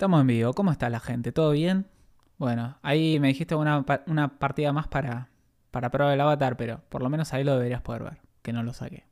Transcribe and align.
Estamos 0.00 0.22
en 0.22 0.28
vivo. 0.28 0.54
¿Cómo 0.54 0.72
está 0.72 0.88
la 0.88 0.98
gente? 0.98 1.30
¿Todo 1.30 1.50
bien? 1.50 1.86
Bueno, 2.38 2.78
ahí 2.80 3.20
me 3.20 3.28
dijiste 3.28 3.54
una, 3.54 3.84
una 4.06 4.38
partida 4.38 4.72
más 4.72 4.88
para, 4.88 5.28
para 5.70 5.90
probar 5.90 6.14
el 6.14 6.20
avatar, 6.22 6.56
pero 6.56 6.80
por 6.88 7.02
lo 7.02 7.10
menos 7.10 7.34
ahí 7.34 7.44
lo 7.44 7.52
deberías 7.52 7.82
poder 7.82 8.04
ver, 8.04 8.18
que 8.40 8.54
no 8.54 8.62
lo 8.62 8.72
saqué. 8.72 9.04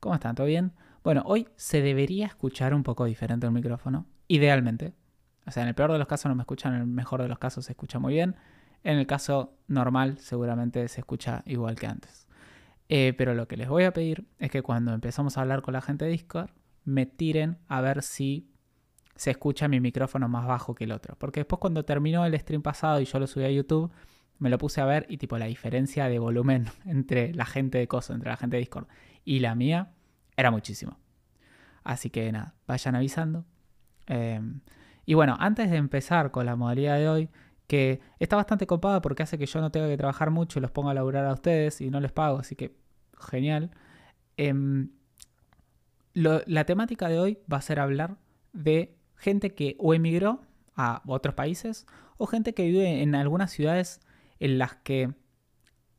¿Cómo 0.00 0.14
están? 0.14 0.34
¿Todo 0.34 0.46
bien? 0.46 0.72
Bueno, 1.02 1.22
hoy 1.24 1.48
se 1.56 1.80
debería 1.80 2.26
escuchar 2.26 2.74
un 2.74 2.82
poco 2.82 3.06
diferente 3.06 3.46
el 3.46 3.52
micrófono, 3.52 4.04
idealmente. 4.26 4.92
O 5.46 5.50
sea, 5.50 5.62
en 5.62 5.70
el 5.70 5.74
peor 5.74 5.92
de 5.92 5.98
los 5.98 6.06
casos 6.06 6.28
no 6.28 6.34
me 6.34 6.42
escuchan, 6.42 6.74
en 6.74 6.80
el 6.82 6.86
mejor 6.86 7.22
de 7.22 7.28
los 7.28 7.38
casos 7.38 7.64
se 7.64 7.72
escucha 7.72 7.98
muy 7.98 8.12
bien. 8.12 8.36
En 8.84 8.98
el 8.98 9.06
caso 9.06 9.54
normal 9.66 10.18
seguramente 10.18 10.86
se 10.88 11.00
escucha 11.00 11.42
igual 11.46 11.76
que 11.76 11.86
antes. 11.86 12.28
Eh, 12.90 13.14
pero 13.16 13.32
lo 13.32 13.48
que 13.48 13.56
les 13.56 13.70
voy 13.70 13.84
a 13.84 13.94
pedir 13.94 14.28
es 14.38 14.50
que 14.50 14.60
cuando 14.60 14.92
empezamos 14.92 15.38
a 15.38 15.40
hablar 15.40 15.62
con 15.62 15.72
la 15.72 15.80
gente 15.80 16.04
de 16.04 16.10
Discord, 16.10 16.50
me 16.84 17.06
tiren 17.06 17.56
a 17.66 17.80
ver 17.80 18.02
si 18.02 18.50
se 19.18 19.32
escucha 19.32 19.66
mi 19.66 19.80
micrófono 19.80 20.28
más 20.28 20.46
bajo 20.46 20.76
que 20.76 20.84
el 20.84 20.92
otro. 20.92 21.16
Porque 21.18 21.40
después 21.40 21.58
cuando 21.58 21.84
terminó 21.84 22.24
el 22.24 22.38
stream 22.38 22.62
pasado 22.62 23.00
y 23.00 23.04
yo 23.04 23.18
lo 23.18 23.26
subí 23.26 23.44
a 23.44 23.50
YouTube, 23.50 23.90
me 24.38 24.48
lo 24.48 24.58
puse 24.58 24.80
a 24.80 24.84
ver 24.84 25.06
y 25.08 25.18
tipo 25.18 25.36
la 25.38 25.46
diferencia 25.46 26.08
de 26.08 26.20
volumen 26.20 26.66
entre 26.86 27.34
la 27.34 27.44
gente 27.44 27.78
de 27.78 27.88
Coso, 27.88 28.14
entre 28.14 28.30
la 28.30 28.36
gente 28.36 28.56
de 28.56 28.60
Discord 28.60 28.86
y 29.24 29.40
la 29.40 29.56
mía, 29.56 29.90
era 30.36 30.52
muchísimo. 30.52 30.98
Así 31.82 32.10
que 32.10 32.30
nada, 32.30 32.54
vayan 32.68 32.94
avisando. 32.94 33.44
Em, 34.06 34.60
y 35.04 35.14
bueno, 35.14 35.36
antes 35.40 35.68
de 35.68 35.78
empezar 35.78 36.30
con 36.30 36.46
la 36.46 36.54
modalidad 36.54 36.96
de 36.96 37.08
hoy, 37.08 37.28
que 37.66 38.00
está 38.20 38.36
bastante 38.36 38.68
copada 38.68 39.02
porque 39.02 39.24
hace 39.24 39.36
que 39.36 39.46
yo 39.46 39.60
no 39.60 39.72
tenga 39.72 39.88
que 39.88 39.96
trabajar 39.96 40.30
mucho 40.30 40.60
y 40.60 40.62
los 40.62 40.70
ponga 40.70 40.92
a 40.92 40.94
laburar 40.94 41.26
a 41.26 41.32
ustedes 41.32 41.80
y 41.80 41.90
no 41.90 42.00
les 42.00 42.12
pago, 42.12 42.38
así 42.38 42.54
que 42.54 42.76
genial. 43.18 43.72
Em, 44.36 44.90
la 46.14 46.64
temática 46.64 47.08
de 47.08 47.18
hoy 47.18 47.38
va 47.52 47.56
a 47.58 47.62
ser 47.62 47.80
hablar 47.80 48.16
de 48.52 48.97
gente 49.18 49.54
que 49.54 49.76
o 49.78 49.92
emigró 49.94 50.40
a 50.74 51.02
otros 51.06 51.34
países 51.34 51.86
o 52.16 52.26
gente 52.26 52.54
que 52.54 52.64
vive 52.64 53.02
en 53.02 53.14
algunas 53.14 53.50
ciudades 53.50 54.00
en 54.40 54.58
las 54.58 54.76
que 54.76 55.12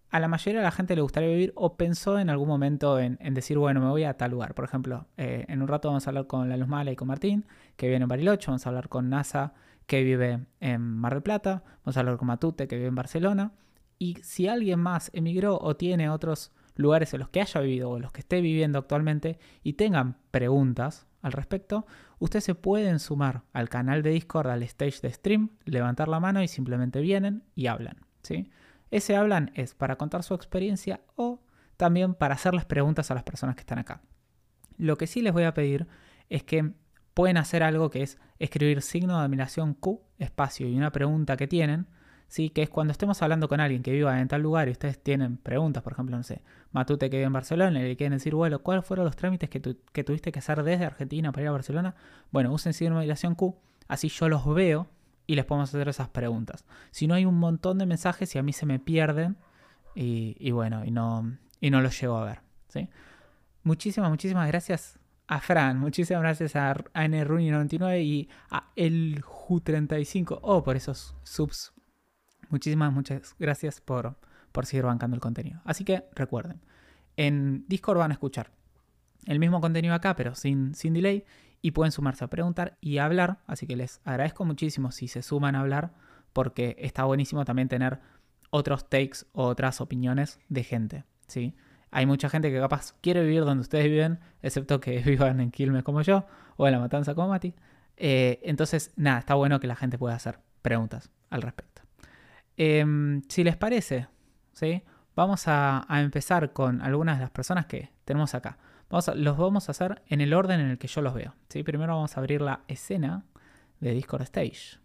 a 0.09 0.20
la 0.20 0.28
mayoría 0.28 0.61
de 0.61 0.66
la 0.66 0.72
gente 0.72 0.95
le 0.95 1.02
gustaría 1.02 1.30
vivir 1.30 1.53
o 1.56 1.78
pensó 1.78 2.17
en 2.17 2.30
algún 2.30 2.48
momento 2.48 3.00
en, 3.00 3.17
decir, 3.34 3.58
bueno, 3.58 3.80
me 3.80 3.89
voy 3.89 4.06
a 4.06 4.17
tal 4.17 4.31
lugar. 4.31 4.56
Por 4.56 4.66
ejemplo, 4.66 5.06
eh, 5.17 5.45
en 5.48 5.61
un 5.61 5.67
rato 5.67 5.89
vamos 5.89 6.08
a 6.08 6.09
hablar 6.09 6.26
con 6.26 6.50
La 6.50 6.58
Luz 6.58 6.67
Mala 6.67 6.92
y 6.92 6.95
con 6.95 7.08
Martín, 7.08 7.45
que 7.76 7.88
vive 7.88 7.98
en 7.98 8.08
Bariloche, 8.08 8.48
vamos 8.48 8.66
a 8.66 8.70
hablar 8.70 8.89
con 8.89 9.09
NASA, 9.09 9.54
que 9.86 10.04
vive 10.04 10.45
en 10.59 10.81
Mar 10.81 11.14
del 11.14 11.23
Plata, 11.23 11.64
vamos 11.83 11.98
a 11.98 12.00
hablar 12.00 12.17
con 12.17 12.28
Matute, 12.28 12.67
que 12.67 12.76
vive 12.76 12.88
en 12.88 12.95
Barcelona. 12.95 13.54
Y 14.00 14.16
si 14.23 14.48
alguien 14.48 14.80
más 14.80 15.11
emigró 15.14 15.59
o 15.59 15.76
tiene 15.76 16.09
otros 16.09 16.54
lugares 16.76 17.14
en 17.14 17.20
los 17.20 17.30
que 17.30 17.42
haya 17.42 17.61
vivido 17.61 17.89
o 17.89 17.98
en 17.98 18.04
los 18.04 18.11
que 18.11 18.22
esté 18.22 18.42
viviendo 18.42 18.80
actualmente 18.80 19.38
y 19.64 19.73
tengan 19.73 20.17
preguntas 20.31 21.06
al 21.22 21.33
respecto, 21.33 21.86
ustedes 22.20 22.44
se 22.44 22.56
pueden 22.56 23.00
sumar 23.00 23.44
al 23.53 23.70
canal 23.70 24.03
de 24.03 24.12
Discord, 24.12 24.50
al 24.50 24.64
stage 24.64 25.00
de 25.02 25.12
stream, 25.12 25.50
levantar 25.66 26.08
la 26.08 26.20
mano 26.20 26.44
y 26.44 26.48
simplemente 26.48 27.02
vienen 27.02 27.44
y 27.56 27.67
hablan. 27.67 27.98
¿sí? 28.22 28.52
Ese 28.92 29.16
hablan 29.16 29.52
es 29.56 29.73
para 29.73 29.98
contar 29.98 30.23
su 30.23 30.34
experiencia 30.34 31.02
o 31.16 31.42
también 31.78 32.14
para 32.14 32.36
hacerles 32.36 32.66
preguntas 32.66 33.09
a 33.09 33.16
las 33.16 33.23
personas 33.23 33.56
que 33.56 33.61
están 33.61 33.80
acá. 33.80 34.02
Lo 34.78 34.98
que 34.98 35.08
sí 35.08 35.22
les 35.22 35.34
voy 35.34 35.44
a 35.44 35.53
pedir 35.53 35.88
es 36.30 36.44
que 36.44 36.73
pueden 37.14 37.38
hacer 37.38 37.64
algo 37.64 37.89
que 37.89 38.03
es 38.03 38.17
escribir 38.38 38.81
signo 38.81 39.17
de 39.17 39.26
admiración 39.26 39.73
Q, 39.73 40.02
espacio 40.17 40.67
y 40.67 40.76
una 40.76 40.92
pregunta 40.92 41.38
que 41.38 41.48
tienen 41.48 41.88
¿sí? 42.30 42.50
que 42.50 42.62
es 42.62 42.70
cuando 42.70 42.92
estemos 42.92 43.22
hablando 43.22 43.50
con 43.50 43.60
alguien 43.60 43.84
que 43.84 43.92
viva 43.92 44.22
en 44.22 44.28
tal 44.30 44.42
lugar 44.42 44.70
y 44.70 44.72
ustedes 44.72 45.02
tienen 45.02 45.38
preguntas, 45.38 45.84
por 45.84 45.94
ejemplo, 45.94 46.16
no 46.16 46.24
sé, 46.24 46.42
Matute 46.72 47.10
que 47.10 47.18
vive 47.18 47.28
en 47.28 47.34
Barcelona 47.34 47.80
y 47.80 47.84
le 47.84 47.98
quieren 47.98 48.14
decir, 48.14 48.36
bueno, 48.36 48.60
¿cuáles 48.60 48.86
fueron 48.86 49.06
los 49.06 49.16
trámites 49.16 49.50
que, 49.50 49.60
tuviste 49.60 50.32
que 50.32 50.40
hacer 50.40 50.64
desde 50.64 50.86
Argentina 50.86 51.32
para 51.32 51.42
ir 51.42 51.50
a 51.50 51.52
Barcelona? 51.52 51.96
Bueno, 52.32 52.54
usen 52.54 52.74
migración 52.96 53.36
Q, 53.36 53.58
así 53.88 54.08
yo 54.08 54.30
los 54.30 54.46
veo 54.54 54.88
y 55.26 55.36
les 55.36 55.46
podemos 55.46 55.70
hacer 55.70 55.90
esas 55.90 56.10
preguntas. 56.10 56.64
Si 56.92 57.08
no 57.08 57.16
hay 57.16 57.26
un 57.26 57.38
montón 57.38 57.80
de 57.80 57.86
mensajes 57.88 58.34
y 58.36 58.39
a 58.39 58.44
mí 58.44 58.54
se 58.54 58.66
me 58.66 58.80
pierden 58.80 59.36
y, 59.95 60.52
bueno, 60.52 60.86
y 60.86 60.92
no, 60.92 61.36
y 61.60 61.72
no 61.72 61.82
los 61.82 62.00
llego 62.00 62.16
a 62.18 62.26
ver. 62.26 62.42
¿sí? 62.68 62.88
Muchísimas, 63.64 64.10
muchísimas 64.10 64.48
gracias 64.48 65.00
a 65.28 65.42
Fran, 65.42 65.80
muchísimas 65.80 66.22
gracias 66.22 66.56
a, 66.56 66.72
a 66.72 67.06
NRuni99 67.06 68.04
y 68.04 68.30
a 68.50 68.72
El 68.76 69.23
35 69.64 70.39
oh, 70.44 70.64
por 70.64 70.76
esos 70.76 71.16
subs 71.23 71.73
Muchísimas, 72.49 72.92
muchas 72.92 73.36
gracias 73.39 73.82
por, 73.82 74.17
por 74.52 74.65
seguir 74.65 74.86
bancando 74.86 75.15
el 75.15 75.21
contenido. 75.21 75.61
Así 75.65 75.83
que 75.83 76.05
recuerden, 76.14 76.61
en 77.17 77.65
Discord 77.67 77.99
van 77.99 78.11
a 78.11 78.14
escuchar 78.14 78.52
el 79.26 79.39
mismo 79.39 79.61
contenido 79.61 79.93
acá, 79.93 80.15
pero 80.15 80.36
sin, 80.36 80.73
sin 80.73 80.93
delay, 80.93 81.26
y 81.61 81.71
pueden 81.71 81.92
sumarse 81.92 82.23
a 82.23 82.30
preguntar 82.30 82.77
y 82.82 82.98
a 82.98 83.05
hablar. 83.05 83.39
Así 83.48 83.67
que 83.67 83.76
les 83.76 84.02
agradezco 84.05 84.45
muchísimo 84.45 84.92
si 84.92 85.08
se 85.08 85.21
suman 85.21 85.55
a 85.55 85.61
hablar, 85.61 85.93
porque 86.33 86.76
está 86.80 87.04
buenísimo 87.04 87.45
también 87.45 87.67
tener 87.67 87.99
otros 88.49 88.89
takes 88.89 89.26
o 89.33 89.45
otras 89.45 89.82
opiniones 89.82 90.39
de 90.49 90.64
gente. 90.64 91.04
¿sí? 91.27 91.55
Hay 91.92 92.05
mucha 92.05 92.30
gente 92.30 92.52
que 92.52 92.59
capaz 92.59 92.93
quiere 93.02 93.21
vivir 93.21 93.45
donde 93.45 93.61
ustedes 93.61 93.86
viven, 93.86 94.20
excepto 94.42 94.80
que 94.80 94.99
vivan 95.05 95.39
en 95.39 95.52
Quilmes 95.52 95.83
como 95.83 96.02
yo, 96.02 96.26
o 96.58 96.67
en 96.67 96.73
La 96.73 96.80
Matanza 96.80 97.15
como 97.15 97.30
Mati. 97.30 97.54
Eh, 97.98 98.39
entonces, 98.43 98.93
nada, 98.95 99.20
está 99.20 99.33
bueno 99.36 99.59
que 99.59 99.67
la 99.67 99.76
gente 99.76 99.98
pueda 99.98 100.15
hacer 100.15 100.39
preguntas 100.61 101.09
al 101.30 101.42
respecto. 101.42 101.82
Em, 102.61 103.21
si 103.30 103.45
les 103.45 103.55
parece, 103.55 104.09
¿sí? 104.52 104.83
vamos 105.15 105.47
a, 105.47 105.86
empezar 105.92 106.52
con 106.52 106.81
algunas 106.81 107.17
de 107.17 107.21
las 107.21 107.31
personas 107.31 107.67
que 107.67 107.89
tenemos 108.03 108.36
acá. 108.36 108.58
Vamos 108.89 109.09
los 109.15 109.37
vamos 109.37 109.70
a 109.70 109.71
hacer 109.71 110.02
en 110.08 110.20
el 110.20 110.33
orden 110.33 110.59
en 110.59 110.70
el 110.71 110.77
que 110.77 110.89
yo 110.89 111.02
los 111.02 111.14
veo. 111.14 111.33
¿sí? 111.47 111.64
Primero 111.64 111.95
vamos 111.95 112.17
a 112.17 112.20
abrir 112.20 112.42
la 112.42 112.59
escena 112.67 113.23
de 113.80 113.93
Discord 113.93 114.23
Stage. 114.23 114.77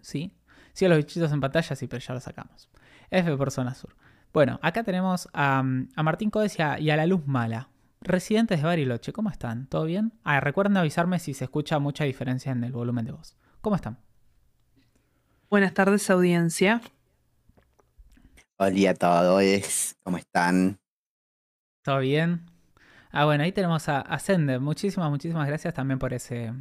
¿Sí? 0.00 0.32
Sí, 0.72 0.86
a 0.86 0.88
los 0.88 0.96
bichitos 0.96 1.30
en 1.32 1.42
pantalla, 1.42 1.76
sí, 1.76 1.86
pero 1.86 2.00
ya 2.00 2.14
lo 2.14 2.20
sacamos. 2.20 2.70
F 3.10 3.36
por 3.36 3.50
zona 3.50 3.74
sur. 3.74 3.94
Bueno, 4.32 4.58
acá 4.62 4.82
tenemos 4.82 5.28
a, 5.34 5.62
Martín 5.62 6.30
Codes 6.30 6.58
y 6.58 6.62
a, 6.62 6.96
La 6.96 7.04
Luz 7.04 7.26
Mala. 7.26 7.68
Residentes 8.00 8.60
de 8.60 8.66
Bariloche, 8.66 9.12
¿cómo 9.12 9.28
están? 9.28 9.66
¿Todo 9.66 9.84
bien? 9.84 10.14
Ah, 10.24 10.40
recuerden 10.40 10.78
avisarme 10.78 11.18
si 11.18 11.34
se 11.34 11.44
escucha 11.44 11.78
mucha 11.78 12.04
diferencia 12.04 12.52
en 12.52 12.64
el 12.64 12.72
volumen 12.72 13.04
de 13.04 13.12
voz. 13.12 13.36
¿Cómo 13.60 13.76
están? 13.76 13.98
Buenas 15.50 15.74
tardes, 15.74 16.08
audiencia. 16.10 16.80
Hola 18.56 18.90
a 18.90 18.94
todos, 18.94 19.96
¿cómo 20.04 20.16
están? 20.16 20.78
¿Todo 21.82 21.98
bien? 21.98 22.46
Ah, 23.10 23.24
bueno, 23.24 23.42
ahí 23.42 23.50
tenemos 23.50 23.88
a, 23.88 24.00
a 24.00 24.20
Sender. 24.20 24.60
Muchísimas, 24.60 25.10
muchísimas 25.10 25.48
gracias 25.48 25.74
también 25.74 25.98
por 25.98 26.14
ese, 26.14 26.52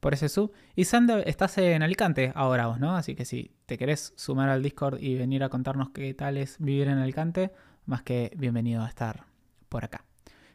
por 0.00 0.14
ese 0.14 0.30
sub. 0.30 0.54
Y 0.74 0.86
Sender, 0.86 1.28
estás 1.28 1.58
en 1.58 1.82
Alicante 1.82 2.32
ahora 2.34 2.68
vos, 2.68 2.80
¿no? 2.80 2.96
Así 2.96 3.14
que 3.14 3.26
si 3.26 3.54
te 3.66 3.76
querés 3.76 4.14
sumar 4.16 4.48
al 4.48 4.62
Discord 4.62 5.02
y 5.02 5.16
venir 5.16 5.44
a 5.44 5.50
contarnos 5.50 5.90
qué 5.90 6.14
tal 6.14 6.38
es 6.38 6.56
vivir 6.58 6.88
en 6.88 6.96
Alicante, 6.96 7.52
más 7.84 8.04
que 8.04 8.32
bienvenido 8.38 8.82
a 8.84 8.88
estar 8.88 9.26
por 9.68 9.84
acá. 9.84 10.06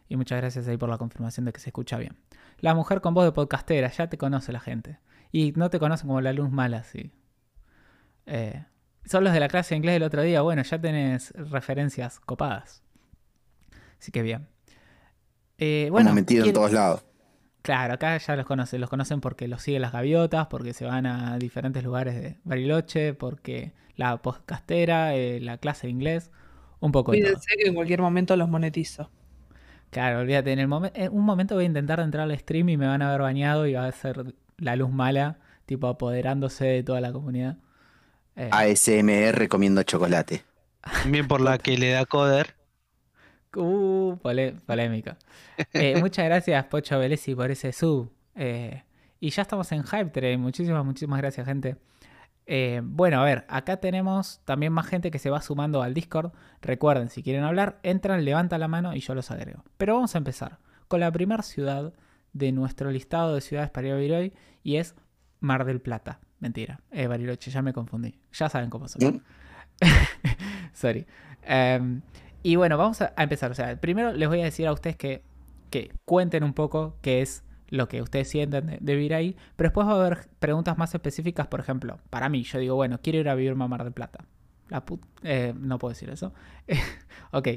Y 0.07 0.15
muchas 0.15 0.39
gracias 0.39 0.67
ahí 0.67 0.77
por 0.77 0.89
la 0.89 0.97
confirmación 0.97 1.45
de 1.45 1.53
que 1.53 1.59
se 1.59 1.69
escucha 1.69 1.99
bien. 1.99 2.17
La 2.61 2.73
mujer 2.73 2.99
con 2.99 3.13
voz 3.13 3.25
de 3.25 3.31
podcastera, 3.31 3.91
ya 3.91 4.09
te 4.09 4.17
conoce 4.17 4.51
la 4.51 4.59
gente. 4.59 4.97
Y 5.31 5.51
no 5.51 5.69
te 5.69 5.77
conocen 5.77 6.07
como 6.07 6.19
la 6.19 6.33
luz 6.33 6.49
mala, 6.49 6.83
sí. 6.83 7.11
Eh, 8.29 8.63
son 9.05 9.23
los 9.23 9.33
de 9.33 9.39
la 9.39 9.47
clase 9.47 9.73
de 9.73 9.77
inglés 9.77 9.95
del 9.95 10.03
otro 10.03 10.21
día. 10.21 10.41
Bueno, 10.41 10.61
ya 10.61 10.79
tenés 10.79 11.31
referencias 11.31 12.19
copadas. 12.19 12.83
Así 13.99 14.11
que 14.11 14.21
bien. 14.21 14.47
Eh, 15.57 15.89
bueno, 15.91 16.13
metido 16.13 16.45
en 16.45 16.53
todos 16.53 16.71
lados. 16.71 17.03
Claro, 17.61 17.95
acá 17.95 18.17
ya 18.17 18.35
los 18.35 18.45
conocen. 18.45 18.79
Los 18.79 18.89
conocen 18.89 19.19
porque 19.19 19.47
los 19.47 19.61
siguen 19.61 19.81
las 19.81 19.91
gaviotas, 19.91 20.47
porque 20.47 20.73
se 20.73 20.85
van 20.85 21.05
a 21.05 21.37
diferentes 21.37 21.83
lugares 21.83 22.15
de 22.15 22.37
Bariloche, 22.43 23.13
porque 23.13 23.73
la 23.95 24.21
podcastera, 24.21 25.15
eh, 25.15 25.39
la 25.41 25.57
clase 25.57 25.87
de 25.87 25.91
inglés, 25.91 26.31
un 26.79 26.91
poco 26.91 27.11
Cuídense 27.11 27.55
que 27.57 27.67
en 27.67 27.75
cualquier 27.75 28.01
momento 28.01 28.37
los 28.37 28.47
monetizo. 28.47 29.09
Claro, 29.89 30.19
olvídate. 30.19 30.53
En, 30.53 30.59
el 30.59 30.91
en 30.93 31.11
un 31.11 31.25
momento 31.25 31.55
voy 31.55 31.65
a 31.65 31.67
intentar 31.67 31.99
entrar 31.99 32.29
al 32.29 32.37
stream 32.37 32.69
y 32.69 32.77
me 32.77 32.87
van 32.87 33.01
a 33.01 33.11
ver 33.11 33.21
bañado 33.21 33.65
y 33.65 33.73
va 33.73 33.85
a 33.85 33.91
ser 33.91 34.35
la 34.57 34.75
luz 34.75 34.91
mala, 34.91 35.39
tipo 35.65 35.87
apoderándose 35.87 36.65
de 36.65 36.83
toda 36.83 37.01
la 37.01 37.11
comunidad. 37.11 37.57
Eh. 38.39 38.49
ASMR 38.53 39.49
comiendo 39.49 39.83
chocolate. 39.83 40.45
También 40.81 41.27
por 41.27 41.41
la 41.41 41.57
que 41.57 41.77
le 41.77 41.91
da 41.91 42.05
Coder. 42.05 42.55
Uh, 43.53 44.15
polémica. 44.65 45.17
Eh, 45.73 45.95
muchas 45.99 46.23
gracias, 46.23 46.63
Pocho 46.65 46.97
Velesi, 46.97 47.35
por 47.35 47.51
ese 47.51 47.73
sub. 47.73 48.09
Eh, 48.35 48.83
y 49.19 49.29
ya 49.31 49.41
estamos 49.41 49.69
en 49.73 49.83
Hype 49.83 50.11
Train. 50.11 50.39
Muchísimas, 50.39 50.85
muchísimas 50.85 51.19
gracias, 51.19 51.45
gente. 51.45 51.75
bueno, 52.81 53.19
a 53.19 53.25
ver, 53.25 53.45
acá 53.49 53.77
tenemos 53.81 54.39
también 54.45 54.71
más 54.71 54.87
gente 54.87 55.11
que 55.11 55.19
se 55.19 55.29
va 55.29 55.41
sumando 55.41 55.81
al 55.81 55.93
Discord. 55.93 56.31
Recuerden, 56.61 57.09
si 57.09 57.23
quieren 57.23 57.43
hablar, 57.43 57.81
entran, 57.83 58.23
levantan 58.23 58.61
la 58.61 58.69
mano 58.69 58.95
y 58.95 59.01
yo 59.01 59.15
los 59.15 59.31
agrego. 59.31 59.65
Pero 59.75 59.95
vamos 59.95 60.15
a 60.15 60.17
empezar 60.17 60.59
con 60.87 61.01
la 61.01 61.11
primera 61.11 61.43
ciudad 61.43 61.93
de 62.31 62.53
nuestro 62.53 62.89
listado 62.89 63.35
de 63.35 63.41
ciudades 63.41 63.69
para 63.69 63.87
ir 63.87 63.93
a 63.93 63.97
vivir 63.97 64.13
hoy 64.13 64.33
y 64.63 64.77
es 64.77 64.95
Mar 65.41 65.65
del 65.65 65.81
Plata. 65.81 66.21
Mentira, 66.39 66.79
eh, 66.91 67.07
Bariloche, 67.07 67.51
ya 67.51 67.61
me 67.61 67.73
confundí. 67.73 68.15
Ya 68.33 68.49
saben 68.49 68.69
cómo 68.69 68.87
soy. 68.87 69.21
Sorry. 70.73 71.05
Em, 71.43 72.01
y 72.43 72.55
bueno, 72.55 72.77
vamos 72.77 73.01
a, 73.01 73.13
empezar. 73.17 73.51
O 73.51 73.55
sea, 73.55 73.79
primero 73.79 74.13
les 74.13 74.29
voy 74.29 74.41
a 74.41 74.45
decir 74.45 74.67
a 74.67 74.73
ustedes 74.73 74.95
que, 74.95 75.23
que 75.69 75.91
cuenten 76.05 76.43
un 76.43 76.53
poco 76.53 76.97
qué 77.01 77.21
es 77.21 77.43
lo 77.69 77.87
que 77.87 78.01
ustedes 78.01 78.29
sienten 78.29 78.77
de, 78.79 78.95
vivir 78.95 79.13
ahí, 79.13 79.35
pero 79.55 79.69
después 79.69 79.87
va 79.87 79.91
a 79.91 80.05
haber 80.05 80.27
preguntas 80.39 80.77
más 80.77 80.93
específicas, 80.93 81.47
por 81.47 81.59
ejemplo, 81.59 81.99
para 82.09 82.29
mí, 82.29 82.43
yo 82.43 82.59
digo, 82.59 82.75
bueno, 82.75 82.99
quiero 83.01 83.19
ir 83.19 83.29
a 83.29 83.35
vivir 83.35 83.51
a 83.51 83.55
Mar 83.55 83.83
del 83.83 83.93
Plata. 83.93 84.25
La 84.69 84.83
eh, 85.23 85.53
no 85.57 85.79
puedo 85.79 85.89
decir 85.91 86.09
eso. 86.09 86.33
ok, 87.31 87.47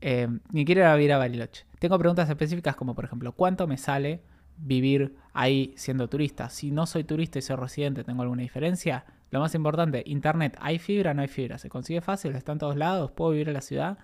eh, 0.00 0.28
ni 0.52 0.64
quiero 0.64 0.82
ir 0.82 0.86
a 0.86 0.96
vivir 0.96 1.12
a 1.12 1.18
Bariloche. 1.18 1.66
Tengo 1.78 1.98
preguntas 1.98 2.28
específicas 2.28 2.76
como, 2.76 2.94
por 2.94 3.04
ejemplo, 3.04 3.32
¿cuánto 3.32 3.66
me 3.66 3.76
sale 3.76 4.22
vivir 4.56 5.16
ahí 5.32 5.72
siendo 5.76 6.08
turista? 6.08 6.48
Si 6.48 6.70
no 6.70 6.86
soy 6.86 7.04
turista 7.04 7.38
y 7.38 7.42
soy 7.42 7.56
residente, 7.56 8.04
¿tengo 8.04 8.22
alguna 8.22 8.42
diferencia? 8.42 9.04
Lo 9.30 9.40
más 9.40 9.54
importante, 9.54 10.02
internet, 10.06 10.56
¿hay 10.60 10.78
fibra? 10.78 11.14
No 11.14 11.22
hay 11.22 11.28
fibra. 11.28 11.58
¿Se 11.58 11.68
consigue 11.68 12.00
fácil? 12.00 12.36
¿Está 12.36 12.52
en 12.52 12.58
todos 12.58 12.76
lados? 12.76 13.12
¿Puedo 13.12 13.30
vivir 13.30 13.48
en 13.48 13.54
la 13.54 13.62
ciudad? 13.62 13.98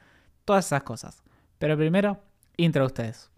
Todas 0.45 0.67
esas 0.67 0.83
cosas. 0.83 1.23
Pero 1.59 1.77
primero, 1.77 2.23
intro 2.57 2.87
ustedes. 2.87 3.31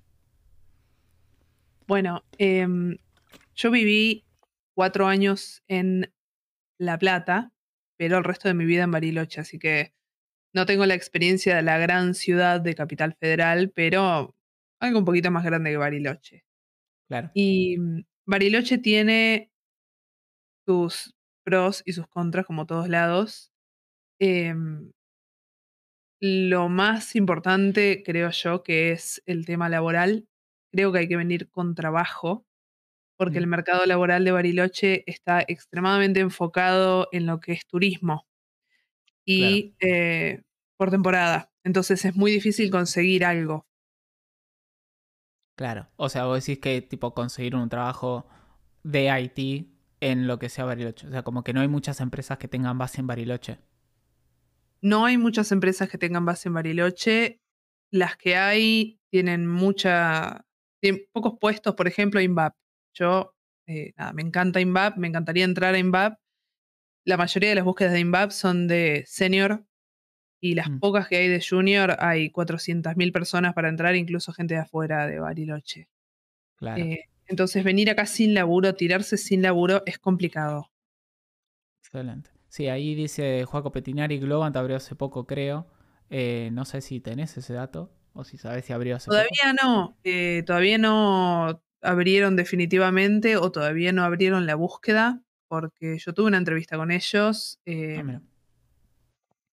Bueno, 1.86 2.22
em, 2.38 2.98
yo 3.56 3.70
viví 3.72 4.24
cuatro 4.74 5.08
años 5.08 5.64
en 5.66 6.12
La 6.78 6.98
Plata, 6.98 7.52
pero 7.96 8.18
el 8.18 8.24
resto 8.24 8.46
de 8.46 8.54
mi 8.54 8.64
vida 8.64 8.84
en 8.84 8.92
Bariloche, 8.92 9.40
así 9.40 9.58
que 9.58 9.92
no 10.52 10.66
tengo 10.66 10.86
la 10.86 10.94
experiencia 10.94 11.56
de 11.56 11.62
la 11.62 11.78
gran 11.78 12.14
ciudad 12.14 12.60
de 12.60 12.74
Capital 12.74 13.14
Federal, 13.14 13.72
pero 13.74 14.36
algo 14.78 14.98
un 15.00 15.04
poquito 15.04 15.30
más 15.30 15.44
grande 15.44 15.70
que 15.70 15.76
Bariloche. 15.76 16.44
Claro. 17.10 17.28
Y 17.34 17.76
mm, 17.76 18.04
Bariloche 18.24 18.78
tiene 18.78 19.50
sus 20.64 21.14
pros 21.44 21.82
y 21.84 21.92
sus 21.92 22.06
contras, 22.06 22.46
como 22.46 22.66
todos 22.66 22.88
lados. 22.88 23.50
Em, 24.20 24.92
lo 26.20 26.68
más 26.68 27.16
importante, 27.16 28.02
creo 28.04 28.30
yo, 28.30 28.62
que 28.62 28.92
es 28.92 29.22
el 29.26 29.44
tema 29.46 29.68
laboral. 29.68 30.28
Creo 30.72 30.92
que 30.92 31.00
hay 31.00 31.08
que 31.08 31.16
venir 31.16 31.48
con 31.50 31.74
trabajo, 31.74 32.46
porque 33.18 33.38
el 33.38 33.46
mercado 33.48 33.86
laboral 33.86 34.24
de 34.24 34.32
Bariloche 34.32 35.04
está 35.06 35.42
extremadamente 35.46 36.20
enfocado 36.20 37.08
en 37.12 37.26
lo 37.26 37.40
que 37.40 37.52
es 37.52 37.66
turismo 37.66 38.26
y 39.26 39.74
eh, 39.80 40.42
por 40.76 40.90
temporada. 40.90 41.52
Entonces 41.64 42.04
es 42.04 42.16
muy 42.16 42.32
difícil 42.32 42.70
conseguir 42.70 43.24
algo. 43.24 43.66
Claro. 45.60 45.90
O 45.96 46.08
sea, 46.08 46.24
vos 46.24 46.42
decís 46.42 46.58
que 46.58 46.80
tipo 46.80 47.12
conseguir 47.12 47.54
un 47.54 47.68
trabajo 47.68 48.26
de 48.82 49.10
IT 49.20 49.68
en 50.00 50.26
lo 50.26 50.38
que 50.38 50.48
sea 50.48 50.64
Bariloche. 50.64 51.06
O 51.06 51.10
sea, 51.10 51.22
como 51.22 51.44
que 51.44 51.52
no 51.52 51.60
hay 51.60 51.68
muchas 51.68 52.00
empresas 52.00 52.38
que 52.38 52.48
tengan 52.48 52.78
base 52.78 53.02
en 53.02 53.06
Bariloche. 53.06 53.58
No 54.80 55.04
hay 55.04 55.18
muchas 55.18 55.52
empresas 55.52 55.90
que 55.90 55.98
tengan 55.98 56.24
base 56.24 56.48
en 56.48 56.54
Bariloche. 56.54 57.42
Las 57.90 58.16
que 58.16 58.36
hay 58.36 59.02
tienen 59.10 59.46
mucha. 59.46 60.46
Tienen 60.80 61.02
pocos 61.12 61.34
puestos, 61.38 61.74
por 61.74 61.86
ejemplo, 61.86 62.22
INVAP. 62.22 62.54
Yo, 62.94 63.34
eh, 63.66 63.92
nada, 63.98 64.14
me 64.14 64.22
encanta 64.22 64.62
INVAP, 64.62 64.96
me 64.96 65.08
encantaría 65.08 65.44
entrar 65.44 65.74
a 65.74 65.78
INVAP. 65.78 66.18
La 67.04 67.18
mayoría 67.18 67.50
de 67.50 67.56
las 67.56 67.64
búsquedas 67.64 67.92
de 67.92 68.00
INVAP 68.00 68.30
son 68.30 68.66
de 68.66 69.04
senior 69.06 69.66
y 70.40 70.54
las 70.54 70.70
mm. 70.70 70.78
pocas 70.81 71.06
que 71.08 71.16
hay 71.16 71.28
de 71.28 71.44
junior 71.46 71.96
hay 71.98 72.31
400.000 72.31 73.12
personas 73.12 73.54
para 73.54 73.69
entrar, 73.69 73.94
incluso 73.94 74.32
gente 74.32 74.54
de 74.54 74.60
afuera 74.60 75.06
de 75.06 75.20
Bariloche. 75.20 75.88
Claro. 76.56 76.82
Eh, 76.82 77.08
entonces, 77.26 77.62
venir 77.62 77.90
acá 77.90 78.06
sin 78.06 78.34
laburo, 78.34 78.75
tirarse 78.75 79.16
sin 79.16 79.42
laburo, 79.42 79.82
es 79.87 79.98
complicado. 79.98 80.70
Excelente. 81.81 82.31
Sí, 82.48 82.69
ahí 82.69 82.96
dice 82.96 83.44
Juaco 83.44 83.70
Petinari, 83.70 84.19
Globant 84.19 84.56
abrió 84.56 84.76
hace 84.76 84.96
poco, 84.96 85.26
creo. 85.26 85.69
Eh, 86.10 86.50
no 86.52 86.64
sé 86.64 86.81
si 86.81 86.98
tenés 86.98 87.36
ese 87.36 87.52
dato 87.54 87.93
o 88.12 88.25
si 88.25 88.36
sabes 88.36 88.64
si 88.64 88.72
abrió 88.72 88.96
hace 88.96 89.06
todavía 89.08 89.54
poco. 89.56 89.64
no, 89.64 89.96
eh, 90.02 90.43
todavía 90.44 90.76
no 90.76 91.62
abrieron 91.81 92.34
definitivamente 92.34 93.36
o 93.36 93.52
todavía 93.52 93.93
no 93.93 94.02
abrieron 94.02 94.46
la 94.46 94.56
búsqueda, 94.56 95.22
porque 95.46 95.98
yo 95.98 96.12
tuve 96.12 96.26
una 96.26 96.38
entrevista 96.38 96.76
con 96.76 96.90
ellos. 96.90 97.60
Ah, 97.60 97.70
em, 97.70 98.20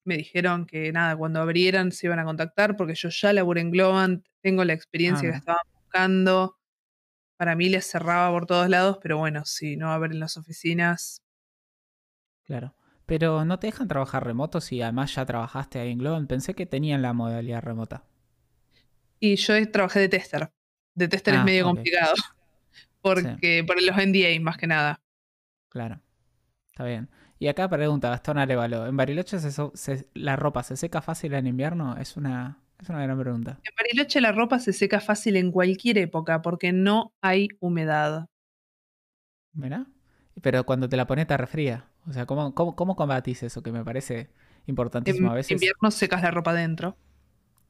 me 0.07 0.18
dijeron 0.18 0.65
que 0.65 0.92
nada, 0.92 1.15
cuando 1.18 1.42
abrieran 1.42 1.92
se 1.92 2.07
iban 2.07 2.19
a 2.19 2.24
contactar, 2.24 2.77
porque 2.77 2.95
yo 2.95 3.09
ya 3.09 3.33
laburé 3.33 3.62
en 3.62 3.71
Globant, 3.71 4.25
tengo 4.42 4.63
la 4.63 4.74
experiencia 4.74 5.27
ah, 5.27 5.31
que 5.31 5.38
estaban 5.38 5.65
buscando. 5.74 6.57
Para 7.38 7.56
mí 7.56 7.69
les 7.69 7.86
cerraba 7.86 8.31
por 8.31 8.45
todos 8.45 8.69
lados, 8.69 8.98
pero 9.04 9.18
bueno, 9.18 9.45
si 9.45 9.75
no 9.75 9.92
abren 9.92 10.19
las 10.19 10.38
oficinas. 10.38 11.21
Claro. 12.44 12.74
Pero 13.06 13.45
no 13.45 13.59
te 13.59 13.68
dejan 13.68 13.88
trabajar 13.88 14.25
remoto 14.25 14.59
si 14.59 14.81
además 14.81 15.13
ya 15.13 15.25
trabajaste 15.25 15.80
ahí 15.80 15.92
en 15.92 16.00
Globant. 16.00 16.27
Pensé 16.27 16.54
que 16.54 16.65
tenían 16.65 17.01
la 17.01 17.13
modalidad 17.13 17.62
remota. 17.62 18.06
Y 19.19 19.36
yo 19.36 19.54
trabajé 19.71 20.00
de 20.00 20.09
tester. 20.09 20.51
De 20.95 21.07
tester 21.07 21.36
es 21.36 21.39
ah, 21.42 21.44
medio 21.44 21.65
complicado. 21.65 22.15
Porque 23.01 23.63
por 23.65 23.81
los 23.81 23.95
NDA 23.95 24.39
más 24.42 24.57
que 24.57 24.68
nada. 24.68 25.01
Claro. 25.69 26.01
Está 26.71 26.86
bien. 26.86 27.09
Y 27.39 27.48
acá 27.48 27.69
pregunta 27.69 28.10
Gastón 28.10 28.38
Arevalo, 28.38 28.88
¿en 28.88 28.98
Bariloche 28.98 29.38
la 30.13 30.36
ropa 30.36 30.63
se 30.63 30.75
seca 30.75 31.01
fácil 31.01 31.34
en 31.34 31.48
invierno? 31.48 31.95
Es 31.98 32.18
una, 32.18 32.60
es 32.81 32.89
una 32.89 33.04
gran 33.04 33.19
pregunta. 33.19 33.60
En 33.63 33.74
Bariloche 33.78 34.22
la 34.22 34.31
ropa 34.31 34.60
se 34.60 34.74
seca 34.74 35.00
fácil 35.00 35.36
en 35.36 35.51
cualquier 35.51 35.98
época 36.00 36.42
porque 36.42 36.74
no 36.74 37.13
hay 37.22 37.50
humedad. 37.60 38.28
¿Verdad? 39.54 39.88
Pero 40.42 40.66
cuando 40.66 40.88
te 40.89 40.98
la 40.98 41.07
pones 41.07 41.28
te 41.28 41.38
refría. 41.38 41.86
O 42.07 42.13
sea, 42.13 42.25
¿cómo, 42.25 42.54
cómo, 42.54 42.95
combatís 42.95 43.44
eso? 43.44 43.62
Que 43.62 43.72
me 43.72 43.83
parece 43.83 44.30
importantísimo 44.66 45.28
en 45.28 45.33
a 45.33 45.36
veces. 45.36 45.51
En 45.51 45.56
invierno 45.57 45.92
secas 45.92 46.22
la 46.22 46.31
ropa 46.31 46.54
dentro. 46.54 46.95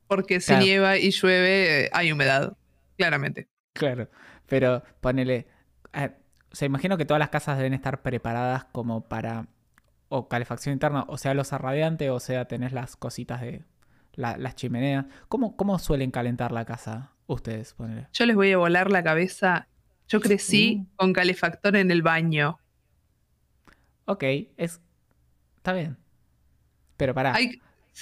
Porque 0.07 0.39
si 0.39 0.55
nieva 0.55 0.97
y 0.97 1.11
llueve, 1.11 1.85
eh, 1.85 1.89
hay 1.91 2.11
humedad. 2.11 2.55
Claramente. 2.97 3.47
Claro. 3.73 4.09
Pero 4.47 4.83
ponele. 5.01 5.47
o 5.93 6.55
sea, 6.55 6.65
imagino 6.65 6.97
que 6.97 7.05
todas 7.05 7.19
las 7.19 7.29
casas 7.29 7.57
deben 7.57 7.73
estar 7.73 8.01
preparadas 8.01 8.65
como 8.65 9.07
para. 9.07 9.47
O 10.09 10.27
calefacción 10.29 10.73
interna, 10.73 11.05
o 11.07 11.17
sea, 11.17 11.33
losa 11.33 11.57
radiante, 11.57 12.09
o 12.09 12.19
sea, 12.19 12.45
tenés 12.45 12.71
las 12.71 12.95
cositas 12.95 13.41
de. 13.41 13.65
las 14.15 14.55
chimeneas. 14.55 15.05
¿Cómo, 15.27 15.57
¿Cómo 15.57 15.79
suelen 15.79 16.11
calentar 16.11 16.51
la 16.51 16.65
casa 16.65 17.11
ustedes? 17.27 17.73
Ponele? 17.73 18.07
Yo 18.13 18.25
les 18.25 18.35
voy 18.35 18.51
a 18.51 18.57
volar 18.57 18.91
la 18.91 19.03
cabeza. 19.03 19.67
Yo 20.07 20.21
crecí 20.21 20.79
uh. 20.81 20.95
con 20.95 21.13
calefactor 21.13 21.75
en 21.75 21.91
el 21.91 22.01
baño. 22.01 22.59
Ok, 24.05 24.23
es. 24.55 24.81
Está 25.57 25.73
bien. 25.73 25.97
Pero 26.95 27.13
pará. 27.13 27.35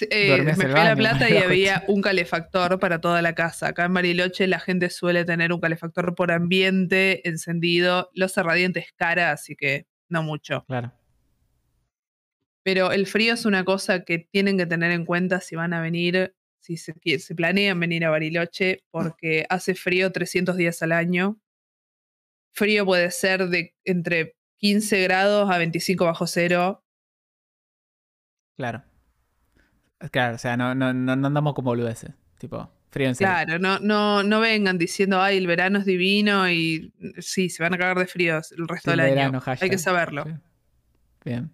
Eh, 0.02 0.42
me 0.42 0.56
fui 0.56 0.66
a 0.66 0.84
La 0.84 0.96
Plata 0.96 1.30
y 1.30 1.38
había 1.44 1.84
un 1.88 2.02
calefactor 2.02 2.80
para 2.80 3.00
toda 3.00 3.22
la 3.22 3.34
casa. 3.34 3.70
Acá 3.70 3.86
en 3.86 3.94
Bariloche 3.94 4.48
la 4.48 4.60
gente 4.60 4.90
suele 4.90 5.26
tener 5.26 5.54
un 5.54 5.60
calefactor 5.60 6.16
por 6.16 6.32
ambiente 6.32 7.28
encendido. 7.28 8.10
Los 8.14 8.36
radiante 8.36 8.86
cara, 8.96 9.32
así 9.32 9.56
que 9.56 9.88
no 10.10 10.22
mucho. 10.24 10.66
Claro. 10.68 10.92
Pero 12.66 12.92
el 12.92 13.06
frío 13.06 13.36
es 13.36 13.46
una 13.46 13.64
cosa 13.64 14.04
que 14.06 14.18
tienen 14.18 14.58
que 14.58 14.66
tener 14.66 14.90
en 14.90 15.06
cuenta 15.06 15.40
si 15.40 15.56
van 15.56 15.72
a 15.74 15.82
venir, 15.82 16.36
si 16.58 16.78
se, 16.78 16.96
se 17.20 17.36
planean 17.36 17.80
venir 17.80 18.04
a 18.06 18.10
Bariloche, 18.10 18.84
porque 18.90 19.46
hace 19.50 19.76
frío 19.76 20.12
300 20.12 20.58
días 20.58 20.82
al 20.82 20.92
año. 20.92 21.40
Frío 22.54 22.84
puede 22.84 23.12
ser 23.12 23.50
de 23.50 23.76
entre 23.84 24.36
15 24.58 25.04
grados 25.04 25.52
a 25.52 25.60
25 25.60 26.06
bajo 26.06 26.26
cero. 26.26 26.84
Claro. 28.58 28.84
Claro, 30.10 30.34
o 30.34 30.40
sea, 30.40 30.58
no, 30.58 30.74
no, 30.74 30.92
no 30.92 31.12
andamos 31.12 31.54
como 31.54 31.70
boludeces. 31.70 32.16
Tipo, 32.40 32.72
frío 32.90 33.10
en 33.10 33.16
serio. 33.16 33.32
Claro, 33.32 33.60
no, 33.60 33.78
no, 33.78 34.24
no 34.24 34.40
vengan 34.40 34.80
diciendo, 34.80 35.22
ay, 35.22 35.38
el 35.38 35.46
verano 35.46 35.78
es 35.78 35.86
divino 35.86 36.50
y 36.50 36.92
sí, 37.20 37.52
se 37.52 37.62
van 37.62 37.76
a 37.76 37.78
cagar 37.78 38.00
de 38.00 38.08
frío 38.08 38.42
el 38.58 38.68
resto 38.68 38.90
del 38.90 39.02
año. 39.02 39.40
Hay 39.46 39.70
que 39.70 39.78
saberlo. 39.78 40.26
Bien. 41.24 41.52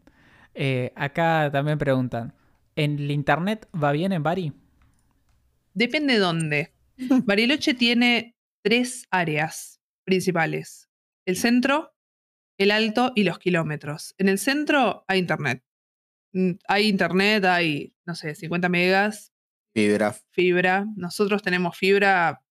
Eh, 0.53 0.91
acá 0.95 1.49
también 1.51 1.77
preguntan, 1.77 2.33
¿en 2.75 2.99
el 2.99 3.11
internet 3.11 3.67
va 3.73 3.91
bien 3.91 4.11
en 4.11 4.23
Bari? 4.23 4.53
Depende 5.73 6.13
de 6.13 6.19
dónde. 6.19 6.73
Bariloche 7.25 7.73
tiene 7.73 8.35
tres 8.61 9.07
áreas 9.09 9.81
principales. 10.03 10.89
El 11.25 11.37
centro, 11.37 11.93
el 12.57 12.71
alto 12.71 13.13
y 13.15 13.23
los 13.23 13.39
kilómetros. 13.39 14.13
En 14.17 14.29
el 14.29 14.37
centro 14.37 15.05
hay 15.07 15.19
internet. 15.19 15.63
Mm, 16.33 16.51
hay 16.67 16.87
internet, 16.87 17.45
hay, 17.45 17.95
no 18.05 18.15
sé, 18.15 18.35
50 18.35 18.69
megas. 18.69 19.33
Fibra. 19.73 20.15
Fibra. 20.31 20.85
Nosotros 20.95 21.41
tenemos 21.41 21.77
fibra, 21.77 22.43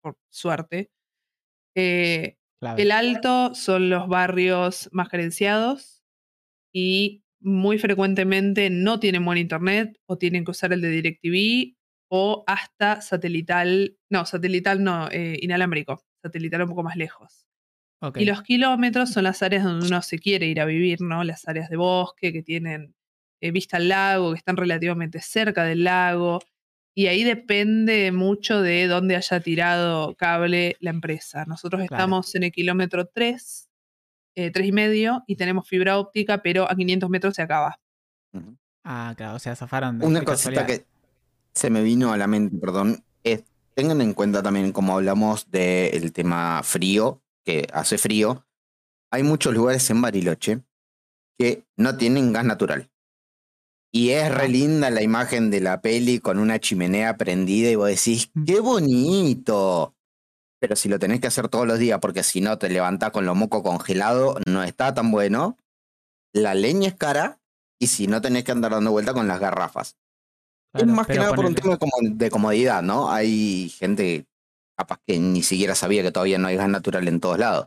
por 0.00 0.16
suerte. 0.30 0.90
Eh, 1.74 2.38
el 2.76 2.92
alto 2.92 3.54
son 3.54 3.90
los 3.90 4.08
barrios 4.08 4.88
más 4.92 5.08
carenciados 5.08 6.04
y 6.72 7.21
muy 7.42 7.78
frecuentemente 7.78 8.70
no 8.70 9.00
tienen 9.00 9.24
buen 9.24 9.38
internet 9.38 9.98
o 10.06 10.16
tienen 10.16 10.44
que 10.44 10.52
usar 10.52 10.72
el 10.72 10.80
de 10.80 10.90
DirecTV 10.90 11.76
o 12.08 12.44
hasta 12.46 13.00
satelital, 13.00 13.96
no, 14.10 14.26
satelital 14.26 14.84
no, 14.84 15.08
eh, 15.10 15.38
inalámbrico, 15.40 16.04
satelital 16.22 16.62
un 16.62 16.68
poco 16.68 16.82
más 16.82 16.96
lejos. 16.96 17.46
Y 18.16 18.24
los 18.24 18.42
kilómetros 18.42 19.10
son 19.10 19.24
las 19.24 19.42
áreas 19.42 19.62
donde 19.62 19.86
uno 19.86 20.02
se 20.02 20.18
quiere 20.18 20.46
ir 20.46 20.60
a 20.60 20.64
vivir, 20.64 21.00
¿no? 21.00 21.22
Las 21.22 21.46
áreas 21.46 21.70
de 21.70 21.76
bosque 21.76 22.32
que 22.32 22.42
tienen 22.42 22.94
eh, 23.40 23.52
vista 23.52 23.76
al 23.76 23.88
lago, 23.88 24.32
que 24.32 24.38
están 24.38 24.56
relativamente 24.56 25.20
cerca 25.20 25.64
del 25.64 25.84
lago. 25.84 26.40
y 26.94 27.06
ahí 27.06 27.24
depende 27.24 28.12
mucho 28.12 28.60
de 28.60 28.86
dónde 28.86 29.16
haya 29.16 29.40
tirado 29.40 30.14
cable 30.16 30.76
la 30.80 30.90
empresa. 30.90 31.44
Nosotros 31.46 31.82
estamos 31.82 32.34
en 32.34 32.42
el 32.42 32.52
kilómetro 32.52 33.06
3, 33.06 33.70
eh, 34.34 34.50
3 34.50 34.66
y 34.66 34.72
medio, 34.72 35.24
y 35.26 35.36
tenemos 35.36 35.68
fibra 35.68 35.98
óptica, 35.98 36.42
pero 36.42 36.70
a 36.70 36.74
500 36.74 37.10
metros 37.10 37.34
se 37.34 37.42
acaba. 37.42 37.78
Ah, 38.84 39.14
claro, 39.16 39.36
o 39.36 39.38
sea, 39.38 39.54
zafaron 39.54 39.98
de 39.98 40.06
Una 40.06 40.22
cosita 40.22 40.66
que 40.66 40.84
se 41.54 41.70
me 41.70 41.82
vino 41.82 42.12
a 42.12 42.16
la 42.16 42.26
mente, 42.26 42.56
perdón, 42.56 43.04
es 43.22 43.44
tengan 43.74 44.00
en 44.00 44.14
cuenta 44.14 44.42
también, 44.42 44.72
como 44.72 44.94
hablamos 44.94 45.50
del 45.50 46.12
tema 46.12 46.62
frío, 46.62 47.22
que 47.44 47.66
hace 47.72 47.98
frío, 47.98 48.46
hay 49.10 49.22
muchos 49.22 49.54
lugares 49.54 49.88
en 49.90 50.00
Bariloche 50.00 50.62
que 51.38 51.64
no 51.76 51.96
tienen 51.96 52.32
gas 52.32 52.44
natural. 52.44 52.90
Y 53.94 54.10
es 54.10 54.32
re 54.32 54.48
linda 54.48 54.90
la 54.90 55.02
imagen 55.02 55.50
de 55.50 55.60
la 55.60 55.82
peli 55.82 56.18
con 56.18 56.38
una 56.38 56.58
chimenea 56.58 57.16
prendida 57.18 57.70
y 57.70 57.74
vos 57.74 57.88
decís, 57.88 58.30
mm. 58.32 58.44
qué 58.44 58.60
bonito. 58.60 59.94
Pero 60.62 60.76
si 60.76 60.88
lo 60.88 61.00
tenés 61.00 61.20
que 61.20 61.26
hacer 61.26 61.48
todos 61.48 61.66
los 61.66 61.80
días, 61.80 61.98
porque 61.98 62.22
si 62.22 62.40
no 62.40 62.56
te 62.56 62.70
levantás 62.70 63.10
con 63.10 63.26
lo 63.26 63.34
moco 63.34 63.64
congelado, 63.64 64.36
no 64.46 64.62
está 64.62 64.94
tan 64.94 65.10
bueno. 65.10 65.58
La 66.32 66.54
leña 66.54 66.86
es 66.86 66.94
cara 66.94 67.40
y 67.80 67.88
si 67.88 68.06
no 68.06 68.20
tenés 68.20 68.44
que 68.44 68.52
andar 68.52 68.70
dando 68.70 68.92
vuelta 68.92 69.12
con 69.12 69.26
las 69.26 69.40
garrafas. 69.40 69.96
es 70.72 70.86
más 70.86 71.08
que 71.08 71.16
nada 71.16 71.34
por 71.34 71.46
un 71.46 71.56
tema 71.56 71.76
de 72.00 72.30
comodidad, 72.30 72.80
¿no? 72.80 73.10
Hay 73.10 73.70
gente 73.70 74.26
capaz 74.76 75.00
que 75.04 75.18
ni 75.18 75.42
siquiera 75.42 75.74
sabía 75.74 76.04
que 76.04 76.12
todavía 76.12 76.38
no 76.38 76.46
hay 76.46 76.54
gas 76.54 76.68
natural 76.68 77.08
en 77.08 77.18
todos 77.18 77.40
lados. 77.40 77.66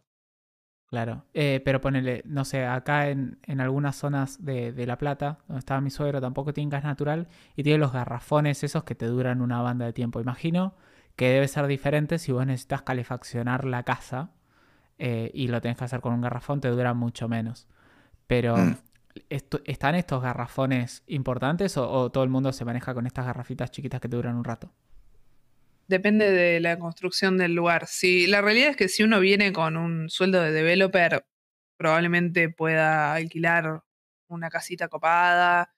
Claro, 0.88 1.26
eh, 1.34 1.62
pero 1.66 1.82
ponele, 1.82 2.22
no 2.24 2.46
sé, 2.46 2.66
acá 2.66 3.10
en, 3.10 3.40
en 3.44 3.60
algunas 3.60 3.98
zonas 3.98 4.42
de, 4.46 4.72
de, 4.72 4.88
La 4.88 4.98
Plata, 4.98 5.40
donde 5.50 5.60
estaba 5.60 5.82
mi 5.82 5.90
suegro, 5.90 6.22
tampoco 6.22 6.54
tiene 6.54 6.72
gas 6.72 6.86
natural 6.86 7.28
y 7.58 7.64
tiene 7.64 7.78
los 7.78 7.92
garrafones 7.92 8.64
esos 8.64 8.86
que 8.86 8.96
te 8.96 9.08
duran 9.08 9.42
una 9.42 9.62
banda 9.62 9.86
de 9.86 9.92
tiempo. 9.92 10.22
Imagino 10.22 10.76
que 11.16 11.30
debe 11.30 11.48
ser 11.48 11.68
diferente 11.68 12.20
si 12.20 12.32
vos 12.32 12.46
necesitas 12.46 12.82
calefaccionar 12.82 13.66
la 13.66 13.84
casa 13.84 14.32
eh, 14.98 15.32
y 15.34 15.48
lo 15.48 15.62
tenés 15.62 15.78
que 15.78 15.86
hacer 15.86 16.02
con 16.02 16.14
un 16.14 16.22
garrafón, 16.22 16.62
te 16.62 16.68
dura 16.70 16.94
mucho 16.94 17.28
menos. 17.28 17.68
Pero, 18.28 18.58
mm. 18.58 18.78
¿están 19.30 19.96
estos 19.96 20.22
garrafones 20.22 21.04
importantes 21.08 21.78
o 21.78 22.12
todo 22.12 22.24
el 22.24 22.30
mundo 22.30 22.52
se 22.52 22.66
maneja 22.66 22.94
con 22.94 23.08
estas 23.08 23.26
garrafitas 23.26 23.72
chiquitas 23.72 24.02
que 24.02 24.10
te 24.10 24.16
duran 24.16 24.36
un 24.36 24.44
rato? 24.44 24.72
Depende 25.88 26.32
de 26.32 26.60
la 26.60 26.80
construcción 26.80 27.38
del 27.38 27.54
lugar. 27.54 27.86
Si, 27.88 28.26
la 28.26 28.42
realidad 28.42 28.70
es 28.70 28.76
que 28.76 28.88
si 28.88 29.04
uno 29.04 29.20
viene 29.20 29.54
con 29.54 29.78
un 29.78 30.10
sueldo 30.10 30.42
de 30.42 30.52
developer, 30.52 31.26
probablemente 31.78 32.50
pueda 32.50 33.14
alquilar 33.14 33.84
una 34.28 34.50
casita 34.50 34.88
copada 34.88 35.76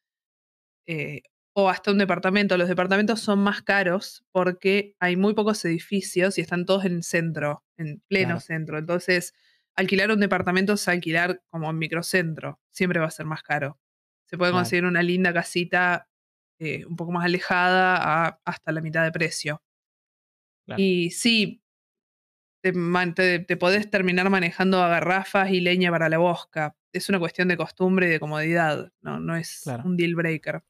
eh, 0.85 1.23
o 1.59 1.69
hasta 1.69 1.89
un 1.89 1.97
departamento. 1.97 2.55
Los 2.55 2.69
departamentos 2.69 3.19
son 3.19 3.39
más 3.39 3.63
caros 3.63 4.23
porque 4.31 4.95
hay 4.99 5.15
muy 5.15 5.33
pocos 5.33 5.65
edificios 5.65 6.37
y 6.37 6.41
están 6.41 6.65
todos 6.65 6.85
en 6.85 6.97
el 6.97 7.03
centro, 7.03 7.63
en 7.77 7.99
pleno 8.07 8.39
centro. 8.39 8.77
Entonces, 8.77 9.33
alquilar 9.75 10.11
un 10.11 10.19
departamento 10.19 10.73
es 10.73 10.87
alquilar 10.87 11.41
como 11.49 11.67
en 11.71 11.79
microcentro. 11.79 12.59
Siempre 12.69 12.99
va 12.99 13.07
a 13.07 13.11
ser 13.11 13.25
más 13.25 13.41
caro. 13.41 13.79
Se 14.25 14.37
puede 14.37 14.51
conseguir 14.51 14.85
una 14.85 15.01
linda 15.01 15.33
casita 15.33 16.07
eh, 16.59 16.85
un 16.85 16.95
poco 16.95 17.11
más 17.11 17.25
alejada 17.25 17.97
a 17.97 18.39
hasta 18.45 18.71
la 18.71 18.81
mitad 18.81 19.03
de 19.03 19.11
precio. 19.11 19.63
Y 20.77 21.09
sí, 21.09 21.63
te, 22.61 23.39
te, 23.39 23.57
podés 23.57 23.89
terminar 23.89 24.29
manejando 24.29 24.83
a 24.83 24.89
garrafas 24.89 25.49
y 25.49 25.61
leña 25.61 25.89
para 25.89 26.07
la 26.07 26.19
bosca. 26.19 26.75
Es 26.93 27.09
una 27.09 27.17
cuestión 27.17 27.47
de 27.47 27.57
costumbre 27.57 28.05
y 28.05 28.09
de 28.11 28.19
comodidad, 28.19 28.91
no, 29.01 29.19
no 29.19 29.35
es 29.35 29.63
un 29.83 29.97
deal 29.97 30.13
breaker. 30.13 30.61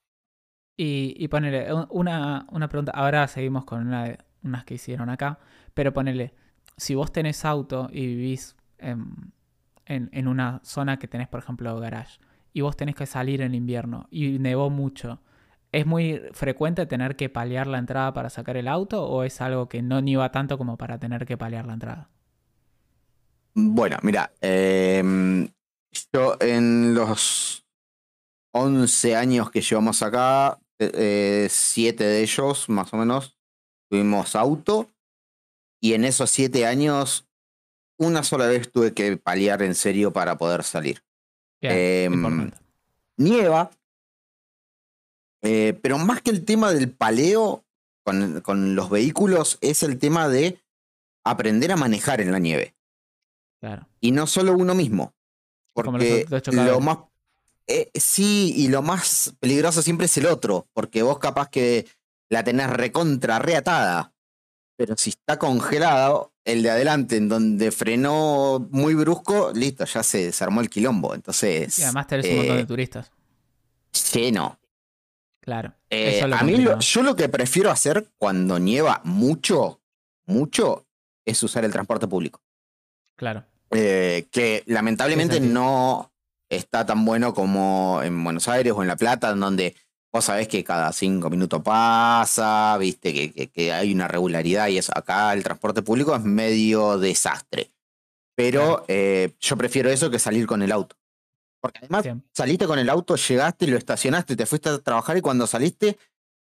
Y, 0.80 1.28
ponele, 1.30 1.74
una, 1.90 2.46
una, 2.52 2.68
pregunta, 2.68 2.92
ahora 2.92 3.28
seguimos 3.28 3.66
con 3.66 3.88
una 3.88 4.16
unas 4.44 4.64
que 4.64 4.76
hicieron 4.76 5.10
acá, 5.10 5.40
pero 5.74 5.92
ponele, 5.92 6.36
si 6.78 6.94
vos 6.94 7.12
tenés 7.12 7.44
auto 7.46 7.90
y 7.92 8.06
vivís 8.06 8.56
en, 8.78 9.34
en, 9.86 10.10
en 10.14 10.28
una 10.28 10.62
zona 10.64 11.00
que 11.00 11.08
tenés, 11.08 11.28
por 11.28 11.40
ejemplo, 11.40 11.80
garage, 11.80 12.20
y 12.54 12.62
vos 12.62 12.78
tenés 12.78 12.94
que 12.94 13.08
salir 13.08 13.42
en 13.42 13.56
invierno 13.56 14.08
y 14.12 14.38
nevó 14.38 14.70
mucho, 14.70 15.20
¿Es 15.72 15.86
muy 15.86 16.22
frecuente 16.32 16.86
tener 16.86 17.16
que 17.16 17.30
paliar 17.30 17.68
la 17.68 17.78
entrada 17.78 18.14
para 18.14 18.30
sacar 18.30 18.56
el 18.58 18.68
auto 18.68 19.06
o 19.06 19.24
es 19.24 19.42
algo 19.42 19.68
que 19.68 19.82
no 19.82 20.02
nieva 20.02 20.32
tanto 20.32 20.58
como 20.58 20.78
para 20.78 20.98
tener 20.98 21.26
que 21.26 21.38
paliar 21.38 21.66
la 21.66 21.74
entrada? 21.74 22.10
Bueno, 23.54 23.98
mira, 24.02 24.32
em, 24.40 25.48
yo 26.14 26.38
en 26.40 26.94
los 26.94 27.66
11 28.54 29.16
años 29.16 29.52
que 29.52 29.62
llevamos 29.62 30.02
acá, 30.02 30.58
7 30.80 30.94
eh, 30.94 31.94
de 31.98 32.22
ellos 32.22 32.70
más 32.70 32.94
o 32.94 32.98
menos, 32.98 33.38
tuvimos 33.90 34.36
auto 34.36 34.90
y 35.82 35.94
en 35.94 36.06
esos 36.06 36.30
7 36.32 36.66
años 36.66 37.28
una 37.98 38.24
sola 38.24 38.48
vez 38.48 38.72
tuve 38.72 38.94
que 38.94 39.18
paliar 39.18 39.62
en 39.62 39.76
serio 39.76 40.14
para 40.14 40.38
poder 40.38 40.64
salir. 40.64 41.04
Em, 41.62 42.52
nieva, 43.18 43.72
eh, 45.42 45.78
pero 45.82 45.98
más 45.98 46.22
que 46.22 46.30
el 46.30 46.46
tema 46.46 46.72
del 46.72 46.92
paleo 46.92 47.66
con, 48.04 48.76
los 48.76 48.90
vehículos, 48.90 49.58
es 49.62 49.84
el 49.84 49.98
tema 49.98 50.30
de 50.30 50.62
aprender 51.26 51.72
a 51.72 51.76
manejar 51.76 52.22
en 52.22 52.32
la 52.32 52.40
nieve. 52.40 52.76
Claro. 53.60 53.88
Y 54.00 54.12
no 54.12 54.28
solo 54.28 54.54
uno 54.54 54.76
mismo. 54.76 55.14
Porque 55.74 56.26
lo 56.52 56.80
más. 56.80 57.00
Eh, 57.68 57.92
sí, 57.96 58.54
y 58.56 58.70
lo 58.70 58.82
más 58.82 59.36
peligroso 59.40 59.82
siempre 59.82 60.06
es 60.06 60.18
el 60.18 60.26
otro. 60.26 60.68
Porque 60.74 61.04
vos 61.04 61.20
capaz 61.20 61.50
que 61.50 61.86
la 62.30 62.44
tenés 62.44 62.70
recontra 62.70 63.40
reatada. 63.40 64.14
Pero 64.78 64.96
si 64.98 65.10
está 65.10 65.38
congelado, 65.38 66.34
el 66.46 66.64
de 66.64 66.70
adelante, 66.70 67.18
en 67.18 67.28
donde 67.28 67.72
frenó 67.72 68.66
muy 68.72 68.94
brusco, 68.94 69.52
listo, 69.54 69.86
ya 69.86 70.04
se 70.04 70.26
desarmó 70.26 70.62
el 70.62 70.70
quilombo. 70.70 71.14
Entonces. 71.14 71.78
Y 71.80 71.84
además 71.84 72.08
tenés 72.08 72.26
un 72.28 72.38
montón 72.38 72.56
de 72.56 72.62
eh, 72.62 72.66
turistas. 72.66 73.12
Sí, 73.92 74.32
no. 74.32 74.60
Claro. 75.42 75.74
Eh, 75.90 76.22
a 76.22 76.44
mí, 76.44 76.66
yo 76.80 77.04
lo 77.04 77.16
que 77.16 77.30
prefiero 77.30 77.72
hacer 77.72 78.10
cuando 78.18 78.60
nieva 78.60 79.02
mucho, 79.06 79.82
mucho, 80.26 80.86
es 81.26 81.42
usar 81.42 81.64
el 81.64 81.72
transporte 81.72 82.08
público. 82.08 82.42
Claro. 83.16 83.46
Eh, 83.72 84.28
que 84.32 84.64
lamentablemente 84.66 85.40
no 85.40 86.12
está 86.50 86.86
tan 86.86 87.06
bueno 87.06 87.34
como 87.34 88.02
en 88.04 88.24
Buenos 88.24 88.48
Aires 88.48 88.74
o 88.76 88.82
en 88.82 88.88
La 88.88 88.96
Plata, 88.96 89.32
en 89.32 89.40
donde 89.40 89.76
vos 90.12 90.26
sabés 90.26 90.48
que 90.48 90.64
cada 90.64 90.92
cinco 90.94 91.30
minutos 91.30 91.62
pasa, 91.62 92.78
viste, 92.78 93.14
que, 93.14 93.48
que, 93.50 93.74
hay 93.74 93.94
una 93.94 94.08
regularidad 94.08 94.68
y 94.68 94.78
eso. 94.78 94.92
Acá 94.96 95.34
el 95.34 95.44
transporte 95.44 95.82
público 95.82 96.16
es 96.16 96.24
medio 96.24 96.98
desastre. 96.98 97.72
Pero 98.36 98.86
eh, 98.88 99.34
yo 99.40 99.58
prefiero 99.58 99.90
eso 99.90 100.12
que 100.12 100.20
salir 100.20 100.46
con 100.46 100.62
el 100.62 100.72
auto. 100.72 100.96
Porque 101.60 101.80
además 101.80 102.06
saliste 102.34 102.68
con 102.68 102.78
el 102.78 102.90
auto, 102.90 103.16
llegaste, 103.16 103.68
lo 103.68 103.78
estacionaste, 103.78 104.36
te 104.36 104.46
fuiste 104.46 104.70
a 104.70 104.78
trabajar 104.78 105.18
y 105.18 105.22
cuando 105.22 105.48
saliste, 105.48 105.98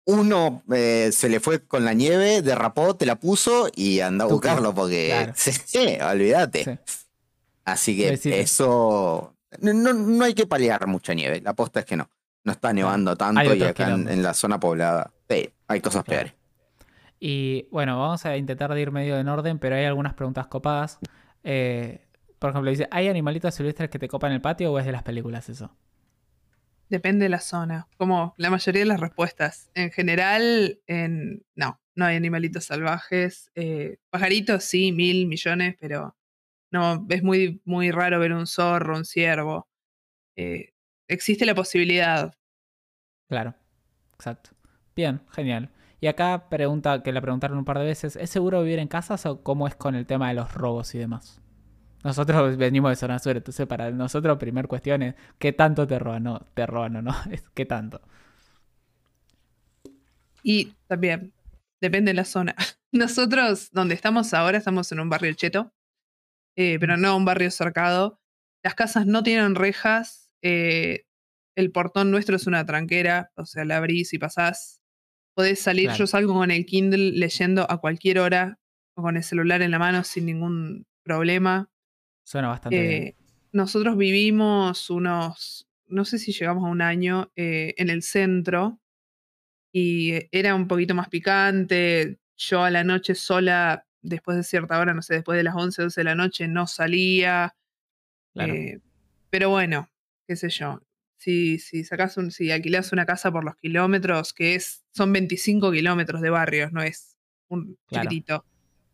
uno 0.06 0.64
eh, 0.74 1.12
se 1.14 1.30
le 1.30 1.40
fue 1.40 1.64
con 1.66 1.86
la 1.86 1.94
nieve, 1.94 2.42
derrapó, 2.42 2.96
te 2.96 3.06
la 3.06 3.16
puso 3.16 3.70
y 3.74 4.02
anda 4.02 4.26
a 4.26 4.28
buscarlo 4.28 4.74
porque 4.76 5.32
sí, 5.36 5.98
olvídate. 6.02 6.80
Así 7.64 7.98
que 7.98 8.20
eso 8.42 9.37
no, 9.62 9.94
no, 9.94 10.24
hay 10.24 10.34
que 10.34 10.48
paliar 10.48 10.88
mucha 10.88 11.14
nieve. 11.14 11.42
La 11.42 11.52
aposta 11.52 11.82
es 11.82 11.86
que 11.86 11.96
no. 11.96 12.10
No 12.44 12.54
está 12.54 12.72
nevando 12.72 13.16
tanto 13.16 13.54
y 13.54 13.62
acá 13.64 13.90
en, 13.90 14.24
la 14.24 14.34
zona 14.34 14.60
poblada 14.60 15.12
hay 15.68 15.82
cosas 15.82 16.04
peores. 16.06 16.34
Y 17.20 17.68
bueno, 17.72 18.00
vamos 18.00 18.26
a 18.26 18.38
intentar 18.38 18.76
ir 18.78 18.92
medio 18.92 19.18
en 19.18 19.28
orden, 19.28 19.60
pero 19.60 19.76
hay 19.76 19.86
algunas 19.86 20.14
preguntas 20.14 20.48
copadas. 20.48 21.00
Eh, 21.44 22.08
por 22.40 22.52
ejemplo, 22.52 22.70
dice, 22.70 22.88
¿hay 22.92 23.08
animalitos 23.08 23.56
silvestres 23.56 23.90
que 23.90 24.00
te 24.00 24.08
copan 24.08 24.32
el 24.32 24.42
patio 24.42 24.72
o 24.72 24.80
es 24.80 24.86
de 24.86 24.92
las 24.92 25.04
películas 25.04 25.50
eso? 25.50 25.76
Depende 26.90 27.26
de 27.26 27.30
la 27.30 27.40
zona, 27.40 27.88
como 27.98 28.34
la 28.38 28.50
mayoría 28.50 28.82
de 28.82 28.86
las 28.86 29.00
respuestas. 29.00 29.72
En 29.74 29.92
general, 29.92 30.80
en... 30.88 31.44
no, 31.56 31.82
no 31.96 32.06
hay 32.06 32.16
animalitos 32.16 32.66
salvajes. 32.66 33.52
Eh, 33.56 33.98
pajaritos 34.10 34.64
sí, 34.64 34.92
mil 34.92 35.28
millones, 35.28 35.76
pero 35.80 36.16
no, 36.72 37.06
es 37.10 37.24
muy, 37.24 37.62
muy 37.66 37.92
raro 37.92 38.20
ver 38.20 38.34
un 38.34 38.48
zorro, 38.48 38.98
un 38.98 39.06
ciervo. 39.06 39.68
Eh, 40.36 40.74
existe 41.08 41.46
la 41.46 41.56
posibilidad. 41.56 42.34
Claro, 43.30 43.56
exacto. 44.14 44.52
Bien, 44.96 45.22
genial. 45.32 45.72
Y 46.00 46.08
acá 46.08 46.50
pregunta, 46.50 47.02
que 47.02 47.12
la 47.12 47.22
preguntaron 47.22 47.58
un 47.58 47.66
par 47.66 47.80
de 47.80 47.86
veces, 47.86 48.16
¿es 48.16 48.30
seguro 48.30 48.62
vivir 48.62 48.80
en 48.80 48.88
casas 48.88 49.26
o 49.26 49.44
cómo 49.44 49.68
es 49.68 49.76
con 49.76 49.96
el 49.96 50.06
tema 50.06 50.30
de 50.30 50.36
los 50.36 50.54
robos 50.54 50.94
y 50.94 51.00
demás? 51.00 51.42
Nosotros 52.04 52.58
venimos 52.58 52.92
de 52.92 52.96
zona 52.96 53.20
sur, 53.20 53.36
entonces 53.36 53.66
para 53.66 53.90
nosotros, 53.92 54.38
primer 54.38 54.68
cuestión 54.68 55.02
es, 55.02 55.16
¿qué 55.40 55.54
tanto 55.54 55.88
te 55.88 55.98
roban? 55.98 56.24
No, 56.24 56.40
te 56.54 56.66
roban 56.66 56.96
o 56.98 57.02
no, 57.02 57.16
¿qué 57.56 57.66
tanto? 57.66 58.02
Y 60.44 60.74
también, 60.88 61.34
depende 61.82 62.12
de 62.12 62.16
la 62.16 62.26
zona. 62.26 62.56
Nosotros, 62.92 63.72
donde 63.72 63.96
estamos 63.96 64.34
ahora, 64.34 64.58
estamos 64.58 64.92
en 64.92 65.00
un 65.00 65.10
barrio 65.10 65.34
cheto, 65.34 65.74
eh, 66.58 66.78
pero 66.80 66.98
no 66.98 67.16
un 67.16 67.24
barrio 67.24 67.50
cercado. 67.52 68.20
Las 68.64 68.76
casas 68.76 69.06
no 69.06 69.24
tienen 69.24 69.56
rejas, 69.56 70.30
eh, 70.42 71.06
el 71.56 71.72
portón 71.72 72.12
nuestro 72.12 72.36
es 72.36 72.48
una 72.48 72.66
tranquera, 72.66 73.32
o 73.36 73.46
sea, 73.46 73.64
la 73.64 73.78
abrís 73.78 74.14
y 74.14 74.18
pasás. 74.20 74.82
Podés 75.36 75.60
salir, 75.62 75.86
Claro. 75.86 76.00
yo 76.00 76.08
salgo 76.08 76.34
con 76.34 76.52
el 76.52 76.66
Kindle 76.66 77.12
leyendo 77.12 77.70
a 77.72 77.78
cualquier 77.80 78.20
hora 78.20 78.60
o 78.96 79.04
con 79.04 79.16
el 79.18 79.24
celular 79.24 79.62
en 79.62 79.72
la 79.72 79.80
mano 79.80 80.04
sin 80.04 80.26
ningún 80.26 80.86
problema. 81.04 81.70
Suena 82.26 82.50
bastante 82.50 82.80
bien. 82.80 82.92
Eh, 83.04 83.16
nosotros 83.54 83.96
vivimos 83.98 84.90
unos, 84.90 85.68
no 85.86 86.06
sé 86.06 86.18
si 86.20 86.32
llegamos 86.34 86.64
a 86.66 86.68
un 86.72 86.82
año, 86.82 87.32
en 87.36 87.90
el 87.90 88.02
centro 88.04 88.80
y 89.72 90.14
era 90.32 90.54
un 90.56 90.68
poquito 90.68 90.94
más 90.96 91.10
picante. 91.10 92.20
Yo 92.36 92.64
a 92.64 92.70
la 92.70 92.84
noche 92.84 93.16
sola, 93.16 93.87
después 94.02 94.38
de 94.38 94.44
cierta 94.44 94.80
hora, 94.80 94.94
no 94.94 95.02
sé, 95.02 95.16
después 95.16 95.38
de 95.38 95.44
las 95.44 95.56
11, 95.56 95.84
12 95.84 96.02
de 96.02 96.06
la 96.06 96.16
noche, 96.16 96.48
no 96.48 96.68
salía. 96.68 97.56
Claro. 98.34 98.54
eh, 98.54 98.80
pero 99.30 99.50
bueno, 99.50 99.90
qué 100.28 100.36
sé 100.36 100.50
yo. 100.50 100.82
Si, 101.18 101.58
si 101.58 101.84
sacas 101.84 102.16
un, 102.18 102.32
si 102.32 102.52
alquilás 102.52 102.92
una 102.94 103.06
casa 103.06 103.32
por 103.32 103.44
los 103.44 103.56
kilómetros, 103.56 104.34
que 104.34 104.56
es, 104.56 104.84
son 104.92 105.12
25 105.12 105.72
kilómetros 105.72 106.22
de 106.22 106.30
barrios, 106.30 106.72
no 106.72 106.82
es 106.84 107.18
un 107.48 107.78
Claro. 107.88 108.10
chiquitito, 108.10 108.46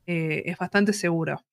eh, 0.08 0.44
es 0.46 0.58
bastante 0.58 0.94
seguro. 0.94 1.44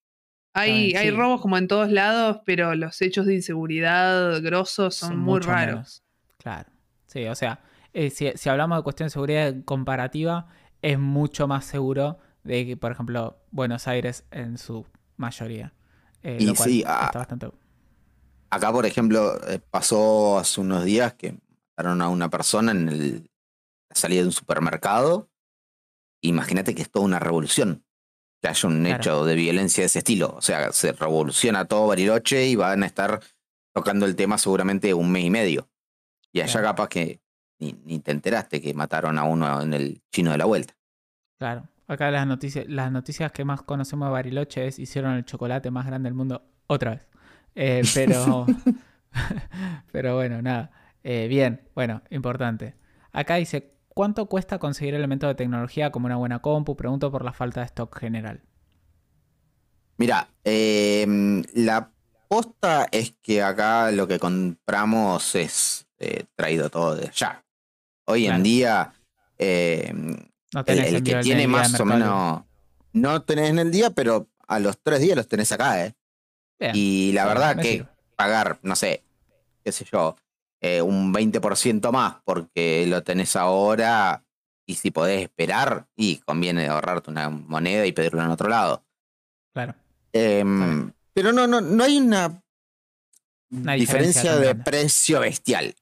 Hay, 0.53 0.95
hay 0.95 1.11
robos 1.11 1.41
como 1.41 1.59
en 1.59 1.69
todos 1.69 1.91
lados, 1.93 2.41
pero 2.45 2.75
los 2.75 3.01
hechos 3.03 3.27
de 3.27 3.35
inseguridad 3.35 4.41
grosos 4.43 4.97
son, 4.97 5.17
muy 5.17 5.41
raros. 5.41 5.71
menos. 5.75 6.03
Claro. 6.39 6.71
Sí, 7.07 7.27
o 7.27 7.35
sea, 7.35 7.61
eh, 7.93 8.11
si, 8.11 8.31
si 8.35 8.49
hablamos 8.49 8.79
de 8.79 8.83
cuestión 8.83 9.07
de 9.07 9.11
seguridad 9.11 9.55
comparativa, 9.65 10.49
es 10.83 10.99
mucho 10.99 11.47
más 11.49 11.65
seguro 11.65 12.19
de 12.45 12.67
que, 12.67 12.77
por 12.77 12.93
ejemplo, 12.93 13.39
Buenos 13.51 13.87
Aires 13.89 14.25
en 14.31 14.59
su 14.59 14.87
mayoría. 15.17 15.73
Eh, 16.23 16.39
Y 16.41 16.47
lo 16.47 16.55
cual 16.55 16.69
sí, 16.69 16.85
ah, 16.87 17.03
está 17.07 17.19
bastante. 17.21 17.51
Acá, 18.51 18.73
por 18.73 18.85
ejemplo, 18.87 19.41
eh, 19.49 19.59
pasó 19.71 20.39
hace 20.39 20.61
unos 20.61 20.85
días 20.85 21.15
que 21.15 21.39
mataron 21.77 22.03
a 22.03 22.09
una 22.09 22.29
persona 22.31 22.73
en 22.73 22.89
el- 22.89 23.31
la 23.89 23.97
salida 23.97 24.21
de 24.21 24.27
un 24.27 24.33
supermercado. 24.33 25.29
Imagínate 26.23 26.75
que 26.75 26.83
es 26.83 26.91
toda 26.91 27.05
una 27.05 27.19
revolución. 27.19 27.85
Que 28.43 28.49
haya 28.49 28.69
un 28.69 28.83
Claro. 28.85 28.97
hecho 28.97 29.25
de 29.25 29.35
violencia 29.35 29.83
de 29.83 29.87
ese 29.87 29.99
estilo. 29.99 30.35
O 30.37 30.41
sea, 30.41 30.73
se 30.73 30.93
revoluciona 30.93 31.67
todo 31.67 31.87
Bariloche 31.89 32.47
y 32.47 32.57
van 32.57 32.83
a 32.83 32.87
estar 32.87 33.21
tocando 33.75 34.07
el 34.07 34.17
tema 34.17 34.39
seguramente 34.39 34.93
un 34.95 35.11
mes 35.13 35.25
y 35.25 35.31
medio. 35.31 35.69
Y 36.33 36.41
allá 36.41 36.53
Claro. 36.53 36.67
capaz 36.69 36.89
que 36.89 37.21
ni, 37.59 37.75
ni 37.85 38.01
te 38.01 38.11
enteraste 38.13 38.61
que 38.61 38.73
mataron 38.73 39.19
a 39.19 39.25
uno 39.25 39.61
en 39.61 39.75
el 39.75 40.03
chino 40.11 40.31
de 40.33 40.39
la 40.39 40.47
vuelta. 40.47 40.75
Claro. 41.39 41.69
Acá 41.91 42.09
las 42.13 42.25
noticias, 42.25 42.67
las 42.69 42.93
noticias 42.93 43.33
que 43.33 43.45
más 43.45 43.63
conocemos 43.63 44.07
de 44.07 44.13
Bariloche 44.13 44.65
es 44.65 44.79
hicieron 44.79 45.15
el 45.15 45.25
chocolate 45.25 45.73
más 45.73 45.87
grande 45.87 46.07
del 46.07 46.15
mundo 46.15 46.41
otra 46.69 46.93
vez. 46.93 47.09
Eh, 47.57 47.83
pero, 47.95 48.47
pero 49.93 50.15
bueno, 50.15 50.41
nada. 50.41 50.71
Eh, 51.03 51.27
bien, 51.29 51.69
bueno, 51.75 52.03
importante. 52.11 52.77
Acá 53.11 53.35
dice, 53.35 53.73
¿cuánto 53.89 54.27
cuesta 54.27 54.61
conseguir 54.61 54.95
elementos 54.95 55.27
de 55.31 55.35
tecnología 55.35 55.91
como 55.91 56.07
una 56.07 56.15
buena 56.15 56.39
compu? 56.39 56.77
Pregunto 56.77 57.11
por 57.11 57.25
la 57.25 57.33
falta 57.33 57.59
de 57.59 57.67
stock 57.67 57.99
general. 57.99 58.41
Mira, 59.97 60.29
em, 60.45 61.43
la 61.55 61.91
posta 62.29 62.87
es 62.93 63.17
que 63.21 63.43
acá 63.43 63.91
lo 63.91 64.07
que 64.07 64.21
compramos 64.21 65.35
es 65.35 65.89
eh, 65.99 66.23
traído 66.37 66.71
todo 66.71 66.95
de 66.95 67.09
allá. 67.09 67.45
Hoy 68.07 68.27
Claro. 68.27 68.37
en 68.37 68.43
día, 68.45 68.93
em, 69.39 70.17
No 70.53 70.61
el, 70.61 70.67
tenés 70.67 70.89
el 70.89 70.97
envío 70.97 71.17
que 71.17 71.23
tiene 71.23 71.47
más 71.47 71.79
o 71.81 71.85
menos, 71.85 72.43
no 72.93 73.23
tenés 73.23 73.51
en 73.51 73.59
el 73.59 73.71
día, 73.71 73.91
pero 73.91 74.29
a 74.49 74.59
los 74.59 74.79
tres 74.83 75.01
días 75.01 75.17
los 75.17 75.29
tenés 75.29 75.53
acá, 75.53 75.85
¿eh? 75.85 75.95
Bien, 76.59 76.73
Y 76.75 77.13
la 77.13 77.27
verdad 77.27 77.57
que 77.57 77.73
sirve. 77.73 77.89
pagar, 78.17 78.59
no 78.63 78.75
sé, 78.77 79.03
qué 79.65 79.73
sé 79.73 79.85
yo, 79.91 80.17
eh, 80.61 80.83
un 80.83 81.13
20% 81.15 81.91
más 81.93 82.17
porque 82.25 82.85
lo 82.87 83.03
tenés 83.03 83.37
ahora 83.37 84.25
y 84.67 84.75
si 84.75 84.91
podés 84.91 85.23
esperar, 85.23 85.87
y 85.97 86.19
conviene 86.19 86.69
ahorrarte 86.69 87.11
una 87.11 87.29
moneda 87.31 87.87
y 87.87 87.93
pedirlo 87.93 88.23
en 88.23 88.31
otro 88.31 88.49
lado. 88.49 88.85
Claro. 89.53 89.75
Em, 90.13 90.93
pero 91.13 91.33
no, 91.33 91.47
no, 91.47 91.61
no 91.61 91.83
hay 91.85 91.99
una, 91.99 92.41
Una 93.51 93.73
diferencia 93.75 94.37
de 94.37 94.47
grande. 94.47 94.65
precio 94.65 95.21
bestial. 95.21 95.75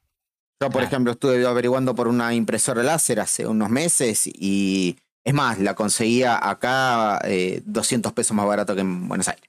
Yo, 0.60 0.70
por 0.70 0.82
ejemplo, 0.82 1.12
estuve 1.12 1.46
averiguando 1.46 1.94
por 1.94 2.08
una 2.08 2.34
impresora 2.34 2.82
láser 2.82 3.20
hace 3.20 3.46
unos 3.46 3.70
meses 3.70 4.26
y 4.26 4.98
es 5.24 5.32
más, 5.32 5.58
la 5.60 5.74
conseguía 5.74 6.38
acá 6.48 7.20
eh, 7.24 7.62
200 7.64 8.12
pesos 8.12 8.34
más 8.36 8.46
barato 8.46 8.74
que 8.74 8.80
en 8.80 9.06
Buenos 9.06 9.28
Aires. 9.28 9.48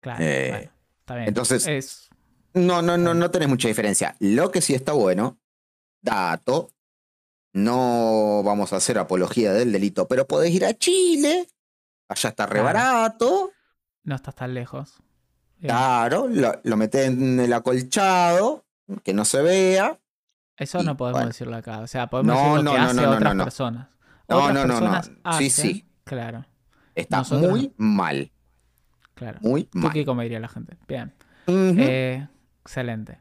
Claro. 0.00 0.24
Eh, 0.24 0.48
bueno, 0.50 0.70
está 1.00 1.14
bien. 1.14 1.28
entonces- 1.28 1.66
Es, 1.68 2.08
No, 2.54 2.82
no, 2.82 2.96
no, 2.98 3.14
no 3.14 3.30
tenés 3.30 3.48
mucha 3.48 3.68
diferencia. 3.68 4.16
Lo 4.18 4.50
que 4.50 4.60
sí 4.60 4.74
está 4.74 4.92
bueno, 4.92 5.38
dato, 6.02 6.70
no 7.52 8.42
vamos 8.44 8.72
a 8.72 8.76
hacer 8.76 8.98
apología 8.98 9.52
del 9.52 9.70
delito, 9.72 10.08
pero 10.08 10.26
podés 10.26 10.50
ir 10.52 10.64
a 10.64 10.74
Chile, 10.74 11.46
allá 12.08 12.28
está 12.30 12.46
re 12.46 12.60
Claro. 12.60 12.64
barato, 12.64 13.52
no 14.02 14.16
estás 14.16 14.34
tan 14.34 14.52
lejos. 14.54 14.94
Eh, 15.60 15.66
claro, 15.68 16.26
lo, 16.28 16.60
lo 16.64 16.76
metés 16.76 17.06
en 17.06 17.38
el 17.38 17.52
acolchado, 17.52 18.64
que 19.04 19.14
no 19.14 19.24
se 19.24 19.40
vea. 19.42 20.00
Eso 20.56 20.82
no 20.82 20.96
podemos 20.96 21.18
bueno. 21.20 21.28
decirlo 21.28 21.56
acá. 21.56 21.80
O 21.80 21.86
sea, 21.86 22.08
podemos 22.08 22.34
No, 22.36 22.40
decir 22.42 22.56
lo 22.56 22.62
no, 22.62 22.72
que 22.72 22.78
no, 22.78 22.84
hace 22.84 22.94
no, 22.96 23.02
no, 23.02 23.08
otras 23.16 23.22
no, 23.22 23.34
no. 23.34 23.44
personas. 23.44 23.88
No, 24.28 24.36
Otras 24.36 24.54
no, 24.54 24.60
no, 24.60 24.66
no. 24.66 24.72
personas 24.80 25.06
Sí, 25.06 25.46
hacen- 25.46 25.50
sí. 25.50 25.88
Claro, 26.04 26.44
Está 26.94 27.18
Nosotros 27.18 27.50
muy 27.50 27.72
mal, 27.76 28.30
claro. 29.14 29.38
muy 29.42 29.68
mal. 29.72 29.84
Tuki, 29.90 30.04
como 30.04 30.22
diría 30.22 30.38
la 30.38 30.48
gente. 30.48 30.76
Bien. 30.86 31.12
Eh, 31.48 32.26
excelente. 32.60 33.18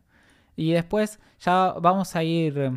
Y 0.55 0.71
después 0.73 1.19
ya 1.39 1.73
vamos 1.81 2.15
a 2.15 2.23
ir 2.23 2.57
eh, 2.59 2.71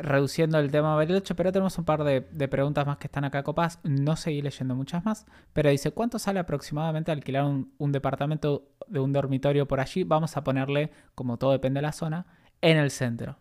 reduciendo 0.00 0.58
el 0.58 0.70
tema 0.70 0.94
Bariloche, 0.94 1.34
pero 1.34 1.52
tenemos 1.52 1.76
un 1.76 1.84
par 1.84 2.02
de, 2.04 2.22
de 2.32 2.48
preguntas 2.48 2.86
más 2.86 2.96
que 2.96 3.06
están 3.08 3.24
acá 3.24 3.42
copadas. 3.42 3.80
No 3.82 4.16
seguí 4.16 4.40
leyendo 4.40 4.74
muchas 4.74 5.04
más, 5.04 5.26
pero 5.52 5.68
dice, 5.68 5.90
¿cuánto 5.90 6.18
sale 6.18 6.40
aproximadamente 6.40 7.12
alquilar 7.12 7.44
un, 7.44 7.74
un 7.76 7.92
departamento 7.92 8.68
de 8.86 8.98
un 9.00 9.12
dormitorio 9.12 9.68
por 9.68 9.80
allí? 9.80 10.04
Vamos 10.04 10.36
a 10.38 10.42
ponerle, 10.44 10.90
como 11.14 11.36
todo 11.36 11.52
depende 11.52 11.78
de 11.78 11.82
la 11.82 11.92
zona, 11.92 12.24
en 12.62 12.78
el 12.78 12.90
centro. 12.90 13.36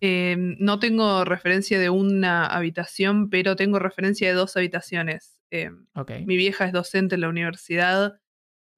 Eh, 0.00 0.36
no 0.38 0.78
tengo 0.78 1.24
referencia 1.24 1.78
de 1.80 1.88
una 1.90 2.46
habitación, 2.46 3.30
pero 3.30 3.56
tengo 3.56 3.78
referencia 3.78 4.28
de 4.28 4.34
dos 4.34 4.56
habitaciones. 4.56 5.38
Eh, 5.50 5.70
Ok. 5.94 6.10
mi 6.26 6.36
vieja 6.36 6.66
es 6.66 6.72
docente 6.72 7.14
en 7.14 7.22
la 7.22 7.28
universidad 7.28 8.20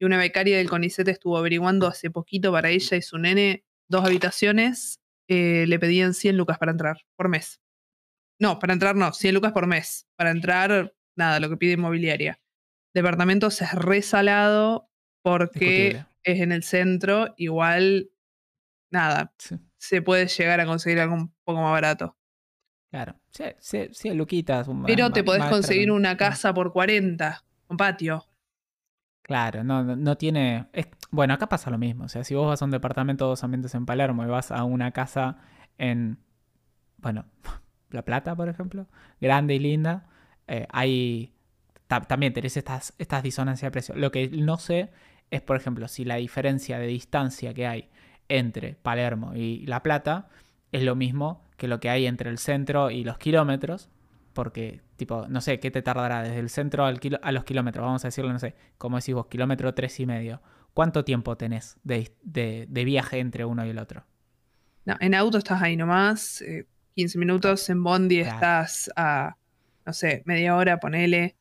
y 0.01 0.05
una 0.05 0.19
becaria 0.19 0.59
del 0.59 0.69
CONICET 0.69 1.09
estuvo 1.09 1.37
averiguando 1.39 1.87
hace 1.89 2.11
poquito 2.11 2.53
para 2.53 2.71
ella 2.71 2.97
y 2.97 3.03
su 3.03 3.19
nene 3.19 3.65
dos 3.89 4.05
habitaciones. 4.05 5.01
eh, 5.31 5.67
le 5.67 5.79
pedían 5.79 6.15
100 6.15 6.39
lucas 6.39 6.57
para 6.59 6.73
entrar 6.73 6.97
por 7.17 7.29
mes. 7.29 7.61
No, 8.41 8.59
para 8.59 8.73
entrar 8.73 8.97
no, 8.97 9.13
100 9.13 9.35
lucas 9.35 9.53
por 9.53 9.67
mes. 9.67 10.07
Para 10.17 10.31
entrar, 10.31 10.95
nada, 11.17 11.39
lo 11.41 11.51
que 11.51 11.59
pide 11.59 11.73
inmobiliaria. 11.73 12.41
Departamentos 12.95 13.61
es 13.61 13.73
resalado 13.75 14.89
porque 15.23 15.59
Discutible. 15.59 16.07
es 16.23 16.41
en 16.41 16.53
el 16.53 16.63
centro. 16.63 17.35
Igual, 17.37 18.11
nada, 18.91 19.33
Sí, 19.39 19.57
se 19.77 20.03
puede 20.03 20.27
llegar 20.27 20.61
a 20.61 20.67
conseguir 20.67 21.01
algo 21.01 21.15
un 21.15 21.33
poco 21.45 21.61
más 21.63 21.73
barato. 21.73 22.17
claro. 22.91 23.15
Sí, 23.31 23.45
sí, 23.61 23.89
sí, 23.93 24.11
Luquitas. 24.15 24.67
un- 24.69 24.83
Pero 24.85 25.11
te 25.13 25.23
podés 25.23 25.45
conseguir 25.45 25.91
una 25.93 26.17
casa 26.17 26.53
por 26.55 26.73
40, 26.73 27.45
con 27.67 27.77
patio. 27.77 28.25
Claro, 29.23 29.63
no, 29.63 29.85
no, 29.85 29.95
no 29.97 30.17
tiene. 30.17 30.67
es- 30.73 30.89
bueno, 31.11 31.35
acá 31.35 31.49
pasa 31.49 31.71
lo 31.71 31.79
mismo. 31.79 32.05
O 32.05 32.09
sea, 32.09 32.25
si 32.25 32.35
vos 32.35 32.47
vas 32.49 32.63
a 32.63 32.65
un 32.65 32.71
departamento 32.71 33.25
de 33.27 33.31
dos 33.31 33.45
ambientes 33.45 33.75
en 33.75 33.85
Palermo 33.87 34.25
y 34.25 34.27
vas 34.27 34.51
a 34.51 34.65
una 34.65 34.91
casa 34.93 35.37
en. 35.77 36.19
Bueno, 36.99 37.27
La 37.91 38.05
Plata, 38.05 38.35
por 38.35 38.49
ejemplo, 38.49 38.87
grande 39.21 39.55
y 39.55 39.59
linda, 39.59 40.07
eh, 40.47 40.67
hay. 40.71 41.35
ta- 41.87 42.01
también 42.01 42.33
tenés 42.33 42.57
estas, 42.57 42.95
estas 42.99 43.23
disonancias 43.23 43.67
de 43.69 43.71
precio. 43.73 43.95
Lo 43.97 44.11
que 44.11 44.29
no 44.29 44.57
sé 44.59 44.91
es, 45.31 45.43
por 45.43 45.57
ejemplo, 45.57 45.89
si 45.89 46.05
la 46.07 46.17
diferencia 46.17 46.79
de 46.79 46.87
distancia 46.87 47.53
que 47.53 47.67
hay 47.67 47.91
entre 48.29 48.75
Palermo 48.75 49.35
y 49.35 49.65
La 49.67 49.83
Plata 49.83 50.29
es 50.73 50.83
lo 50.83 50.95
mismo 50.95 51.45
que 51.57 51.69
lo 51.69 51.81
que 51.81 51.91
hay 51.91 52.07
entre 52.07 52.31
el 52.31 52.39
centro 52.39 52.91
y 52.91 53.05
los 53.05 53.19
kilómetros. 53.19 53.89
Porque, 54.35 54.83
tipo, 54.97 55.27
no 55.29 55.41
sé, 55.41 55.59
¿qué 55.59 55.71
te 55.73 55.83
tardará 55.83 56.23
desde 56.23 56.39
el 56.39 56.49
centro 56.51 56.85
al 56.85 57.01
kilo- 57.01 57.19
a 57.23 57.33
los 57.33 57.43
kilómetros? 57.45 57.85
Vamos 57.85 58.05
a 58.05 58.09
decirlo, 58.09 58.33
no 58.33 58.39
sé, 58.39 58.55
como 58.79 58.97
decís 58.99 59.15
vos, 59.15 59.27
kilómetro 59.27 59.75
tres 59.75 59.99
y 59.99 60.07
medio. 60.07 60.41
¿Cuánto 60.75 61.05
tiempo 61.05 61.37
tenés 61.37 61.77
de, 61.83 62.13
de- 62.23 62.67
de 62.69 62.85
viaje 62.85 63.19
entre 63.19 63.45
uno 63.45 63.67
y 63.67 63.71
el 63.71 63.79
otro? 63.79 64.05
No, 64.85 64.97
en 65.01 65.15
auto 65.15 65.39
estás 65.39 65.61
ahí 65.61 65.77
nomás, 65.77 66.41
eh, 66.43 66.67
15 66.95 67.19
minutos. 67.19 67.69
En 67.69 67.83
Bondi 67.83 68.21
Claro. 68.23 68.35
estás 68.37 68.91
a, 68.95 69.37
no 69.85 69.93
sé, 69.93 70.23
media 70.25 70.55
hora, 70.57 70.79
ponele. 70.79 71.37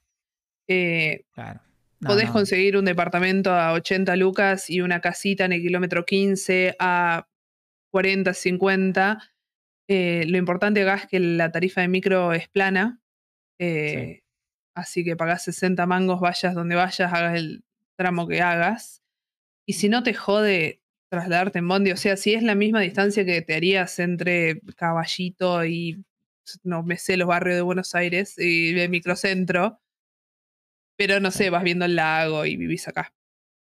Eh, 0.67 1.21
Claro. 1.33 1.61
No, 1.99 2.09
podés 2.09 2.27
no, 2.27 2.33
conseguir 2.33 2.77
un 2.77 2.85
departamento 2.85 3.51
a 3.51 3.73
80 3.73 4.15
lucas 4.15 4.69
y 4.69 4.81
una 4.81 5.01
casita 5.01 5.45
en 5.45 5.53
el 5.53 5.61
kilómetro 5.61 6.05
15 6.05 6.75
a 6.79 7.27
40, 7.91 8.33
50. 8.33 9.19
Eh, 9.89 10.25
lo 10.27 10.37
importante 10.37 10.81
acá 10.81 11.03
es 11.03 11.07
que 11.07 11.19
la 11.19 11.51
tarifa 11.51 11.81
de 11.81 11.87
micro 11.87 12.33
es 12.33 12.47
plana. 12.49 13.01
eh, 13.59 14.21
Así 14.75 15.03
que 15.03 15.15
pagás 15.15 15.43
60 15.43 15.87
mangos, 15.87 16.19
vayas 16.19 16.53
donde 16.53 16.75
vayas, 16.75 17.11
hagas 17.11 17.35
el 17.35 17.63
tramo 17.97 18.27
que 18.27 18.41
hagas. 18.41 19.01
Y 19.67 19.73
si 19.73 19.89
no 19.89 20.03
te 20.03 20.13
jode 20.13 20.83
trasladarte 21.11 21.59
en 21.59 21.67
Bondi, 21.67 21.91
o 21.91 21.97
sea, 21.97 22.15
si 22.15 22.35
es 22.35 22.43
la 22.43 22.53
misma 22.53 22.81
distancia 22.81 23.25
que 23.25 23.41
te 23.41 23.55
harías 23.55 23.97
entre 23.97 24.61
Caballito 24.75 25.65
y 25.65 26.05
no 26.63 26.83
me 26.83 26.97
sé 26.97 27.17
los 27.17 27.27
barrios 27.27 27.55
de 27.55 27.63
Buenos 27.63 27.95
Aires 27.95 28.35
y 28.37 28.73
de 28.73 28.87
microcentro, 28.87 29.79
pero 30.97 31.19
no 31.19 31.31
sé, 31.31 31.49
vas 31.49 31.63
viendo 31.63 31.85
el 31.85 31.95
lago 31.95 32.45
y 32.45 32.57
vivís 32.57 32.87
acá. 32.87 33.13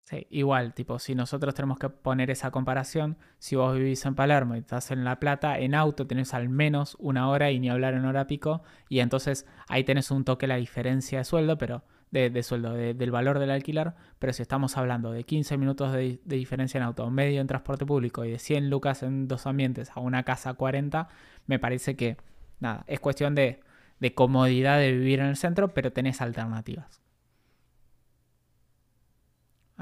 Sí, 0.06 0.28
igual, 0.30 0.74
tipo, 0.74 1.00
si 1.00 1.16
nosotros 1.16 1.56
tenemos 1.56 1.80
que 1.80 1.90
poner 1.90 2.30
esa 2.30 2.52
comparación, 2.52 3.18
si 3.40 3.56
vos 3.56 3.74
vivís 3.76 4.06
en 4.06 4.16
Palermo 4.16 4.56
y 4.56 4.60
estás 4.60 4.92
en 4.92 5.06
La 5.06 5.20
Plata, 5.20 5.58
en 5.58 5.76
auto 5.76 6.08
tenés 6.08 6.34
al 6.34 6.50
menos 6.50 6.98
una 7.00 7.30
hora 7.30 7.52
y 7.52 7.60
ni 7.60 7.70
hablar 7.70 7.94
en 7.94 8.06
hora 8.06 8.28
pico, 8.28 8.64
y 8.90 9.00
entonces 9.00 9.48
ahí 9.68 9.86
tenés 9.86 10.12
un 10.12 10.26
toque 10.26 10.46
la 10.46 10.58
diferencia 10.58 11.20
de 11.20 11.24
sueldo, 11.24 11.58
pero 11.58 11.84
de, 12.12 12.44
sueldo, 12.44 12.74
del 12.74 13.12
valor 13.12 13.40
del 13.40 13.50
alquiler, 13.50 13.94
pero 14.20 14.34
si 14.34 14.42
estamos 14.44 14.78
hablando 14.78 15.12
de 15.12 15.24
15 15.24 15.58
minutos 15.58 15.94
de, 15.94 16.20
diferencia 16.26 16.78
en 16.78 16.84
auto, 16.84 17.10
medio 17.10 17.42
en 17.42 17.48
transporte 17.48 17.86
público 17.86 18.24
y 18.24 18.32
de 18.32 18.40
100 18.40 18.70
lucas 18.70 19.04
en 19.04 19.28
dos 19.28 19.48
ambientes 19.48 19.90
a 19.96 20.00
una 20.00 20.24
casa 20.24 20.54
40, 20.54 21.08
me 21.48 21.60
parece 21.60 21.96
que, 21.96 22.18
nada, 22.60 22.84
es 22.88 23.00
cuestión 23.00 23.36
de, 23.36 23.62
de 24.00 24.14
comodidad 24.14 24.78
de 24.78 24.92
vivir 24.92 25.22
en 25.22 25.28
el 25.28 25.38
centro, 25.38 25.74
pero 25.74 25.92
tenés 25.92 26.22
alternativas. 26.22 27.03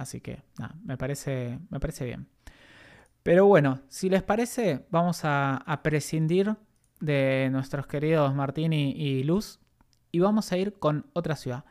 Así 0.02 0.20
que, 0.20 0.42
nada, 0.58 0.76
me 0.84 0.98
parece, 0.98 1.60
me 1.70 1.80
parece 1.80 2.06
bien. 2.06 2.28
Pero 3.22 3.46
bueno, 3.46 3.82
si 3.88 4.10
les 4.10 4.24
parece, 4.24 4.88
vamos 4.90 5.22
a, 5.24 5.80
prescindir 5.84 6.56
de 7.00 7.50
nuestros 7.52 7.86
queridos 7.86 8.34
Martín 8.34 8.74
y, 8.74 9.24
Luz 9.24 9.60
y 10.12 10.20
vamos 10.20 10.52
a 10.52 10.58
ir 10.58 10.74
con 10.80 11.06
otra 11.14 11.36
ciudad. 11.36 11.66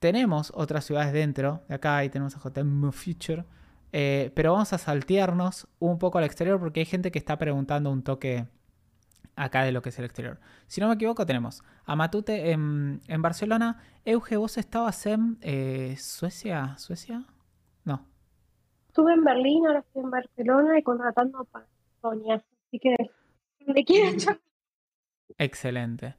Tenemos 0.00 0.52
otras 0.54 0.84
ciudades 0.84 1.14
dentro 1.14 1.62
de 1.68 1.76
acá 1.76 2.04
y 2.04 2.10
tenemos 2.10 2.36
a 2.36 2.40
JM 2.40 2.92
Future, 2.92 3.44
eh, 3.92 4.32
pero 4.34 4.52
vamos 4.52 4.74
a 4.74 4.78
saltearnos 4.78 5.66
un 5.78 5.98
poco 5.98 6.18
al 6.18 6.24
exterior 6.24 6.60
porque 6.60 6.80
hay 6.80 6.86
gente 6.86 7.10
que 7.10 7.18
está 7.18 7.38
preguntando 7.38 7.90
un 7.90 8.02
toque 8.02 8.46
acá 9.34 9.62
de 9.62 9.72
lo 9.72 9.80
que 9.80 9.88
es 9.88 9.98
el 9.98 10.04
exterior. 10.04 10.40
Si 10.66 10.82
no 10.82 10.88
me 10.88 10.94
equivoco, 10.94 11.24
tenemos 11.24 11.62
a 11.86 11.96
Matute 11.96 12.50
en, 12.50 13.00
Barcelona. 13.18 13.78
Euge, 14.04 14.36
vos 14.36 14.58
estabas 14.58 15.06
en 15.06 15.38
eh, 15.40 15.96
Suecia, 15.98 16.76
¿Suecia? 16.76 17.24
Estuve 18.92 19.14
en 19.14 19.24
Berlín, 19.24 19.66
ahora 19.66 19.78
estoy 19.78 20.02
en 20.02 20.10
Barcelona 20.10 20.78
y 20.78 20.82
contratando 20.82 21.46
para 21.46 21.66
Sonia. 22.02 22.34
Así 22.34 22.78
que 22.78 22.94
me 23.66 23.86
quieren 23.86 24.18
Excelente. 25.38 26.14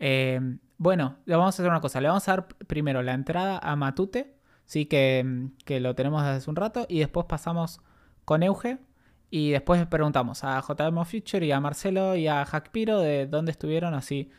Eh, 0.00 0.40
bueno, 0.76 1.18
le 1.24 1.36
vamos 1.36 1.54
a 1.54 1.62
hacer 1.62 1.70
una 1.70 1.80
cosa. 1.80 2.00
Le 2.00 2.08
vamos 2.08 2.26
a 2.26 2.32
dar 2.32 2.48
primero 2.48 3.00
la 3.04 3.14
entrada 3.14 3.60
a 3.62 3.76
Matute, 3.76 4.34
sí 4.64 4.86
que, 4.86 5.50
que 5.64 5.78
lo 5.78 5.94
tenemos 5.94 6.20
desde 6.22 6.38
hace 6.38 6.50
un 6.50 6.56
rato, 6.56 6.86
y 6.88 6.98
después 6.98 7.26
pasamos 7.26 7.80
con 8.24 8.42
Euge. 8.42 8.78
Y 9.30 9.52
después 9.52 9.86
preguntamos 9.86 10.42
a 10.42 10.60
JM 10.60 11.04
Future 11.04 11.46
y 11.46 11.52
a 11.52 11.60
Marcelo 11.60 12.16
y 12.16 12.26
a 12.26 12.44
Hackpiro 12.44 12.98
de 12.98 13.28
dónde 13.28 13.52
estuvieron 13.52 13.94
así. 13.94 14.32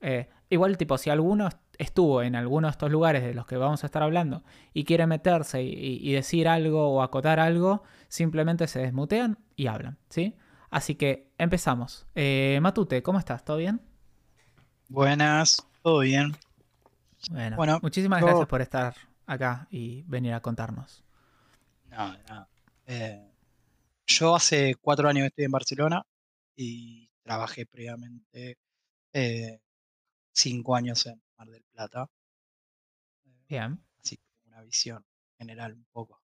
Eh, 0.00 0.28
igual, 0.50 0.76
tipo, 0.76 0.98
si 0.98 1.10
alguno 1.10 1.48
estuvo 1.78 2.22
en 2.22 2.34
alguno 2.36 2.68
de 2.68 2.72
estos 2.72 2.90
lugares 2.90 3.22
de 3.22 3.34
los 3.34 3.46
que 3.46 3.56
vamos 3.56 3.82
a 3.82 3.86
estar 3.86 4.02
hablando 4.02 4.42
y 4.74 4.84
quiere 4.84 5.06
meterse 5.06 5.62
y, 5.62 6.12
decir 6.12 6.48
algo 6.48 6.90
o 6.90 7.02
acotar 7.02 7.40
algo, 7.40 7.82
simplemente 8.08 8.66
se 8.66 8.80
desmutean 8.80 9.38
y 9.56 9.68
hablan, 9.68 9.98
¿sí? 10.08 10.36
Así 10.70 10.96
que 10.96 11.30
empezamos. 11.38 12.06
Eh, 12.14 12.58
Matute, 12.60 13.02
¿cómo 13.02 13.18
estás? 13.18 13.44
¿Todo 13.44 13.58
bien? 13.58 13.80
Buenas, 14.88 15.66
todo 15.82 16.00
bien. 16.00 16.36
Bueno, 17.56 17.78
muchísimas 17.82 18.22
gracias 18.22 18.46
por 18.46 18.60
estar 18.60 18.94
acá 19.26 19.66
y 19.70 20.02
venir 20.02 20.34
a 20.34 20.40
contarnos. 20.40 21.04
No, 21.90 22.16
no. 22.28 22.48
Eh, 22.86 23.30
yo 24.06 24.34
hace 24.34 24.74
cuatro 24.80 25.08
años 25.08 25.26
estoy 25.26 25.44
en 25.44 25.50
Barcelona 25.50 26.06
y 26.56 27.10
trabajé 27.22 27.66
previamente 27.66 28.58
eh, 29.12 29.60
cinco 30.38 30.76
años 30.76 31.04
en 31.06 31.20
Mar 31.36 31.48
del 31.48 31.64
Plata. 31.72 32.08
Bien. 33.48 33.80
Así 34.02 34.16
que 34.16 34.22
una 34.46 34.62
visión 34.62 35.04
general 35.36 35.74
un 35.74 35.86
poco. 35.92 36.22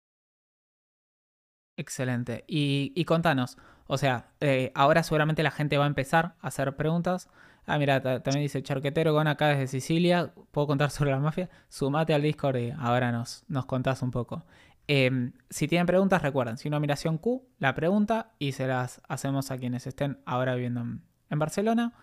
Excelente. 1.77 2.45
Y, 2.47 3.05
contanos, 3.05 3.59
o 3.89 3.99
sea, 3.99 4.33
eh, 4.41 4.71
ahora 4.75 5.03
seguramente 5.03 5.43
la 5.43 5.51
gente 5.51 5.77
va 5.77 5.85
a 5.85 5.89
empezar 5.89 6.37
a 6.41 6.49
hacer 6.49 6.77
preguntas. 6.77 7.29
Ah, 7.67 7.79
mira, 7.79 8.01
también 8.01 8.43
dice 8.43 8.63
Charquetero 8.63 9.13
con 9.13 9.27
acá 9.27 9.49
desde 9.49 9.67
Sicilia. 9.67 10.33
¿Puedo 10.53 10.69
contar 10.69 10.91
sobre 10.93 11.11
la 11.11 11.19
mafia? 11.19 11.51
Sumate 11.69 12.15
al 12.15 12.23
Discord 12.23 12.57
y 12.57 12.71
ahora 12.71 13.11
nos, 13.11 13.45
nos 13.49 13.67
contás 13.67 14.03
un 14.03 14.13
poco. 14.13 14.45
Em, 14.87 15.33
si 15.51 15.67
tienen 15.67 15.87
preguntas, 15.87 16.23
recuerden, 16.23 16.59
si 16.59 16.69
nominación 16.71 17.19
Q, 17.19 17.49
la 17.59 17.75
pregunta 17.75 18.35
y 18.39 18.53
se 18.53 18.67
las 18.67 19.01
hacemos 19.09 19.51
a 19.51 19.57
quienes 19.57 19.87
estén 19.87 20.21
ahora 20.27 20.55
viviendo 20.55 20.83
en 20.83 21.39
Barcelona. 21.39 21.95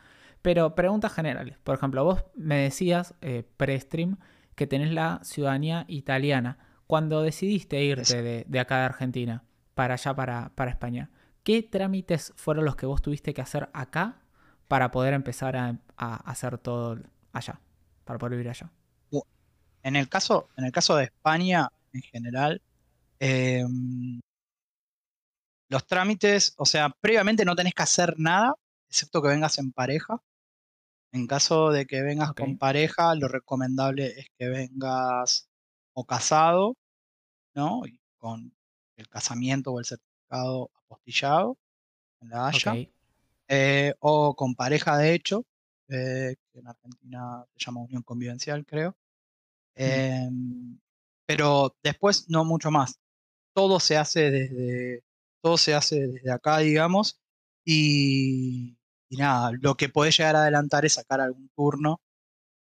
Pero 0.42 0.76
preguntas 0.76 1.14
generales. 1.14 1.58
Por 1.60 1.76
ejemplo, 1.76 2.04
vos 2.04 2.24
me 2.36 2.58
decías 2.58 3.14
eh, 3.22 3.44
pre-stream 3.58 4.18
que 4.56 4.68
tenés 4.68 4.92
la 4.92 5.20
ciudadanía 5.24 5.86
italiana. 5.88 6.58
Cuando 6.88 7.22
decidiste 7.22 7.84
irte 7.84 8.46
de, 8.48 8.60
acá 8.60 8.80
de 8.80 8.86
Argentina 8.86 9.44
para 9.76 9.94
allá, 9.94 10.14
para, 10.14 10.52
para 10.56 10.72
España, 10.72 11.10
¿qué 11.44 11.64
trámites 11.64 12.34
fueron 12.36 12.66
los 12.66 12.76
que 12.76 12.86
vos 12.86 13.02
tuviste 13.02 13.34
que 13.34 13.42
hacer 13.42 13.70
acá 13.74 14.22
para 14.68 14.92
poder 14.92 15.14
empezar 15.14 15.56
a, 15.56 15.80
hacer 15.98 16.58
todo 16.58 17.00
allá, 17.32 17.62
para 18.04 18.20
poder 18.20 18.32
vivir 18.32 18.50
allá? 18.50 18.72
En 19.84 19.96
el 19.96 20.10
caso, 20.10 20.50
en 20.58 20.66
el 20.66 20.72
caso 20.72 20.96
de 20.96 21.06
España, 21.06 21.70
en 21.94 22.02
general, 22.02 22.62
em, 23.20 24.22
los 25.70 25.88
trámites, 25.88 26.54
o 26.58 26.66
sea, 26.66 26.90
previamente 26.90 27.46
no 27.46 27.56
tenés 27.56 27.74
que 27.74 27.84
hacer 27.84 28.16
nada, 28.18 28.54
excepto 28.90 29.22
que 29.22 29.30
vengas 29.30 29.58
en 29.58 29.72
pareja. 29.72 30.22
En 31.14 31.28
caso 31.28 31.72
de 31.72 31.86
que 31.86 32.02
vengas 32.02 32.34
con 32.34 32.58
pareja, 32.58 33.16
lo 33.16 33.28
recomendable 33.28 34.08
es 34.08 34.28
que 34.38 34.48
vengas 34.48 35.50
o 35.94 36.06
casado, 36.06 36.78
¿no? 37.54 37.86
Y 37.86 38.00
con 38.18 38.54
el 38.96 39.10
casamiento 39.10 39.72
o 39.72 39.80
el 39.80 39.86
certificado 39.86 40.72
apostillado 40.86 41.58
en 42.22 42.30
la 42.30 42.48
Haya. 42.48 42.76
Eh, 43.48 43.94
o 44.00 44.34
con 44.36 44.56
pareja 44.56 44.98
de 44.98 45.14
hecho, 45.14 45.46
eh, 45.90 46.36
que 46.54 46.60
en 46.60 46.68
Argentina 46.68 47.46
se 47.54 47.66
llama 47.66 47.82
unión 47.82 48.04
convivencial, 48.04 48.66
creo. 48.66 48.96
Em, 49.76 50.80
pero 51.26 51.76
después 51.84 52.30
no 52.30 52.46
mucho 52.46 52.72
más. 52.72 53.00
Todo 53.54 53.80
se 53.82 53.98
hace 53.98 54.32
desde, 54.32 55.04
todo 55.42 55.58
se 55.58 55.74
hace 55.74 56.08
desde 56.08 56.32
acá, 56.32 56.60
digamos, 56.60 57.20
y, 57.66 58.78
y 59.12 59.18
nada, 59.18 59.52
lo 59.60 59.76
que 59.76 59.90
podés 59.90 60.18
llegar 60.18 60.38
a 60.38 60.44
adelantar 60.44 60.86
es 60.86 60.94
sacar 60.94 61.20
algún 61.20 61.50
turno 61.50 62.02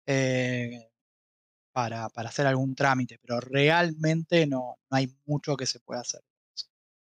eh, 0.08 0.90
para, 1.72 2.08
hacer 2.08 2.48
algún 2.48 2.74
trámite, 2.74 3.20
pero 3.22 3.40
realmente 3.40 4.48
no, 4.48 4.80
no, 4.90 4.98
hay 4.98 5.16
mucho 5.28 5.56
que 5.56 5.68
se 5.68 5.80
pueda 5.80 6.02
hacer. 6.02 6.22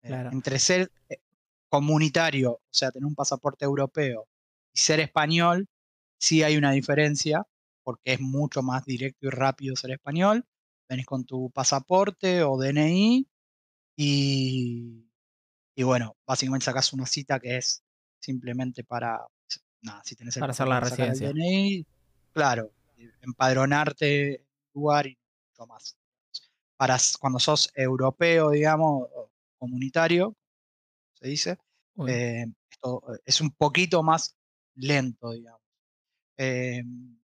Eh, 0.02 0.30
entre 0.32 0.58
ser 0.58 0.92
eh, 1.10 1.20
comunitario, 1.70 2.54
o 2.54 2.62
sea, 2.72 2.92
tener 2.92 3.06
un 3.06 3.14
pasaporte 3.14 3.66
europeo, 3.66 4.28
y 4.74 4.80
ser 4.80 5.00
español, 5.00 5.68
sí 6.18 6.42
hay 6.42 6.58
una 6.58 6.72
diferencia, 6.72 7.46
porque 7.84 8.14
es 8.14 8.22
mucho 8.22 8.64
más 8.64 8.84
directo 8.86 9.28
y 9.28 9.30
rápido 9.30 9.76
ser 9.76 9.92
español. 9.92 10.44
Venís 10.90 11.06
con 11.06 11.24
tu 11.26 11.52
pasaporte 11.52 12.42
o 12.44 12.58
DNI 12.58 13.28
y, 13.96 15.06
y 15.76 15.84
bueno, 15.84 16.18
básicamente 16.26 16.66
sacas 16.66 16.94
una 16.94 17.06
cita 17.06 17.40
que 17.40 17.58
es 17.58 17.84
simplemente 18.20 18.84
para, 18.84 19.20
nada, 19.82 20.02
si 20.04 20.16
tenés 20.16 20.36
el 20.38 20.42
para 20.42 20.52
hacer 20.52 20.68
la 20.68 20.80
residencia. 20.80 21.32
claro, 22.34 22.72
empadronarte 23.22 24.36
en 24.36 24.48
lugar 24.74 25.08
y 25.08 25.18
mucho 25.50 25.68
más. 25.68 25.98
Para 26.78 26.98
cuando 27.20 27.40
sos 27.40 27.72
europeo, 27.76 28.52
digamos, 28.52 29.08
comunitario, 29.58 30.36
se 31.14 31.28
dice, 31.28 31.58
eh, 32.08 32.46
esto 32.72 33.04
es 33.26 33.42
un 33.42 33.52
poquito 33.52 34.02
más 34.04 34.38
lento, 34.76 35.32
digamos. 35.32 35.62
Em, 36.38 37.20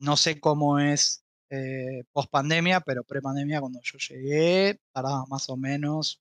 no 0.00 0.16
sé 0.16 0.38
cómo 0.38 0.78
es 0.78 1.24
eh, 1.50 2.04
post 2.12 2.30
pandemia, 2.30 2.80
pero 2.80 3.04
pre 3.04 3.22
pandemia, 3.22 3.60
cuando 3.60 3.80
yo 3.82 3.98
llegué, 3.98 4.80
tardaba 4.92 5.24
más 5.26 5.48
o 5.48 5.56
menos 5.56 6.20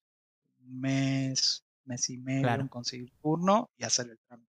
un 0.59 0.79
mes, 0.79 1.63
mes 1.87 2.09
y 2.09 2.17
medio 2.17 2.53
en 2.53 2.67
conseguir 2.67 3.11
turno 3.21 3.69
y 3.77 3.83
hacer 3.83 4.07
el 4.09 4.19
trámite. 4.27 4.51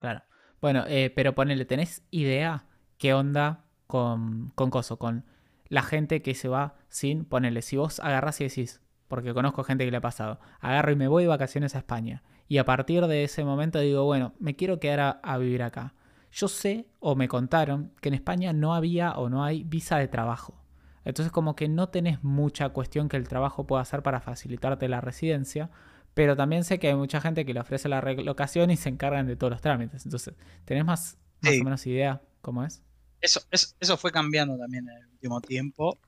Claro. 0.00 0.22
Bueno, 0.60 0.84
eh, 0.86 1.12
pero 1.14 1.34
ponele, 1.34 1.64
¿tenés 1.64 2.02
idea 2.10 2.66
qué 2.98 3.14
onda 3.14 3.64
con, 3.86 4.50
con 4.54 4.70
Coso? 4.70 4.98
Con 4.98 5.24
la 5.68 5.82
gente 5.82 6.22
que 6.22 6.34
se 6.34 6.48
va 6.48 6.76
sin, 6.88 7.24
ponele, 7.24 7.62
si 7.62 7.76
vos 7.76 8.00
agarrás 8.00 8.40
y 8.40 8.44
decís, 8.44 8.80
porque 9.08 9.34
conozco 9.34 9.64
gente 9.64 9.84
que 9.84 9.90
le 9.90 9.98
ha 9.98 10.02
pasado, 10.02 10.40
agarro 10.60 10.92
y 10.92 10.96
me 10.96 11.08
voy 11.08 11.24
de 11.24 11.28
vacaciones 11.28 11.74
a 11.74 11.78
España. 11.78 12.22
Y 12.48 12.58
a 12.58 12.64
partir 12.64 13.06
de 13.06 13.24
ese 13.24 13.44
momento 13.44 13.78
digo, 13.80 14.04
bueno, 14.04 14.34
me 14.38 14.56
quiero 14.56 14.80
quedar 14.80 15.20
a 15.22 15.38
vivir 15.38 15.62
acá. 15.62 15.94
Yo 16.30 16.48
sé 16.48 16.88
o 16.98 17.14
me 17.14 17.28
contaron 17.28 17.92
que 18.00 18.08
en 18.08 18.14
España 18.14 18.52
no 18.52 18.74
había 18.74 19.12
o 19.12 19.28
no 19.28 19.44
hay 19.44 19.62
visa 19.64 19.98
de 19.98 20.08
trabajo. 20.08 20.63
Entonces 21.04 21.32
como 21.32 21.54
que 21.56 21.68
no 21.68 21.88
tenés 21.90 22.22
mucha 22.24 22.70
cuestión 22.70 23.08
que 23.08 23.16
el 23.16 23.28
trabajo 23.28 23.66
pueda 23.66 23.82
hacer 23.82 24.02
para 24.02 24.20
facilitarte 24.20 24.88
la 24.88 25.00
residencia, 25.00 25.70
Pero 26.14 26.36
también 26.36 26.62
sé 26.64 26.78
que 26.78 26.88
hay 26.88 26.94
mucha 26.94 27.20
gente 27.20 27.44
que 27.44 27.52
le 27.54 27.60
ofrece 27.60 27.88
la 27.88 28.00
relocación 28.00 28.70
y 28.70 28.76
se 28.76 28.88
encargan 28.88 29.26
de 29.26 29.34
todos 29.36 29.50
los 29.52 29.60
trámites. 29.62 30.04
Entonces, 30.06 30.34
¿tenés 30.64 30.84
más, 30.84 31.18
más 31.40 31.56
Sí. 31.56 31.58
o 31.58 31.62
menos 31.64 31.84
idea 31.86 32.22
cómo 32.40 32.64
es? 32.64 32.84
Eso, 33.20 33.40
eso, 33.50 33.68
eso 33.80 33.96
fue 33.96 34.12
cambiando 34.12 34.58
también 34.58 34.88
en 34.88 34.96
el 34.96 35.06
último 35.08 35.40
tiempo. 35.40 35.98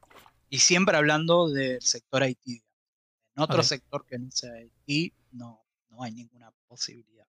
Y 0.51 0.59
siempre 0.59 0.97
hablando 0.97 1.49
del 1.51 1.81
sector 1.83 2.23
Haití. 2.23 2.63
En 3.37 3.43
otro 3.43 3.63
sector 3.63 4.07
que 4.07 4.19
no 4.19 4.31
sea 4.33 4.53
Haití, 4.55 5.15
no, 5.33 5.67
no 5.91 6.03
hay 6.03 6.13
ninguna 6.13 6.53
posibilidad. 6.69 7.27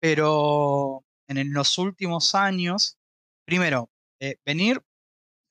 Pero 0.00 1.04
en 1.28 1.52
los 1.52 1.78
últimos 1.78 2.34
años, 2.34 2.98
primero, 3.44 3.90
eh, 4.20 4.36
venir 4.46 4.82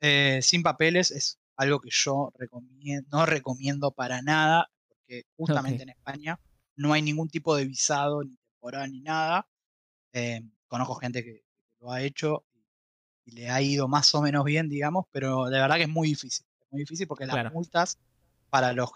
eh, 0.01 0.39
sin 0.41 0.63
papeles 0.63 1.11
es 1.11 1.39
algo 1.57 1.79
que 1.79 1.89
yo 1.91 2.31
recomiendo, 2.37 3.07
no 3.11 3.25
recomiendo 3.25 3.91
para 3.91 4.21
nada, 4.21 4.69
porque 4.87 5.23
justamente 5.37 5.83
en 5.83 5.89
España 5.89 6.39
no 6.75 6.93
hay 6.93 7.01
ningún 7.01 7.29
tipo 7.29 7.55
de 7.55 7.65
visado, 7.65 8.23
ni 8.23 8.35
temporal, 8.37 8.91
ni 8.91 9.01
nada. 9.01 9.47
Eh, 10.13 10.41
conozco 10.67 10.95
gente 10.95 11.23
que, 11.23 11.33
que 11.33 11.75
lo 11.79 11.91
ha 11.91 12.01
hecho 12.01 12.45
y 13.25 13.31
le 13.31 13.49
ha 13.49 13.61
ido 13.61 13.87
más 13.87 14.13
o 14.15 14.21
menos 14.21 14.43
bien, 14.45 14.69
digamos, 14.69 15.05
pero 15.11 15.45
de 15.45 15.59
verdad 15.59 15.77
que 15.77 15.83
es 15.83 15.89
muy 15.89 16.09
difícil. 16.09 16.45
Es 16.61 16.67
muy 16.71 16.81
difícil 16.81 17.07
porque 17.07 17.25
las 17.25 17.35
Claro. 17.35 17.51
multas 17.51 17.97
para 18.49 18.73
los 18.73 18.91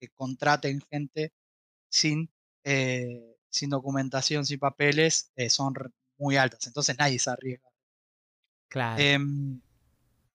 que 0.00 0.08
contraten 0.08 0.80
gente 0.90 1.32
sin, 1.88 2.30
eh, 2.64 3.36
sin 3.50 3.70
documentación, 3.70 4.44
sin 4.46 4.58
papeles, 4.58 5.32
eh, 5.36 5.50
son 5.50 5.74
muy 6.18 6.36
altas. 6.36 6.66
Entonces 6.66 6.96
nadie 6.98 7.18
se 7.18 7.30
arriesga. 7.30 7.68
Claro. 8.68 9.02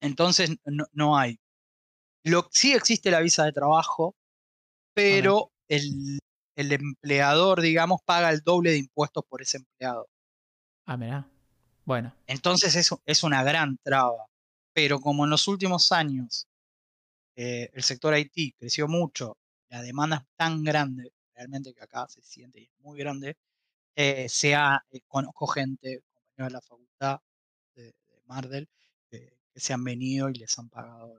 Entonces 0.05 0.51
no, 0.65 0.85
no 0.93 1.17
hay. 1.17 1.39
Lo, 2.23 2.47
sí 2.51 2.73
existe 2.73 3.11
la 3.11 3.21
visa 3.21 3.43
de 3.45 3.51
trabajo, 3.51 4.15
pero 4.93 5.51
el, 5.67 6.19
el 6.55 6.71
empleador, 6.71 7.61
digamos, 7.61 8.01
paga 8.03 8.29
el 8.31 8.41
doble 8.41 8.71
de 8.71 8.77
impuestos 8.77 9.23
por 9.27 9.41
ese 9.41 9.57
empleado. 9.57 10.07
Ah, 10.85 10.97
mirá. 10.97 11.27
Bueno, 11.85 12.15
Entonces 12.27 12.75
es, 12.75 12.89
es 13.05 13.23
una 13.23 13.43
gran 13.43 13.77
traba. 13.83 14.25
Pero 14.73 14.99
como 14.99 15.23
en 15.23 15.29
los 15.29 15.47
últimos 15.47 15.91
años 15.91 16.47
eh, 17.35 17.69
el 17.73 17.83
sector 17.83 18.15
IT 18.17 18.55
creció 18.57 18.87
mucho, 18.87 19.37
la 19.69 19.81
demanda 19.81 20.17
es 20.17 20.37
tan 20.37 20.63
grande, 20.63 21.13
realmente 21.33 21.73
que 21.73 21.83
acá 21.83 22.07
se 22.07 22.21
siente 22.21 22.59
y 22.59 22.63
es 22.65 22.79
muy 22.79 22.97
grande, 22.99 23.37
eh, 23.95 24.27
sea, 24.29 24.83
eh, 24.91 25.01
conozco 25.07 25.47
gente, 25.47 26.01
compañeros 26.13 26.47
de 26.49 26.53
la 26.53 26.61
facultad 26.61 27.19
de, 27.75 27.83
de 27.83 28.21
Mardel, 28.25 28.69
que, 29.55 29.59
se 29.61 29.73
han 29.73 29.83
venido 29.83 30.29
y 30.29 30.35
les 30.35 30.59
han 30.59 30.69
pagado 30.69 31.17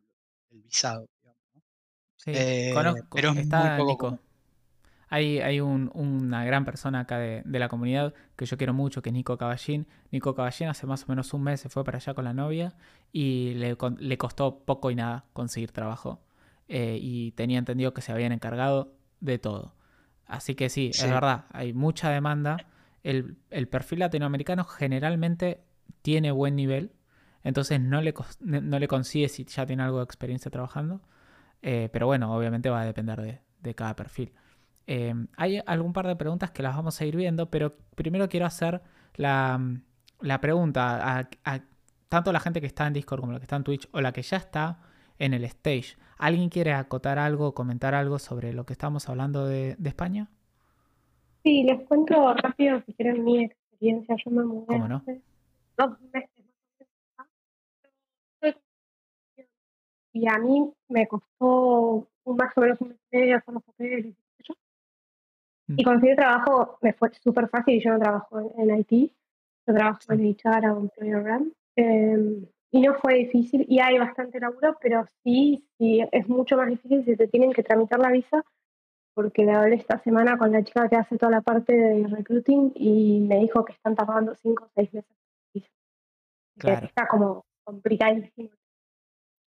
el, 0.53 0.61
visado. 0.63 1.07
digamos, 1.23 1.43
¿no? 1.57 1.63
sí. 2.19 2.31
Eh, 2.35 2.71
Conozco. 2.73 3.07
pero 3.13 3.31
es 3.31 3.35
muy 3.37 3.47
poco 3.79 3.85
Nico. 3.87 4.19
Hay, 5.09 5.39
hay 5.39 5.61
un- 5.61 5.91
una 5.95 6.45
gran 6.45 6.65
persona 6.65 7.01
acá 7.01 7.19
de, 7.19 7.43
de 7.45 7.59
la 7.61 7.69
comunidad 7.69 8.13
que 8.37 8.45
yo 8.45 8.57
quiero 8.57 8.75
mucho, 8.75 9.03
que 9.03 9.11
es 9.11 9.13
Nico 9.15 9.39
Caballín. 9.39 9.87
Nico 10.11 10.35
Caballín 10.35 10.69
hace 10.69 10.87
más 10.87 11.05
o 11.05 11.07
menos 11.09 11.33
un 11.33 11.43
mes 11.45 11.61
se 11.61 11.69
fue 11.69 11.85
para 11.85 11.99
allá 11.99 12.13
con 12.15 12.25
la 12.25 12.33
novia 12.35 12.75
y 13.13 13.55
le, 13.55 13.77
le 13.99 14.19
costó 14.19 14.59
poco 14.65 14.91
y 14.91 14.97
nada 14.97 15.25
conseguir 15.33 15.71
trabajo. 15.73 16.21
Eh, 16.69 16.99
y 17.01 17.31
tenía 17.33 17.59
entendido 17.59 17.95
que 17.95 18.03
se 18.03 18.11
habían 18.11 18.33
encargado 18.33 18.95
de 19.21 19.39
todo. 19.39 19.75
Así 20.27 20.57
que 20.57 20.69
sí, 20.69 20.91
Sí. 20.93 21.05
es 21.05 21.11
verdad, 21.11 21.45
hay 21.53 21.73
mucha 21.73 22.11
demanda. 22.11 22.57
El, 23.05 23.37
el 23.51 23.69
perfil 23.69 24.01
latinoamericano 24.01 24.65
generalmente 24.65 25.61
tiene 26.03 26.33
buen 26.33 26.57
nivel, 26.57 26.91
entonces 27.47 27.81
no 27.81 28.01
le, 28.03 28.13
no 28.41 28.61
no 28.61 28.79
le 28.79 28.89
consigue 28.89 29.29
si 29.29 29.45
ya 29.45 29.65
tiene 29.67 29.83
algo 29.83 29.99
de 29.99 30.05
experiencia 30.05 30.51
trabajando. 30.51 31.01
Eh, 31.63 31.89
pero 31.93 32.07
bueno, 32.07 32.35
obviamente 32.37 32.71
va 32.71 32.83
a 32.83 32.85
depender 32.85 33.21
de, 33.21 33.41
de 33.61 33.75
cada 33.75 33.97
perfil. 33.97 34.33
Eh, 34.87 35.15
hay 35.37 35.61
algún 35.67 35.93
par 35.93 36.07
de 36.07 36.17
preguntas 36.17 36.51
que 36.51 36.63
las 36.63 36.77
vamos 36.77 37.01
a 37.01 37.05
ir 37.07 37.17
viendo, 37.17 37.51
pero 37.51 37.73
primero 37.95 38.29
quiero 38.29 38.47
hacer 38.47 38.83
la, 39.17 39.61
la 40.21 40.41
pregunta 40.41 41.19
a, 41.19 41.29
a 41.45 41.61
tanto 42.09 42.33
la 42.33 42.41
gente 42.41 42.61
que 42.61 42.67
está 42.67 42.87
en 42.87 42.93
Discord 42.93 43.21
como 43.21 43.33
la 43.33 43.39
que 43.39 43.45
está 43.45 43.57
en 43.57 43.65
Twitch 43.65 43.89
o 43.93 44.01
la 44.01 44.13
que 44.13 44.23
ya 44.23 44.37
está 44.37 44.79
en 45.19 45.35
el 45.35 45.45
stage. 45.45 45.97
¿Alguien 46.19 46.49
quiere 46.49 46.73
acotar 46.73 47.19
algo, 47.19 47.55
comentar 47.55 47.95
algo 47.95 48.19
sobre 48.19 48.53
lo 48.53 48.65
que 48.65 48.73
estamos 48.75 49.09
hablando 49.09 49.47
de, 49.47 49.77
de 49.79 49.89
España? 49.89 50.29
Sí, 51.43 51.63
les 51.65 51.87
cuento 51.87 52.35
rápido 52.35 52.83
si 52.87 52.93
quieren 52.95 53.25
mi 53.25 53.45
experiencia. 53.45 54.17
Yo 54.25 54.31
me 54.31 54.45
mudé 54.45 54.67
¿Cómo 54.67 54.89
no? 54.89 54.97
hace 54.97 55.21
dos 55.77 56.01
meses 56.13 56.31
Y 60.17 60.27
a 60.29 60.39
mí 60.39 60.73
me 60.89 61.07
costó 61.07 62.09
un 62.25 62.37
más 62.37 62.57
o 62.57 62.61
menos 62.63 62.81
un 62.81 62.89
mes 62.89 62.99
y 63.13 63.17
medio 63.19 63.37
hacer 63.37 63.53
los 63.53 63.63
papeles 63.65 64.07
y 64.07 64.17
yo. 64.43 64.55
Y 65.77 65.83
Mm. 65.83 65.85
conseguir 65.85 66.17
trabajo 66.17 66.79
me 66.81 66.95
fue 66.95 67.11
súper 67.23 67.49
fácil 67.51 67.75
y 67.75 67.81
yo 67.85 67.91
no 67.93 67.99
trabajo 67.99 68.41
en, 68.41 68.71
en 68.71 68.79
IT. 68.81 69.13
Yo 69.67 69.75
trabajo 69.75 69.99
Sí. 70.01 70.09
en 70.13 70.21
HR 70.27 70.71
o 70.71 70.81
Employer 70.81 71.23
Brand. 71.23 71.53
Eh, 71.77 72.49
y 72.71 72.81
no 72.81 72.95
fue 72.95 73.15
difícil 73.15 73.67
y 73.69 73.79
hay 73.81 73.99
bastante 73.99 74.41
laburo, 74.41 74.79
pero 74.81 75.05
sí, 75.23 75.69
sí, 75.79 76.03
es 76.11 76.29
mucho 76.29 76.57
más 76.57 76.69
difícil 76.69 77.05
si 77.05 77.15
te 77.15 77.29
tienen 77.29 77.53
que 77.53 77.63
tramitar 77.63 77.99
la 78.01 78.11
visa 78.11 78.43
porque 79.15 79.51
hablé 79.51 79.77
esta 79.77 79.99
semana 79.99 80.39
con 80.39 80.51
la 80.53 80.63
chica 80.63 80.89
que 80.89 80.97
hace 80.97 81.19
toda 81.19 81.33
la 81.33 81.41
parte 81.43 81.75
de 81.75 82.07
recruiting 82.07 82.73
y 82.75 83.21
me 83.21 83.39
dijo 83.41 83.65
que 83.67 83.73
están 83.75 83.95
tardando 83.95 84.35
5 84.35 84.65
o 84.65 84.69
6 84.75 84.93
meses. 84.95 85.71
Claro. 86.59 86.87
Está 86.87 87.07
como 87.07 87.45
complicadísimo. 87.65 88.49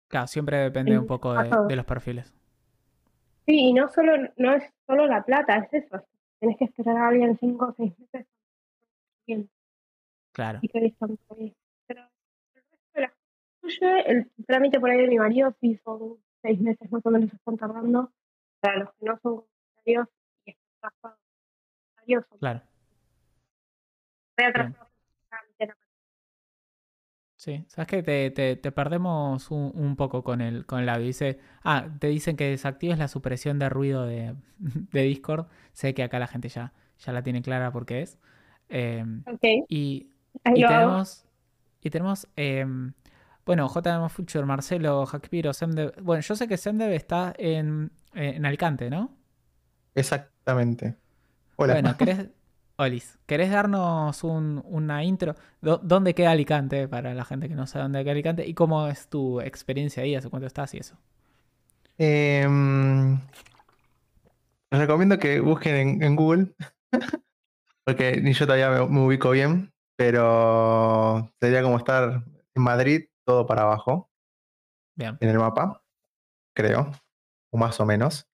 Claro, 0.07 0.27
siempre 0.27 0.57
depende 0.57 0.97
un 0.97 1.07
poco 1.07 1.33
de, 1.33 1.75
los 1.75 1.85
perfiles. 1.85 2.33
Sí, 3.45 3.69
y 3.69 3.73
no 3.73 3.89
solo 3.89 4.13
no 4.37 4.53
es 4.53 4.63
solo 4.87 5.07
la 5.07 5.23
plata, 5.23 5.57
es 5.57 5.85
eso. 5.85 6.03
Tenés 6.39 6.57
que 6.57 6.65
esperar 6.65 6.97
a 6.97 7.07
alguien 7.07 7.37
5 7.37 7.65
o 7.65 7.73
6 7.75 7.93
meses. 7.99 8.27
Claro. 10.31 10.59
y 10.61 10.67
que. 10.67 10.93
Pero 11.87 12.01
el 12.53 13.09
resto 13.63 13.85
de 13.85 13.99
el 14.01 14.31
trámite 14.45 14.79
por 14.79 14.89
ahí 14.89 15.01
de 15.01 15.07
mi 15.07 15.17
marido 15.17 15.55
sí 15.59 15.79
son 15.83 16.17
6 16.41 16.59
meses 16.59 16.91
más 16.91 17.05
o 17.05 17.09
menos 17.09 17.33
están 17.33 17.57
tardando. 17.57 18.11
Para 18.59 18.77
los 18.79 18.89
que 18.93 19.05
no 19.05 19.19
son 19.21 19.43
comunitarios 19.85 20.07
y 20.45 20.51
están 20.51 20.91
son 21.01 22.37
Claro. 22.39 22.61
re 24.37 24.45
atrasados 24.45 24.94
Sí, 27.45 27.63
sabes 27.67 27.87
que 27.87 28.01
te, 28.03 28.31
te- 28.31 28.55
te 28.55 28.71
perdemos 28.71 29.51
un, 29.51 29.71
un 29.75 29.95
poco 29.95 30.23
con 30.23 30.41
el, 30.41 30.65
con 30.65 30.79
el 30.81 30.89
audio. 30.89 31.05
Dice, 31.05 31.39
ah, 31.63 31.87
te 31.99 32.07
dicen 32.07 32.35
que 32.37 32.49
desactives 32.49 32.97
la 32.97 33.07
supresión 33.07 33.59
de 33.59 33.69
ruido 33.69 34.05
de, 34.05 34.35
de 34.91 35.01
Discord. 35.03 35.47
Sé 35.73 35.93
que 35.93 36.03
acá 36.03 36.17
la 36.19 36.27
gente 36.27 36.49
ya, 36.49 36.73
ya 36.99 37.13
la 37.13 37.21
tiene 37.23 37.41
clara 37.43 37.71
por 37.71 37.85
qué 37.85 38.01
es. 38.01 38.17
Em, 38.69 39.25
Ok, 39.25 39.43
y, 39.67 40.09
ahí 40.43 40.61
y 40.61 40.65
tenemos, 40.65 41.25
y 41.81 41.89
tenemos 41.91 42.27
em, 42.35 42.93
bueno, 43.45 43.67
JM 43.69 44.09
Future, 44.09 44.45
Marcelo, 44.45 45.05
Hackpiro, 45.05 45.53
Semdev. 45.53 45.93
Bueno, 46.01 46.21
yo 46.23 46.35
sé 46.35 46.47
que 46.47 46.57
Semdev 46.57 46.91
está 46.93 47.33
en, 47.37 47.91
en 48.15 48.45
Alicante, 48.45 48.89
¿no? 48.89 49.15
Exactamente. 49.95 50.97
Hola. 51.57 51.75
Bueno, 51.75 51.97
¿querés, 51.97 52.29
Olis, 52.77 53.17
¿querés 53.25 53.51
darnos 53.51 54.23
un- 54.23 54.61
una 54.65 55.03
intro? 55.03 55.35
¿Dó- 55.61 55.79
¿Dónde 55.83 56.13
queda 56.13 56.31
Alicante 56.31 56.87
para 56.87 57.13
la 57.13 57.23
gente 57.25 57.47
que 57.49 57.55
no 57.55 57.67
sabe 57.67 57.83
dónde 57.83 58.03
queda 58.03 58.11
Alicante? 58.13 58.45
¿Y 58.47 58.53
cómo 58.53 58.87
es 58.87 59.07
tu 59.07 59.39
experiencia 59.41 60.03
ahí? 60.03 60.15
¿Hace 60.15 60.29
cuánto 60.29 60.47
estás 60.47 60.73
y 60.73 60.77
eso? 60.79 60.97
Em, 61.97 63.19
les 64.71 64.79
recomiendo 64.79 65.17
que 65.19 65.39
busquen 65.39 65.75
en, 65.75 66.03
en 66.03 66.15
Google, 66.15 66.55
porque 67.83 68.21
ni 68.21 68.33
yo 68.33 68.45
todavía 68.45 68.69
me, 68.69 68.87
me 68.87 69.05
ubico 69.05 69.31
bien, 69.31 69.73
pero 69.97 71.31
sería 71.39 71.61
como 71.63 71.77
estar 71.77 72.23
en 72.55 72.63
Madrid, 72.63 73.05
todo 73.25 73.45
para 73.45 73.63
abajo, 73.63 74.09
Bien, 74.95 75.19
en 75.19 75.29
el 75.29 75.37
mapa, 75.39 75.81
creo, 76.55 76.91
o 77.51 77.57
más 77.57 77.79
o 77.81 77.85
menos. 77.85 78.27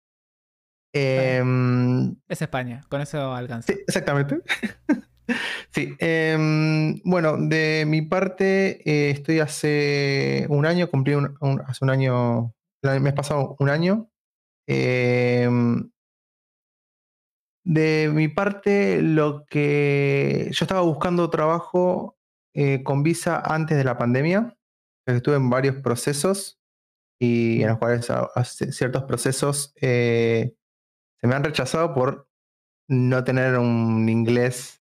Em, 0.94 2.16
es 2.28 2.42
España, 2.42 2.82
con 2.90 3.02
eso 3.02 3.34
alcanza. 3.34 3.72
Sí, 3.74 3.80
exactamente. 3.88 4.40
Sí, 5.74 5.96
em, 6.00 7.00
bueno, 7.06 7.38
de 7.38 7.86
mi 7.88 8.02
parte, 8.02 8.82
eh, 8.90 9.12
estoy 9.12 9.40
hace 9.40 10.46
un 10.50 10.66
año, 10.66 10.90
cumplí 10.90 11.14
un, 11.14 11.38
un- 11.40 11.62
hace 11.66 11.86
un 11.86 11.90
año, 11.92 12.54
el 12.82 13.00
mes 13.00 13.14
pasado 13.14 13.56
un 13.60 13.70
año. 13.70 14.10
Em, 14.68 15.90
de 17.64 18.10
mi 18.14 18.28
parte, 18.28 19.02
lo 19.02 19.46
que 19.46 20.50
yo 20.52 20.66
estaba 20.66 20.82
buscando 20.82 21.30
trabajo 21.30 22.18
eh, 22.54 22.84
con 22.84 23.02
visa 23.04 23.40
antes 23.40 23.78
de 23.78 23.84
la 23.86 23.98
pandemia. 23.98 24.58
Estuve 25.08 25.36
en 25.38 25.50
varios 25.50 25.78
procesos 25.78 26.60
y 27.22 27.62
en 27.62 27.70
los 27.70 27.78
cuales 27.78 28.10
a- 28.10 28.30
a 28.36 28.44
ciertos 28.44 29.04
procesos 29.04 29.74
eh, 29.82 30.54
se 31.22 31.28
me 31.28 31.36
han 31.36 31.44
rechazado 31.44 31.94
por 31.94 32.28
no 32.88 33.24
tener 33.24 33.58
un 33.58 34.10
inglés 34.10 34.82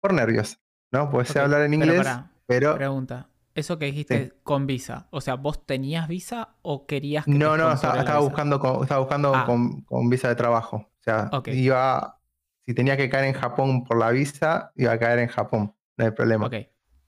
por 0.00 0.12
nervios, 0.14 0.60
¿no? 0.92 1.10
Pues 1.10 1.28
sé 1.28 1.38
Ok, 1.40 1.44
hablar 1.44 1.62
en 1.62 1.72
pero 1.72 1.82
inglés, 1.84 1.98
pará, 2.06 2.30
pero 2.46 2.74
Pregunta. 2.74 3.28
Eso 3.54 3.78
que 3.78 3.86
dijiste 3.86 4.34
con 4.42 4.66
visa. 4.66 5.08
O 5.10 5.22
sea, 5.22 5.34
¿vos 5.36 5.64
tenías 5.64 6.08
visa 6.08 6.56
o 6.60 6.86
querías 6.86 7.24
que 7.24 7.30
No, 7.32 7.52
te 7.56 7.62
no, 7.62 7.72
estaba, 7.72 8.18
buscando, 8.20 8.60
con, 8.60 8.82
estaba 8.82 9.00
buscando 9.00 9.32
Ah. 9.34 9.44
con, 9.46 9.80
con 9.82 10.10
visa 10.10 10.28
de 10.28 10.34
trabajo. 10.36 10.76
O 10.76 11.02
sea, 11.02 11.30
Ok. 11.32 11.48
iba, 11.48 12.20
si 12.66 12.74
tenía 12.74 12.98
que 12.98 13.08
caer 13.08 13.24
en 13.24 13.32
Japón 13.32 13.84
por 13.84 13.96
la 13.98 14.10
visa, 14.10 14.72
iba 14.76 14.92
a 14.92 14.98
caer 14.98 15.20
en 15.20 15.28
Japón, 15.28 15.74
no 15.96 16.04
hay 16.04 16.10
problema. 16.10 16.46
Ok, 16.48 16.54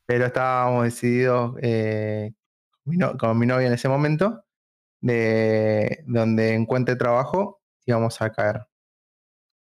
Pero 0.07 0.25
estábamos 0.25 0.85
decididos 0.85 1.55
eh, 1.61 2.33
con, 2.83 2.91
mi 2.93 2.97
no- 2.97 3.19
con 3.19 3.39
mi 3.39 3.45
novia 3.47 3.67
en 3.67 3.75
ese 3.75 3.91
momento, 3.91 4.43
de 5.03 6.03
donde 6.07 6.55
encuentre 6.55 6.97
trabajo, 6.97 7.58
íbamos 7.89 8.21
a 8.21 8.31
caer. 8.31 8.67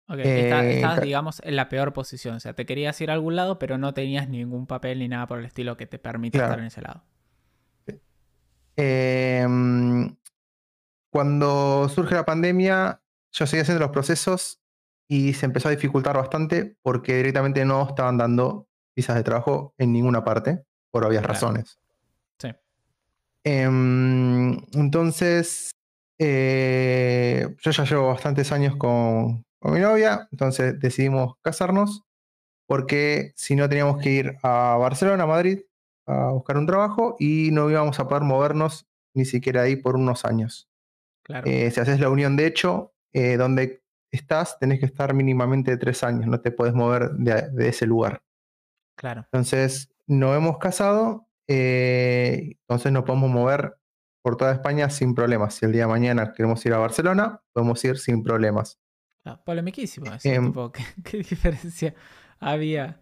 ok. 0.07 0.17
Eh, 0.19 0.71
estabas, 0.75 0.99
ca- 0.99 1.01
digamos, 1.05 1.41
en 1.43 1.55
la 1.55 1.69
peor 1.69 1.93
posición. 1.93 2.35
O 2.35 2.39
sea, 2.39 2.53
te 2.53 2.65
querías 2.65 2.99
ir 3.01 3.09
a 3.11 3.13
algún 3.13 3.35
lado, 3.35 3.59
pero 3.59 3.77
no 3.77 3.93
tenías 3.93 4.27
ningún 4.29 4.67
papel 4.67 4.99
ni 4.99 5.07
nada 5.07 5.27
por 5.27 5.39
el 5.39 5.45
estilo 5.45 5.77
que 5.77 5.85
te 5.87 5.99
permita 5.99 6.37
Claro. 6.39 6.51
estar 6.51 6.59
en 6.59 6.65
ese 6.65 6.81
lado. 6.81 7.03
Em, 8.75 10.15
cuando 11.11 11.89
surge 11.89 12.15
la 12.15 12.25
pandemia, 12.25 13.01
yo 13.31 13.45
seguí 13.45 13.61
haciendo 13.61 13.81
los 13.83 13.91
procesos 13.91 14.61
y 15.07 15.33
se 15.33 15.45
empezó 15.45 15.67
a 15.67 15.71
dificultar 15.71 16.15
bastante 16.15 16.77
porque 16.81 17.17
directamente 17.17 17.65
no 17.65 17.87
estaban 17.89 18.17
dando 18.17 18.67
visas 18.95 19.15
de 19.15 19.23
trabajo 19.23 19.73
en 19.77 19.91
ninguna 19.91 20.23
parte, 20.23 20.63
por 20.91 21.03
obvias 21.05 21.21
Claro. 21.21 21.33
razones. 21.33 21.79
Sí. 22.37 22.49
Em, 23.43 24.57
entonces, 24.73 25.71
eh, 26.19 27.55
yo 27.59 27.71
ya 27.71 27.83
llevo 27.85 28.07
bastantes 28.07 28.51
años 28.51 28.75
con, 28.75 29.45
con 29.57 29.73
mi 29.73 29.79
novia, 29.79 30.27
entonces 30.31 30.77
decidimos 30.79 31.35
casarnos 31.41 32.03
porque 32.67 33.31
si 33.35 33.55
no 33.55 33.69
teníamos 33.69 34.01
que 34.01 34.11
ir 34.11 34.37
a 34.43 34.75
Barcelona, 34.77 35.23
a 35.23 35.27
Madrid, 35.27 35.61
a 36.05 36.31
buscar 36.31 36.57
un 36.57 36.67
trabajo 36.67 37.15
y 37.19 37.49
no 37.51 37.69
íbamos 37.69 37.99
a 37.99 38.07
poder 38.07 38.23
movernos 38.23 38.85
ni 39.15 39.25
siquiera 39.25 39.63
ahí 39.63 39.77
por 39.77 39.95
unos 39.95 40.25
años. 40.25 40.69
Claro. 41.23 41.49
Eh, 41.49 41.71
si 41.71 41.79
haces 41.79 41.99
la 41.99 42.09
unión 42.09 42.35
de 42.35 42.47
hecho, 42.47 42.93
eh, 43.13 43.37
donde 43.37 43.81
estás, 44.11 44.59
tenés 44.59 44.79
que 44.79 44.85
estar 44.85 45.13
mínimamente 45.13 45.77
tres 45.77 46.03
años, 46.03 46.27
no 46.27 46.41
te 46.41 46.51
puedes 46.51 46.73
mover 46.73 47.11
de, 47.11 47.49
de 47.49 47.69
ese 47.69 47.85
lugar. 47.85 48.21
claro. 48.95 49.21
Entonces, 49.21 49.89
nos 50.05 50.35
hemos 50.35 50.57
casado, 50.57 51.27
entonces 51.47 52.91
nos 52.91 53.03
podemos 53.03 53.29
mover 53.31 53.78
por 54.21 54.37
toda 54.37 54.53
España 54.53 54.89
sin 54.89 55.15
problemas. 55.15 55.53
Si 55.55 55.65
el 55.65 55.71
día 55.71 55.83
de 55.83 55.87
mañana 55.87 56.33
queremos 56.33 56.65
ir 56.65 56.73
a 56.73 56.77
Barcelona, 56.77 57.41
podemos 57.53 57.83
ir 57.85 57.97
sin 57.97 58.23
problemas. 58.23 58.79
Ah, 59.25 59.41
polemiquísimo 59.43 60.13
eso. 60.13 60.27
Em, 60.29 60.47
tipo, 60.47 60.71
¿qué, 60.71 60.83
qué 61.03 61.17
diferencia 61.17 61.93
había 62.39 62.99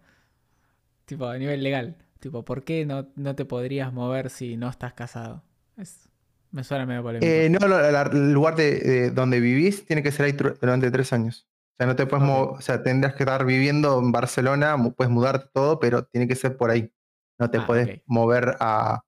tipo, 1.04 1.26
a 1.26 1.38
nivel 1.38 1.62
legal? 1.62 1.96
Tipo, 2.20 2.44
¿por 2.44 2.64
qué 2.64 2.84
no, 2.84 3.08
no 3.16 3.34
te 3.34 3.44
podrías 3.44 3.92
mover 3.92 4.30
si 4.30 4.56
no 4.56 4.68
estás 4.68 4.92
casado? 4.94 5.44
Es- 5.76 6.08
me 6.50 6.64
suena 6.64 6.86
medio 6.86 7.02
polémico. 7.02 7.30
Eh, 7.30 7.48
no, 7.50 7.66
lo- 7.68 7.90
la- 7.90 8.02
el 8.02 8.32
lugar 8.32 8.56
de, 8.56 8.80
de 8.80 9.10
donde 9.10 9.38
vivís 9.38 9.84
tiene 9.84 10.02
que 10.02 10.10
ser 10.10 10.26
ahí 10.26 10.32
durante 10.32 10.90
tres 10.90 11.12
años. 11.12 11.46
O 11.72 11.76
sea, 11.76 11.86
no 11.86 11.94
te 11.94 12.06
puedes 12.06 12.22
Ok. 12.24 12.28
mo- 12.28 12.42
o 12.52 12.60
sea, 12.62 12.82
tendrás 12.82 13.14
que 13.14 13.22
estar 13.24 13.44
viviendo 13.44 13.98
en 14.00 14.10
Barcelona, 14.12 14.76
puedes 14.96 15.12
mudarte 15.12 15.50
todo, 15.52 15.78
pero 15.78 16.04
tiene 16.04 16.26
que 16.26 16.34
ser 16.34 16.56
por 16.56 16.70
ahí. 16.70 16.90
No 17.38 17.50
te 17.50 17.58
Ah, 17.58 17.66
puedes 17.66 18.00
mover 18.06 18.56
a, 18.60 19.02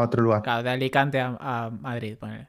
a 0.00 0.04
otro 0.06 0.22
lugar. 0.22 0.42
Claro, 0.42 0.62
de 0.62 0.70
Alicante 0.70 1.20
a, 1.20 1.36
a 1.40 1.70
Madrid, 1.70 2.16
ponele. 2.18 2.48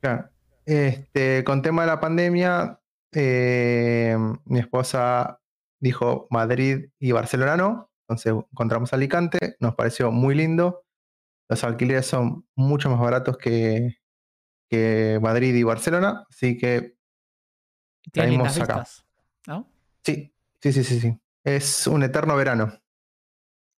Claro. 0.00 0.28
Este, 0.64 1.42
con 1.44 1.62
tema 1.62 1.82
de 1.82 1.88
la 1.88 2.00
pandemia, 2.00 2.80
eh, 3.12 4.16
mi 4.44 4.58
esposa 4.58 5.40
dijo 5.80 6.26
Madrid 6.30 6.86
y 6.98 7.12
Barcelona 7.12 7.56
no. 7.56 7.90
Entonces 8.02 8.32
encontramos 8.52 8.92
Alicante, 8.92 9.56
nos 9.60 9.74
pareció 9.74 10.10
muy 10.10 10.34
lindo. 10.34 10.84
Los 11.48 11.64
alquileres 11.64 12.06
son 12.06 12.46
mucho 12.54 12.88
más 12.90 13.00
baratos 13.00 13.36
que, 13.36 13.98
que 14.68 15.18
Madrid 15.20 15.54
y 15.54 15.62
Barcelona, 15.62 16.24
así 16.30 16.56
que 16.56 16.96
Caímos 18.12 18.58
acá. 18.58 18.78
vistas, 18.78 19.06
¿no? 19.46 19.68
sí, 20.02 20.32
sí, 20.60 20.72
sí, 20.72 20.84
sí, 20.84 21.00
sí. 21.00 21.18
Es 21.44 21.86
un 21.86 22.02
eterno 22.02 22.36
verano. 22.36 22.72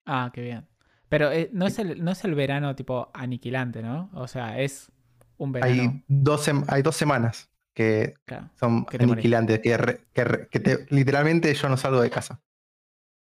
Ah, 0.07 0.31
qué 0.33 0.43
bien. 0.43 0.69
Pero 1.15 1.31
eh, 1.31 1.49
no, 1.53 1.67
es 1.69 1.79
el, 1.79 2.03
no 2.05 2.11
es 2.11 2.25
el 2.25 2.35
verano 2.35 2.75
tipo 2.75 3.09
aniquilante, 3.15 3.83
¿no? 3.83 4.11
O 4.15 4.27
sea, 4.27 4.59
es 4.61 4.91
un 5.37 5.53
verano. 5.53 5.73
Hay 5.73 6.05
dos, 6.09 6.51
hay 6.67 6.83
dos 6.83 6.97
semanas 6.97 7.51
que 7.73 8.15
Claro, 8.25 8.51
son 8.59 8.85
Que 8.85 8.97
aniquilantes, 8.99 9.61
que, 9.61 9.77
re- 9.77 10.01
que 10.13 10.25
re- 10.25 10.49
que 10.49 10.59
te- 10.59 10.87
literalmente 10.91 11.55
yo 11.55 11.69
no 11.69 11.77
salgo 11.77 12.01
de 12.01 12.11
casa. 12.11 12.41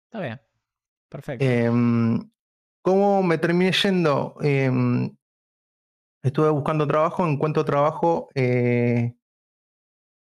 está 0.05 0.21
bien. 0.21 0.39
Perfecto. 1.09 1.43
Em, 1.45 2.31
¿Cómo 2.81 3.23
me 3.23 3.37
terminé 3.37 3.73
yendo? 3.73 4.37
Em, 4.41 5.13
estuve 6.23 6.49
buscando 6.49 6.87
trabajo, 6.87 7.27
encuentro 7.27 7.65
trabajo 7.65 8.29
eh, 8.35 9.15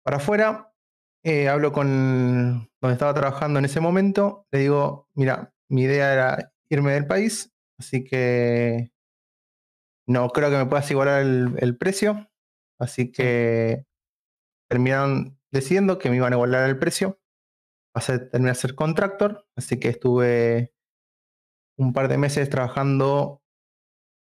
para 0.04 0.18
afuera. 0.18 0.74
eh, 1.24 1.50
hablo 1.50 1.72
con 1.72 2.68
donde 2.82 2.94
estaba 2.94 3.14
trabajando 3.14 3.60
en 3.60 3.66
ese 3.66 3.80
momento. 3.80 4.48
Le 4.52 4.60
digo, 4.60 5.08
mira, 5.14 5.54
mi 5.70 5.84
idea 5.84 6.14
era 6.14 6.51
irme 6.72 6.94
del 6.94 7.08
país, 7.08 7.54
así 7.78 8.04
que 8.04 8.92
no 10.08 10.30
creo 10.30 10.50
que 10.50 10.58
me 10.58 10.66
puedas 10.66 10.90
igualar 10.90 11.22
el, 11.22 11.56
el 11.60 11.78
precio. 11.78 12.30
Así 12.80 13.12
que 13.12 13.86
terminaron 14.68 15.38
decidiendo 15.52 16.00
que 16.00 16.10
me 16.10 16.16
iban 16.16 16.34
a 16.34 16.38
igualar 16.38 16.70
el 16.70 16.80
precio. 16.80 17.20
Pasé, 17.94 18.20
terminé 18.20 18.52
a 18.52 18.56
ser 18.56 18.74
contractor, 18.74 19.46
así 19.56 19.80
que 19.80 19.90
estuve 19.90 20.74
un 21.78 21.94
par 21.94 22.08
de 22.08 22.18
meses 22.18 22.50
trabajando 22.50 23.42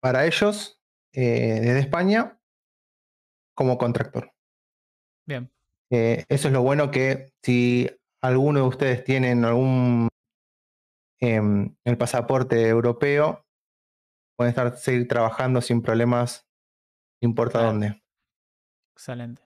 para 0.01 0.25
ellos 0.25 0.81
eh, 1.13 1.59
desde 1.61 1.79
España 1.79 2.39
como 3.55 3.77
contractor. 3.77 4.33
bien. 5.25 5.51
Eh, 5.91 6.23
eso 6.29 6.47
es 6.47 6.53
lo 6.53 6.61
bueno 6.63 6.89
que 6.89 7.33
si 7.43 7.89
alguno 8.21 8.61
de 8.61 8.67
ustedes 8.67 9.03
tienen 9.03 9.43
algún 9.43 10.07
em, 11.21 11.75
el 11.85 11.97
pasaporte 11.97 12.67
europeo, 12.67 13.45
pueden 14.37 14.49
estar 14.49 14.75
seguir 14.77 15.07
trabajando 15.07 15.61
sin 15.61 15.81
problemas, 15.81 16.47
no 17.21 17.29
importa 17.29 17.59
Claro. 17.59 17.67
dónde. 17.67 18.01
Excelente. 18.93 19.43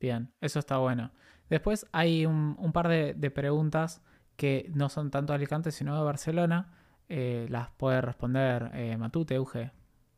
Bien, 0.00 0.32
eso 0.40 0.58
está 0.58 0.78
bueno. 0.78 1.12
Después 1.48 1.86
hay 1.92 2.26
un, 2.26 2.56
un 2.58 2.72
par 2.72 2.88
de, 2.88 3.14
de 3.14 3.30
preguntas 3.30 4.02
que 4.36 4.70
no 4.74 4.88
son 4.88 5.10
tanto 5.10 5.32
de 5.32 5.36
Alicante, 5.36 5.70
sino 5.70 5.96
de 5.96 6.02
Barcelona. 6.02 6.72
Eh, 7.08 7.46
las 7.50 7.70
puede 7.72 8.00
responder 8.00 8.70
eh, 8.74 8.96
Matute, 8.96 9.34
Euge, 9.34 9.70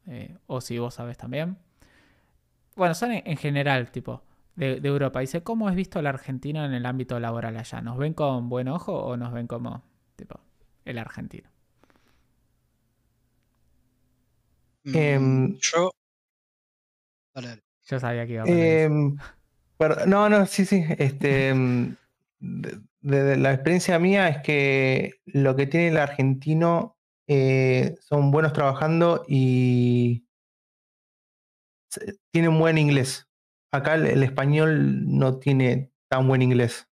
eh, 0.07 0.39
o 0.47 0.61
si 0.61 0.79
vos 0.79 0.95
sabés 0.95 1.19
también. 1.19 1.59
Bueno, 2.77 2.95
son 2.95 3.13
en, 3.13 3.23
en 3.27 3.37
general, 3.37 3.91
tipo, 3.91 4.23
de, 4.55 4.81
de 4.81 4.89
Europa. 4.89 5.21
Dice, 5.21 5.43
¿cómo 5.43 5.69
es 5.69 5.75
visto 5.77 5.99
el 5.99 6.07
argentino 6.07 6.65
en 6.65 6.73
el 6.73 6.87
ámbito 6.87 7.19
laboral 7.21 7.57
allá? 7.57 7.81
¿Nos 7.83 7.99
ven 7.99 8.15
con 8.15 8.49
buen 8.49 8.69
ojo 8.69 8.93
o 8.97 9.17
nos 9.17 9.33
ven 9.33 9.47
como, 9.49 9.83
el 10.85 10.99
argentino? 10.99 11.49
Mm, 14.85 14.97
Em, 14.97 15.59
yo. 15.59 15.91
Yo 17.87 18.01
sabía 18.01 18.27
que 18.27 18.35
iba 18.35 18.43
a 18.43 18.47
poner 18.47 18.63
eso. 18.63 18.87
Em, 18.95 19.17
pero- 19.77 20.07
no, 20.07 20.29
no, 20.29 20.47
sí, 20.47 20.65
sí. 20.65 20.85
Este, 20.99 21.49
em, 21.51 21.97
de, 22.41 22.81
de 23.01 23.37
la 23.37 23.53
experiencia 23.53 23.99
mía 23.99 24.29
es 24.29 24.39
que 24.43 25.21
lo 25.27 25.57
que 25.57 25.67
tiene 25.67 25.89
el 25.89 25.97
argentino 25.99 26.97
eh, 27.27 27.95
son 28.01 28.31
buenos 28.31 28.53
trabajando 28.53 29.25
y 29.29 30.27
tienen 32.31 32.59
buen 32.59 32.79
inglés. 32.79 33.29
Acá 33.73 33.95
el, 33.95 34.07
el 34.07 34.23
español 34.23 35.05
no 35.19 35.39
tiene 35.39 35.91
tan 36.09 36.29
buen 36.29 36.43
inglés. 36.43 36.89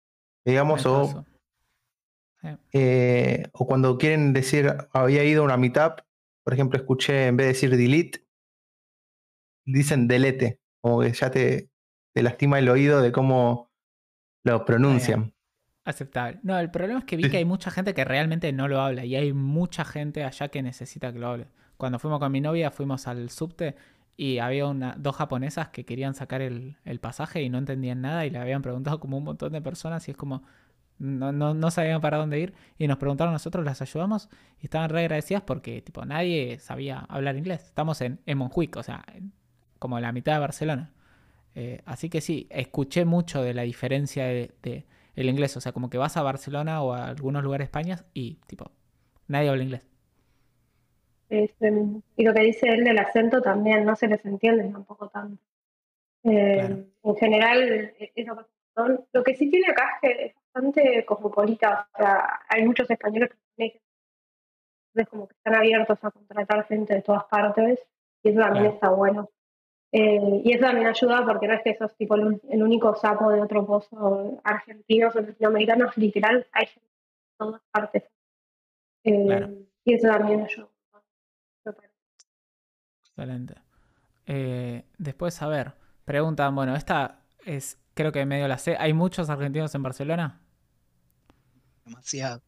Digamos, 0.45 0.85
o. 0.85 1.25
Eh, 2.73 3.43
o 3.53 3.67
cuando 3.67 3.97
quieren 3.97 4.33
decir 4.33 4.73
había 4.93 5.23
ido 5.23 5.41
a 5.41 5.45
una 5.45 5.57
meetup, 5.57 6.01
por 6.43 6.53
ejemplo, 6.53 6.79
escuché 6.79 7.27
en 7.27 7.37
vez 7.37 7.45
de 7.45 7.53
decir 7.53 7.77
delete, 7.77 8.25
dicen 9.65 10.07
delete, 10.07 10.59
como 10.81 11.01
que 11.01 11.11
ya 11.11 11.29
te, 11.31 11.69
te 12.13 12.23
lastima 12.23 12.59
el 12.59 12.69
oído 12.69 13.01
de 13.01 13.11
cómo 13.11 13.71
lo 14.43 14.65
pronuncian. 14.65 15.33
Aceptable. 15.83 16.39
No, 16.43 16.57
el 16.59 16.69
problema 16.71 16.99
es 16.99 17.05
que 17.05 17.15
vi 17.15 17.23
Sí. 17.23 17.29
que 17.29 17.37
hay 17.37 17.45
mucha 17.45 17.71
gente 17.71 17.93
que 17.93 18.05
realmente 18.05 18.51
no 18.53 18.67
lo 18.67 18.81
habla 18.81 19.05
y 19.05 19.15
hay 19.15 19.33
mucha 19.33 19.83
gente 19.85 20.23
allá 20.23 20.49
que 20.49 20.61
necesita 20.61 21.11
que 21.11 21.19
lo 21.19 21.27
hable. 21.27 21.47
Cuando 21.77 21.97
fuimos 21.99 22.19
con 22.19 22.31
mi 22.31 22.41
novia, 22.41 22.69
fuimos 22.71 23.07
al 23.07 23.29
subte 23.31 23.75
y 24.15 24.37
había 24.37 24.67
una, 24.67 24.95
dos 24.97 25.15
japonesas 25.15 25.69
que 25.69 25.83
querían 25.85 26.13
sacar 26.13 26.41
el, 26.41 26.77
el 26.85 26.99
pasaje 26.99 27.41
y 27.41 27.49
no 27.49 27.57
entendían 27.57 28.01
nada 28.01 28.25
y 28.25 28.29
le 28.29 28.37
habían 28.37 28.61
preguntado 28.61 28.99
como 28.99 29.17
un 29.17 29.23
montón 29.23 29.53
de 29.53 29.61
personas 29.61 30.07
y 30.07 30.11
es 30.11 30.17
como 30.17 30.43
no, 31.01 31.31
no, 31.31 31.53
no 31.53 31.71
sabían 31.71 32.01
para 32.01 32.17
dónde 32.17 32.39
ir 32.39 32.53
y 32.77 32.87
nos 32.87 32.97
preguntaron 32.97 33.33
nosotros, 33.33 33.65
las 33.65 33.81
ayudamos 33.81 34.29
y 34.61 34.65
estaban 34.65 34.89
re 34.89 35.01
agradecidas 35.01 35.43
porque 35.43 35.81
tipo 35.81 36.05
nadie 36.05 36.59
sabía 36.59 36.99
hablar 37.09 37.37
inglés. 37.37 37.65
Estamos 37.65 38.01
en, 38.01 38.19
en 38.25 38.37
Montjuic, 38.37 38.77
o 38.77 38.83
sea, 38.83 39.03
en- 39.15 39.33
como 39.79 39.99
la 39.99 40.11
mitad 40.11 40.33
de 40.33 40.39
Barcelona. 40.39 40.93
Eh, 41.55 41.81
así 41.85 42.09
que 42.09 42.21
sí, 42.21 42.47
escuché 42.51 43.05
mucho 43.05 43.41
de 43.43 43.53
la 43.53 43.63
diferencia 43.63 44.25
de, 44.25 44.51
de 44.63 44.85
el 45.15 45.29
inglés. 45.29 45.57
O 45.57 45.61
sea, 45.61 45.71
como 45.73 45.89
que 45.89 45.97
vas 45.97 46.17
a 46.17 46.23
Barcelona 46.23 46.81
o 46.83 46.93
a 46.93 47.07
algunos 47.09 47.43
lugares 47.43 47.65
de 47.65 47.69
España 47.69 48.05
y 48.13 48.35
tipo, 48.47 48.71
nadie 49.27 49.49
habla 49.49 49.63
inglés. 49.63 49.87
Este, 51.29 51.71
y 52.17 52.23
lo 52.25 52.33
que 52.33 52.41
dice 52.41 52.67
él 52.69 52.83
del 52.83 52.99
acento 52.99 53.41
también, 53.41 53.85
no 53.85 53.95
se 53.95 54.07
les 54.07 54.23
entiende 54.25 54.65
tampoco 54.69 55.07
tanto. 55.09 55.41
Eh, 56.23 56.57
Claro. 56.59 56.85
En 57.03 57.15
general, 57.17 57.61
eh, 57.99 58.13
montón. 58.27 59.05
Lo 59.13 59.23
que 59.23 59.35
sí 59.35 59.49
tiene 59.49 59.67
acá 59.69 59.83
es 59.95 60.01
que 60.01 60.25
es 60.27 60.33
bastante 60.53 61.05
cosmopolita, 61.05 61.87
o 61.93 61.97
sea, 61.97 62.41
hay 62.49 62.63
muchos 62.63 62.89
españoles 62.89 63.29
que 63.57 63.81
entonces 64.93 65.09
como 65.09 65.27
que 65.27 65.35
están 65.35 65.55
abiertos 65.55 65.97
a 66.03 66.11
contratar 66.11 66.65
gente 66.65 66.95
de 66.95 67.01
todas 67.01 67.23
partes, 67.25 67.79
y 68.23 68.29
eso 68.29 68.39
también 68.39 68.63
Claro. 68.65 68.75
está 68.75 68.89
bueno. 68.89 69.29
Eh, 69.93 70.41
y 70.45 70.53
eso 70.53 70.61
también 70.65 70.87
ayuda 70.87 71.25
porque 71.25 71.47
no 71.47 71.53
es 71.53 71.61
que 71.63 71.75
sos 71.75 71.95
tipo 71.97 72.15
el, 72.15 72.63
único 72.63 72.95
sapo 72.95 73.29
de 73.29 73.41
otro 73.41 73.65
pozo 73.65 74.39
argentinos 74.43 75.15
o 75.15 75.21
latinoamericanos, 75.21 75.97
literal, 75.97 76.47
hay 76.51 76.65
gente 76.67 76.87
de 76.87 77.37
todas 77.37 77.61
partes. 77.71 78.03
Eh, 79.03 79.25
Claro. 79.25 79.49
Y 79.83 79.93
eso 79.95 80.07
también 80.07 80.41
ayuda. 80.41 80.69
Excelente. 83.01 83.55
Eh, 84.25 84.85
después, 84.97 85.41
a 85.41 85.47
ver, 85.47 85.73
preguntan, 86.05 86.55
bueno, 86.55 86.75
esta 86.75 87.19
es, 87.45 87.77
creo 87.93 88.11
que 88.11 88.25
medio 88.25 88.47
la 88.47 88.57
sé. 88.57 88.77
¿Hay 88.79 88.93
muchos 88.93 89.29
argentinos 89.29 89.73
en 89.75 89.83
Barcelona? 89.83 90.40
Demasiado. 91.85 92.41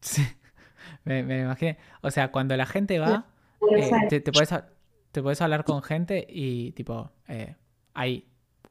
Sí, 0.00 0.26
me, 1.04 1.22
me 1.22 1.40
imaginé. 1.40 1.78
O 2.02 2.10
sea, 2.10 2.30
cuando 2.32 2.56
la 2.56 2.66
gente 2.66 2.98
va, 2.98 3.26
eh, 3.76 3.90
te, 4.08 4.20
te 4.20 4.32
podés, 4.32 4.52
ha- 4.52 4.68
te 5.12 5.22
podés 5.22 5.40
hablar 5.40 5.64
con 5.64 5.82
gente 5.82 6.26
y, 6.28 6.72
tipo, 6.72 7.12
eh, 7.28 7.56
hay 7.94 8.28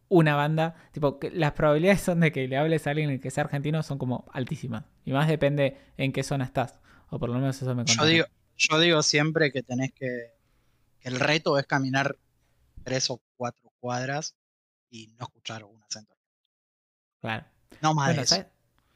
una 0.10 0.36
banda. 0.36 0.76
Tipo, 0.92 1.20
que 1.20 1.32
las 1.32 1.54
probabilidades 1.54 2.02
son 2.02 2.20
de 2.20 2.32
que 2.32 2.48
le 2.48 2.58
hables 2.58 2.86
a 2.88 2.92
alguien 2.92 3.20
que 3.20 3.32
sea 3.32 3.44
argentino 3.46 3.82
son 3.84 3.98
como 3.98 4.26
altísimas. 4.34 4.86
Y 5.06 5.14
más 5.14 5.28
depende 5.28 5.78
en 5.98 6.12
qué 6.12 6.24
zona 6.24 6.46
estás. 6.46 6.80
O 7.10 7.20
por 7.20 7.30
lo 7.30 7.36
menos 7.36 7.62
eso 7.62 7.74
me 7.76 7.84
Yo 7.86 7.96
contaron. 7.96 8.12
digo, 8.12 8.26
yo 8.58 8.80
digo 8.80 9.02
siempre 9.04 9.52
que 9.52 9.64
tenés 9.64 9.92
que, 9.94 10.32
que 11.00 11.10
el 11.10 11.20
reto 11.20 11.58
es 11.58 11.66
caminar 11.66 12.18
tres 12.84 13.10
o 13.10 13.22
cuatro 13.38 13.72
cuadras 13.80 14.36
y 14.90 15.08
no 15.20 15.26
escuchar 15.26 15.64
un 15.64 15.82
acento. 15.84 16.16
Claro. 17.22 17.46
No 17.82 17.94
más 17.94 18.08
Bueno, 18.08 18.20
de 18.22 18.24
eso. 18.26 18.36
¿sabes? 18.36 18.52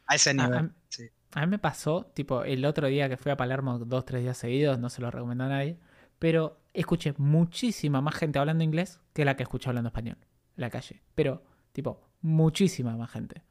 A 0.07 0.15
ese 0.15 0.33
nivel. 0.33 0.57
a- 0.57 0.69
sí. 0.89 1.09
A 1.33 1.41
mí 1.41 1.47
me 1.47 1.59
pasó, 1.59 2.05
tipo, 2.13 2.43
el 2.43 2.63
otro 2.65 2.87
día 2.87 3.09
que 3.09 3.17
fui 3.17 3.31
a 3.31 3.37
Palermo 3.37 3.77
dos, 3.79 4.05
tres 4.05 4.23
días 4.23 4.37
seguidos, 4.37 4.79
no 4.79 4.89
se 4.89 5.01
lo 5.01 5.11
recomiendo 5.11 5.43
a 5.45 5.49
nadie, 5.49 5.77
pero 6.19 6.59
escuché 6.73 7.13
muchísima 7.17 8.01
más 8.01 8.15
gente 8.15 8.39
hablando 8.39 8.63
inglés 8.63 9.01
que 9.13 9.25
la 9.25 9.35
que 9.35 9.43
escuché 9.43 9.69
hablando 9.69 9.89
español 9.89 10.17
en 10.21 10.61
la 10.61 10.69
calle. 10.69 11.01
Pero, 11.13 11.43
tipo, 11.73 12.01
muchísima 12.21 12.95
más 12.95 13.11
gente. 13.11 13.43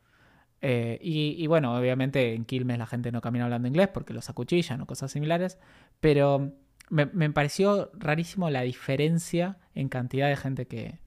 Eh, 0.63 0.99
y, 1.03 1.37
y 1.43 1.47
bueno, 1.47 1.77
obviamente 1.77 2.35
en 2.35 2.45
Quilmes 2.47 2.79
la 2.79 2.87
gente 2.87 3.13
no 3.13 3.21
camina 3.21 3.45
hablando 3.45 3.69
inglés 3.69 3.89
porque 3.89 4.15
los 4.15 4.31
acuchillan 4.31 4.81
o 4.81 4.87
cosas 4.87 5.13
similares, 5.13 5.59
pero 6.01 6.53
me, 6.91 7.07
me 7.07 7.31
pareció 7.31 7.91
rarísimo 7.95 8.49
la 8.51 8.63
diferencia 8.63 9.59
en 9.75 9.89
cantidad 9.91 10.29
de 10.29 10.37
gente 10.37 10.67
que, 10.67 11.01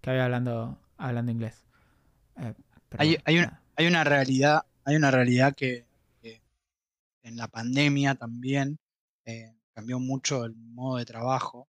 que 0.00 0.10
había 0.10 0.24
hablando, 0.24 0.78
hablando 0.98 1.30
inglés. 1.32 1.64
Eh, 2.38 2.54
pero 2.88 3.02
Hay, 3.02 3.08
bueno, 3.08 3.22
hay 3.24 3.38
una, 3.38 3.50
nada. 3.50 3.62
hay 3.76 3.86
una 3.86 4.04
realidad, 4.04 4.62
hay 4.84 4.96
una 4.96 5.10
realidad 5.10 5.54
que, 5.54 5.86
en 7.22 7.36
la 7.38 7.48
pandemia 7.48 8.16
también 8.16 8.78
eh, 9.24 9.56
cambió 9.72 9.98
mucho 9.98 10.44
el 10.44 10.54
modo 10.54 10.98
de 10.98 11.06
trabajo 11.06 11.68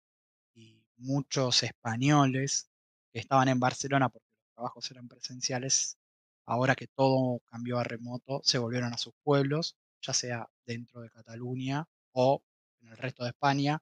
y 0.55 0.81
muchos 0.97 1.61
españoles 1.61 2.71
que 3.11 3.19
estaban 3.19 3.49
en 3.49 3.59
Barcelona 3.59 4.09
porque 4.09 4.25
los 4.35 4.53
trabajos 4.55 4.89
eran 4.89 5.07
presenciales, 5.07 5.99
ahora 6.47 6.73
que 6.73 6.87
todo 6.87 7.39
cambió 7.45 7.77
a 7.77 7.83
remoto, 7.83 8.41
se 8.43 8.57
volvieron 8.57 8.93
a 8.93 8.97
sus 8.97 9.13
pueblos, 9.23 9.75
ya 10.01 10.13
sea 10.13 10.49
dentro 10.65 11.01
de 11.01 11.11
Cataluña 11.11 11.85
o 12.13 12.41
en 12.81 12.87
el 12.87 12.97
resto 12.97 13.23
de 13.23 13.29
España. 13.29 13.79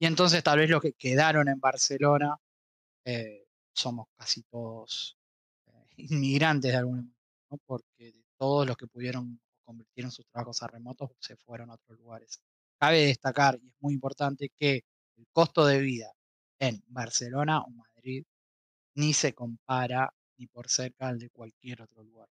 Y 0.00 0.06
entonces 0.06 0.42
tal 0.42 0.58
vez 0.58 0.70
los 0.70 0.82
que 0.82 0.92
quedaron 0.94 1.48
en 1.48 1.60
Barcelona 1.60 2.36
eh, 3.04 3.46
somos 3.72 4.08
casi 4.16 4.42
todos 4.42 5.16
eh, 5.66 5.86
inmigrantes 5.98 6.72
de 6.72 6.78
alguna 6.78 7.02
manera, 7.02 7.16
¿no? 7.48 7.58
porque 7.64 8.21
todos 8.42 8.66
los 8.66 8.76
que 8.76 8.88
pudieron 8.88 9.38
convertir 9.64 10.10
sus 10.10 10.26
trabajos 10.26 10.60
a 10.64 10.66
remotos 10.66 11.10
se 11.20 11.36
fueron 11.36 11.70
a 11.70 11.74
otros 11.74 11.96
lugares. 11.96 12.40
Cabe 12.76 13.06
destacar, 13.06 13.56
y 13.62 13.68
es 13.68 13.74
muy 13.78 13.94
importante, 13.94 14.50
que 14.58 14.82
el 15.16 15.26
costo 15.32 15.64
de 15.64 15.78
vida 15.78 16.10
en 16.58 16.82
Barcelona 16.88 17.60
o 17.60 17.70
Madrid 17.70 18.24
ni 18.96 19.12
se 19.12 19.32
compara 19.32 20.12
ni 20.38 20.48
por 20.48 20.68
cerca 20.68 21.06
al 21.06 21.20
de 21.20 21.30
cualquier 21.30 21.82
otro 21.82 22.02
lugar. 22.02 22.26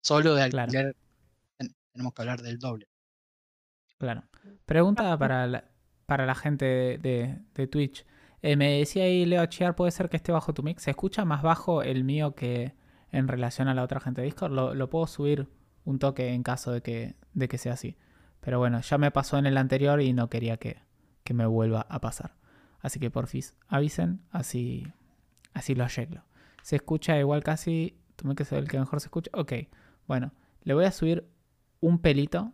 Solo 0.00 0.36
de 0.36 0.42
alquiler 0.44 0.94
ten- 1.56 1.74
tenemos 1.90 2.14
que 2.14 2.22
hablar 2.22 2.42
del 2.42 2.58
doble. 2.60 2.86
Claro. 3.98 4.22
Pregunta 4.66 5.18
para 5.18 5.48
la, 5.48 5.68
para 6.06 6.26
la 6.26 6.36
gente 6.36 6.64
de, 6.64 6.98
de- 6.98 7.42
de 7.54 7.66
Twitch. 7.66 8.06
Eh, 8.40 8.54
me 8.54 8.78
decía 8.78 9.02
ahí 9.02 9.24
Leo 9.26 9.44
Chiar, 9.46 9.74
¿puede 9.74 9.90
ser 9.90 10.08
que 10.08 10.16
esté 10.16 10.30
bajo 10.30 10.54
tu 10.54 10.62
mix? 10.62 10.84
¿Se 10.84 10.90
escucha 10.90 11.24
más 11.24 11.42
bajo 11.42 11.82
el 11.82 12.04
mío 12.04 12.36
que 12.36 12.76
en 13.10 13.26
relación 13.26 13.66
a 13.66 13.74
la 13.74 13.82
otra 13.82 13.98
gente 13.98 14.20
de 14.20 14.26
Discord? 14.26 14.52
Lo, 14.52 14.74
lo 14.74 14.88
puedo 14.88 15.08
subir 15.08 15.48
un 15.86 15.98
toque 15.98 16.34
en 16.34 16.42
caso 16.42 16.70
de 16.72 16.82
que, 16.82 17.16
de 17.32 17.48
que 17.48 17.56
sea 17.56 17.72
así. 17.72 17.96
Pero 18.40 18.58
bueno, 18.58 18.82
ya 18.82 18.98
me 18.98 19.10
pasó 19.10 19.38
en 19.38 19.46
el 19.46 19.56
anterior 19.56 20.02
y 20.02 20.12
no 20.12 20.28
quería 20.28 20.58
que, 20.58 20.82
que 21.24 21.32
me 21.32 21.46
vuelva 21.46 21.86
a 21.88 22.02
pasar. 22.02 22.34
Así 22.80 23.00
que 23.00 23.10
porfis, 23.10 23.54
avisen, 23.68 24.20
así, 24.30 24.86
así 25.54 25.74
lo 25.74 25.84
arreglo. 25.84 26.24
Se 26.62 26.76
escucha 26.76 27.18
igual 27.18 27.42
casi. 27.42 27.98
¿Tú 28.16 28.28
me 28.28 28.34
que 28.34 28.42
es 28.42 28.52
el 28.52 28.68
que 28.68 28.78
mejor 28.78 29.00
se 29.00 29.06
escucha? 29.06 29.30
Ok, 29.32 29.52
bueno, 30.06 30.32
le 30.62 30.74
voy 30.74 30.84
a 30.84 30.92
subir 30.92 31.26
un 31.80 31.98
pelito 31.98 32.52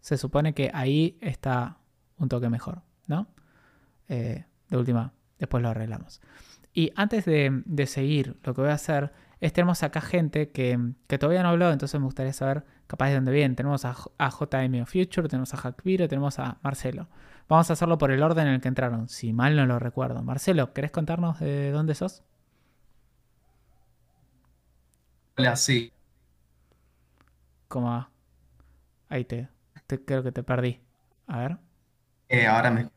se 0.00 0.16
supone 0.16 0.54
que 0.54 0.70
ahí 0.72 1.18
está 1.20 1.78
un 2.16 2.28
toque 2.28 2.48
mejor, 2.48 2.82
¿no? 3.06 3.28
Eh, 4.08 4.44
de 4.68 4.76
última, 4.76 5.12
después 5.38 5.62
lo 5.62 5.68
arreglamos. 5.68 6.20
Y 6.72 6.92
antes 6.96 7.24
de, 7.24 7.62
de 7.66 7.86
seguir, 7.86 8.38
lo 8.42 8.54
que 8.54 8.60
voy 8.62 8.70
a 8.70 8.74
hacer 8.74 9.12
es 9.40 9.52
tenemos 9.52 9.82
acá 9.82 10.00
gente 10.00 10.50
que, 10.50 10.78
que 11.06 11.18
todavía 11.18 11.42
no 11.42 11.50
habló, 11.50 11.70
entonces 11.72 11.98
me 12.00 12.06
gustaría 12.06 12.32
saber 12.32 12.64
capaz 12.86 13.08
de 13.08 13.14
dónde 13.16 13.32
viene. 13.32 13.54
Tenemos 13.54 13.84
a, 13.84 13.94
a 14.18 14.30
JM 14.30 14.84
Future, 14.86 15.28
tenemos 15.28 15.54
a 15.54 15.56
Hackviro, 15.58 16.08
tenemos 16.08 16.38
a 16.38 16.58
Marcelo. 16.62 17.08
Vamos 17.48 17.70
a 17.70 17.74
hacerlo 17.74 17.98
por 17.98 18.10
el 18.10 18.22
orden 18.22 18.46
en 18.48 18.54
el 18.54 18.60
que 18.60 18.68
entraron, 18.68 19.08
si 19.08 19.32
mal 19.32 19.56
no 19.56 19.66
lo 19.66 19.78
recuerdo. 19.78 20.22
Marcelo, 20.22 20.72
¿querés 20.74 20.90
contarnos 20.90 21.40
de 21.40 21.70
dónde 21.70 21.94
sos? 21.94 22.22
Hola, 25.36 25.56
sí. 25.56 25.90
¿Cómo 27.68 27.88
va? 27.88 28.10
Ahí 29.08 29.24
te, 29.24 29.48
te- 29.86 30.04
creo 30.04 30.22
que 30.22 30.32
te 30.32 30.42
perdí. 30.42 30.80
A 31.26 31.38
ver. 31.40 31.58
Eh, 32.28 32.46
ahora 32.46 32.70
me. 32.70 32.90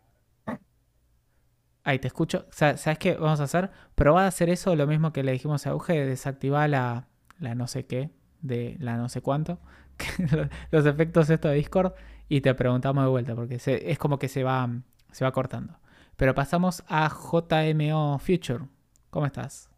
Ahí 1.84 2.00
te 2.00 2.08
escucho. 2.08 2.46
Sa- 2.52 2.78
¿Sabes 2.78 3.00
qué 3.00 3.16
vamos 3.16 3.40
a 3.40 3.44
hacer? 3.46 3.72
Probá 3.96 4.26
a 4.26 4.28
hacer 4.28 4.50
eso, 4.50 4.76
lo 4.76 4.88
mismo 4.88 5.12
que 5.14 5.24
le 5.24 5.32
dijimos 5.32 5.66
a 5.68 5.72
Auge, 5.72 5.94
de 5.94 6.06
desactivar 6.06 6.70
la, 6.70 7.08
la 7.40 7.56
no 7.56 7.68
sé 7.68 7.86
qué, 7.88 8.12
de 8.42 8.78
la 8.80 8.98
no 8.98 9.10
sé 9.10 9.22
cuánto, 9.22 9.60
los 10.72 10.86
efectos 10.86 11.30
estos 11.30 11.52
de 11.52 11.58
Discord, 11.58 11.94
y 12.30 12.42
te 12.42 12.54
preguntamos 12.54 13.04
de 13.04 13.10
vuelta, 13.10 13.36
porque 13.36 13.60
se- 13.60 13.92
es 13.92 13.98
como 13.98 14.20
que 14.20 14.28
se 14.30 14.44
va, 14.44 14.70
se 15.12 15.26
va 15.26 15.32
cortando. 15.32 15.80
Pero 16.18 16.36
pasamos 16.36 16.84
a 16.88 17.10
JMO 17.10 18.20
Future. 18.20 18.66
¿Cómo 19.10 19.26
estás? 19.26 19.70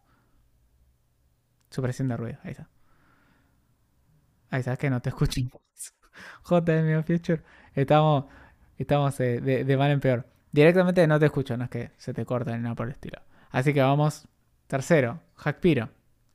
Supresión 1.70 2.08
de 2.08 2.16
ruido, 2.16 2.38
ahí 2.42 2.52
está. 2.52 2.70
Ahí 4.50 4.62
sabes 4.62 4.78
que 4.78 4.90
no 4.90 5.00
te 5.02 5.08
escucho. 5.10 5.40
JMO 6.44 7.02
Future. 7.02 7.42
Estamos, 7.74 8.24
estamos 8.78 9.18
eh, 9.20 9.40
de, 9.40 9.64
de 9.64 9.76
mal 9.76 9.90
en 9.90 10.00
peor. 10.00 10.26
Directamente 10.54 11.04
no 11.08 11.18
te 11.18 11.26
escucho, 11.26 11.56
no 11.56 11.64
es 11.64 11.70
que 11.70 11.90
se 11.96 12.14
te 12.14 12.24
corta 12.24 12.56
ni 12.56 12.62
nada 12.62 12.76
por 12.76 12.86
el 12.86 12.92
estilo. 12.92 13.18
Así 13.50 13.74
que 13.74 13.80
vamos. 13.80 14.28
Tercero, 14.68 15.18
Hackpiro. 15.34 15.88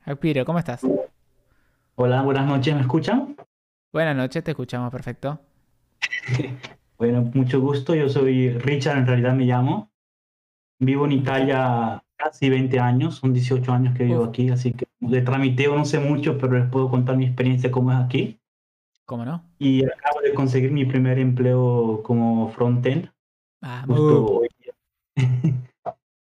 Hackpiro, 0.03 0.43
¿cómo 0.43 0.59
estás? 0.59 0.85
Hola, 1.95 2.21
buenas 2.23 2.45
noches, 2.45 2.75
¿me 2.75 2.81
escuchan? 2.81 3.37
Buenas 3.93 4.17
noches, 4.17 4.43
te 4.43 4.51
escuchamos 4.51 4.91
perfecto. 4.91 5.39
Bueno, 6.97 7.31
mucho 7.33 7.61
gusto, 7.61 7.95
yo 7.95 8.09
soy 8.09 8.49
Richard, 8.49 8.97
en 8.97 9.07
realidad 9.07 9.33
me 9.33 9.45
llamo. 9.45 9.89
Vivo 10.79 11.05
en 11.05 11.13
Italia 11.13 12.03
casi 12.17 12.49
20 12.49 12.77
años, 12.77 13.15
son 13.15 13.31
18 13.31 13.71
años 13.71 13.97
que 13.97 14.03
vivo 14.03 14.23
Uf. 14.23 14.27
aquí, 14.27 14.49
así 14.49 14.73
que 14.73 14.85
de 14.99 15.21
tramiteo 15.21 15.77
no 15.77 15.85
sé 15.85 16.01
mucho, 16.01 16.37
pero 16.37 16.59
les 16.59 16.69
puedo 16.69 16.89
contar 16.89 17.15
mi 17.15 17.25
experiencia 17.25 17.71
cómo 17.71 17.93
es 17.93 17.99
aquí. 17.99 18.37
¿Cómo 19.05 19.23
no? 19.23 19.45
Y 19.59 19.85
acabo 19.85 20.19
de 20.19 20.33
conseguir 20.33 20.73
mi 20.73 20.83
primer 20.83 21.19
empleo 21.19 22.01
como 22.03 22.49
frontend. 22.49 23.09
Vamos. 23.61 23.97
Justo, 23.97 24.25
hoy 24.39 24.47
día- 24.59 24.73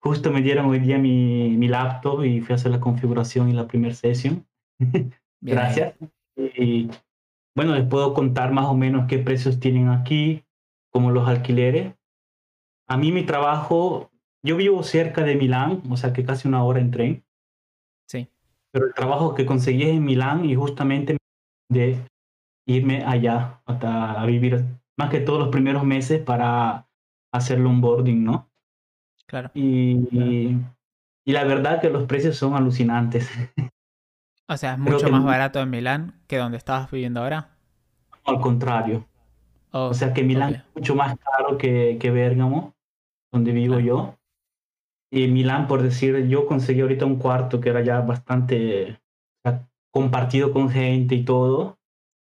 justo 0.01 0.31
me 0.31 0.41
dieron 0.41 0.65
hoy 0.67 0.79
día 0.79 0.97
mi, 0.97 1.55
mi 1.57 1.67
laptop 1.67 2.23
y 2.23 2.41
fui 2.41 2.53
a 2.53 2.55
hacer 2.55 2.71
la 2.71 2.79
configuración 2.79 3.49
y 3.49 3.53
la 3.53 3.67
primera 3.67 3.93
sesión. 3.93 4.45
Gracias. 5.41 5.95
Y 6.35 6.89
bueno, 7.55 7.75
les 7.75 7.87
puedo 7.87 8.13
contar 8.13 8.51
más 8.51 8.65
o 8.65 8.73
menos 8.75 9.07
qué 9.07 9.19
precios 9.19 9.59
tienen 9.59 9.89
aquí, 9.89 10.43
como 10.91 11.11
los 11.11 11.27
alquileres. 11.27 11.93
A 12.87 12.97
mí 12.97 13.11
mi 13.11 13.23
trabajo, 13.23 14.09
yo 14.43 14.57
vivo 14.57 14.81
cerca 14.83 15.23
de 15.23 15.35
Milán, 15.35 15.83
o 15.89 15.97
sea 15.97 16.13
que 16.13 16.25
casi 16.25 16.47
una 16.47 16.63
hora 16.63 16.79
en 16.79 16.91
tren, 16.91 17.23
Sí. 18.09 18.27
pero 18.71 18.87
el 18.87 18.93
trabajo 18.93 19.35
que 19.35 19.45
conseguí 19.45 19.83
es 19.83 19.89
en 19.89 20.03
Milán 20.03 20.45
y 20.45 20.55
justamente 20.55 21.17
de 21.69 21.99
irme 22.67 23.03
allá 23.05 23.61
hasta 23.65 24.19
a 24.19 24.25
vivir 24.25 24.65
más 24.97 25.09
que 25.11 25.19
todos 25.19 25.39
los 25.39 25.49
primeros 25.49 25.83
meses 25.83 26.21
para 26.21 26.87
hacerlo 27.31 27.69
onboarding, 27.69 28.23
¿no? 28.23 28.49
Claro. 29.27 29.51
Y, 29.53 30.07
y, 30.11 30.57
y 31.25 31.31
la 31.31 31.43
verdad 31.43 31.81
que 31.81 31.89
los 31.89 32.05
precios 32.05 32.37
son 32.37 32.55
alucinantes. 32.55 33.29
O 34.51 34.57
sea, 34.57 34.73
es 34.73 34.79
mucho 34.79 35.09
más 35.09 35.21
el- 35.21 35.27
barato 35.27 35.59
en 35.61 35.69
Milán 35.69 36.21
que 36.27 36.37
donde 36.37 36.57
estabas 36.57 36.89
viviendo 36.89 37.21
ahora. 37.21 37.51
Al 38.25 38.39
contrario. 38.41 39.07
Oh, 39.71 39.89
O 39.89 39.93
sea 39.93 40.11
que 40.13 40.23
Milán 40.23 40.55
es 40.55 40.63
mucho 40.75 40.95
más 40.95 41.15
caro 41.19 41.57
que, 41.57 41.97
que 42.01 42.09
Bérgamo, 42.09 42.73
donde 43.31 43.51
vivo 43.51 43.75
Claro. 43.75 43.85
yo. 43.85 44.15
Y 45.11 45.27
Milán, 45.27 45.67
por 45.67 45.83
decir, 45.83 46.27
yo 46.27 46.47
conseguí 46.47 46.81
ahorita 46.81 47.05
un 47.05 47.17
cuarto 47.19 47.61
que 47.61 47.69
era 47.69 47.83
ya 47.83 48.01
bastante 48.01 48.99
compartido 49.91 50.51
con 50.53 50.69
gente 50.69 51.13
y 51.15 51.23
todo. 51.25 51.77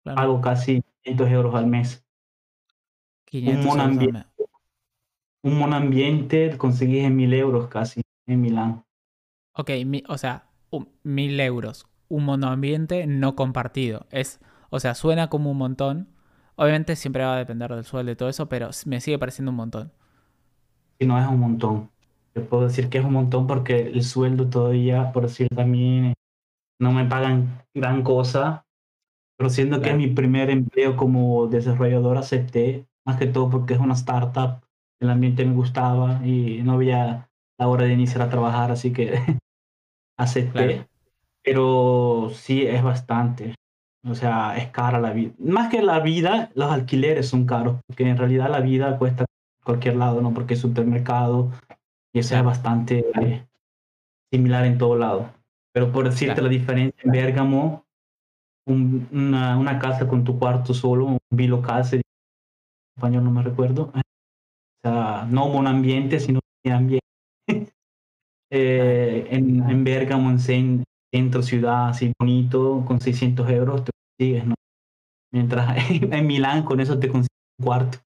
Claro. 0.04 0.16
Pago 0.16 0.40
casi 0.42 0.82
500 1.02 1.30
euros 1.30 1.54
al 1.54 1.66
mes. 1.66 2.06
500 3.26 3.64
euros 3.66 3.78
al 3.78 3.92
monambiente. 3.94 4.26
Un 5.44 5.56
monambiente 5.56 6.58
conseguí 6.58 6.98
en 6.98 7.14
1000 7.14 7.32
euros 7.34 7.68
casi 7.68 8.02
en 8.26 8.40
Milán. 8.40 8.82
Ok, 9.54 9.70
mi- 9.86 10.02
o 10.08 10.18
sea, 10.18 10.48
un- 10.70 10.88
mil 11.02 11.38
euros. 11.40 11.86
Un 12.08 12.24
monoambiente 12.24 13.06
no 13.06 13.36
compartido. 13.36 14.06
Es, 14.10 14.40
o 14.70 14.80
sea, 14.80 14.94
suena 14.94 15.28
como 15.30 15.50
un 15.50 15.58
montón. 15.58 16.08
Obviamente 16.56 16.96
siempre 16.96 17.24
va 17.24 17.34
a 17.34 17.38
depender 17.38 17.74
del 17.74 17.84
sueldo 17.84 18.12
y 18.12 18.16
todo 18.16 18.28
eso, 18.28 18.48
pero 18.48 18.70
me 18.86 19.00
sigue 19.00 19.18
pareciendo 19.18 19.50
un 19.50 19.56
montón. 19.56 19.92
Y 20.98 21.06
no 21.06 21.18
es 21.20 21.26
un 21.28 21.40
montón. 21.40 21.90
Te 22.32 22.40
puedo 22.40 22.64
decir 22.64 22.88
que 22.88 22.98
es 22.98 23.04
un 23.04 23.12
montón 23.12 23.46
porque 23.46 23.80
el 23.88 24.02
sueldo 24.04 24.48
todavía, 24.48 25.12
por 25.12 25.24
decir 25.24 25.48
también, 25.54 26.14
no 26.80 26.92
me 26.92 27.06
pagan 27.06 27.64
gran 27.74 28.02
cosa. 28.02 28.64
Pero 29.36 29.50
siendo 29.50 29.82
que 29.82 29.90
es 29.90 29.96
mi 29.96 30.08
primer 30.08 30.50
empleo 30.50 30.96
como 30.96 31.48
desarrollador, 31.48 32.18
acepté. 32.18 32.86
Más 33.06 33.18
que 33.18 33.26
todo 33.26 33.50
porque 33.50 33.74
es 33.74 33.80
una 33.80 33.94
startup. 33.94 34.62
El 35.02 35.10
ambiente 35.10 35.44
me 35.44 35.52
gustaba 35.54 36.24
y 36.24 36.62
no 36.62 36.74
había 36.74 37.28
la 37.58 37.68
hora 37.68 37.84
de 37.84 37.92
iniciar 37.92 38.22
a 38.22 38.30
trabajar, 38.30 38.70
así 38.70 38.92
que 38.92 39.12
acepté. 40.18 40.66
Claro. 40.66 40.86
Pero 41.44 42.30
sí 42.32 42.62
es 42.62 42.82
bastante. 42.84 43.54
O 44.06 44.14
sea, 44.14 44.56
es 44.56 44.68
cara 44.70 45.00
la 45.00 45.12
vida. 45.12 45.32
Más 45.38 45.70
que 45.70 45.82
la 45.82 45.98
vida, 46.00 46.50
los 46.54 46.70
alquileres 46.70 47.28
son 47.28 47.46
caros, 47.46 47.80
porque 47.86 48.08
en 48.08 48.16
realidad 48.16 48.48
la 48.48 48.60
vida 48.60 48.96
cuesta 48.98 49.24
cualquier 49.64 49.96
lado, 49.96 50.20
¿no? 50.20 50.32
Porque 50.32 50.54
es 50.54 50.60
supermercado 50.60 51.50
y 52.14 52.20
eso 52.20 52.30
Claro. 52.30 52.42
es 52.50 52.56
bastante 52.56 53.04
eh, 53.20 53.46
similar 54.32 54.64
en 54.66 54.78
todo 54.78 54.96
lado. 54.96 55.30
Pero 55.72 55.90
por 55.90 56.04
decirte 56.04 56.34
Claro. 56.34 56.42
la 56.44 56.48
diferencia, 56.50 57.00
en 57.04 57.10
Bérgamo, 57.10 57.84
un- 58.66 59.08
una, 59.10 59.56
una 59.58 59.78
casa 59.80 60.06
con 60.06 60.22
tu 60.22 60.38
cuarto 60.38 60.74
solo, 60.74 61.06
un 61.06 61.18
bilocal, 61.30 61.84
en 61.92 62.02
español 62.96 63.24
no 63.24 63.30
me 63.32 63.42
recuerdo. 63.42 63.92
O 64.84 64.88
sea, 64.88 65.26
no 65.30 65.48
monambiente, 65.48 66.20
sino 66.20 66.40
ambiente. 66.70 67.00
Eh, 68.54 69.28
en, 69.30 69.68
en 69.70 69.82
Bérgamo, 69.82 70.28
en 70.30 70.38
cen- 70.38 70.84
centro, 71.10 71.42
ciudad, 71.42 71.88
así 71.88 72.12
bonito, 72.20 72.84
con 72.86 73.00
600 73.00 73.48
euros, 73.48 73.82
te 73.82 73.92
consigues, 74.18 74.46
¿no? 74.46 74.54
Mientras 75.32 75.74
en 75.90 76.26
Milán 76.26 76.62
con 76.64 76.80
eso 76.80 76.98
te 76.98 77.08
consigues 77.08 77.30
un 77.58 77.64
cuarto. 77.64 77.98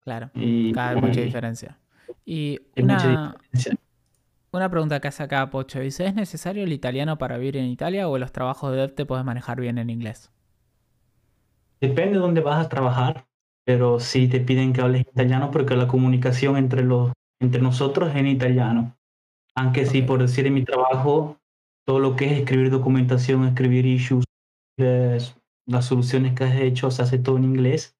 Claro, 0.00 0.30
Y, 0.34 0.72
mucha 1.00 1.20
diferencia. 1.20 1.78
Y 2.24 2.58
hay 2.76 2.82
mucha 2.82 3.08
una, 3.08 3.34
diferencia. 3.42 3.76
una 4.52 4.68
pregunta 4.70 5.00
que 5.00 5.08
hace 5.08 5.22
acá 5.22 5.48
Pocho. 5.50 5.80
Dice, 5.80 6.04
¿es 6.06 6.14
necesario 6.14 6.62
el 6.64 6.72
italiano 6.74 7.16
para 7.18 7.38
vivir 7.38 7.56
en 7.56 7.64
Italia 7.66 8.08
o 8.08 8.18
los 8.18 8.30
trabajos 8.32 8.72
de 8.72 8.76
dev 8.78 8.94
te 8.94 9.06
puedes 9.06 9.24
manejar 9.24 9.58
bien 9.60 9.78
en 9.78 9.88
inglés? 9.90 10.30
Depende 11.80 12.14
de 12.14 12.18
dónde 12.20 12.40
vas 12.40 12.64
a 12.64 12.68
trabajar, 12.68 13.26
pero 13.68 14.00
sí 14.00 14.28
te 14.28 14.40
piden 14.40 14.72
que 14.72 14.80
hables 14.80 15.02
italiano 15.02 15.50
porque 15.50 15.76
la 15.76 15.86
comunicación 15.86 16.56
entre, 16.56 16.82
los, 16.82 17.12
entre 17.38 17.60
nosotros 17.60 18.08
es 18.08 18.16
en 18.16 18.26
italiano. 18.26 18.96
Aunque 19.54 19.84
sí, 19.84 20.00
Ok. 20.00 20.06
por 20.06 20.22
decir 20.22 20.46
en 20.46 20.54
mi 20.54 20.64
trabajo, 20.64 21.36
todo 21.86 21.98
lo 21.98 22.16
que 22.16 22.24
es 22.24 22.32
escribir 22.38 22.70
documentación, 22.70 23.44
escribir 23.46 23.84
issues, 23.84 24.24
eh, 24.78 25.18
las 25.66 25.84
soluciones 25.84 26.32
que 26.34 26.44
has 26.44 26.56
hecho, 26.56 26.90
se 26.90 27.02
hace 27.02 27.18
todo 27.18 27.36
en 27.36 27.44
inglés. 27.44 27.94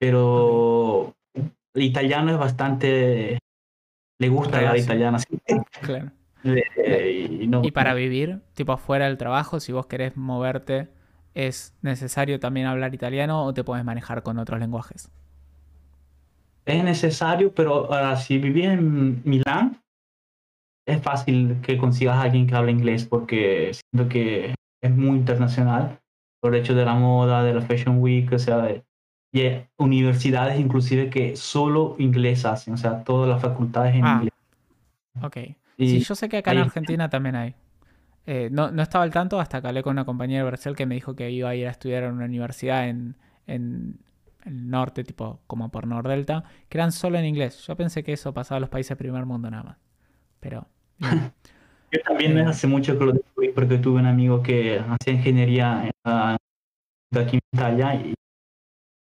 Pero 0.00 1.14
el 1.74 1.82
italiano 1.82 2.30
es 2.32 2.38
bastante... 2.38 3.38
Le 4.18 4.28
gusta 4.30 4.56
hablar 4.56 4.72
Reacio. 4.72 4.84
italiano. 4.94 5.16
así. 5.18 5.26
Claro. 5.82 6.10
Eh, 6.46 7.38
y 7.42 7.46
no- 7.46 7.62
Y 7.64 7.70
para 7.70 7.92
vivir, 7.94 8.40
tipo 8.54 8.72
afuera 8.72 9.06
del 9.06 9.16
trabajo, 9.16 9.60
si 9.60 9.72
vos 9.72 9.86
querés 9.86 10.14
moverte, 10.16 10.88
¿es 11.34 11.74
necesario 11.82 12.38
también 12.40 12.66
hablar 12.66 12.94
italiano 12.94 13.44
o 13.44 13.54
te 13.54 13.64
puedes 13.64 13.84
manejar 13.84 14.22
con 14.22 14.38
otros 14.38 14.60
lenguajes? 14.60 15.10
es 16.66 16.82
necesario, 16.82 17.52
pero 17.54 17.92
ahora 17.92 18.16
si 18.16 18.38
vivís 18.38 18.64
en 18.66 19.20
Milán, 19.24 19.78
es 20.86 21.02
fácil 21.02 21.60
que 21.62 21.76
consigas 21.78 22.16
a 22.16 22.22
alguien 22.22 22.46
que 22.46 22.54
hable 22.54 22.72
inglés 22.72 23.04
porque 23.04 23.72
siento 23.72 24.08
que 24.08 24.54
es 24.82 24.90
muy 24.90 25.18
internacional 25.18 25.98
por 26.40 26.54
el 26.54 26.60
hecho 26.62 26.74
de 26.74 26.84
la 26.84 26.94
moda, 26.94 27.42
de 27.42 27.54
la 27.54 27.62
Fashion 27.62 27.98
Week, 28.00 28.30
o 28.32 28.38
sea, 28.38 28.58
de- 28.58 28.82
y 29.32 29.40
hay 29.40 29.66
universidades 29.78 30.60
inclusive 30.60 31.10
que 31.10 31.36
solo 31.36 31.96
inglés 31.98 32.44
hacen, 32.44 32.74
o 32.74 32.76
sea, 32.76 33.02
todas 33.02 33.28
las 33.28 33.42
facultades 33.42 33.94
en 33.96 34.04
Ah, 34.06 34.14
inglés. 34.16 34.32
Ok. 35.22 35.36
Y 35.76 35.88
Sí, 35.88 36.00
yo 36.00 36.14
sé 36.14 36.28
que 36.28 36.38
acá 36.38 36.52
en 36.52 36.58
Argentina 36.58 37.08
también 37.10 37.34
hay. 37.36 37.54
Eh, 38.26 38.48
no, 38.50 38.70
no 38.70 38.82
estaba 38.82 39.04
al 39.04 39.10
tanto 39.10 39.38
hasta 39.38 39.60
que 39.60 39.68
hablé 39.68 39.82
con 39.82 39.92
una 39.92 40.04
compañera 40.06 40.44
de 40.44 40.50
Brasil 40.50 40.74
que 40.74 40.86
me 40.86 40.94
dijo 40.94 41.14
que 41.14 41.30
iba 41.30 41.50
a 41.50 41.54
ir 41.54 41.66
a 41.66 41.70
estudiar 41.70 42.04
en 42.04 42.12
una 42.14 42.24
universidad 42.24 42.88
en, 42.88 43.16
en 43.46 43.98
el 44.44 44.70
norte, 44.70 45.04
tipo 45.04 45.40
como 45.46 45.70
por 45.70 45.86
Nordelta, 45.86 46.44
que 46.68 46.78
eran 46.78 46.92
solo 46.92 47.18
en 47.18 47.26
inglés. 47.26 47.66
Yo 47.66 47.76
pensé 47.76 48.02
que 48.02 48.12
eso 48.14 48.32
pasaba 48.32 48.58
en 48.58 48.62
los 48.62 48.70
países 48.70 48.96
primer 48.96 49.26
mundo 49.26 49.50
nada 49.50 49.62
más. 49.62 49.78
Pero. 50.40 50.66
Yo 51.92 52.00
también 52.02 52.36
Eh. 52.38 52.42
hace 52.42 52.66
mucho 52.66 52.98
que 52.98 53.04
lo 53.04 53.12
descubrí 53.12 53.50
porque 53.50 53.78
tuve 53.78 54.00
un 54.00 54.06
amigo 54.06 54.42
que 54.42 54.78
hacía 54.80 55.12
ingeniería 55.14 55.84
en 55.84 55.92
la- 56.04 56.36
aquí 57.16 57.36
en 57.36 57.40
Italia 57.52 57.94
y 57.94 58.14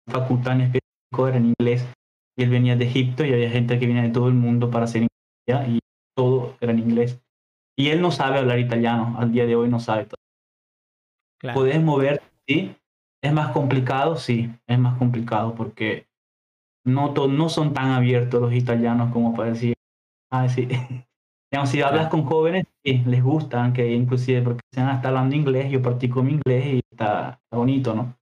la 0.07 0.13
facultad 0.21 0.55
en 0.55 0.61
específico 0.63 1.29
era 1.29 1.37
en 1.37 1.55
inglés. 1.59 1.87
Y 2.37 2.43
él 2.43 2.51
venía 2.51 2.75
de 2.75 2.87
Egipto 2.87 3.25
y 3.25 3.33
había 3.33 3.51
gente 3.51 3.79
que 3.79 3.87
viene 3.87 4.03
de 4.03 4.09
todo 4.11 4.29
el 4.29 4.35
mundo 4.35 4.71
para 4.71 4.85
hacer 4.87 5.07
ingeniería 5.47 5.77
y 5.77 5.79
todo 6.17 6.57
era 6.61 6.73
en 6.73 6.79
inglés. 6.81 7.21
Y 7.81 7.89
él 7.89 8.01
no 8.03 8.11
sabe 8.13 8.39
hablar 8.39 8.59
italiano, 8.61 9.17
al 9.19 9.33
día 9.33 9.47
de 9.47 9.57
hoy 9.57 9.69
no 9.69 9.81
sabe. 9.81 10.07
claro. 11.39 11.61
Puedes 11.61 11.83
mover, 11.83 12.23
sí. 12.47 12.77
Es 13.23 13.33
más 13.33 13.53
complicado, 13.53 14.17
sí, 14.17 14.51
es 14.67 14.79
más 14.79 14.97
complicado 14.99 15.55
porque 15.55 16.07
no, 16.85 17.15
to- 17.15 17.29
no 17.29 17.49
son 17.51 17.75
tan 17.75 17.91
abiertos 17.91 18.41
los 18.43 18.55
italianos 18.55 19.13
como 19.13 19.35
para 19.35 19.51
decir, 19.51 19.75
ah, 20.31 20.49
sí. 20.49 20.69
Digamos, 21.53 21.71
si 21.71 21.83
hablas 21.83 22.09
con 22.11 22.25
jóvenes, 22.25 22.67
sí, 22.85 23.03
les 23.07 23.23
gusta, 23.25 23.73
que 23.75 23.93
inclusive 23.93 24.43
porque 24.43 24.61
se 24.73 24.81
está 24.83 25.09
hablando 25.09 25.37
inglés, 25.37 25.71
yo 25.73 25.83
practico 25.83 26.23
mi 26.23 26.35
inglés 26.35 26.67
y 26.67 26.81
está, 26.93 27.41
está 27.45 27.57
bonito, 27.59 27.95
¿no? 27.95 28.17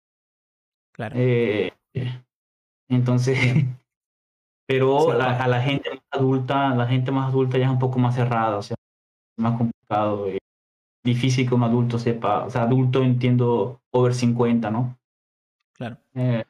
Claro. 0.92 1.16
Eh, 1.16 1.72
entonces, 2.90 3.38
pero 4.68 5.00
Sí, 5.00 5.12
claro. 5.16 5.44
a 5.44 5.48
la 5.50 5.62
gente 5.62 5.92
más 5.92 6.02
adulta, 6.12 6.76
la 6.76 6.88
gente 6.88 7.12
más 7.12 7.30
adulta 7.30 7.60
ya 7.60 7.66
es 7.68 7.72
un 7.72 7.80
poco 7.80 8.00
más 8.00 8.16
cerrada, 8.16 8.58
o 8.60 8.64
sea, 8.64 8.77
más 9.38 9.58
complicado. 9.58 10.30
y 10.30 10.38
difícil 11.06 11.48
que 11.48 11.56
un 11.56 11.64
adulto 11.64 11.98
sepa, 12.00 12.46
o 12.46 12.50
sea, 12.50 12.64
adulto 12.64 13.02
entiendo 13.02 13.80
over 13.94 14.14
50, 14.14 14.70
¿no? 14.72 14.98
Claro. 15.76 15.98
Eh, 16.16 16.44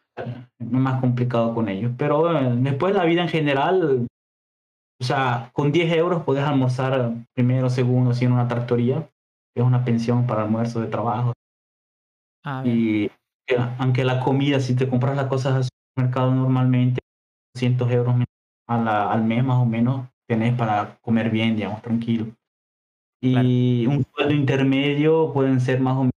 es 0.60 0.72
más 0.72 1.00
complicado 1.00 1.54
con 1.54 1.70
ellos. 1.70 1.92
Pero 1.98 2.36
eh, 2.36 2.56
después 2.58 2.96
la 2.96 3.06
vida 3.06 3.22
en 3.22 3.30
general, 3.30 4.08
o 5.00 5.04
sea, 5.04 5.52
con 5.54 5.72
10 5.72 5.92
euros 5.94 6.24
puedes 6.24 6.44
almorzar 6.44 7.14
primero, 7.36 7.70
segundo, 7.70 8.12
así 8.12 8.26
en 8.26 8.32
una 8.32 8.48
tractoría, 8.48 9.08
que 9.54 9.62
es 9.62 9.66
una 9.66 9.86
pensión 9.86 10.26
para 10.26 10.44
almuerzo 10.44 10.82
de 10.82 10.88
trabajo. 10.88 11.34
Ah. 12.44 12.64
Y 12.66 13.10
que, 13.46 13.58
aunque 13.78 14.04
la 14.06 14.20
comida, 14.22 14.60
si 14.60 14.76
te 14.76 14.90
compras 14.90 15.16
las 15.16 15.28
cosas 15.28 15.56
al 15.56 15.64
supermercado 15.66 16.34
normalmente, 16.34 17.00
200 17.54 17.92
euros 17.92 18.16
a 18.68 18.78
la- 18.78 19.12
al 19.12 19.24
mes 19.24 19.44
más 19.44 19.58
o 19.58 19.66
menos, 19.66 20.08
tenés 20.28 20.56
para 20.58 20.98
comer 21.02 21.30
bien, 21.30 21.56
digamos, 21.56 21.82
tranquilo. 21.82 22.28
Y 23.36 23.86
un 23.88 24.06
sueldo 24.14 24.34
intermedio 24.34 25.32
pueden 25.34 25.60
ser 25.62 25.80
más 25.80 25.96
o 25.96 26.00
menos 26.02 26.12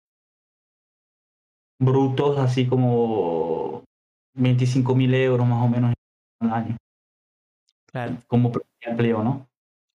brutos, 1.79 2.37
así 2.37 2.67
como 2.67 3.83
25 4.35 4.95
mil 4.95 5.13
euros 5.13 5.47
más 5.47 5.65
o 5.65 5.69
menos 5.69 5.93
al 6.41 6.51
año, 6.51 6.77
Claro. 7.85 8.17
como 8.27 8.51
empleo, 8.81 9.23
¿no? 9.23 9.47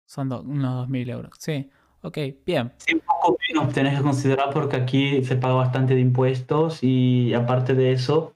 Son 0.06 0.28
do- 0.28 0.42
unos 0.42 0.74
2.000 0.76 1.08
euros. 1.10 1.34
Sí. 1.38 1.70
Ok, 2.02 2.18
bien. 2.44 2.72
Sí, 2.76 2.94
un 2.94 3.00
poco 3.00 3.38
menos 3.48 3.72
tenés 3.72 3.96
que 3.96 4.02
considerar 4.02 4.52
porque 4.52 4.76
aquí 4.76 5.24
se 5.24 5.36
paga 5.36 5.54
bastante 5.54 5.94
de 5.94 6.00
impuestos 6.02 6.80
y 6.82 7.32
aparte 7.32 7.74
de 7.74 7.92
eso, 7.92 8.34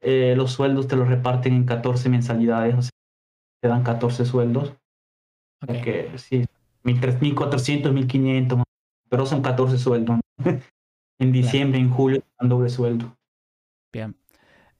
eh, 0.00 0.34
los 0.36 0.52
sueldos 0.52 0.88
te 0.88 0.96
los 0.96 1.08
reparten 1.08 1.52
en 1.54 1.66
14 1.66 2.08
mensalidades, 2.08 2.74
o 2.74 2.82
sea, 2.82 2.90
te 3.62 3.68
dan 3.68 3.82
14 3.82 4.24
sueldos, 4.24 4.70
Ok. 4.70 5.66
porque 5.66 6.10
sí, 6.16 6.38
1.300, 6.38 6.53
1.400, 6.84 7.92
1.500, 7.92 8.62
pero 9.08 9.26
son 9.26 9.42
14 9.42 9.78
sueldos. 9.78 10.16
¿no? 10.16 10.44
en 11.18 11.32
diciembre, 11.32 11.78
en 11.78 11.90
julio, 11.90 12.22
dan 12.38 12.48
doble 12.48 12.68
sueldo. 12.68 13.16
Bien. 13.92 14.16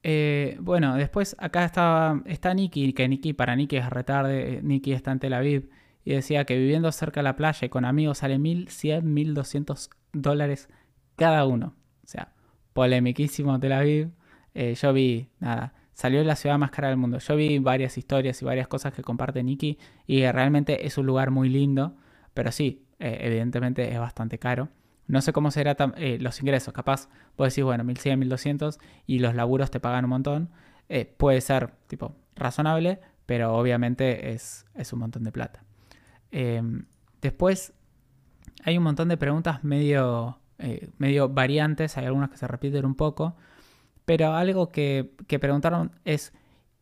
Eh, 0.03 0.59
bueno, 0.61 0.97
después 0.97 1.35
acá 1.39 1.65
estaba, 1.65 2.23
está 2.27 2.53
Nikki, 2.53 2.93
que 2.93 3.09
Nikki 3.09 3.33
para 3.33 3.57
Nikki 3.57 3.77
es 3.77 3.89
retarde, 3.89 4.61
Nikki 4.63 4.93
está 4.93 5.13
en 5.13 5.19
Tel 5.19 5.33
Aviv, 5.33 5.71
y 6.05 6.13
decía 6.13 6.45
que 6.45 6.59
viviendo 6.59 6.93
cerca 6.93 7.21
de 7.21 7.25
la 7.25 7.37
playa 7.37 7.65
y 7.65 7.71
con 7.71 7.87
amigos 7.87 8.19
sale 8.19 8.37
1.100, 8.39 9.03
1.200 9.03 9.89
dólares 10.13 10.69
cada 11.17 11.47
uno. 11.47 11.75
O 12.03 12.07
sea, 12.07 12.35
polemiquísimo 12.75 13.59
Tel 13.59 13.73
Aviv. 13.73 14.11
Eh, 14.53 14.75
yo 14.75 14.93
vi, 14.93 15.31
nada, 15.41 15.73
salió 15.95 16.23
la 16.25 16.37
ciudad 16.37 16.59
más 16.59 16.71
cara 16.71 16.89
del 16.89 16.97
mundo. 16.97 17.19
Yo 17.19 17.37
vi 17.37 17.59
varias 17.59 17.97
historias 17.97 18.43
y 18.43 18.45
varias 18.45 18.69
cosas 18.69 18.93
que 18.93 19.03
comparte 19.03 19.43
Nikki 19.43 19.79
y 20.07 20.27
realmente 20.31 20.87
es 20.87 20.99
un 20.99 21.07
lugar 21.07 21.31
muy 21.31 21.49
lindo, 21.49 21.97
pero 22.35 22.53
sí, 22.53 22.85
eh, 22.99 23.19
evidentemente 23.23 23.91
es 23.91 23.99
bastante 23.99 24.39
caro. 24.39 24.69
No 25.07 25.21
sé 25.21 25.33
cómo 25.33 25.51
serán 25.51 25.95
eh, 25.97 26.19
los 26.21 26.41
ingresos, 26.41 26.75
capaz 26.75 27.09
vos 27.37 27.49
decís, 27.49 27.65
bueno, 27.65 27.85
1100, 27.85 28.19
1200 28.19 28.79
y 29.07 29.21
los 29.21 29.35
laburos 29.35 29.71
te 29.71 29.81
pagan 29.81 30.05
un 30.05 30.11
montón. 30.11 30.51
Eh, 30.89 31.05
puede 31.05 31.41
ser, 31.41 31.73
tipo, 31.87 32.17
razonable, 32.35 33.01
pero 33.27 33.57
obviamente 33.57 34.33
es, 34.33 34.67
es 34.75 34.93
un 34.93 34.99
montón 34.99 35.23
de 35.23 35.33
plata. 35.33 35.63
Em, 36.31 36.87
después, 37.23 37.73
hay 38.65 38.77
un 38.77 38.85
montón 38.85 39.09
de 39.09 39.17
preguntas 39.17 39.63
medio, 39.63 40.41
medio 40.99 41.29
variantes, 41.29 41.97
hay 41.97 42.07
algunas 42.07 42.31
que 42.31 42.37
se 42.39 42.49
repiten 42.49 42.85
un 42.85 42.95
poco, 42.95 43.37
pero 44.05 44.33
algo 44.33 44.69
que, 44.69 45.15
que 45.27 45.39
preguntaron 45.39 45.93
es, 46.05 46.33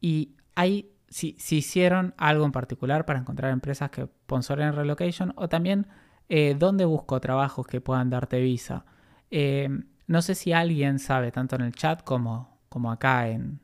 ¿y 0.01 0.35
hay, 0.55 0.91
si, 1.09 1.37
si, 1.39 1.59
hicieron 1.59 2.15
algo 2.17 2.45
en 2.45 2.53
particular 2.53 3.05
para 3.05 3.19
encontrar 3.19 3.53
empresas 3.53 3.91
que 3.91 4.05
sponsoren 4.05 4.75
relocation 4.75 5.33
o 5.37 5.49
también 5.49 5.87
eh, 6.35 6.55
¿Dónde 6.59 6.87
busco 6.87 7.21
trabajos 7.21 7.67
que 7.67 7.83
puedan 7.83 8.09
darte 8.09 8.41
visa? 8.41 8.87
Eh, 9.31 9.69
no 10.07 10.23
sé 10.23 10.35
si 10.35 10.55
alguien 10.55 10.99
sabe, 10.99 11.31
tanto 11.31 11.57
en 11.57 11.61
el 11.61 11.75
chat 11.75 12.03
como, 12.03 12.59
como 12.71 12.91
acá 12.91 13.29
en, 13.29 13.61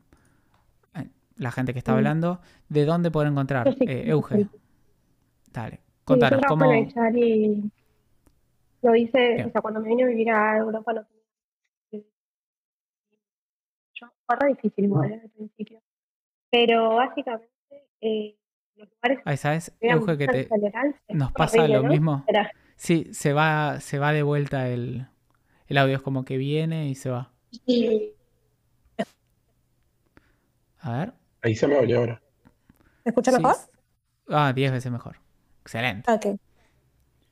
en 0.93 1.11
la 1.37 1.51
gente 1.51 1.73
que 1.73 1.79
está 1.79 1.93
hablando, 1.93 2.41
de 2.67 2.85
dónde 2.85 3.09
poder 3.09 3.29
encontrar. 3.29 3.75
Eh, 3.79 4.03
Euge. 4.09 4.47
Dale, 5.51 5.79
contanos. 6.03 6.41
Sí, 6.41 6.45
¿cómo... 6.47 6.65
lo 8.83 8.95
hice, 8.95 9.45
o 9.45 9.51
sea, 9.51 9.61
cuando 9.61 9.79
me 9.79 9.89
vine 9.89 10.03
a 10.03 10.07
vivir 10.07 10.29
a 10.29 10.57
Europa 10.57 10.93
no 10.93 11.03
tenía... 11.05 12.05
Yo, 13.95 14.07
fue 14.29 14.35
re 14.35 14.49
difícil 14.49 14.85
igual 14.85 15.13
al 15.13 15.29
principio. 15.31 15.81
Pero 16.51 16.95
básicamente... 16.95 17.49
Eh, 18.01 18.35
Ahí 19.25 19.35
sabes, 19.35 19.75
Euge, 19.81 20.17
que 20.17 20.27
te, 20.27 20.49
nos 21.09 21.33
pasa 21.33 21.67
lo 21.67 21.83
¿no? 21.83 21.89
mismo. 21.89 22.25
Sí, 22.77 23.09
se 23.11 23.33
va, 23.33 23.81
se 23.81 23.99
va 23.99 24.13
de 24.13 24.23
vuelta 24.23 24.69
el, 24.69 25.05
el 25.67 25.77
audio, 25.77 25.97
es 25.97 26.01
como 26.01 26.23
que 26.23 26.37
viene 26.37 26.87
y 26.87 26.95
se 26.95 27.09
va. 27.09 27.33
Sí. 27.65 28.13
A 30.79 30.97
ver. 30.97 31.13
Ahí 31.41 31.55
se 31.55 31.67
me 31.67 31.77
oye 31.77 31.93
ahora. 31.93 32.21
¿Me 33.03 33.09
escucha 33.09 33.33
mejor? 33.33 33.55
Sí. 33.55 33.67
Ah, 34.29 34.53
diez 34.53 34.71
veces 34.71 34.91
mejor. 34.93 35.17
Excelente. 35.61 36.09
Ok. 36.09 36.39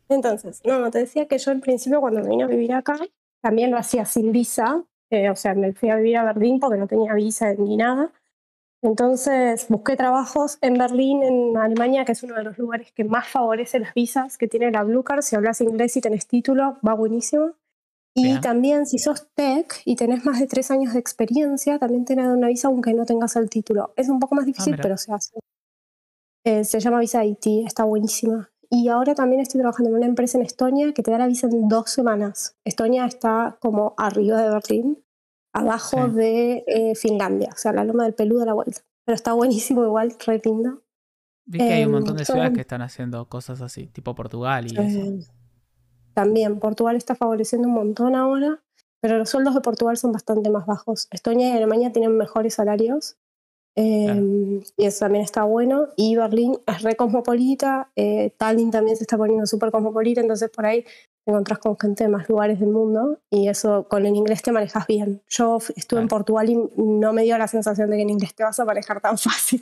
Entonces, 0.09 0.61
no, 0.65 0.91
te 0.91 0.99
decía 0.99 1.29
que 1.29 1.37
yo 1.37 1.51
al 1.51 1.61
principio 1.61 2.01
cuando 2.01 2.21
me 2.21 2.29
vine 2.29 2.43
a 2.43 2.47
vivir 2.47 2.73
acá, 2.73 2.97
también 3.39 3.71
lo 3.71 3.77
hacía 3.77 4.03
sin 4.03 4.33
visa. 4.33 4.83
Eh, 5.09 5.29
o 5.29 5.35
sea, 5.35 5.53
me 5.55 5.73
fui 5.73 5.89
a 5.89 5.95
vivir 5.95 6.17
a 6.17 6.25
Berlín 6.25 6.59
porque 6.59 6.77
no 6.77 6.87
tenía 6.87 7.13
visa 7.13 7.53
ni 7.53 7.77
nada. 7.77 8.11
Entonces 8.81 9.67
busqué 9.69 9.95
trabajos 9.95 10.59
en 10.61 10.77
Berlín, 10.77 11.23
en 11.23 11.57
Alemania, 11.57 12.05
que 12.05 12.11
es 12.11 12.23
uno 12.23 12.35
de 12.35 12.43
los 12.43 12.57
lugares 12.57 12.91
que 12.91 13.03
más 13.03 13.27
favorece 13.27 13.79
las 13.79 13.93
visas, 13.93 14.37
que 14.37 14.47
tiene 14.47 14.71
la 14.71 14.83
Blue 14.83 15.03
Card. 15.03 15.21
Si 15.21 15.35
hablas 15.35 15.61
inglés 15.61 15.97
y 15.97 16.01
tenés 16.01 16.27
título, 16.27 16.77
va 16.87 16.93
buenísimo. 16.93 17.53
Y 18.13 18.23
Bien. 18.23 18.41
también 18.41 18.85
si 18.85 18.97
sos 18.97 19.27
tech 19.33 19.81
y 19.85 19.95
tenés 19.95 20.25
más 20.25 20.39
de 20.39 20.47
tres 20.47 20.71
años 20.71 20.93
de 20.93 20.99
experiencia, 20.99 21.77
también 21.79 22.05
te 22.05 22.15
dan 22.15 22.29
una 22.37 22.47
visa 22.47 22.67
aunque 22.67 22.93
no 22.93 23.05
tengas 23.05 23.35
el 23.35 23.49
título. 23.49 23.93
Es 23.95 24.09
un 24.09 24.19
poco 24.19 24.35
más 24.35 24.45
difícil, 24.45 24.73
mira. 24.73 24.81
pero 24.81 24.97
se 24.97 25.13
hace. 25.13 25.39
Eh, 26.43 26.63
se 26.63 26.79
llama 26.79 26.99
visa 26.99 27.23
IT, 27.23 27.45
está 27.65 27.83
buenísima. 27.83 28.49
Y 28.69 28.89
ahora 28.89 29.15
también 29.15 29.41
estoy 29.41 29.59
trabajando 29.61 29.89
en 29.91 29.95
una 29.97 30.05
empresa 30.05 30.37
en 30.37 30.43
Estonia 30.45 30.93
que 30.93 31.03
te 31.03 31.11
da 31.11 31.17
la 31.19 31.27
visa 31.27 31.47
en 31.47 31.67
dos 31.67 31.89
semanas. 31.89 32.55
Estonia 32.65 33.05
está 33.05 33.57
como 33.61 33.93
arriba 33.97 34.41
de 34.41 34.49
Berlín, 34.49 35.03
abajo 35.53 36.05
Sí. 36.05 36.11
de 36.15 36.63
eh, 36.67 36.95
Finlandia, 36.95 37.49
o 37.53 37.57
sea, 37.57 37.71
la 37.73 37.83
loma 37.83 38.03
del 38.03 38.13
peludo 38.13 38.43
a 38.43 38.45
la 38.45 38.53
vuelta. 38.53 38.81
Pero 39.05 39.15
está 39.15 39.33
buenísimo 39.33 39.83
igual, 39.85 40.13
re 40.25 40.41
lindo. 40.43 40.83
Vi 41.45 41.59
que 41.59 41.63
hay 41.63 41.83
un 41.83 41.89
Em, 41.89 41.91
montón 41.93 42.17
de 42.17 42.25
ciudades 42.25 42.51
que 42.53 42.61
están 42.61 42.81
haciendo 42.81 43.29
cosas 43.29 43.61
así, 43.61 43.87
tipo 43.87 44.13
Portugal 44.15 44.67
y 44.69 44.77
eso. 44.77 45.27
También 46.13 46.59
Portugal 46.59 46.95
está 46.95 47.15
favoreciendo 47.15 47.67
un 47.67 47.73
montón 47.75 48.15
ahora, 48.15 48.61
pero 48.99 49.17
los 49.17 49.29
sueldos 49.29 49.53
de 49.55 49.61
Portugal 49.61 49.95
son 49.97 50.11
bastante 50.11 50.49
más 50.49 50.65
bajos. 50.65 51.07
Estonia 51.11 51.49
y 51.49 51.51
Alemania 51.51 51.91
tienen 51.93 52.17
mejores 52.17 52.55
salarios. 52.55 53.17
Eh, 53.77 54.05
Claro. 54.05 54.21
Y 54.75 54.85
eso 54.85 54.99
también 55.05 55.23
está 55.23 55.43
bueno. 55.43 55.87
Y 55.95 56.15
Berlín 56.15 56.57
es 56.65 56.81
re 56.81 56.95
cosmopolita. 56.95 57.89
eh, 57.95 58.31
Tallinn 58.37 58.71
también 58.71 58.97
se 58.97 59.03
está 59.03 59.17
poniendo 59.17 59.45
súper 59.45 59.71
cosmopolita. 59.71 60.19
Entonces 60.21 60.49
por 60.49 60.65
ahí 60.65 60.81
te 60.83 61.31
encontrás 61.31 61.59
con 61.59 61.77
gente 61.79 62.03
de 62.05 62.09
más 62.09 62.27
lugares 62.27 62.59
del 62.59 62.69
mundo. 62.69 63.19
Y 63.29 63.47
eso 63.47 63.87
con 63.87 64.05
el 64.05 64.15
inglés 64.15 64.41
te 64.41 64.51
manejas 64.51 64.85
bien. 64.87 65.21
Yo 65.29 65.59
estuve 65.75 66.01
en. 66.01 66.07
Portugal 66.07 66.49
y 66.49 66.57
no 66.77 67.13
me 67.13 67.23
dio 67.23 67.37
la 67.37 67.47
sensación 67.47 67.89
de 67.89 67.97
que 67.97 68.01
en 68.01 68.09
inglés 68.09 68.33
te 68.35 68.43
vas 68.43 68.59
a 68.59 68.65
manejar 68.65 68.99
tan 68.99 69.17
fácil. 69.17 69.61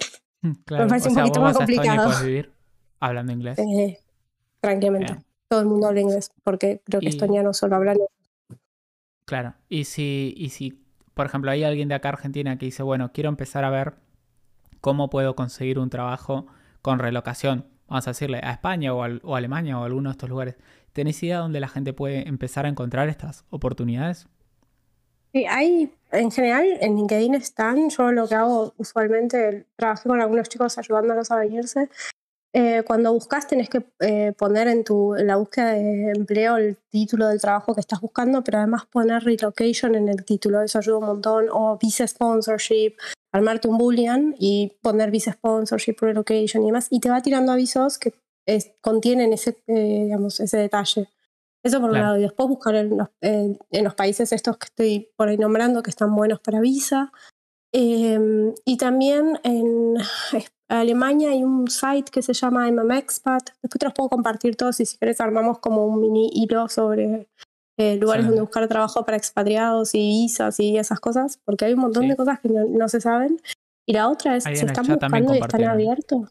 Claro, 0.65 0.87
parece 0.87 1.07
o 1.07 1.11
un 1.11 1.15
sea, 1.15 1.23
poquito 1.23 1.39
vos 1.41 1.49
más 1.49 1.57
complicado. 1.57 2.11
vivir 2.23 2.51
hablando 2.99 3.31
inglés. 3.33 3.59
Eh, 3.59 3.99
tranquilamente. 4.61 5.13
Bien. 5.13 5.25
Todo 5.49 5.59
el 5.59 5.65
mundo 5.67 5.87
habla 5.87 6.01
inglés, 6.01 6.31
porque 6.43 6.81
creo 6.85 6.99
que 7.01 7.07
Y- 7.07 7.09
estoniano 7.09 7.53
solo 7.53 7.75
hablan. 7.75 7.97
Claro. 9.27 9.55
Y 9.69 9.85
si, 9.85 10.33
y 10.37 10.49
si, 10.49 10.79
por 11.13 11.25
ejemplo, 11.25 11.51
hay 11.51 11.63
alguien 11.63 11.87
de 11.87 11.95
acá 11.95 12.09
Argentina 12.09 12.57
que 12.57 12.65
dice, 12.65 12.83
bueno, 12.83 13.11
quiero 13.13 13.29
empezar 13.29 13.63
a 13.63 13.69
ver 13.69 13.93
cómo 14.85 15.09
puedo 15.09 15.35
conseguir 15.35 15.79
un 15.79 15.89
trabajo 15.89 16.45
con 16.83 16.99
relocación, 16.99 17.65
vamos 17.87 18.05
a 18.07 18.11
decirle, 18.11 18.39
a 18.43 18.51
España 18.51 18.93
o, 18.93 19.01
al- 19.01 19.19
o 19.23 19.33
a 19.33 19.39
Alemania 19.39 19.79
o 19.79 19.81
a 19.81 19.85
alguno 19.87 20.09
de 20.09 20.11
estos 20.11 20.29
lugares. 20.29 20.57
¿Tenés 20.93 21.23
idea 21.23 21.39
dónde 21.39 21.59
la 21.59 21.67
gente 21.67 21.91
puede 21.91 22.27
empezar 22.29 22.67
a 22.67 22.69
encontrar 22.69 23.09
estas 23.09 23.45
oportunidades? 23.49 24.27
Sí, 25.33 25.47
hay, 25.49 25.91
en 26.11 26.29
general, 26.29 26.65
en 26.81 26.97
LinkedIn 26.97 27.33
están. 27.33 27.89
Yo 27.89 28.11
lo 28.11 28.27
que 28.27 28.35
hago 28.35 28.75
usualmente, 28.77 29.65
trabajé 29.75 30.07
con 30.07 30.21
algunos 30.21 30.49
chicos 30.49 30.77
ayudándolos 30.77 31.31
a 31.31 31.37
venirse. 31.37 31.89
Eh, 32.53 32.83
cuando 32.85 33.11
buscas, 33.11 33.47
tenés 33.47 33.67
que 33.69 33.83
eh, 34.01 34.33
poner 34.37 34.67
en, 34.67 34.83
tu, 34.83 35.15
en 35.15 35.25
la 35.25 35.37
búsqueda 35.37 35.71
de 35.71 36.11
empleo 36.15 36.57
el 36.57 36.77
título 36.91 37.27
del 37.27 37.41
trabajo 37.41 37.73
que 37.73 37.81
estás 37.81 37.99
buscando, 37.99 38.43
pero 38.43 38.59
además 38.59 38.85
poner 38.85 39.23
relocation 39.23 39.95
en 39.95 40.09
el 40.09 40.23
título. 40.23 40.61
Eso 40.61 40.77
ayuda 40.77 40.99
un 40.99 41.05
montón. 41.07 41.45
O 41.51 41.77
visa 41.81 42.05
sponsorship, 42.07 42.93
armarte 43.35 43.67
un 43.67 43.77
boolean 43.77 44.35
y 44.39 44.73
poner 44.81 45.11
visa 45.11 45.33
sponsorship, 45.33 45.95
relocation 45.99 46.63
y 46.63 46.67
demás. 46.67 46.87
Y 46.89 46.99
te 46.99 47.09
va 47.09 47.21
tirando 47.21 47.51
avisos 47.51 47.97
que 47.97 48.13
es- 48.47 48.71
contienen 48.81 49.33
ese, 49.33 49.57
eh, 49.67 50.03
digamos, 50.05 50.39
ese 50.39 50.57
detalle. 50.57 51.09
Eso 51.63 51.79
por 51.81 51.89
un 51.89 51.95
Claro. 51.95 52.05
lado. 52.05 52.17
Y 52.19 52.21
después 52.21 52.47
buscar 52.47 52.75
en 52.75 52.97
los, 52.97 53.07
en- 53.21 53.57
en 53.71 53.83
los 53.83 53.95
países 53.95 54.31
estos 54.31 54.57
que 54.57 54.65
estoy 54.65 55.09
por 55.17 55.27
ahí 55.29 55.37
nombrando 55.37 55.81
que 55.83 55.89
están 55.89 56.15
buenos 56.15 56.39
para 56.39 56.59
visa. 56.59 57.11
Eh, 57.73 58.53
y 58.63 58.77
también 58.77 59.39
en 59.43 59.95
Alemania 60.69 61.31
hay 61.31 61.43
un 61.43 61.67
site 61.69 62.09
que 62.11 62.21
se 62.21 62.33
llama 62.33 62.67
I'm 62.67 62.89
a 62.91 62.97
Expat. 62.97 63.49
Después 63.61 63.79
te 63.79 63.85
los 63.85 63.93
puedo 63.93 64.09
compartir 64.09 64.55
todos 64.55 64.79
y 64.79 64.85
si 64.85 64.97
quieres 64.97 65.19
armamos 65.19 65.59
como 65.59 65.85
un 65.85 65.99
mini 65.99 66.29
hilo 66.33 66.69
sobre 66.69 67.27
eh, 67.77 67.97
lugares 67.97 68.23
Sí. 68.23 68.27
donde 68.29 68.41
buscar 68.41 68.67
trabajo 68.67 69.03
para 69.05 69.17
expatriados 69.17 69.93
y 69.95 69.99
visas 69.99 70.59
y 70.59 70.77
esas 70.77 70.99
cosas, 70.99 71.39
porque 71.43 71.65
hay 71.65 71.73
un 71.73 71.79
montón 71.81 72.03
Sí. 72.03 72.09
de 72.09 72.15
cosas 72.15 72.39
que 72.39 72.49
no, 72.49 72.65
no 72.65 72.87
se 72.89 73.01
saben. 73.01 73.39
Y 73.85 73.93
la 73.93 74.09
otra 74.09 74.35
es, 74.37 74.45
Ahí 74.45 74.53
el 74.55 74.65
están 74.67 74.85
buscando 74.87 75.35
y 75.35 75.39
están 75.39 75.63
abiertos, 75.65 76.29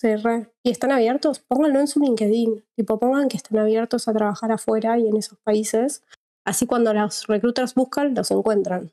sí, 0.00 0.14
re. 0.16 0.50
y 0.62 0.70
están 0.70 0.92
abiertos, 0.92 1.40
pónganlo 1.40 1.80
en 1.80 1.88
su 1.88 2.00
LinkedIn. 2.00 2.64
Tipo, 2.76 2.98
pongan 2.98 3.28
que 3.28 3.36
están 3.36 3.58
abiertos 3.58 4.08
a 4.08 4.12
trabajar 4.14 4.52
afuera 4.52 4.98
y 4.98 5.06
en 5.08 5.16
esos 5.16 5.38
países. 5.40 6.02
Así 6.46 6.66
cuando 6.66 6.94
los 6.94 7.26
recruiters 7.26 7.74
buscan, 7.74 8.14
los 8.14 8.30
encuentran. 8.30 8.92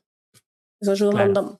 Eso 0.80 0.92
ayuda 0.92 1.10
Claro. 1.12 1.26
un 1.28 1.34
montón. 1.34 1.58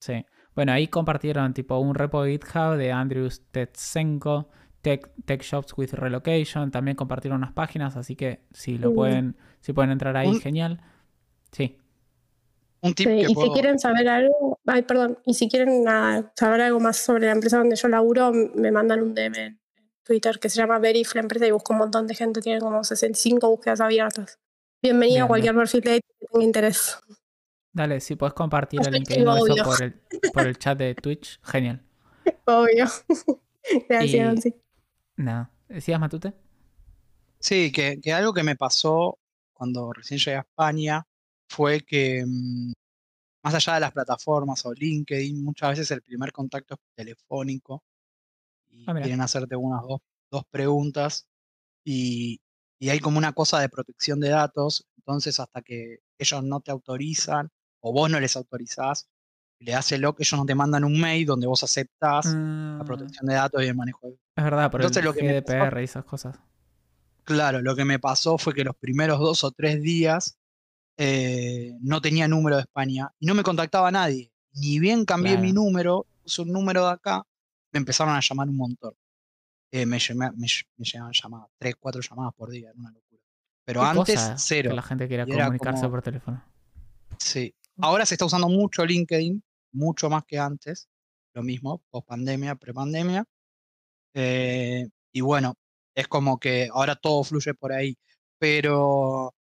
Sí. 0.00 0.24
Bueno, 0.54 0.72
ahí 0.72 0.86
compartieron 0.88 1.52
tipo 1.54 1.76
un 1.78 1.94
repo 1.94 2.22
de 2.22 2.32
GitHub 2.32 2.76
de 2.76 2.92
Andrews 2.92 3.42
Tetsenko, 3.50 4.48
Tech, 4.82 5.10
Tech 5.24 5.42
Shops 5.42 5.72
with 5.78 5.92
Relocation. 5.94 6.70
También 6.70 6.96
compartieron 6.96 7.38
unas 7.38 7.52
páginas, 7.52 7.96
así 7.96 8.16
que 8.16 8.40
si 8.52 8.78
lo 8.78 8.92
pueden, 8.92 9.36
si 9.60 9.72
pueden 9.72 9.90
entrar 9.92 10.16
ahí, 10.16 10.28
Un- 10.28 10.40
genial. 10.40 10.82
Sí. 11.52 11.78
Un 12.80 12.94
tip 12.94 13.08
Sí, 13.08 13.14
que 13.14 13.22
y 13.30 13.34
si 13.34 13.50
quieren 13.52 13.78
saber 13.78 14.08
algo, 14.08 14.58
ay, 14.66 14.82
perdón, 14.82 15.18
y 15.24 15.34
si 15.34 15.48
quieren 15.48 15.84
nada, 15.84 16.32
saber 16.34 16.62
algo 16.62 16.80
más 16.80 16.96
sobre 16.96 17.26
la 17.26 17.32
empresa 17.32 17.58
donde 17.58 17.76
yo 17.76 17.86
laburo, 17.88 18.32
me 18.32 18.72
mandan 18.72 19.00
un 19.02 19.14
DM 19.14 19.36
en 19.38 19.60
Twitter 20.02 20.40
que 20.40 20.48
se 20.48 20.56
llama 20.56 20.80
Verif, 20.80 21.14
la 21.14 21.20
empresa, 21.20 21.46
y 21.46 21.52
busco 21.52 21.72
un 21.74 21.78
montón 21.78 22.08
de 22.08 22.16
gente, 22.16 22.40
tiene 22.40 22.58
como 22.58 22.82
65 22.82 23.48
búsquedas 23.48 23.80
abiertas. 23.80 24.40
Bienvenida 24.82 25.18
Bien, 25.18 25.24
a 25.24 25.28
cualquier 25.28 25.54
perfil 25.54 25.80
de 25.82 26.00
que 26.00 26.26
tenga 26.26 26.44
interés. 26.44 26.98
Dale, 27.72 28.00
si 28.00 28.16
puedes 28.16 28.34
compartir 28.34 28.80
el 28.84 28.92
LinkedIn 28.92 29.28
o 29.28 29.36
eso 29.46 29.64
por 29.64 29.80
el, 29.82 29.94
por 30.34 30.46
el 30.48 30.58
chat 30.58 30.76
de 30.76 30.96
Twitch, 30.96 31.38
genial. 31.44 31.80
Obvio. 32.46 32.86
Gracias, 33.88 34.46
Y- 34.46 34.54
Nada. 35.16 35.50
¿Decías, 35.68 35.98
Matute? 36.00 36.34
Sí, 37.38 37.72
que, 37.72 38.00
que 38.00 38.12
algo 38.12 38.32
que 38.32 38.42
me 38.42 38.56
pasó 38.56 39.18
cuando 39.52 39.92
recién 39.92 40.18
llegué 40.18 40.36
a 40.36 40.40
España 40.40 41.04
fue 41.48 41.80
que 41.82 42.24
mm, 42.26 42.72
más 43.44 43.54
allá 43.54 43.74
de 43.74 43.80
las 43.80 43.92
plataformas 43.92 44.64
o 44.66 44.72
LinkedIn, 44.74 45.42
muchas 45.44 45.70
veces 45.70 45.90
el 45.92 46.02
primer 46.02 46.32
contacto 46.32 46.74
es 46.74 46.80
telefónico 46.96 47.84
y 48.70 48.86
Ah, 48.86 48.94
quieren 48.94 49.20
hacerte 49.20 49.56
unas 49.56 49.82
dos, 49.82 50.00
dos 50.30 50.44
preguntas 50.50 51.28
y, 51.84 52.40
y 52.80 52.90
hay 52.90 53.00
como 53.00 53.18
una 53.18 53.32
cosa 53.34 53.60
de 53.60 53.68
protección 53.70 54.20
de 54.20 54.30
datos, 54.30 54.86
entonces 54.98 55.40
hasta 55.40 55.62
que 55.62 55.98
ellos 56.18 56.44
no 56.44 56.60
te 56.60 56.72
autorizan 56.72 57.50
o 57.80 57.92
vos 57.92 58.10
no 58.10 58.20
les 58.20 58.36
autorizás, 58.36 59.08
le 59.62 59.72
das 59.72 59.90
el 59.92 60.00
lock, 60.02 60.20
ellos 60.20 60.38
no 60.38 60.44
te 60.46 60.54
mandan 60.54 60.84
un 60.84 61.00
mail 61.00 61.24
donde 61.26 61.46
vos 61.46 61.62
aceptás 61.64 62.26
la 62.26 62.78
Ah, 62.80 62.84
protección 62.84 63.26
de 63.26 63.34
datos 63.34 63.62
y 63.62 63.66
el 63.66 63.74
manejo 63.74 64.08
de 64.08 64.14
es 64.36 64.44
verdad, 64.44 64.70
por 64.70 64.80
Entonces 64.80 64.98
el 64.98 65.04
lo 65.04 65.12
que 65.14 65.42
pasó- 65.42 65.54
GDPR 65.58 65.80
y 65.80 65.84
esas 65.84 66.04
cosas. 66.04 66.36
Claro, 67.24 67.60
lo 67.62 67.76
que 67.76 67.84
me 67.84 67.98
pasó 67.98 68.38
fue 68.38 68.52
que 68.54 68.64
los 68.64 68.74
primeros 68.76 69.18
dos 69.20 69.44
o 69.44 69.50
tres 69.52 69.80
días 69.82 70.36
eh, 70.98 71.72
no 71.80 72.00
tenía 72.00 72.28
número 72.28 72.56
de 72.56 72.62
España 72.62 73.10
y 73.18 73.26
no 73.26 73.34
me 73.34 73.42
contactaba 73.42 73.90
nadie. 73.90 74.30
Ni 74.54 74.78
bien 74.78 75.04
cambié 75.04 75.38
mi 75.38 75.52
número, 75.52 76.06
puse 76.22 76.42
un 76.42 76.52
número 76.52 76.84
de 76.86 76.92
acá, 76.92 77.22
me 77.72 77.78
empezaron 77.78 78.14
a 78.14 78.20
llamar 78.20 78.48
un 78.48 78.56
montón. 78.56 78.92
Eh, 79.70 79.86
me, 79.86 79.96
me, 80.14 80.26
ll- 80.46 80.66
me 80.76 80.84
llegaban 80.84 81.12
llamadas, 81.12 81.48
tres, 81.58 81.74
cuatro 81.78 82.02
llamadas 82.02 82.34
por 82.34 82.50
día, 82.50 82.68
era 82.70 82.78
una 82.78 82.90
locura. 82.90 83.22
Pero 83.64 83.82
antes, 83.82 84.16
cosa 84.16 84.36
cero. 84.38 84.70
Que 84.70 84.76
la 84.76 84.82
gente 84.82 85.08
quiera 85.08 85.22
era 85.26 85.44
comunicarse 85.46 85.80
como- 85.82 85.90
por 85.92 86.02
teléfono. 86.02 86.44
Sí. 87.18 87.54
Ahora 87.78 88.04
se 88.04 88.14
está 88.14 88.26
usando 88.26 88.48
mucho 88.48 88.84
LinkedIn, 88.84 89.42
mucho 89.72 90.10
más 90.10 90.24
que 90.24 90.38
antes. 90.38 90.88
Lo 91.34 91.42
mismo, 91.42 91.82
post 91.90 92.06
pandemia, 92.08 92.56
pre 92.56 92.74
pandemia. 92.74 93.24
y 94.14 95.20
bueno, 95.20 95.54
es 95.94 96.08
como 96.08 96.38
que 96.38 96.68
ahora 96.72 96.96
todo 96.96 97.24
fluye 97.24 97.54
por 97.54 97.72
ahí. 97.72 97.96
Pero, 98.38 99.34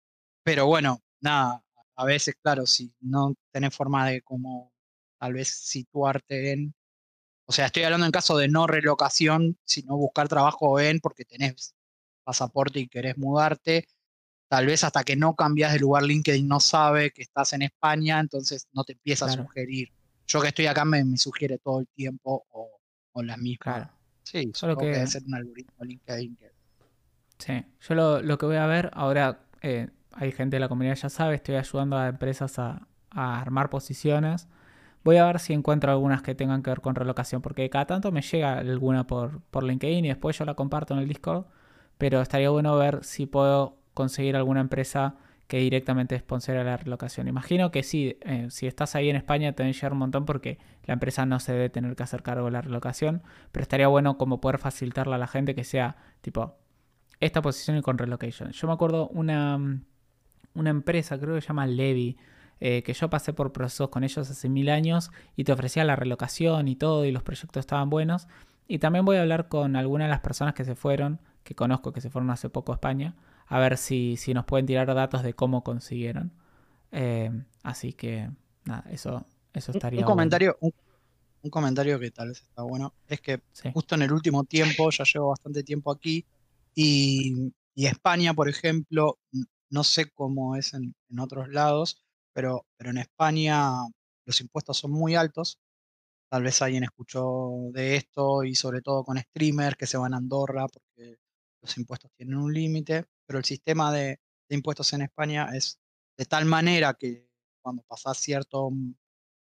pero 0.44 0.68
bueno, 0.68 1.02
nada, 1.22 1.64
a 1.96 2.06
veces, 2.06 2.36
claro, 2.42 2.66
si 2.66 2.94
no 3.02 3.36
tenés 3.52 3.76
forma 3.76 4.08
de 4.10 4.22
como 4.22 4.74
tal 5.20 5.34
vez 5.34 5.50
situarte 5.50 6.54
en. 6.54 6.74
O 7.46 7.52
sea, 7.52 7.68
estoy 7.68 7.84
hablando 7.84 8.06
en 8.06 8.12
caso 8.12 8.38
de 8.38 8.48
no 8.48 8.68
relocación, 8.68 9.58
sino 9.66 9.98
buscar 9.98 10.28
trabajo 10.30 10.80
en 10.80 11.00
porque 11.00 11.26
tenés 11.26 11.76
pasaporte 12.24 12.80
y 12.80 12.88
querés 12.88 13.18
mudarte. 13.18 13.88
Tal 14.50 14.66
vez 14.66 14.84
hasta 14.84 15.04
que 15.04 15.16
no 15.16 15.36
cambias 15.36 15.74
de 15.74 15.80
lugar, 15.80 16.04
LinkedIn 16.04 16.48
no 16.48 16.60
sabe 16.60 17.12
que 17.12 17.22
estás 17.22 17.54
en 17.54 17.64
España, 17.64 18.20
entonces 18.20 18.68
no 18.72 18.84
te 18.84 18.94
empieza 18.94 19.26
a 19.26 19.30
sugerir. 19.30 19.92
Yo 20.30 20.42
que 20.42 20.48
estoy 20.50 20.68
acá 20.68 20.86
me, 20.86 21.04
me 21.04 21.18
sugiere 21.18 21.58
todo 21.58 21.82
el 21.82 21.88
tiempo 21.88 22.46
o, 22.52 22.80
o 23.12 23.24
las 23.24 23.38
mismas. 23.38 23.76
Claro. 23.76 23.90
Sí, 24.24 24.52
Solo 24.54 24.78
que 24.78 24.86
debe 24.86 25.08
ser 25.08 25.24
un 25.26 25.34
algoritmo 25.36 25.84
LinkedIn 25.84 26.36
que 26.38 26.52
Sí, 27.40 27.66
yo 27.82 27.96
lo, 27.96 28.22
lo 28.22 28.38
que 28.38 28.46
voy 28.46 28.58
a 28.58 28.66
ver 28.68 28.92
ahora, 28.94 29.40
eh, 29.62 29.90
hay 30.12 30.32
gente 30.32 30.58
de 30.58 30.60
la 30.60 30.68
comunidad 30.70 30.96
ya 30.96 31.10
sabe, 31.10 31.36
estoy 31.36 31.56
ayudando 31.56 31.98
a 31.98 32.08
empresas 32.10 32.60
a, 32.60 32.88
a 33.12 33.40
armar 33.42 33.70
posiciones. 33.70 34.48
Voy 35.04 35.18
a 35.18 35.26
ver 35.26 35.40
si 35.40 35.54
encuentro 35.54 35.92
algunas 35.92 36.22
que 36.22 36.36
tengan 36.36 36.64
que 36.64 36.72
ver 36.72 36.82
con 36.82 36.96
relocación, 36.96 37.42
porque 37.42 37.70
cada 37.70 37.86
tanto 37.88 38.12
me 38.12 38.22
llega 38.22 38.60
alguna 38.60 39.08
por, 39.08 39.42
por 39.52 39.64
LinkedIn 39.64 40.06
y 40.06 40.10
después 40.10 40.38
yo 40.38 40.46
la 40.46 40.56
comparto 40.56 40.94
en 40.94 41.00
el 41.02 41.08
Discord, 41.08 41.46
pero 41.98 42.22
estaría 42.22 42.50
bueno 42.50 42.76
ver 42.78 43.04
si 43.04 43.26
puedo 43.26 43.78
conseguir 43.94 44.36
alguna 44.36 44.62
empresa 44.62 45.16
que 45.50 45.58
directamente 45.58 46.18
sponsore 46.20 46.64
la 46.64 46.78
relocación. 46.78 47.28
Imagino 47.28 47.72
que 47.72 47.82
sí, 47.82 48.20
eh, 48.22 48.45
si 48.52 48.68
estás 48.68 48.93
ahí 48.93 49.10
en 49.10 49.16
España 49.16 49.52
te 49.54 49.64
deben 49.64 49.74
llegar 49.74 49.93
un 49.93 49.97
montón 49.97 50.24
porque 50.26 50.60
la 50.86 50.93
empresa 50.93 51.26
no 51.26 51.39
se 51.39 51.54
debe 51.54 51.70
tener 51.72 51.95
que 51.95 52.04
hacer 52.04 52.22
cargo 52.22 52.45
de 52.45 52.52
la 52.52 52.62
relocación, 52.62 53.24
pero 53.52 53.64
estaría 53.64 53.88
bueno 53.88 54.20
como 54.20 54.41
poder 54.41 54.60
facilitarla 54.60 55.16
a 55.16 55.18
la 55.18 55.26
gente 55.26 55.56
que 55.56 55.64
sea 55.64 55.95
tipo 56.22 56.56
esta 57.20 57.41
posición 57.41 57.78
y 57.78 57.82
con 57.82 57.97
relocation. 57.97 58.52
Yo 58.52 58.68
me 58.68 58.74
acuerdo 58.74 59.08
una, 59.08 59.82
una 60.54 60.70
empresa, 60.70 61.20
creo 61.20 61.34
que 61.34 61.41
se 61.41 61.47
llama 61.47 61.66
Levi, 61.66 62.16
eh, 62.60 62.84
que 62.84 62.93
yo 62.93 63.10
pasé 63.10 63.34
por 63.34 63.52
procesos 63.52 63.89
con 63.89 64.04
ellos 64.04 64.30
hace 64.30 64.50
mil 64.50 64.70
años 64.70 65.10
y 65.36 65.45
te 65.45 65.52
ofrecía 65.52 65.84
la 65.84 65.95
relocación 65.95 66.68
y 66.68 66.76
todo 66.76 67.06
y 67.06 67.12
los 67.12 67.24
proyectos 67.24 67.62
estaban 67.62 67.89
buenos. 67.89 68.28
Y 68.68 68.78
también 68.78 69.04
voy 69.04 69.18
a 69.18 69.22
hablar 69.22 69.47
con 69.47 69.76
algunas 69.76 70.06
de 70.06 70.12
las 70.12 70.20
personas 70.20 70.54
que 70.54 70.64
se 70.64 70.76
fueron, 70.76 71.22
que 71.43 71.56
conozco 71.56 71.91
que 71.91 72.02
se 72.02 72.12
fueron 72.12 72.30
hace 72.30 72.52
poco 72.52 72.72
a 72.72 72.76
España, 72.76 73.16
a 73.50 73.60
ver 73.60 73.78
si, 73.78 74.16
si 74.18 74.34
nos 74.34 74.45
pueden 74.45 74.66
tirar 74.68 74.93
datos 74.95 75.24
de 75.24 75.34
cómo 75.34 75.64
consiguieron. 75.64 76.32
Eh, 76.91 77.32
así 77.64 77.93
que, 77.93 78.30
nada, 78.66 78.86
eso, 78.91 79.26
eso 79.54 79.72
estaría 79.74 80.00
un 80.00 80.06
bueno. 80.06 80.16
comentario, 80.16 80.58
un, 80.62 80.74
un 81.43 81.50
comentario 81.52 82.00
que 82.00 82.12
tal 82.12 82.30
vez 82.30 82.41
está 82.41 82.64
bueno, 82.64 82.93
es 83.08 83.22
que 83.22 83.41
Sí. 83.54 83.70
justo 83.74 83.95
en 83.95 84.04
el 84.04 84.12
último 84.14 84.43
tiempo, 84.45 84.89
ya 84.91 85.04
llevo 85.04 85.30
bastante 85.30 85.64
tiempo 85.64 85.91
aquí, 85.91 86.26
y, 86.76 87.52
y 87.76 87.86
España, 87.88 88.34
por 88.34 88.50
ejemplo, 88.50 89.20
no 89.70 89.84
sé 89.84 90.10
cómo 90.12 90.56
es 90.56 90.74
en, 90.74 90.95
en 91.10 91.20
otros 91.20 91.50
lados, 91.50 92.04
pero, 92.34 92.66
pero 92.78 92.91
en 92.91 92.97
España 93.00 93.72
los 94.26 94.41
impuestos 94.41 94.78
son 94.78 94.91
muy 94.91 95.16
altos. 95.16 95.60
Tal 96.30 96.43
vez 96.43 96.62
alguien 96.62 96.84
escuchó 96.84 97.52
de 97.72 97.95
esto 97.95 98.43
y 98.43 98.56
sobre 98.56 98.82
todo 98.82 99.04
con 99.04 99.18
streamers 99.18 99.76
que 99.76 99.88
se 99.88 99.97
van 99.97 100.14
a 100.14 100.18
Andorra 100.18 100.68
porque 100.68 101.18
los 101.62 101.78
impuestos 101.78 102.12
tienen 102.16 102.38
un 102.38 102.54
límite, 102.54 103.06
pero 103.30 103.40
el 103.40 103.46
sistema 103.46 103.94
de, 103.94 104.20
de 104.50 104.58
impuestos 104.58 104.94
en 104.94 105.04
España 105.04 105.52
es 105.56 105.80
de 106.18 106.26
tal 106.26 106.46
manera 106.48 106.96
que 106.96 107.30
cuando 107.64 107.84
pasás 107.84 108.18
cierto, 108.20 108.72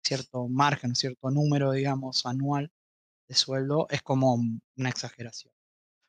cierto 0.03 0.47
margen, 0.49 0.95
cierto 0.95 1.31
número, 1.31 1.71
digamos, 1.71 2.25
anual 2.25 2.71
de 3.29 3.35
sueldo, 3.35 3.87
es 3.91 4.01
como 4.03 4.35
una 4.77 4.89
exageración. 4.89 5.53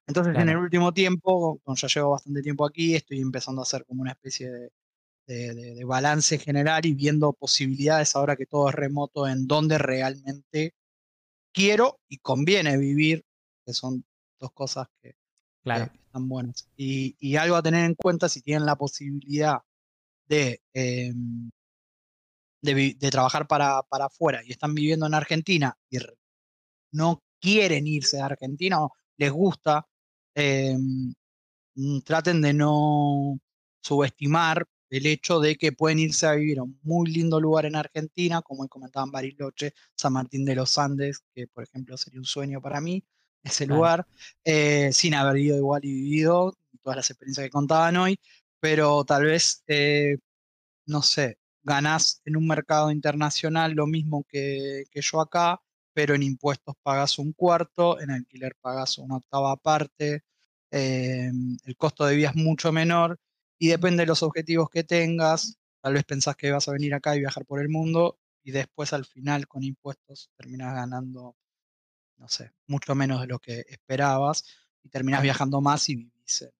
Entonces, 0.09 0.37
en 0.39 0.49
el 0.51 0.59
último 0.59 0.95
tiempo, 0.95 1.61
ya 1.77 1.89
llevo 1.89 2.11
bastante 2.13 2.43
tiempo 2.43 2.67
aquí, 2.67 2.97
estoy 2.97 3.21
empezando 3.21 3.63
a 3.63 3.65
hacer 3.65 3.87
como 3.87 4.03
una 4.03 4.13
especie 4.13 4.51
de, 4.51 4.73
de- 5.29 5.55
de- 5.55 5.75
de 5.77 5.85
balance 5.87 6.39
general 6.39 6.87
y 6.87 6.95
viendo 6.95 7.33
posibilidades 7.35 8.17
ahora 8.17 8.37
que 8.37 8.47
todo 8.47 8.71
es 8.71 8.77
remoto 8.77 9.29
en 9.29 9.49
donde 9.49 9.79
realmente 9.79 10.75
quiero 11.53 12.01
y 12.09 12.19
conviene 12.19 12.77
vivir, 12.79 13.25
que 13.67 13.73
son 13.75 14.05
dos 14.41 14.53
cosas 14.53 14.89
que, 15.03 15.15
Claro. 15.63 15.91
que 15.91 15.99
están 15.99 16.29
buenas. 16.29 16.69
Y, 16.77 17.37
algo 17.37 17.57
a 17.57 17.63
tener 17.63 17.85
en 17.85 17.95
cuenta 17.95 18.29
si 18.29 18.43
tienen 18.43 18.67
la 18.67 18.77
posibilidad 18.77 19.59
de, 20.29 20.63
em, 20.73 21.51
de, 22.63 23.11
trabajar 23.11 23.47
para, 23.47 23.83
para 23.85 24.07
afuera 24.07 24.43
y 24.45 24.51
están 24.53 24.75
viviendo 24.75 25.07
en 25.07 25.15
Argentina 25.15 25.77
y 25.91 25.99
no 26.93 27.23
quieren 27.41 27.87
irse 27.87 28.19
de 28.19 28.23
Argentina 28.23 28.85
o 28.85 28.93
les 29.17 29.31
gusta, 29.33 29.87
em, 30.35 31.13
mm, 31.75 32.01
traten 32.03 32.41
de 32.43 32.53
no 32.55 33.39
subestimar 33.83 34.67
el 34.91 35.07
hecho 35.07 35.41
de 35.41 35.57
que 35.57 35.73
pueden 35.73 35.99
irse 36.01 36.27
a 36.27 36.33
vivir 36.35 36.59
a 36.59 36.65
un 36.65 36.79
muy 36.83 37.11
lindo 37.11 37.41
lugar 37.41 37.67
en 37.67 37.77
Argentina, 37.77 38.43
como 38.43 38.69
comentaban 38.69 39.11
Bariloche, 39.11 39.73
San 39.95 40.13
Martín 40.15 40.45
de 40.45 40.57
los 40.57 40.77
Andes, 40.79 41.21
que 41.35 41.47
por 41.47 41.65
ejemplo 41.65 41.97
sería 41.97 42.21
un 42.21 42.27
sueño 42.27 42.61
para 42.61 42.81
mí, 42.81 43.05
ese 43.43 43.67
Claro. 43.67 43.77
lugar, 43.77 44.07
eh, 44.45 44.93
sin 44.93 45.15
haber 45.15 45.39
ido 45.39 45.57
igual 45.57 45.85
y 45.85 45.93
vivido 45.93 46.55
todas 46.83 46.97
las 46.97 47.11
experiencias 47.11 47.47
que 47.47 47.51
contaban 47.51 47.97
hoy, 47.97 48.19
pero 48.61 49.05
tal 49.05 49.25
vez, 49.25 49.63
eh, 49.67 50.17
no 50.87 51.03
sé, 51.03 51.39
ganás 51.63 52.21
en 52.25 52.37
un 52.37 52.47
mercado 52.47 52.91
internacional 52.91 53.73
lo 53.73 53.87
mismo 53.87 54.25
que, 54.29 54.85
que 54.91 55.01
yo 55.03 55.21
acá, 55.21 55.61
pero 55.93 56.15
en 56.15 56.23
impuestos 56.23 56.75
pagas 56.83 57.19
un 57.19 57.33
cuarto, 57.33 58.01
en 58.01 58.11
alquiler 58.11 58.55
pagas 58.61 58.99
una 58.99 59.17
octava 59.17 59.57
parte, 59.57 60.23
eh, 60.71 61.31
el 61.65 61.77
costo 61.77 62.07
de 62.07 62.17
vida 62.17 62.31
es 62.31 62.37
mucho 62.37 62.73
menor 62.73 63.19
y 63.59 63.69
depende 63.69 64.03
de 64.03 64.07
los 64.07 64.23
objetivos 64.23 64.71
que 64.71 64.85
tengas. 64.85 65.59
Tal 65.83 65.95
vez 65.95 66.05
pensás 66.05 66.37
que 66.37 66.51
vas 66.53 66.69
a 66.69 66.73
venir 66.73 66.95
acá 66.95 67.17
y 67.17 67.21
viajar 67.21 67.45
por 67.47 67.61
el 67.61 67.69
mundo 67.69 68.19
y 68.43 68.53
después 68.53 68.93
al 68.93 69.05
final 69.05 69.47
con 69.49 69.63
impuestos 69.65 70.31
terminas 70.37 70.75
ganando, 70.75 71.37
no 72.21 72.29
sé, 72.29 72.53
mucho 72.67 72.95
menos 72.95 73.21
de 73.21 73.27
lo 73.27 73.39
que 73.39 73.65
esperabas 73.69 74.45
y 74.85 74.89
terminas 74.91 75.19
Claro. 75.19 75.25
viajando 75.25 75.61
más 75.61 75.89
y 75.89 75.97
vivís 75.97 76.43
en 76.43 76.51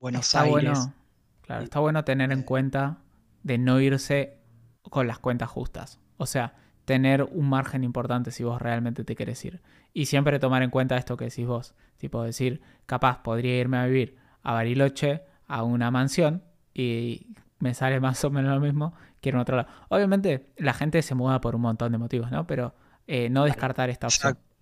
Buenos 0.00 0.22
está 0.26 0.42
Aires. 0.42 0.52
bueno, 0.78 0.94
claro, 1.42 1.64
está 1.64 1.80
bueno 1.80 2.04
tener 2.04 2.32
en 2.32 2.40
eh, 2.40 2.44
cuenta 2.44 2.98
de 3.42 3.58
no 3.58 3.80
irse 3.80 4.38
con 4.82 5.06
las 5.06 5.18
cuentas 5.18 5.50
justas. 5.50 5.98
O 6.16 6.26
sea, 6.26 6.54
tener 6.84 7.22
un 7.24 7.48
margen 7.48 7.82
importante 7.84 8.30
si 8.30 8.44
vos 8.44 8.60
realmente 8.62 9.04
te 9.04 9.16
querés 9.16 9.44
ir. 9.44 9.62
Y 9.92 10.06
siempre 10.06 10.38
tomar 10.38 10.62
en 10.62 10.70
cuenta 10.70 10.96
esto 10.96 11.16
que 11.16 11.26
decís 11.26 11.46
vos. 11.46 11.74
Tipo 11.98 12.22
decir, 12.22 12.60
capaz 12.86 13.22
podría 13.22 13.58
irme 13.58 13.78
a 13.78 13.86
vivir 13.86 14.16
a 14.42 14.52
Bariloche, 14.52 15.22
a 15.46 15.62
una 15.62 15.90
mansión, 15.90 16.44
y 16.72 17.34
me 17.58 17.74
sale 17.74 17.98
más 18.00 18.22
o 18.24 18.30
menos 18.30 18.54
lo 18.54 18.60
mismo 18.60 18.94
que 19.20 19.30
a 19.30 19.40
otro 19.40 19.56
lado. 19.56 19.68
Obviamente 19.88 20.52
la 20.58 20.74
gente 20.74 21.00
se 21.02 21.14
muda 21.14 21.40
por 21.40 21.56
un 21.56 21.62
montón 21.62 21.92
de 21.92 21.98
motivos, 21.98 22.30
¿no? 22.30 22.46
Pero 22.46 22.74
eh, 23.06 23.30
no 23.30 23.44
descartar 23.44 23.88
esta 23.90 24.06
opción. 24.08 24.32
Exacto. 24.32 24.53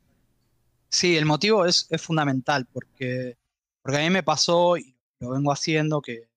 Sí, 0.93 1.17
el 1.17 1.25
motivo 1.27 1.67
es, 1.67 1.87
es 1.91 2.01
fundamental 2.03 2.67
porque, 2.73 3.37
porque 3.83 3.99
a 3.99 4.01
mí 4.03 4.11
me 4.11 4.23
pasó 4.23 4.77
y 4.77 4.97
lo 5.19 5.31
vengo 5.31 5.51
haciendo 5.53 6.01
que, 6.01 6.29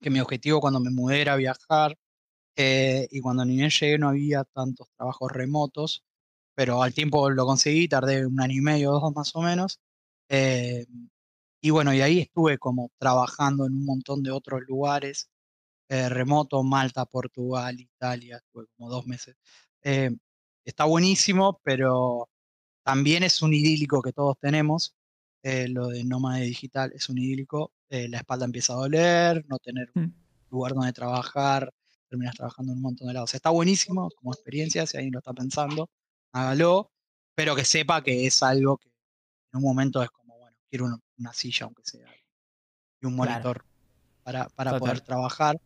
que 0.00 0.10
mi 0.10 0.20
objetivo 0.20 0.60
cuando 0.60 0.80
me 0.80 0.90
mudé 0.90 1.22
era 1.22 1.36
viajar 1.36 1.96
eh, 2.56 3.08
y 3.10 3.20
cuando 3.20 3.44
ni 3.44 3.56
bien 3.56 3.70
llegué 3.70 3.98
no 3.98 4.10
había 4.10 4.44
tantos 4.44 4.88
trabajos 4.96 5.32
remotos, 5.32 6.04
pero 6.54 6.82
al 6.82 6.94
tiempo 6.94 7.30
lo 7.30 7.46
conseguí, 7.46 7.88
tardé 7.88 8.26
un 8.26 8.40
año 8.40 8.54
y 8.58 8.62
medio, 8.62 8.92
dos 8.92 9.14
más 9.14 9.34
o 9.36 9.42
menos. 9.42 9.80
eh, 10.28 10.86
y 11.62 11.70
bueno, 11.70 11.94
y 11.94 12.02
ahí 12.02 12.20
estuve 12.20 12.58
como 12.58 12.90
trabajando 12.98 13.66
en 13.66 13.74
un 13.74 13.84
montón 13.86 14.22
de 14.22 14.30
otros 14.32 14.62
lugares 14.68 15.30
eh, 15.88 16.08
remoto, 16.08 16.62
Malta, 16.64 17.06
Portugal, 17.06 17.78
Italia, 17.80 18.38
estuve 18.38 18.66
como 18.76 18.90
dos 18.90 19.06
meses. 19.06 19.36
Eh, 19.82 20.10
está 20.64 20.84
buenísimo, 20.86 21.60
pero 21.64 22.28
también 22.84 23.22
es 23.24 23.42
un 23.42 23.54
idílico 23.54 24.02
que 24.02 24.12
todos 24.12 24.38
tenemos. 24.40 24.94
eh, 25.42 25.68
lo 25.68 25.88
de 25.88 26.04
nómade 26.04 26.42
digital 26.44 26.92
es 26.94 27.08
un 27.10 27.18
idílico. 27.18 27.72
eh, 27.90 28.08
la 28.08 28.18
espalda 28.18 28.46
empieza 28.46 28.72
a 28.74 28.76
doler, 28.76 29.44
no 29.48 29.58
tener 29.58 29.90
un 29.94 30.02
Mm. 30.04 30.14
lugar 30.50 30.74
donde 30.74 30.92
trabajar, 30.92 31.70
terminas 32.08 32.34
trabajando 32.36 32.72
en 32.72 32.78
un 32.78 32.82
montón 32.82 33.08
de 33.08 33.14
lados. 33.14 33.34
Está 33.34 33.50
buenísimo 33.50 34.08
como 34.16 34.32
experiencia, 34.32 34.86
si 34.86 34.96
alguien 34.98 35.12
lo 35.14 35.18
está 35.20 35.32
pensando, 35.34 35.90
hágalo, 36.32 36.92
pero 37.36 37.54
que 37.56 37.64
sepa 37.64 38.02
que 38.02 38.26
es 38.26 38.42
algo 38.42 38.78
que 38.78 38.88
en 39.52 39.58
un 39.58 39.62
momento 39.64 40.02
es 40.02 40.10
como, 40.10 40.38
bueno, 40.38 40.56
quiero 40.70 40.86
una, 40.86 40.98
una 41.18 41.32
silla, 41.34 41.66
aunque 41.66 41.82
sea, 41.84 42.06
y 43.02 43.06
un 43.06 43.16
Claro. 43.16 43.30
monitor 43.32 43.66
para, 44.24 44.48
para 44.50 44.72
Total. 44.72 44.80
poder 44.80 45.00
trabajar. 45.02 45.56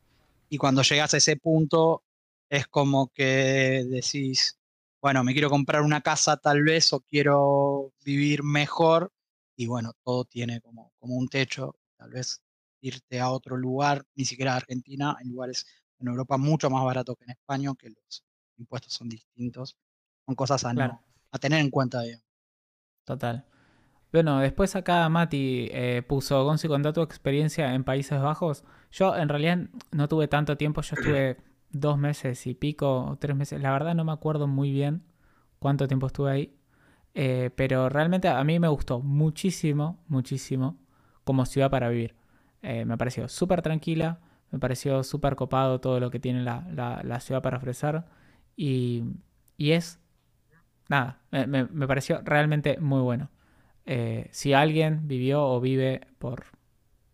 Y 0.51 0.59
cuando 0.59 0.83
llegas 0.83 1.15
a 1.15 1.19
ese 1.19 1.37
punto, 1.37 2.05
es 2.51 2.67
como 2.69 3.09
que 3.11 3.85
decís, 3.91 4.59
bueno, 5.01 5.23
me 5.25 5.33
quiero 5.33 5.51
comprar 5.51 5.83
una 5.83 6.01
casa 6.01 6.37
tal 6.37 6.63
vez 6.63 6.93
o 6.93 7.01
quiero 7.01 7.93
vivir 8.05 8.43
mejor. 8.43 9.13
Y 9.57 9.67
bueno, 9.67 9.93
todo 10.05 10.25
tiene 10.25 10.61
como, 10.61 10.93
como 10.99 11.17
un 11.17 11.29
techo. 11.29 11.77
Tal 11.97 12.11
vez 12.11 12.43
irte 12.81 13.21
a 13.21 13.31
otro 13.31 13.57
lugar, 13.57 14.05
ni 14.15 14.25
siquiera 14.25 14.55
a 14.55 14.57
Argentina, 14.57 15.17
en 15.21 15.31
lugares 15.31 15.67
en 15.99 16.09
Europa 16.09 16.37
mucho 16.39 16.71
más 16.71 16.85
barato 16.85 17.17
que 17.17 17.25
en 17.25 17.31
España, 17.31 17.73
que 17.77 17.91
los 17.91 18.25
impuestos 18.57 18.93
son 18.93 19.09
distintos. 19.09 19.77
Son 20.27 20.35
cosas 20.37 20.65
a, 20.65 20.73
no- 20.73 20.77
Claro. 20.77 21.01
a 21.33 21.39
tener 21.39 21.61
en 21.61 21.71
cuenta. 21.71 22.03
digamos. 22.03 22.25
Total. 23.05 23.45
Bueno, 24.13 24.39
después 24.41 24.75
acá 24.77 25.09
Mati 25.09 25.69
eh, 25.71 26.03
puso, 26.07 26.43
Gonzi, 26.45 26.67
contá 26.69 26.93
tu 26.93 27.03
experiencia 27.03 27.75
en 27.75 27.85
Países 27.85 28.21
Bajos. 28.21 28.65
Yo 28.91 29.15
en 29.17 29.29
realidad 29.29 29.59
no 29.91 30.09
tuve 30.09 30.29
tanto 30.29 30.57
tiempo, 30.57 30.81
yo 30.83 30.95
estuve 30.97 31.37
dos 31.71 31.99
meses 31.99 32.47
y 32.47 32.55
pico, 32.55 33.05
o 33.07 33.17
tres 33.19 33.37
meses. 33.37 33.61
La 33.61 33.73
verdad 33.73 33.95
no 33.95 34.05
me 34.05 34.13
acuerdo 34.13 34.47
muy 34.47 34.73
bien 34.73 35.03
cuánto 35.59 35.89
tiempo 35.89 36.07
estuve 36.07 36.31
ahí. 36.31 36.55
Eh, 37.15 37.51
pero 37.57 37.89
realmente 37.89 38.29
a 38.29 38.43
mí 38.45 38.59
me 38.61 38.69
gustó 38.69 39.01
muchísimo, 39.01 39.99
muchísimo 40.09 40.79
como 41.25 41.47
ciudad 41.47 41.71
para 41.71 41.89
vivir. 41.89 42.15
Eh, 42.63 42.85
me 42.85 42.97
pareció 42.99 43.29
súper 43.29 43.63
tranquila, 43.63 44.21
me 44.51 44.59
pareció 44.59 45.03
súper 45.05 45.37
copado 45.37 45.81
todo 45.81 46.01
lo 46.01 46.11
que 46.11 46.21
tiene 46.21 46.43
la, 46.43 46.67
la- 46.73 47.21
ciudad 47.21 47.43
para 47.43 47.57
ofrecer. 47.59 48.05
Y, 48.57 49.05
y 49.57 49.73
es, 49.73 50.01
nada, 50.89 51.21
me- 51.31 51.47
me- 51.47 51.65
me 51.67 51.87
pareció 51.87 52.21
realmente 52.25 52.79
muy 52.81 53.01
bueno. 53.01 53.31
Eh, 53.87 54.29
si 54.33 54.53
alguien 54.53 55.09
vivió 55.09 55.45
o 55.47 55.61
vive 55.61 56.07
por, 56.19 56.45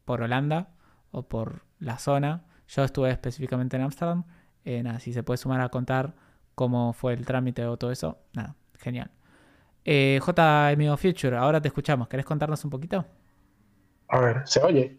por 0.05 0.22
Holanda 0.22 0.70
o 1.12 1.28
por 1.28 1.64
la 1.78 1.98
zona, 1.98 2.44
yo 2.68 2.84
estuve 2.84 3.11
específicamente 3.11 3.76
en 3.76 3.82
Ámsterdam, 3.84 4.24
eh, 4.65 4.83
nada, 4.83 5.01
si 5.01 5.12
se 5.12 5.23
puede 5.23 5.39
sumar 5.39 5.61
a 5.61 5.69
contar 5.71 6.15
cómo 6.55 6.93
fue 6.93 7.15
el 7.15 7.27
trámite 7.27 7.65
o 7.67 7.77
todo 7.77 7.93
eso, 7.93 8.19
nada, 8.33 8.57
genial. 8.79 9.11
Eh, 9.85 10.21
J. 10.23 10.69
Amigo 10.71 10.97
Future, 10.97 11.37
ahora 11.37 11.61
te 11.62 11.69
escuchamos, 11.69 12.09
¿querés 12.09 12.27
contarnos 12.27 12.65
un 12.65 12.71
poquito? 12.71 13.05
A 14.09 14.19
ver, 14.21 14.43
¿se 14.47 14.62
oye? 14.62 14.99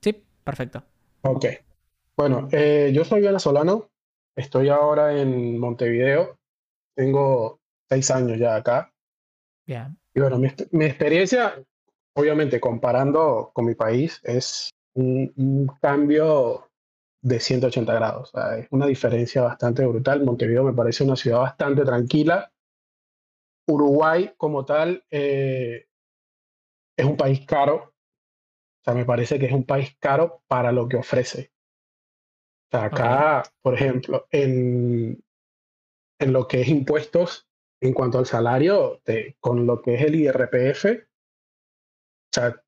Sí, 0.00 0.24
perfecto. 0.44 0.84
Ok. 1.22 1.46
Bueno, 2.16 2.48
eh, 2.52 2.92
yo 2.94 3.04
soy 3.04 3.22
venezolano, 3.22 3.90
estoy 4.36 4.68
ahora 4.68 5.18
en 5.18 5.58
Montevideo, 5.58 6.38
tengo 6.96 7.60
seis 7.88 8.10
años 8.10 8.38
ya 8.38 8.56
acá. 8.56 8.92
Bien, 9.66 9.98
Y 10.14 10.20
bueno, 10.20 10.38
mi, 10.38 10.48
mi 10.72 10.84
experiencia, 10.84 11.62
obviamente 12.14 12.60
comparando 12.60 13.50
con 13.54 13.64
mi 13.64 13.74
país, 13.74 14.20
es 14.24 14.70
un, 14.94 15.32
un 15.36 15.66
cambio 15.80 16.68
de 17.22 17.40
180 17.40 17.94
grados. 17.94 18.34
O 18.34 18.38
sea, 18.38 18.58
es 18.58 18.68
una 18.70 18.86
diferencia 18.86 19.42
bastante 19.42 19.86
brutal. 19.86 20.24
Montevideo 20.24 20.64
me 20.64 20.72
parece 20.74 21.04
una 21.04 21.16
ciudad 21.16 21.38
bastante 21.40 21.84
tranquila. 21.84 22.52
Uruguay 23.68 24.34
como 24.36 24.64
tal 24.64 25.04
eh, 25.10 25.86
es 26.96 27.04
un 27.06 27.16
país 27.16 27.44
caro. 27.46 27.76
O 27.76 28.84
sea, 28.84 28.94
me 28.94 29.04
parece 29.04 29.38
que 29.38 29.46
es 29.46 29.52
un 29.52 29.64
país 29.64 29.96
caro 29.98 30.42
para 30.48 30.72
lo 30.72 30.88
que 30.88 30.96
ofrece. 30.96 31.52
O 32.72 32.76
sea, 32.78 32.84
acá, 32.86 33.42
por 33.62 33.74
ejemplo, 33.74 34.26
en, 34.30 35.22
en 36.18 36.32
lo 36.32 36.48
que 36.48 36.62
es 36.62 36.68
impuestos, 36.68 37.48
en 37.80 37.92
cuanto 37.92 38.18
al 38.18 38.26
salario, 38.26 39.00
te- 39.04 39.36
con 39.40 39.66
lo 39.66 39.82
que 39.82 39.94
es 39.94 40.02
el 40.02 40.14
IRPF, 40.16 40.86
o 40.86 42.34
sea, 42.34 42.62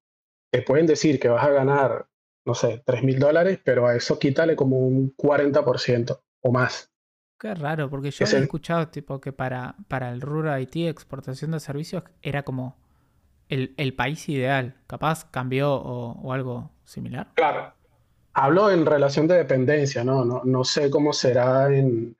te 0.53 0.63
pueden 0.63 0.87
decir 0.87 1.19
que 1.19 1.29
vas 1.29 1.45
a 1.45 1.51
ganar, 1.51 2.09
no 2.47 2.55
sé, 2.55 2.83
3 2.85 3.03
mil 3.03 3.19
dólares, 3.19 3.59
pero 3.65 3.87
a 3.87 3.97
eso 3.97 4.19
quítale 4.19 4.55
como 4.57 4.79
un 4.79 5.15
40% 5.17 6.21
o 6.43 6.53
más. 6.53 6.91
qué 7.39 7.55
raro, 7.55 7.91
porque 7.91 8.11
yo 8.11 8.25
el- 8.25 8.45
escuchado 8.45 8.89
tipo 8.89 9.21
que 9.21 9.33
para, 9.33 9.77
para 9.89 10.11
el 10.11 10.21
Rural 10.21 10.61
IT, 10.63 10.89
exportación 10.89 11.51
de 11.53 11.61
servicios, 11.61 12.05
era 12.23 12.43
como 12.43 12.77
el, 13.49 13.75
el 13.77 13.95
país 13.95 14.29
ideal. 14.29 14.77
Capaz 14.87 15.25
cambió 15.31 15.73
o, 15.75 16.13
o 16.21 16.33
algo 16.33 16.71
similar. 16.85 17.33
Claro. 17.35 17.75
Hablo 18.33 18.71
en 18.71 18.85
relación 18.87 19.29
de 19.29 19.37
dependencia, 19.37 20.03
¿no? 20.05 20.25
No, 20.25 20.43
no 20.45 20.65
sé 20.65 20.91
cómo 20.91 21.13
será 21.13 21.73
en 21.75 22.17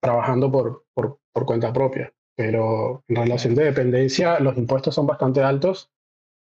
trabajando 0.00 0.50
por, 0.52 0.84
por, 0.94 1.18
por 1.32 1.44
cuenta 1.46 1.72
propia, 1.72 2.12
pero 2.36 3.02
en 3.08 3.16
relación 3.16 3.54
de 3.54 3.64
dependencia 3.64 4.38
los 4.40 4.56
impuestos 4.56 4.94
son 4.94 5.06
bastante 5.06 5.42
altos. 5.42 5.90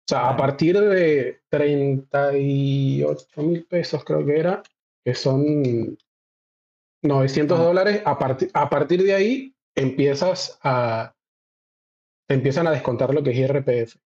O 0.06 0.08
sea, 0.08 0.28
a 0.30 0.36
partir 0.36 0.78
de 0.78 1.40
38 1.50 3.42
mil 3.42 3.64
pesos 3.64 4.04
creo 4.04 4.24
que 4.24 4.38
era, 4.38 4.62
que 5.04 5.14
son 5.14 5.98
900 7.02 7.58
Ah. 7.58 7.62
dólares, 7.62 8.02
a, 8.04 8.16
parti- 8.18 8.48
a 8.54 8.68
partir 8.70 9.02
de 9.02 9.14
ahí 9.14 9.54
empiezas 9.74 10.58
a, 10.62 11.14
te 12.28 12.34
empiezan 12.34 12.66
a 12.68 12.70
descontar 12.70 13.12
lo 13.12 13.22
que 13.22 13.30
es 13.30 13.36
IRPF. 13.38 13.96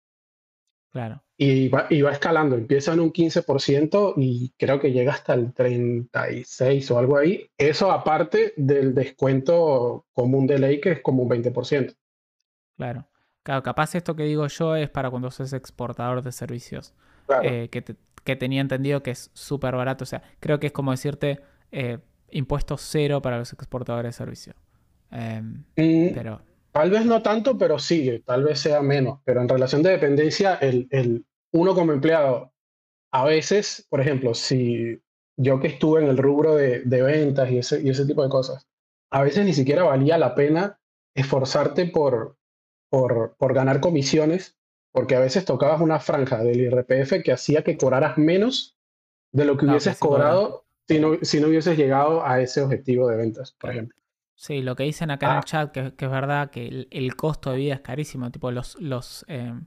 Claro. 0.92 1.22
Y 1.36 1.68
va, 1.68 1.86
y 1.90 2.02
va 2.02 2.12
escalando, 2.12 2.56
empieza 2.56 2.92
en 2.94 3.00
un 3.00 3.12
15% 3.12 4.14
y 4.16 4.52
creo 4.58 4.80
que 4.80 4.92
llega 4.92 5.12
hasta 5.12 5.34
el 5.34 5.52
36 5.54 6.90
o 6.90 6.98
algo 6.98 7.16
ahí. 7.18 7.48
Eso 7.58 7.92
aparte 7.92 8.54
del 8.56 8.94
descuento 8.94 10.06
común 10.12 10.46
de 10.46 10.58
ley 10.58 10.80
que 10.80 10.92
es 10.92 11.00
como 11.02 11.22
un 11.22 11.28
20%. 11.30 11.94
Claro. 12.76 13.06
Claro, 13.42 13.62
capaz 13.62 13.94
esto 13.94 14.14
que 14.16 14.24
digo 14.24 14.46
yo 14.46 14.76
es 14.76 14.90
para 14.90 15.10
cuando 15.10 15.30
sos 15.30 15.52
exportador 15.52 16.22
de 16.22 16.32
servicios. 16.32 16.92
Claro. 17.26 17.48
Eh, 17.48 17.68
que, 17.70 17.80
te- 17.82 17.96
que 18.24 18.36
tenía 18.36 18.60
entendido 18.60 19.02
que 19.02 19.12
es 19.12 19.30
súper 19.34 19.74
barato. 19.76 20.04
O 20.04 20.06
sea, 20.06 20.22
creo 20.40 20.60
que 20.60 20.66
es 20.68 20.72
como 20.72 20.90
decirte 20.90 21.40
eh, 21.72 21.98
impuesto 22.30 22.76
cero 22.76 23.22
para 23.22 23.38
los 23.38 23.52
exportadores 23.52 24.10
de 24.10 24.12
servicios. 24.18 24.56
Em, 25.10 25.64
Mm, 25.76 26.14
pero, 26.14 26.40
Tal 26.72 26.90
vez 26.90 27.04
no 27.04 27.20
tanto, 27.20 27.58
pero 27.58 27.78
sí, 27.80 28.22
tal 28.24 28.44
vez 28.44 28.60
sea 28.60 28.80
menos. 28.80 29.18
Pero 29.24 29.40
en 29.40 29.48
relación 29.48 29.82
de 29.82 29.90
dependencia, 29.90 30.54
el, 30.54 30.86
el 30.92 31.24
uno 31.52 31.74
como 31.74 31.92
empleado, 31.92 32.52
a 33.12 33.24
veces, 33.24 33.86
por 33.90 34.00
ejemplo, 34.00 34.34
si 34.34 35.00
yo 35.36 35.58
que 35.58 35.66
estuve 35.66 36.00
en 36.02 36.08
el 36.08 36.16
rubro 36.18 36.54
de, 36.54 36.80
de 36.84 37.02
ventas 37.02 37.50
y 37.50 37.58
ese, 37.58 37.80
y 37.82 37.88
ese 37.90 38.06
tipo 38.06 38.22
de 38.22 38.28
cosas, 38.28 38.68
a 39.10 39.22
veces 39.22 39.44
ni 39.44 39.52
siquiera 39.52 39.82
valía 39.82 40.16
la 40.16 40.36
pena 40.36 40.78
esforzarte 41.16 41.86
por, 41.86 42.36
por, 42.90 43.36
por 43.38 43.54
ganar 43.54 43.80
comisiones, 43.80 44.58
porque 44.92 45.16
a 45.16 45.20
veces 45.20 45.44
tocabas 45.46 45.80
una 45.82 46.00
franja 46.00 46.44
del 46.44 46.60
IRPF 46.60 47.22
que 47.24 47.32
hacía 47.32 47.64
que 47.64 47.78
cobraras 47.78 48.18
menos 48.18 48.76
de 49.32 49.44
lo 49.46 49.56
que 49.56 49.66
No, 49.66 49.72
hubieses 49.72 49.98
que 49.98 49.98
cobrado 49.98 50.66
si 50.88 51.00
no, 51.00 51.18
si 51.22 51.40
no 51.40 51.48
hubieses 51.48 51.78
llegado 51.78 52.24
a 52.26 52.40
ese 52.42 52.62
objetivo 52.62 53.08
de 53.08 53.16
ventas, 53.16 53.52
por 53.52 53.70
ejemplo. 53.70 53.96
sí, 54.34 54.62
lo 54.62 54.76
que 54.76 54.84
dicen 54.84 55.10
acá 55.10 55.28
en 55.28 55.32
Ah. 55.32 55.38
el 55.38 55.44
chat, 55.44 55.70
que, 55.72 55.94
que 55.94 56.04
es 56.06 56.10
verdad 56.10 56.50
que 56.50 56.66
el, 56.66 56.88
el 56.90 57.16
costo 57.16 57.50
de 57.52 57.58
vida 57.58 57.74
es 57.74 57.80
carísimo. 57.80 58.30
Tipo, 58.30 58.50
los, 58.50 58.76
los, 58.80 59.24
em, 59.28 59.66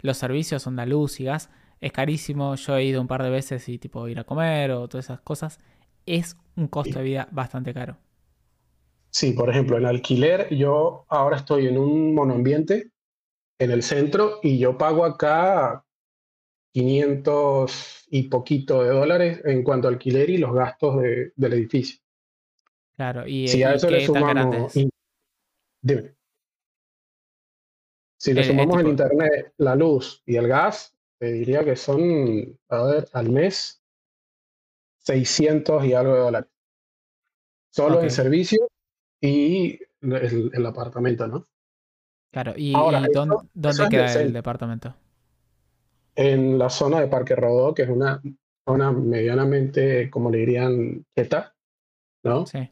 los 0.00 0.16
servicios, 0.18 0.66
onda 0.66 0.86
luz 0.86 1.20
y 1.20 1.24
gas, 1.24 1.50
es 1.80 1.92
carísimo. 1.92 2.54
Yo 2.56 2.76
he 2.76 2.84
ido 2.84 3.00
un 3.00 3.08
par 3.08 3.22
de 3.22 3.30
veces 3.30 3.68
y 3.68 3.78
tipo 3.78 4.08
ir 4.08 4.18
a 4.20 4.24
comer 4.24 4.70
o 4.72 4.88
todas 4.88 5.06
esas 5.06 5.20
cosas. 5.20 5.60
Es 6.06 6.36
un 6.56 6.68
costo 6.68 6.98
de 7.00 7.04
vida 7.04 7.28
bastante 7.32 7.74
caro. 7.74 7.98
Sí, 9.14 9.30
por 9.30 9.48
ejemplo, 9.48 9.78
en 9.78 9.86
alquiler, 9.86 10.52
yo 10.52 11.04
ahora 11.08 11.36
estoy 11.36 11.68
en 11.68 11.78
un 11.78 12.16
monoambiente 12.16 12.90
en 13.60 13.70
el 13.70 13.84
centro 13.84 14.40
y 14.42 14.58
yo 14.58 14.76
pago 14.76 15.04
acá 15.04 15.84
500 16.72 18.06
y 18.08 18.24
poquito 18.24 18.82
de 18.82 18.88
dólares 18.88 19.40
en 19.44 19.62
cuanto 19.62 19.86
a 19.86 19.92
alquiler 19.92 20.28
y 20.30 20.38
los 20.38 20.52
gastos 20.52 21.00
de- 21.00 21.32
del 21.36 21.52
edificio. 21.52 22.00
Claro, 22.96 23.24
y, 23.24 23.46
Si 23.46 23.62
a 23.62 23.74
eso 23.74 23.88
le 23.88 24.04
sumamos, 24.04 24.74
in- 24.74 24.90
dime. 25.80 26.16
Si 28.18 28.34
le 28.34 28.40
El- 28.40 28.46
el 28.46 28.50
sumamos 28.52 28.80
el 28.80 28.88
internet, 28.88 29.52
la 29.58 29.76
luz 29.76 30.24
y 30.26 30.34
el 30.34 30.48
gas, 30.48 30.92
te 31.20 31.30
diría 31.30 31.64
que 31.64 31.76
son, 31.76 32.58
a 32.68 32.82
ver, 32.82 33.08
al 33.12 33.30
mes 33.30 33.80
600 34.98 35.84
y 35.84 35.92
algo 35.92 36.14
de 36.14 36.20
dólares. 36.20 36.50
Solo 37.70 38.02
en 38.02 38.10
servicio 38.10 38.63
y 39.26 39.78
el, 40.02 40.50
el 40.52 40.66
apartamento, 40.66 41.26
¿no? 41.26 41.46
Claro, 42.32 42.54
¿y, 42.56 42.74
Ahora, 42.74 43.00
y 43.08 43.12
dónde, 43.12 43.36
eso 43.36 43.48
dónde 43.54 43.88
queda 43.88 44.12
el 44.20 44.32
departamento? 44.32 44.94
en 46.16 46.58
la 46.58 46.70
zona 46.70 47.00
de 47.00 47.08
Parque 47.08 47.34
Rodó, 47.34 47.74
que 47.74 47.82
es 47.82 47.88
una, 47.88 48.22
zona 48.66 48.92
medianamente, 48.92 50.08
como 50.10 50.30
le 50.30 50.38
dirían, 50.38 51.04
quieta, 51.14 51.54
¿no? 52.22 52.46
Sí. 52.46 52.70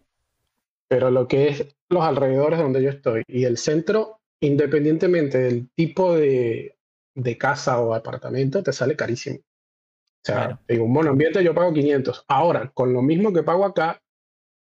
Pero 0.89 1.11
lo 1.11 1.27
que 1.27 1.49
es 1.49 1.77
los 1.89 2.03
alrededores 2.05 2.59
donde 2.61 2.83
yo 2.83 2.91
estoy 2.91 3.23
y 3.27 3.45
el 3.45 3.57
centro, 3.59 4.21
independientemente 4.41 5.39
del 5.39 5.69
tipo 5.75 6.15
de, 6.15 6.77
de 7.15 7.39
casa 7.39 7.81
o 7.81 7.95
apartamento, 7.95 8.63
te 8.63 8.73
sale 8.73 8.97
carísimo. 8.97 9.39
O 9.39 10.25
sea, 10.25 10.37
Claro. 10.37 10.61
en 10.69 10.81
un 10.83 10.93
monoambiente 10.93 11.43
yo 11.43 11.55
pago 11.55 11.73
500. 11.73 12.25
Ahora, 12.29 12.71
con 12.73 12.93
lo 12.93 13.03
mismo 13.03 13.33
que 13.33 13.43
pago 13.43 13.65
acá, 13.65 14.01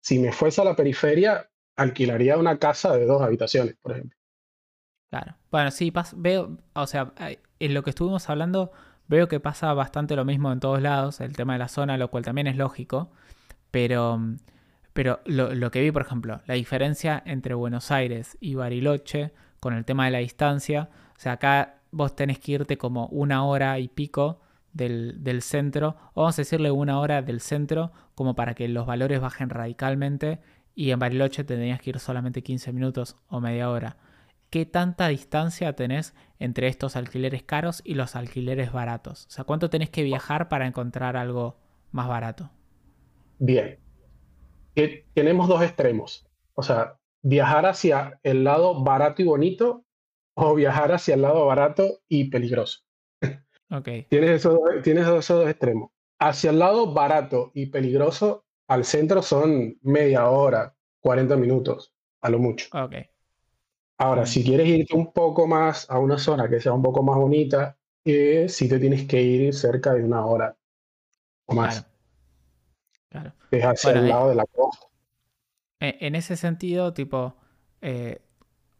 si 0.03 0.19
me 0.19 0.31
fuese 0.31 0.61
a 0.61 0.65
la 0.65 0.75
periferia, 0.75 1.48
alquilaría 1.79 2.37
una 2.37 2.57
casa 2.57 2.95
de 2.95 3.05
dos 3.05 3.21
habitaciones, 3.21 3.75
por 3.81 3.93
ejemplo. 3.93 4.17
Claro. 5.09 5.35
Bueno, 5.49 5.71
sí, 5.71 5.91
veo, 6.17 6.57
o 6.73 6.87
sea, 6.87 7.13
en 7.59 7.73
lo 7.73 7.83
que 7.83 7.89
estuvimos 7.89 8.29
hablando, 8.29 8.71
veo 9.07 9.27
que 9.27 9.39
pasa 9.39 9.73
bastante 9.73 10.15
lo 10.15 10.25
mismo 10.25 10.51
en 10.51 10.59
todos 10.59 10.81
lados, 10.81 11.19
el 11.21 11.35
tema 11.35 11.53
de 11.53 11.59
la 11.59 11.67
zona, 11.67 11.97
lo 11.97 12.11
cual 12.11 12.23
también 12.23 12.47
es 12.47 12.57
lógico, 12.57 13.11
pero, 13.71 14.19
pero 14.93 15.21
lo, 15.25 15.55
lo 15.55 15.71
que 15.71 15.81
vi, 15.81 15.91
por 15.91 16.03
ejemplo, 16.03 16.41
la 16.45 16.53
diferencia 16.53 17.23
entre 17.25 17.55
Buenos 17.55 17.91
Aires 17.91 18.37
y 18.39 18.55
Bariloche 18.55 19.33
con 19.59 19.73
el 19.73 19.85
tema 19.85 20.05
de 20.05 20.11
la 20.11 20.19
distancia, 20.19 20.89
o 21.17 21.19
sea, 21.19 21.33
acá 21.33 21.79
vos 21.91 22.15
tenés 22.15 22.39
que 22.39 22.51
irte 22.51 22.77
como 22.77 23.07
una 23.07 23.45
hora 23.45 23.79
y 23.79 23.87
pico 23.87 24.41
del, 24.73 25.23
del 25.23 25.41
centro, 25.41 25.97
o 26.13 26.21
vamos 26.21 26.37
a 26.37 26.41
decirle 26.41 26.69
una 26.69 26.99
hora 26.99 27.23
del 27.23 27.41
centro, 27.41 27.91
como 28.13 28.35
para 28.35 28.53
que 28.53 28.67
los 28.67 28.85
valores 28.85 29.19
bajen 29.19 29.49
radicalmente, 29.49 30.39
y 30.79 30.91
en 30.91 30.99
Bariloche 30.99 31.43
tendrías 31.43 31.81
que 31.81 31.89
ir 31.89 31.99
solamente 31.99 32.41
15 32.41 32.71
minutos 32.71 33.17
o 33.27 33.41
media 33.41 33.69
hora. 33.69 33.97
¿Qué 34.49 34.65
tanta 34.65 35.09
distancia 35.09 35.73
tenés 35.73 36.15
entre 36.39 36.67
estos 36.69 36.95
alquileres 36.95 37.43
caros 37.43 37.81
y 37.83 37.95
los 37.95 38.15
alquileres 38.15 38.71
baratos? 38.71 39.25
O 39.27 39.29
sea, 39.29 39.43
¿cuánto 39.43 39.69
tenés 39.69 39.89
que 39.89 40.03
viajar 40.03 40.47
para 40.47 40.67
encontrar 40.67 41.17
algo 41.17 41.57
más 41.91 42.07
barato? 42.07 42.49
Bien. 43.39 43.77
Que 44.73 45.05
tenemos 45.13 45.49
dos 45.49 45.61
extremos. 45.63 46.25
O 46.53 46.63
sea, 46.63 46.97
viajar 47.23 47.65
hacia 47.65 48.17
el 48.23 48.45
lado 48.45 48.81
barato 48.81 49.21
y 49.21 49.25
bonito 49.25 49.83
o 50.33 50.55
viajar 50.55 50.93
hacia 50.93 51.15
el 51.15 51.23
lado 51.23 51.45
barato 51.45 51.99
y 52.07 52.29
peligroso. 52.29 52.79
Ok, 53.69 53.89
Tienes 54.09 54.29
esos, 54.29 54.53
dos- 54.53 54.81
tienes 54.81 55.03
esos 55.05 55.27
dos 55.41 55.49
extremos. 55.49 55.91
Hacia 56.19 56.51
el 56.51 56.59
lado 56.59 56.93
barato 56.93 57.51
y 57.53 57.65
peligroso, 57.65 58.45
al 58.69 58.85
centro 58.85 59.21
son 59.21 59.77
media 59.81 60.29
hora, 60.29 60.73
40 61.01 61.35
minutos, 61.35 61.93
a 62.21 62.29
lo 62.29 62.39
mucho. 62.39 62.69
ok, 62.71 62.93
Ahora, 63.99 64.25
Mm. 64.25 64.25
si 64.25 64.43
quieres 64.43 64.67
irte 64.67 64.95
un 64.95 65.13
poco 65.13 65.45
más 65.45 65.87
a 65.91 65.99
una 65.99 66.17
zona 66.17 66.49
que 66.49 66.59
sea 66.59 66.73
un 66.73 66.81
poco 66.81 67.03
más 67.03 67.17
bonita, 67.17 67.77
eh, 68.05 68.47
sí 68.49 68.67
te 68.67 68.79
tienes 68.79 69.07
que 69.07 69.21
ir 69.21 69.53
cerca 69.53 69.93
de 69.93 70.03
una 70.03 70.25
hora 70.25 70.57
o 71.47 71.55
más. 71.55 71.87
claro. 73.09 73.33
Es 73.51 73.63
hacia 73.63 73.91
Bueno, 73.91 73.99
el 73.99 74.07
eh, 74.07 74.09
lado 74.09 74.29
de 74.29 74.33
la 74.35 74.45
costa. 74.47 74.87
En 75.79 76.15
ese 76.15 76.35
sentido, 76.35 76.93
tipo, 76.93 77.35
eh, 77.81 78.21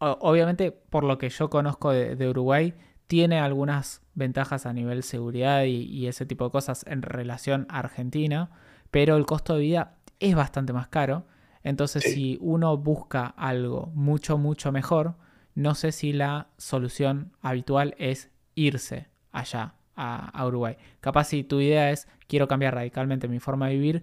obviamente 0.00 0.70
por 0.72 1.04
lo 1.04 1.16
que 1.18 1.30
yo 1.30 1.48
conozco 1.50 1.90
de, 1.92 2.16
de 2.16 2.28
Uruguay, 2.28 2.74
tiene 3.06 3.38
algunas 3.40 4.02
ventajas 4.14 4.66
a 4.66 4.72
nivel 4.74 5.02
seguridad 5.02 5.64
y, 5.64 5.82
y 5.84 6.06
ese 6.08 6.26
tipo 6.26 6.44
de 6.44 6.50
cosas 6.50 6.84
en 6.86 7.02
relación 7.02 7.66
a 7.70 7.78
Argentina, 7.80 8.50
pero 8.90 9.16
el 9.16 9.26
costo 9.26 9.54
de 9.54 9.60
vida 9.60 9.96
es 10.18 10.34
bastante 10.34 10.72
más 10.72 10.88
caro. 10.88 11.26
Entonces, 11.62 12.04
Sí. 12.04 12.12
si 12.14 12.38
uno 12.40 12.76
busca 12.76 13.26
algo 13.26 13.90
mucho, 13.94 14.38
mucho 14.38 14.72
mejor, 14.72 15.16
no 15.54 15.74
sé 15.74 15.92
si 15.92 16.12
la 16.12 16.48
solución 16.56 17.32
habitual 17.42 17.94
es 17.98 18.30
irse 18.54 19.08
allá 19.32 19.74
a, 19.96 20.28
a 20.30 20.46
Uruguay. 20.46 20.76
Capaz 21.00 21.24
si 21.24 21.44
tu 21.44 21.60
idea 21.60 21.90
es 21.90 22.08
quiero 22.28 22.48
cambiar 22.48 22.74
radicalmente 22.74 23.28
mi 23.28 23.40
forma 23.40 23.68
de 23.68 23.74
vivir, 23.74 24.02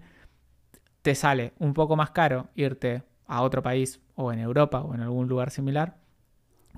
te 1.02 1.14
sale 1.14 1.52
un 1.58 1.74
poco 1.74 1.96
más 1.96 2.10
caro 2.10 2.48
irte 2.54 3.02
a 3.26 3.42
otro 3.42 3.62
país 3.62 4.00
o 4.14 4.32
en 4.32 4.38
Europa 4.38 4.80
o 4.80 4.94
en 4.94 5.00
algún 5.00 5.28
lugar 5.28 5.50
similar 5.50 5.96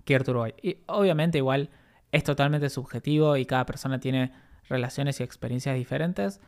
que 0.04 0.14
irte 0.14 0.30
a 0.30 0.32
Uruguay. 0.32 0.54
Y 0.62 0.78
obviamente 0.86 1.38
igual 1.38 1.70
es 2.12 2.24
totalmente 2.24 2.70
subjetivo 2.70 3.36
y 3.36 3.46
cada 3.46 3.66
persona 3.66 4.00
tiene 4.00 4.32
relaciones 4.68 5.20
y 5.20 5.24
experiencias 5.24 5.76
diferentes, 5.76 6.40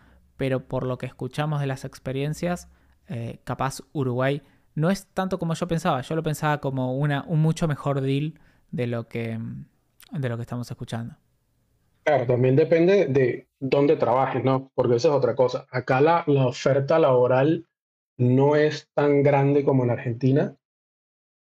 pero 0.43 0.66
por 0.66 0.84
lo 0.86 0.99
que 0.99 1.07
escuchamos 1.07 1.61
de 1.61 1.68
las 1.68 1.84
experiencias, 1.84 2.68
eh, 3.07 3.38
capaz 3.45 3.80
Uruguay 3.93 4.43
no 4.74 4.90
es 4.90 5.07
tanto 5.07 5.38
como 5.38 5.55
yo 5.55 5.68
pensaba. 5.68 6.01
Yo 6.01 6.16
lo 6.16 6.24
pensaba 6.24 6.59
como 6.59 6.99
una, 6.99 7.24
un 7.28 7.38
mucho 7.38 7.68
mejor 7.68 8.01
deal 8.01 8.40
de 8.72 8.88
lo 8.88 9.07
que, 9.07 9.38
de 10.11 10.28
lo 10.28 10.36
que 10.36 10.43
estamos 10.43 10.68
escuchando. 10.68 11.14
Claro, 12.03 12.26
también 12.26 12.57
depende 12.57 13.07
de 13.07 13.47
dónde 13.61 13.95
trabajes, 13.95 14.43
¿no? 14.43 14.72
Porque 14.74 14.97
esa 14.97 15.11
es 15.11 15.14
otra 15.14 15.36
cosa. 15.36 15.64
Acá 15.70 16.01
la, 16.01 16.24
la 16.26 16.49
oferta 16.49 16.99
laboral 16.99 17.68
no 18.16 18.57
es 18.57 18.90
tan 18.95 19.22
grande 19.22 19.62
como 19.64 19.84
en 19.84 19.90
Argentina, 19.90 20.57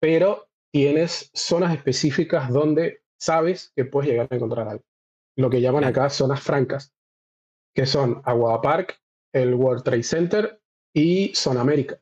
pero 0.02 0.50
tienes 0.74 1.32
zonas 1.34 1.74
específicas 1.74 2.52
donde 2.52 3.02
sabes 3.18 3.72
que 3.78 3.86
puedes 3.86 4.12
llegar 4.12 4.28
a 4.30 4.36
encontrar 4.36 4.68
algo. 4.68 4.84
Lo 5.38 5.50
que 5.50 5.62
llaman 5.62 5.86
acá 5.86 6.10
zonas 6.10 6.42
francas, 6.42 6.94
que 7.74 7.86
son 7.86 8.22
Aguada 8.26 8.62
Park, 8.62 9.00
el 9.32 9.54
World 9.56 9.84
Trade 9.84 10.04
Center 10.04 10.62
y 10.94 11.34
Zona 11.34 11.62
América, 11.62 12.00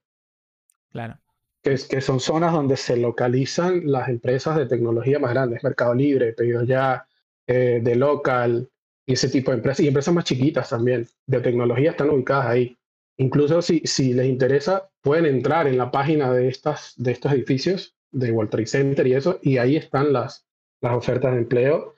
Claro, 0.91 1.17
que, 1.63 1.76
que 1.89 2.01
son 2.01 2.19
zonas 2.19 2.51
donde 2.51 2.76
se 2.76 2.97
localizan 2.97 3.89
las 3.89 4.09
empresas 4.09 4.57
de 4.57 4.65
tecnología 4.65 5.19
más 5.19 5.32
grandes, 5.32 5.63
Mercado 5.63 5.93
Libre, 5.93 6.34
Pedidos 6.34 6.67
Ya, 6.67 7.07
eh, 7.47 7.80
de 7.82 7.95
Local 7.95 8.69
y 9.05 9.13
ese 9.13 9.30
tipo 9.30 9.51
de 9.51 9.57
empresas, 9.57 9.82
y 9.82 9.88
empresas 9.88 10.13
más 10.13 10.26
chiquitas 10.26 10.69
también 10.69 11.07
de 11.26 11.41
tecnología 11.41 11.91
están 11.91 12.09
ubicadas 12.09 12.47
ahí. 12.47 12.78
Incluso 13.17 13.61
si, 13.61 13.82
si 13.86 14.13
les 14.13 14.28
interesa, 14.28 14.89
pueden 15.01 15.26
entrar 15.26 15.67
en 15.67 15.78
la 15.78 15.91
página 15.91 16.32
de, 16.32 16.47
estas, 16.47 16.93
de 16.97 17.11
estos 17.11 17.32
edificios, 17.32 17.95
de 18.11 18.32
World 18.32 18.51
Trade 18.51 18.67
Center 18.67 19.07
y 19.07 19.13
eso, 19.13 19.39
y 19.41 19.57
ahí 19.57 19.76
están 19.76 20.11
las, 20.13 20.45
las 20.82 20.93
ofertas 20.93 21.32
de 21.34 21.39
empleo 21.39 21.95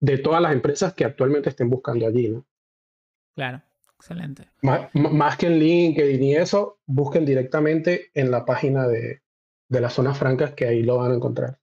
de 0.00 0.18
todas 0.18 0.40
las 0.40 0.52
empresas 0.52 0.94
que 0.94 1.04
actualmente 1.04 1.48
estén 1.48 1.68
buscando 1.68 2.06
allí. 2.06 2.28
¿no? 2.28 2.46
Claro, 3.38 3.62
excelente. 3.94 4.48
Más, 4.62 5.36
que 5.36 5.46
en 5.46 5.60
LinkedIn 5.60 6.22
y 6.24 6.34
eso, 6.34 6.80
busquen 6.86 7.24
directamente 7.24 8.10
en 8.14 8.32
la 8.32 8.44
página 8.44 8.88
de, 8.88 9.22
de 9.68 9.80
las 9.80 9.92
zonas 9.92 10.18
francas 10.18 10.54
que 10.54 10.66
ahí 10.66 10.82
lo 10.82 10.96
van 10.96 11.12
a 11.12 11.14
encontrar. 11.14 11.60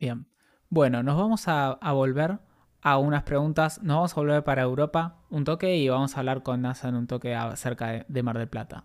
Bien. 0.00 0.26
Bueno, 0.70 1.04
nos 1.04 1.16
vamos 1.16 1.46
a, 1.46 1.70
a 1.70 1.92
volver 1.92 2.40
a 2.82 2.98
unas 2.98 3.22
preguntas. 3.22 3.80
Nos 3.80 3.94
vamos 3.94 4.12
a 4.12 4.16
volver 4.16 4.42
para 4.42 4.62
Europa 4.62 5.20
un 5.30 5.44
toque 5.44 5.76
y 5.76 5.88
vamos 5.88 6.16
a 6.16 6.18
hablar 6.18 6.42
con 6.42 6.62
NASA 6.62 6.88
en 6.88 6.96
un 6.96 7.06
toque 7.06 7.32
acerca 7.32 7.92
de, 7.92 8.04
de 8.08 8.22
Mar 8.24 8.36
del 8.36 8.48
Plata. 8.48 8.84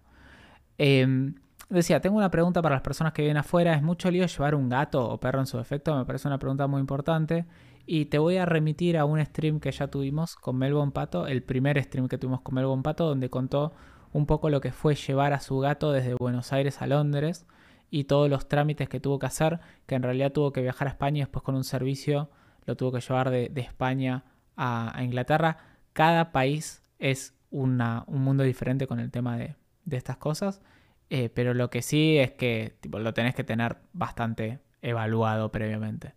Em, 0.78 1.34
decía, 1.68 2.00
tengo 2.00 2.18
una 2.18 2.30
pregunta 2.30 2.62
para 2.62 2.76
las 2.76 2.84
personas 2.84 3.14
que 3.14 3.24
viven 3.24 3.38
afuera. 3.38 3.74
¿Es 3.74 3.82
mucho 3.82 4.12
lío 4.12 4.28
llevar 4.28 4.54
un 4.54 4.70
gato 4.70 5.04
o 5.10 5.20
perro 5.20 5.40
en 5.40 5.48
su 5.48 5.58
defecto? 5.58 5.98
Me 5.98 6.06
parece 6.06 6.28
una 6.28 6.38
pregunta 6.38 6.68
muy 6.68 6.80
importante. 6.80 7.48
Y 7.86 8.06
te 8.06 8.18
voy 8.18 8.38
a 8.38 8.46
remitir 8.46 8.98
a 8.98 9.06
un 9.06 9.24
stream 9.24 9.60
que 9.60 9.72
ya 9.72 9.88
tuvimos 9.88 10.36
con 10.36 10.58
Melbon 10.58 10.92
Pato, 10.92 11.28
el 11.28 11.44
primer 11.44 11.82
stream 11.84 12.08
que 12.08 12.18
tuvimos 12.18 12.42
con 12.42 12.56
Melbon 12.56 12.82
Pato, 12.82 13.06
donde 13.06 13.30
contó 13.30 13.74
un 14.14 14.26
poco 14.26 14.50
lo 14.50 14.62
que 14.62 14.72
fue 14.72 14.96
llevar 14.96 15.34
a 15.34 15.40
su 15.40 15.60
gato 15.60 15.92
desde 15.92 16.14
Buenos 16.14 16.54
Aires 16.54 16.82
a 16.82 16.88
Londres 16.88 17.46
y 17.90 18.06
todos 18.06 18.30
los 18.30 18.48
trámites 18.48 18.88
que 18.88 19.00
tuvo 19.00 19.20
que 19.20 19.26
hacer, 19.26 19.60
que 19.86 19.96
en 19.96 20.04
realidad 20.04 20.32
tuvo 20.32 20.54
que 20.54 20.62
viajar 20.62 20.88
a 20.88 20.92
España 20.92 21.18
y 21.18 21.22
después 21.22 21.44
con 21.44 21.56
un 21.56 21.64
servicio 21.64 22.30
lo 22.66 22.78
tuvo 22.78 22.94
que 22.94 23.02
llevar 23.02 23.30
de, 23.30 23.52
España 23.58 24.24
a, 24.56 25.02
Inglaterra. 25.04 25.58
Cada 25.92 26.32
país 26.32 26.84
es 27.00 27.36
una- 27.50 28.06
un 28.08 28.22
mundo 28.22 28.44
diferente 28.44 28.88
con 28.88 29.00
el 29.00 29.12
tema 29.12 29.38
de, 29.38 29.56
de 29.84 29.98
estas 29.98 30.18
cosas, 30.18 30.62
eh, 31.10 31.30
pero 31.30 31.54
lo 31.54 31.70
que 31.70 31.82
sí 31.82 32.18
es 32.18 32.32
que 32.32 32.78
tipo, 32.80 33.00
lo 33.00 33.14
tenés 33.14 33.36
que 33.36 33.44
tener 33.44 33.78
bastante 33.92 34.60
evaluado 34.82 35.52
previamente. 35.52 36.14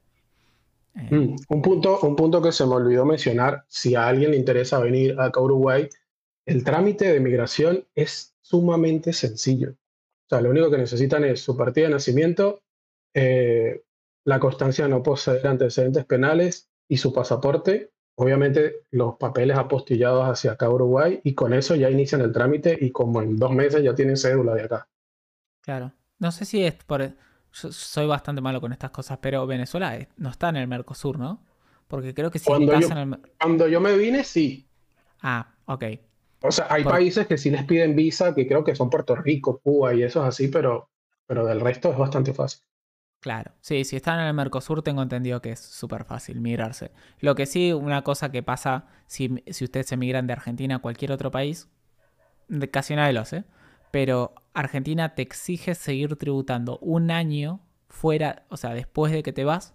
Eh, 0.96 1.08
Mm, 1.10 1.36
Un 1.48 1.62
punto, 1.62 2.00
un 2.00 2.16
punto 2.16 2.40
que 2.40 2.52
se 2.52 2.64
me 2.66 2.74
olvidó 2.74 3.04
mencionar, 3.04 3.64
si 3.68 3.94
a 3.94 4.06
alguien 4.08 4.30
le 4.30 4.36
interesa 4.36 4.78
venir 4.78 5.18
acá 5.20 5.40
a 5.40 5.44
Uruguay, 5.44 5.88
el 6.46 6.64
trámite 6.64 7.12
de 7.12 7.20
migración 7.20 7.84
es 7.94 8.34
sumamente 8.40 9.12
sencillo. 9.12 9.70
O 9.72 10.28
sea, 10.28 10.40
lo 10.40 10.50
único 10.50 10.70
que 10.70 10.78
necesitan 10.78 11.24
es 11.24 11.40
su 11.40 11.56
partida 11.56 11.86
de 11.86 11.92
nacimiento, 11.94 12.62
eh, 13.14 13.82
la 14.24 14.40
constancia 14.40 14.84
de 14.84 14.90
no 14.90 15.02
poseer 15.02 15.46
antecedentes 15.46 16.04
penales 16.04 16.68
y 16.88 16.96
su 16.96 17.12
pasaporte. 17.12 17.90
Obviamente 18.18 18.86
los 18.90 19.16
papeles 19.16 19.56
apostillados 19.58 20.24
hacia 20.28 20.52
acá 20.52 20.70
Uruguay 20.70 21.20
y 21.22 21.34
con 21.34 21.52
eso 21.52 21.74
ya 21.74 21.90
inician 21.90 22.22
el 22.22 22.32
trámite 22.32 22.76
y 22.80 22.90
como 22.90 23.20
en 23.22 23.36
dos 23.36 23.52
meses 23.52 23.82
ya 23.82 23.94
tienen 23.94 24.16
cédula 24.16 24.54
de 24.54 24.62
acá. 24.62 24.88
Claro. 25.60 25.92
No 26.18 26.32
sé 26.32 26.44
si 26.44 26.64
es 26.64 26.74
por... 26.74 27.02
Yo 27.62 27.72
soy 27.72 28.06
bastante 28.06 28.40
malo 28.42 28.60
con 28.60 28.72
estas 28.72 28.90
cosas, 28.90 29.18
pero 29.20 29.46
Venezuela 29.46 29.96
eh, 29.96 30.08
no 30.16 30.30
está 30.30 30.48
en 30.50 30.56
el 30.56 30.68
Mercosur, 30.68 31.18
¿no? 31.18 31.44
Porque 31.88 32.14
creo 32.14 32.30
que 32.30 32.38
si 32.38 32.46
Cuando 32.48 32.78
yo- 32.78 32.88
en 32.88 32.98
el... 32.98 33.20
Cuando 33.38 33.68
yo 33.68 33.80
me 33.80 33.96
vine, 33.96 34.24
sí. 34.24 34.66
Ah, 35.22 35.46
ok. 35.66 35.84
O 36.42 36.50
sea, 36.50 36.66
hay 36.70 36.82
Por- 36.82 36.92
países 36.92 37.26
que 37.26 37.36
sí 37.36 37.50
les 37.50 37.64
piden 37.66 37.94
visa, 37.94 38.34
que 38.34 38.46
creo 38.46 38.64
que 38.64 38.74
son 38.74 38.88
Puerto 38.88 39.14
Rico, 39.16 39.60
Cuba 39.62 39.92
y 39.94 40.02
eso 40.02 40.22
es 40.22 40.28
así, 40.28 40.48
pero, 40.48 40.90
pero 41.26 41.44
del 41.44 41.60
resto 41.60 41.90
es 41.92 41.98
bastante 41.98 42.32
fácil. 42.32 42.62
Claro, 43.20 43.52
sí, 43.60 43.84
si 43.84 43.96
están 43.96 44.20
en 44.20 44.26
el 44.26 44.34
Mercosur 44.34 44.82
tengo 44.82 45.02
entendido 45.02 45.42
que 45.42 45.50
es 45.50 45.58
súper 45.60 46.04
fácil 46.04 46.40
migrarse. 46.40 46.92
Lo 47.18 47.34
que 47.34 47.46
sí, 47.46 47.72
una 47.72 48.02
cosa 48.04 48.30
que 48.30 48.42
pasa 48.42 48.86
si, 49.08 49.42
si 49.50 49.64
ustedes 49.64 49.86
se 49.86 49.96
migran 49.96 50.26
de 50.28 50.34
Argentina 50.34 50.76
a 50.76 50.78
cualquier 50.78 51.10
otro 51.10 51.30
país, 51.32 51.68
de, 52.48 52.70
casi 52.70 52.96
nadie 52.96 53.14
lo 53.14 53.20
hace, 53.22 53.44
pero 53.96 54.34
Argentina 54.52 55.14
te 55.14 55.22
exige 55.22 55.74
seguir 55.74 56.16
tributando 56.16 56.76
un 56.82 57.10
año 57.10 57.60
fuera, 57.88 58.44
o 58.50 58.58
sea, 58.58 58.74
después 58.74 59.10
de 59.10 59.22
que 59.22 59.32
te 59.32 59.46
vas, 59.46 59.72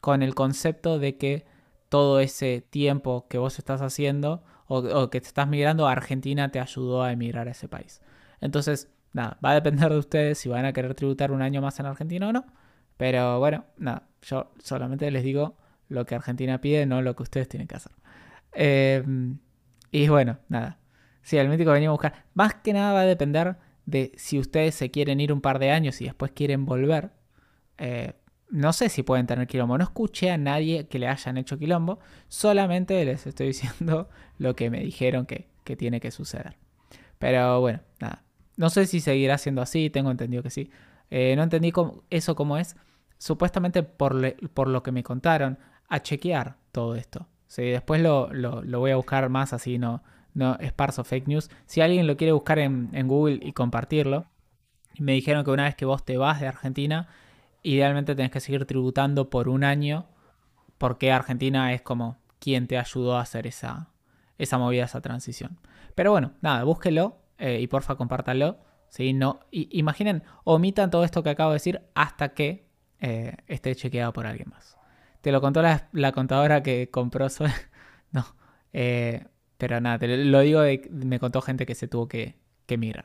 con 0.00 0.24
el 0.24 0.34
concepto 0.34 0.98
de 0.98 1.16
que 1.18 1.46
todo 1.88 2.18
ese 2.18 2.66
tiempo 2.68 3.28
que 3.28 3.38
vos 3.38 3.60
estás 3.60 3.80
haciendo 3.80 4.42
o, 4.66 5.08
que 5.08 5.20
te 5.20 5.28
estás 5.28 5.46
migrando 5.46 5.86
Argentina 5.86 6.50
te 6.50 6.58
ayudó 6.58 7.04
a 7.04 7.12
emigrar 7.12 7.46
a 7.46 7.52
ese 7.52 7.68
país. 7.68 8.02
Entonces, 8.40 8.90
nada, 9.12 9.38
va 9.44 9.50
a 9.50 9.54
depender 9.54 9.88
de 9.92 9.98
ustedes 9.98 10.38
si 10.38 10.48
van 10.48 10.64
a 10.64 10.72
querer 10.72 10.96
tributar 10.96 11.30
un 11.30 11.40
año 11.40 11.62
más 11.62 11.78
en 11.78 11.86
Argentina 11.86 12.26
o 12.26 12.32
no. 12.32 12.46
Pero 12.96 13.38
bueno, 13.38 13.66
nada, 13.76 14.08
yo 14.22 14.50
solamente 14.58 15.08
les 15.12 15.22
digo 15.22 15.56
lo 15.88 16.06
que 16.06 16.16
Argentina 16.16 16.60
pide, 16.60 16.86
no 16.86 17.02
lo 17.02 17.14
que 17.14 17.22
ustedes 17.22 17.48
tienen 17.48 17.68
que 17.68 17.76
hacer. 17.76 17.92
Eh, 18.52 19.04
y 19.92 20.08
bueno, 20.08 20.38
nada. 20.48 20.79
Sí, 21.30 21.36
el 21.38 21.48
mítico 21.48 21.70
venía 21.70 21.90
a 21.90 21.92
buscar. 21.92 22.24
Más 22.34 22.54
que 22.54 22.72
nada 22.72 22.92
va 22.92 23.02
a 23.02 23.06
depender 23.06 23.54
de 23.86 24.10
si 24.16 24.36
ustedes 24.40 24.74
se 24.74 24.90
quieren 24.90 25.20
ir 25.20 25.32
un 25.32 25.40
par 25.40 25.60
de 25.60 25.70
años 25.70 26.00
y 26.00 26.06
después 26.06 26.32
quieren 26.32 26.66
volver. 26.66 27.12
Eh, 27.78 28.14
no 28.48 28.72
sé 28.72 28.88
si 28.88 29.04
pueden 29.04 29.28
tener 29.28 29.46
quilombo. 29.46 29.78
No 29.78 29.84
escuché 29.84 30.32
a 30.32 30.36
nadie 30.38 30.88
que 30.88 30.98
le 30.98 31.06
hayan 31.06 31.36
hecho 31.36 31.56
quilombo. 31.56 32.00
Solamente 32.26 33.04
les 33.04 33.28
estoy 33.28 33.46
diciendo 33.54 34.08
lo 34.38 34.56
que 34.56 34.70
me 34.70 34.80
dijeron 34.80 35.24
que, 35.24 35.48
que 35.62 35.76
tiene 35.76 36.00
que 36.00 36.10
suceder. 36.10 36.56
Pero 37.20 37.60
bueno, 37.60 37.78
nada. 38.00 38.24
No 38.56 38.68
sé 38.68 38.86
si 38.86 38.98
seguirá 38.98 39.38
siendo 39.38 39.62
así. 39.62 39.88
Tengo 39.88 40.10
entendido 40.10 40.42
que 40.42 40.50
sí. 40.50 40.68
Eh, 41.10 41.34
no 41.36 41.44
entendí 41.44 41.72
eso 42.10 42.34
cómo 42.34 42.56
es 42.56 42.74
supuestamente 43.18 43.84
por, 43.84 44.34
por 44.52 44.66
lo 44.66 44.82
que 44.82 44.90
me 44.90 45.04
contaron, 45.04 45.60
a 45.88 46.00
chequear 46.02 46.56
todo 46.72 46.96
esto. 46.96 47.28
Sí, 47.46 47.62
después 47.62 48.02
lo, 48.02 48.32
lo- 48.32 48.62
lo 48.64 48.80
voy 48.80 48.90
a 48.90 48.96
buscar 48.96 49.28
más 49.28 49.52
así, 49.52 49.78
no, 49.78 50.02
no 50.34 50.56
esparzo 50.56 51.04
fake 51.04 51.26
news. 51.28 51.50
Si 51.66 51.80
alguien 51.80 52.06
lo 52.06 52.16
quiere 52.16 52.32
buscar 52.32 52.58
en, 52.58 52.88
en 52.92 53.08
Google 53.08 53.38
y 53.42 53.52
compartirlo, 53.52 54.26
me 54.98 55.12
dijeron 55.12 55.44
que 55.44 55.50
una 55.50 55.64
vez 55.64 55.74
que 55.76 55.84
vos 55.84 56.04
te 56.04 56.16
vas 56.16 56.40
de 56.40 56.48
Argentina, 56.48 57.08
idealmente 57.62 58.14
tenés 58.14 58.30
que 58.30 58.40
seguir 58.40 58.64
tributando 58.66 59.30
por 59.30 59.48
un 59.48 59.64
año, 59.64 60.06
porque 60.78 61.12
Argentina 61.12 61.72
es 61.72 61.82
como 61.82 62.18
quien 62.38 62.66
te 62.66 62.78
ayudó 62.78 63.16
a 63.16 63.20
hacer 63.22 63.46
esa, 63.46 63.88
esa 64.38 64.58
movida, 64.58 64.84
esa 64.84 65.00
transición. 65.00 65.58
Pero 65.94 66.10
bueno, 66.12 66.32
nada, 66.40 66.64
búsquelo 66.64 67.18
eh, 67.38 67.60
y 67.60 67.66
porfa 67.66 67.96
compártalo. 67.96 68.58
¿sí? 68.88 69.12
No, 69.12 69.40
i- 69.50 69.68
imaginen, 69.78 70.22
omitan 70.44 70.90
todo 70.90 71.04
esto 71.04 71.22
que 71.22 71.30
acabo 71.30 71.50
de 71.50 71.56
decir 71.56 71.82
hasta 71.94 72.30
que 72.34 72.66
eh, 73.00 73.36
esté 73.46 73.74
chequeado 73.74 74.12
por 74.12 74.26
alguien 74.26 74.48
más. 74.50 74.76
Te 75.20 75.32
lo 75.32 75.40
contó 75.40 75.60
la, 75.62 75.88
la 75.92 76.12
contadora 76.12 76.62
que 76.62 76.90
compró 76.90 77.28
Zoe. 77.28 77.50
no, 78.12 78.24
eh, 78.72 79.26
pero 79.60 79.80
nada, 79.80 79.98
te 80.00 80.08
lo- 80.24 80.40
digo, 80.40 80.60
de, 80.62 80.88
me 80.90 81.20
contó 81.20 81.40
gente 81.40 81.64
que 81.66 81.76
se 81.76 81.86
tuvo 81.86 82.08
que, 82.08 82.34
que 82.66 82.76
migrar. 82.78 83.04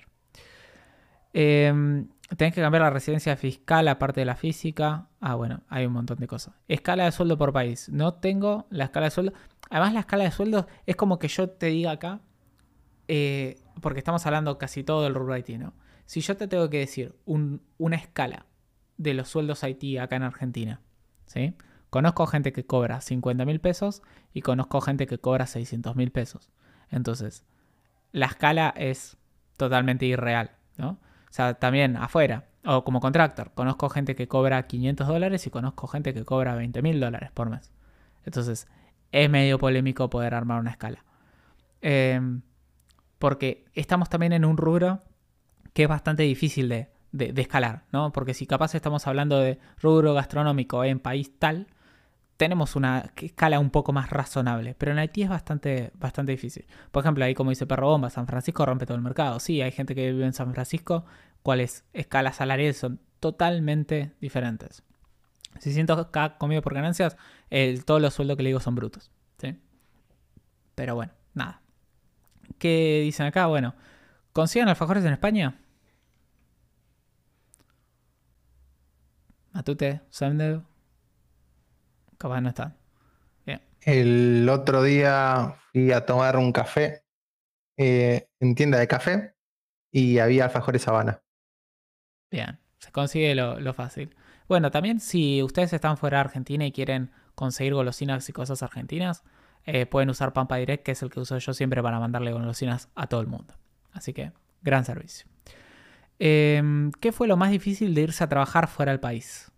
Em, 1.34 2.08
tenés 2.38 2.54
que 2.54 2.62
cambiar 2.62 2.84
la 2.84 2.90
residencia 2.90 3.36
fiscal 3.36 3.88
aparte 3.88 4.22
de 4.22 4.26
la 4.26 4.36
física. 4.36 5.08
Ah, 5.20 5.36
bueno, 5.36 5.62
hay 5.70 5.86
un 5.86 5.94
montón 5.94 6.18
de 6.18 6.28
cosas. 6.28 6.56
Escala 6.68 7.06
de 7.06 7.12
sueldo 7.12 7.38
por 7.38 7.52
país. 7.54 7.90
No 7.90 8.14
tengo 8.16 8.66
la 8.70 8.86
escala 8.86 9.08
de 9.08 9.12
sueldo. 9.12 9.34
Además, 9.70 9.94
la 9.94 10.00
escala 10.02 10.24
de 10.24 10.32
sueldo 10.32 10.68
es 10.86 10.96
como 10.96 11.20
que 11.20 11.28
yo 11.28 11.50
te 11.50 11.68
diga 11.68 11.92
acá, 11.92 12.22
eh, 13.08 13.58
porque 13.82 14.00
estamos 14.00 14.26
hablando 14.26 14.58
casi 14.58 14.84
todo 14.84 15.04
del 15.04 15.14
rubro 15.14 15.38
IT, 15.38 15.58
¿no? 15.58 15.74
Si 16.06 16.22
yo 16.22 16.38
te 16.38 16.48
tengo 16.48 16.70
que 16.70 16.80
decir 16.80 17.16
un- 17.26 17.62
una 17.78 17.96
escala 17.98 18.46
de 18.98 19.14
los 19.14 19.28
sueldos 19.28 19.64
IT 19.64 20.00
acá 20.00 20.16
en 20.16 20.24
Argentina, 20.24 20.82
¿sí? 21.26 21.54
Conozco 21.96 22.28
gente 22.28 22.52
que 22.52 22.66
cobra 22.66 23.00
50 23.00 23.46
mil 23.46 23.62
pesos 23.62 24.02
y 24.34 24.42
conozco 24.42 24.82
gente 24.82 25.08
que 25.08 25.18
cobra 25.18 25.48
600 25.48 25.96
mil 25.96 26.12
pesos. 26.12 26.50
Entonces, 26.90 27.46
la 28.12 28.26
escala 28.26 28.74
es 28.76 29.16
totalmente 29.56 30.06
irreal, 30.06 30.52
¿no? 30.76 30.90
O 30.90 31.30
sea, 31.30 31.54
también 31.54 31.96
afuera, 31.96 32.50
o 32.66 32.84
como 32.84 33.00
contractor, 33.00 33.54
conozco 33.54 33.88
gente 33.88 34.14
que 34.18 34.28
cobra 34.28 34.68
500 34.68 35.08
dólares 35.08 35.48
y 35.48 35.50
conozco 35.50 35.88
gente 35.88 36.14
que 36.14 36.26
cobra 36.26 36.54
20 36.56 36.82
mil 36.82 37.00
dólares 37.00 37.32
por 37.34 37.50
mes. 37.50 37.72
Entonces, 38.26 38.68
es 39.14 39.30
medio 39.30 39.58
polémico 39.58 40.10
poder 40.10 40.34
armar 40.34 40.60
una 40.60 40.72
escala. 40.72 41.06
Em, 41.80 42.42
porque 43.20 43.64
estamos 43.74 44.10
también 44.10 44.34
en 44.34 44.44
un 44.44 44.58
rubro 44.58 45.00
que 45.72 45.84
es 45.84 45.88
bastante 45.88 46.24
difícil 46.24 46.68
de, 46.68 46.90
de- 47.14 47.32
de 47.32 47.42
escalar, 47.42 47.86
¿no? 47.94 48.12
Porque 48.12 48.34
si 48.34 48.48
capaz 48.48 48.76
estamos 48.76 49.08
hablando 49.08 49.40
de 49.40 49.60
rubro 49.82 50.14
gastronómico 50.14 50.84
en 50.84 51.00
país 51.00 51.32
tal, 51.40 51.68
tenemos 52.38 52.76
una 52.76 53.12
escala 53.18 53.60
un 53.60 53.70
poco 53.70 53.94
más 53.94 54.10
razonable, 54.10 54.76
pero 54.78 54.92
en 54.92 55.00
Haití 55.00 55.24
es 55.24 55.30
bastante, 55.30 55.92
bastante 55.96 56.32
difícil. 56.34 56.66
Por 56.92 57.02
ejemplo, 57.04 57.24
ahí 57.26 57.34
como 57.34 57.50
dice 57.52 57.66
Perro 57.68 57.88
Bomba, 57.88 58.10
San 58.10 58.28
Francisco 58.28 58.66
rompe 58.66 58.86
todo 58.86 58.98
el 58.98 59.04
mercado. 59.04 59.40
Sí, 59.40 59.62
hay 59.62 59.72
gente 59.72 59.96
que 59.96 60.12
vive 60.12 60.26
en 60.26 60.34
San 60.34 60.54
Francisco, 60.54 61.06
cuáles 61.44 61.86
escalas 61.94 62.38
salariales 62.38 62.78
son 62.78 63.00
totalmente 63.20 64.14
diferentes. 64.22 64.84
600k 65.60 66.38
comido 66.38 66.62
por 66.62 66.74
ganancias, 66.74 67.16
el- 67.50 67.86
todos 67.86 68.02
los 68.02 68.14
sueldos 68.14 68.36
que 68.38 68.44
le 68.44 68.50
digo 68.50 68.60
son 68.60 68.76
brutos. 68.76 69.12
¿sí? 69.38 69.58
Pero 70.76 70.96
bueno, 70.96 71.14
nada. 71.34 71.62
¿Qué 72.60 73.02
dicen 73.04 73.26
acá? 73.28 73.48
Bueno, 73.48 73.76
¿consiguen 74.34 74.70
alfajores 74.70 75.06
en 75.06 75.14
España? 75.14 75.56
Matute, 79.54 80.02
Sandel. 80.10 80.62
Capaz 82.26 82.42
no 82.42 82.50
están. 82.50 82.76
El 83.82 84.50
otro 84.50 84.82
día 84.82 85.58
fui 85.72 85.92
a 85.92 86.08
tomar 86.08 86.38
un 86.38 86.52
café 86.52 87.04
eh, 87.78 88.30
en 88.40 88.56
tienda 88.56 88.80
de 88.80 88.88
café 88.88 89.36
y 89.92 90.18
había 90.18 90.46
alfajores 90.46 90.88
Habana. 90.88 91.22
Bien, 92.32 92.58
se 92.80 92.92
consigue 92.92 93.36
lo, 93.36 93.60
lo 93.60 93.76
fácil. 93.76 94.16
Bueno, 94.48 94.72
también 94.72 95.00
si 95.02 95.44
ustedes 95.44 95.72
están 95.72 95.98
fuera 95.98 96.18
de 96.18 96.22
Argentina 96.22 96.66
y 96.66 96.72
quieren 96.72 97.12
conseguir 97.36 97.76
golosinas 97.76 98.28
y 98.28 98.34
cosas 98.34 98.64
argentinas, 98.64 99.24
eh, 99.66 99.86
pueden 99.86 100.10
usar 100.10 100.34
Pampa 100.34 100.56
Direct, 100.56 100.84
que 100.84 100.94
es 100.94 101.04
el 101.04 101.12
que 101.12 101.20
uso 101.20 101.38
yo 101.38 101.54
siempre 101.54 101.84
para 101.84 102.00
mandarle 102.00 102.34
golosinas 102.34 102.90
a 102.96 103.06
todo 103.06 103.22
el 103.22 103.28
mundo. 103.28 103.54
Así 103.94 104.14
que, 104.14 104.32
gran 104.64 104.84
servicio. 104.84 105.28
Em, 106.18 106.92
¿Qué 106.94 107.12
fue 107.12 107.28
lo 107.28 107.38
más 107.38 107.52
difícil 107.52 107.94
de 107.94 108.02
irse 108.02 108.24
a 108.24 108.30
trabajar 108.30 108.68
fuera 108.68 108.92
del 108.94 109.00
país? 109.00 109.52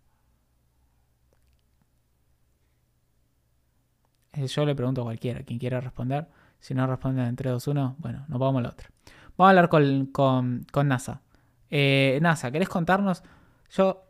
Yo 4.46 4.64
le 4.66 4.74
pregunto 4.74 5.00
a 5.02 5.04
cualquiera, 5.04 5.42
quien 5.42 5.58
quiera 5.58 5.80
responder. 5.80 6.28
Si 6.60 6.74
no 6.74 6.86
responden 6.86 7.26
en 7.26 7.36
3, 7.36 7.52
2, 7.52 7.66
1, 7.68 7.96
bueno, 7.98 8.24
nos 8.28 8.38
vamos 8.38 8.60
al 8.60 8.66
otro. 8.66 8.88
Vamos 9.36 9.48
a 9.48 9.50
hablar 9.50 9.68
con, 9.68 10.06
con- 10.06 10.66
con 10.72 10.88
NASA. 10.88 11.22
Eh, 11.70 12.18
NASA, 12.22 12.50
¿querés 12.50 12.68
contarnos? 12.68 13.22
Yo 13.70 14.04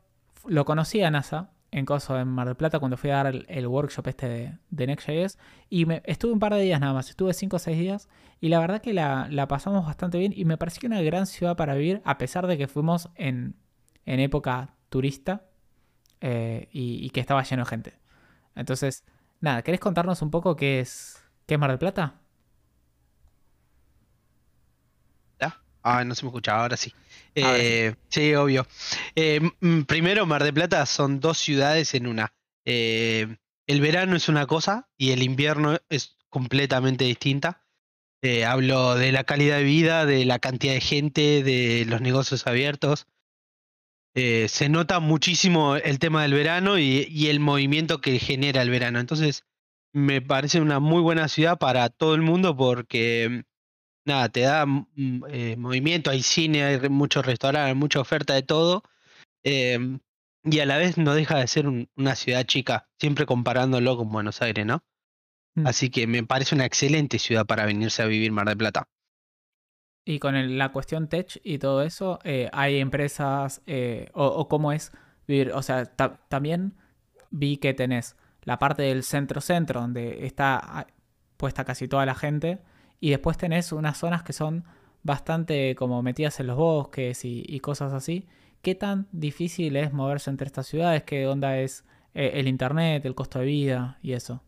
lo 0.47 0.65
conocí 0.65 1.03
a 1.03 1.11
NASA 1.11 1.51
en 1.71 1.85
Coso, 1.85 2.19
en 2.19 2.29
Mar 2.29 2.47
del 2.47 2.57
Plata, 2.57 2.79
cuando 2.79 2.97
fui 2.97 3.11
a 3.11 3.17
dar 3.23 3.27
el, 3.49 3.67
workshop 3.67 4.07
este 4.09 4.29
de, 4.29 4.59
de 4.71 4.87
Next.js. 4.87 5.39
Y 5.69 5.87
estuve 6.05 6.33
un 6.33 6.39
par 6.39 6.55
de 6.55 6.63
días 6.63 6.81
nada 6.81 6.95
más, 6.95 7.11
estuve 7.11 7.35
5 7.35 7.57
o 7.57 7.59
6 7.59 7.79
días. 7.79 8.09
Y 8.41 8.49
la 8.49 8.59
verdad 8.61 8.81
que 8.81 8.95
la, 8.95 9.29
la 9.31 9.47
pasamos 9.49 9.85
bastante 9.85 10.19
bien. 10.19 10.33
Y 10.35 10.45
me 10.47 10.57
pareció 10.57 10.87
una 10.87 11.03
gran 11.03 11.27
ciudad 11.27 11.57
para 11.57 11.75
vivir, 11.75 12.01
a 12.05 12.17
pesar 12.17 12.47
de 12.47 12.57
que 12.57 12.69
fuimos 12.69 13.11
en, 13.17 13.57
en 14.07 14.21
época 14.21 14.75
turista 14.89 15.45
eh, 16.23 16.69
y, 16.73 17.05
y 17.05 17.11
que 17.11 17.21
estaba 17.21 17.43
lleno 17.43 17.65
de 17.65 17.69
gente. 17.69 17.95
Entonces, 18.55 19.05
nada, 19.41 19.63
¿querés 19.63 19.81
contarnos 19.81 20.23
un 20.23 20.31
poco 20.31 20.57
qué 20.57 20.81
es, 20.81 21.23
qué 21.47 21.55
es 21.55 21.61
Mar 21.61 21.71
del 21.71 21.79
Plata? 21.79 22.15
Ah, 25.83 26.05
no 26.05 26.15
se 26.15 26.25
me 26.25 26.29
escucha, 26.29 26.61
ahora 26.61 26.77
sí. 26.77 26.93
Eh, 27.35 27.95
sí, 28.09 28.35
obvio. 28.35 28.67
Eh, 29.15 29.41
primero, 29.87 30.27
Mar 30.27 30.45
de 30.45 30.53
Plata 30.53 30.85
son 30.85 31.19
dos 31.21 31.39
ciudades 31.39 31.95
en 31.95 32.07
una. 32.07 32.35
Eh, 32.67 33.37
el 33.67 33.81
verano 33.81 34.15
es 34.15 34.29
una 34.29 34.47
cosa 34.47 34.91
y 34.99 35.13
el 35.13 35.23
invierno 35.23 35.79
es 35.89 36.19
completamente 36.29 37.05
distinta. 37.05 37.65
Hablo 38.47 38.97
de 38.97 39.13
la 39.13 39.25
calidad 39.25 39.59
de 39.59 39.63
vida, 39.63 40.05
de 40.05 40.27
la 40.27 40.41
cantidad 40.41 40.75
de 40.75 40.81
gente, 40.81 41.43
de 41.43 41.87
los 41.87 42.01
negocios 42.03 42.47
abiertos. 42.47 43.07
Eh, 44.15 44.49
se 44.49 44.69
nota 44.69 45.01
muchísimo 45.01 45.77
el 45.77 45.99
tema 45.99 46.23
del 46.23 46.35
verano 46.35 46.79
y, 46.79 47.07
y 47.11 47.29
el 47.29 47.41
movimiento 47.41 48.01
que 48.01 48.19
genera 48.19 48.63
el 48.63 48.71
verano. 48.71 48.99
Entonces, 48.99 49.45
me 49.93 50.21
parece 50.21 50.61
una 50.61 50.81
muy 50.81 51.01
buena 51.03 51.29
ciudad 51.29 51.59
para 51.59 51.89
todo 51.89 52.15
el 52.15 52.23
mundo 52.23 52.57
porque 52.57 53.45
nada, 54.07 54.29
te 54.31 54.41
da 54.41 54.67
eh, 55.31 55.57
movimiento, 55.59 56.11
hay 56.11 56.23
cine, 56.23 56.65
hay 56.65 56.89
muchos 56.89 57.27
restaurantes, 57.27 57.77
mucha 57.77 58.01
oferta 58.01 58.35
de 58.35 58.43
todo. 58.43 58.83
em, 59.45 60.01
y 60.45 60.61
a 60.61 60.67
la 60.67 60.79
vez 60.79 60.99
no 60.99 61.15
deja 61.15 61.39
de 61.39 61.47
ser 61.49 61.67
un- 61.69 61.89
una 61.97 62.15
ciudad 62.17 62.45
chica, 62.47 62.89
siempre 63.01 63.27
comparándolo 63.27 63.97
con 63.97 64.11
Buenos 64.11 64.43
Aires, 64.43 64.67
¿no? 64.67 64.83
Mm. 65.57 65.67
Así 65.67 65.91
que 65.91 66.07
me 66.07 66.25
parece 66.25 66.55
una 66.55 66.67
excelente 66.67 67.19
ciudad 67.19 67.47
para 67.47 67.67
venirse 67.67 68.03
a 68.03 68.07
vivir 68.07 68.33
Mar 68.33 68.49
del 68.49 68.59
Plata. 68.59 68.89
Y 70.09 70.21
con 70.21 70.57
la 70.57 70.71
cuestión 70.71 71.07
tech 71.09 71.39
y 71.45 71.59
todo 71.59 71.83
eso, 71.83 72.19
eh, 72.25 72.49
¿hay 72.55 72.79
empresas 72.79 73.61
eh, 73.67 74.09
o, 74.15 74.49
cómo 74.49 74.73
es 74.73 74.91
vivir. 75.27 75.53
O 75.53 75.61
sea, 75.61 75.85
ta- 75.85 76.19
también 76.31 76.73
vi 77.31 77.59
que 77.59 77.75
tenés 77.75 78.17
la 78.43 78.59
parte 78.59 78.85
del 78.85 79.03
centro-centro, 79.03 79.83
donde 79.83 80.25
está 80.25 80.59
ah, 80.63 80.87
puesta 81.37 81.67
casi 81.67 81.89
toda 81.89 82.07
la 82.07 82.15
gente, 82.15 82.59
y 83.01 83.11
después 83.11 83.37
tenés 83.37 83.71
unas 83.71 83.99
zonas 83.99 84.23
que 84.23 84.33
son 84.33 84.65
bastante 85.03 85.75
como 85.75 86.03
metidas 86.03 86.41
en 86.41 86.47
los 86.47 86.57
bosques 86.57 87.27
y, 87.27 87.45
y 87.47 87.61
cosas 87.61 87.93
así. 87.93 88.27
¿Qué 88.63 88.75
tan 88.75 89.09
difícil 89.13 89.77
es 89.77 89.93
moverse 89.93 90.31
entre 90.31 90.47
estas 90.47 90.67
ciudades? 90.67 91.03
¿Qué 91.03 91.27
onda 91.27 91.59
es 91.59 91.85
eh, 92.15 92.31
el 92.33 92.49
internet, 92.49 93.05
el 93.05 93.15
costo 93.15 93.41
de 93.41 93.45
vida 93.45 93.99
y 94.01 94.15
eso? 94.15 94.43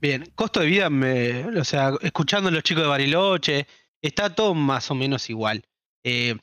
Bien, 0.00 0.24
costo 0.34 0.60
de 0.60 0.66
vida, 0.68 0.88
me, 0.88 1.44
o 1.58 1.64
sea, 1.64 1.92
escuchando 2.00 2.48
a 2.48 2.52
los 2.52 2.62
chicos 2.62 2.84
de 2.84 2.88
Bariloche, 2.88 3.66
está 4.02 4.34
todo 4.34 4.54
más 4.54 4.90
o 4.90 4.94
menos 4.94 5.30
igual. 5.30 5.64
Eh, 6.04 6.36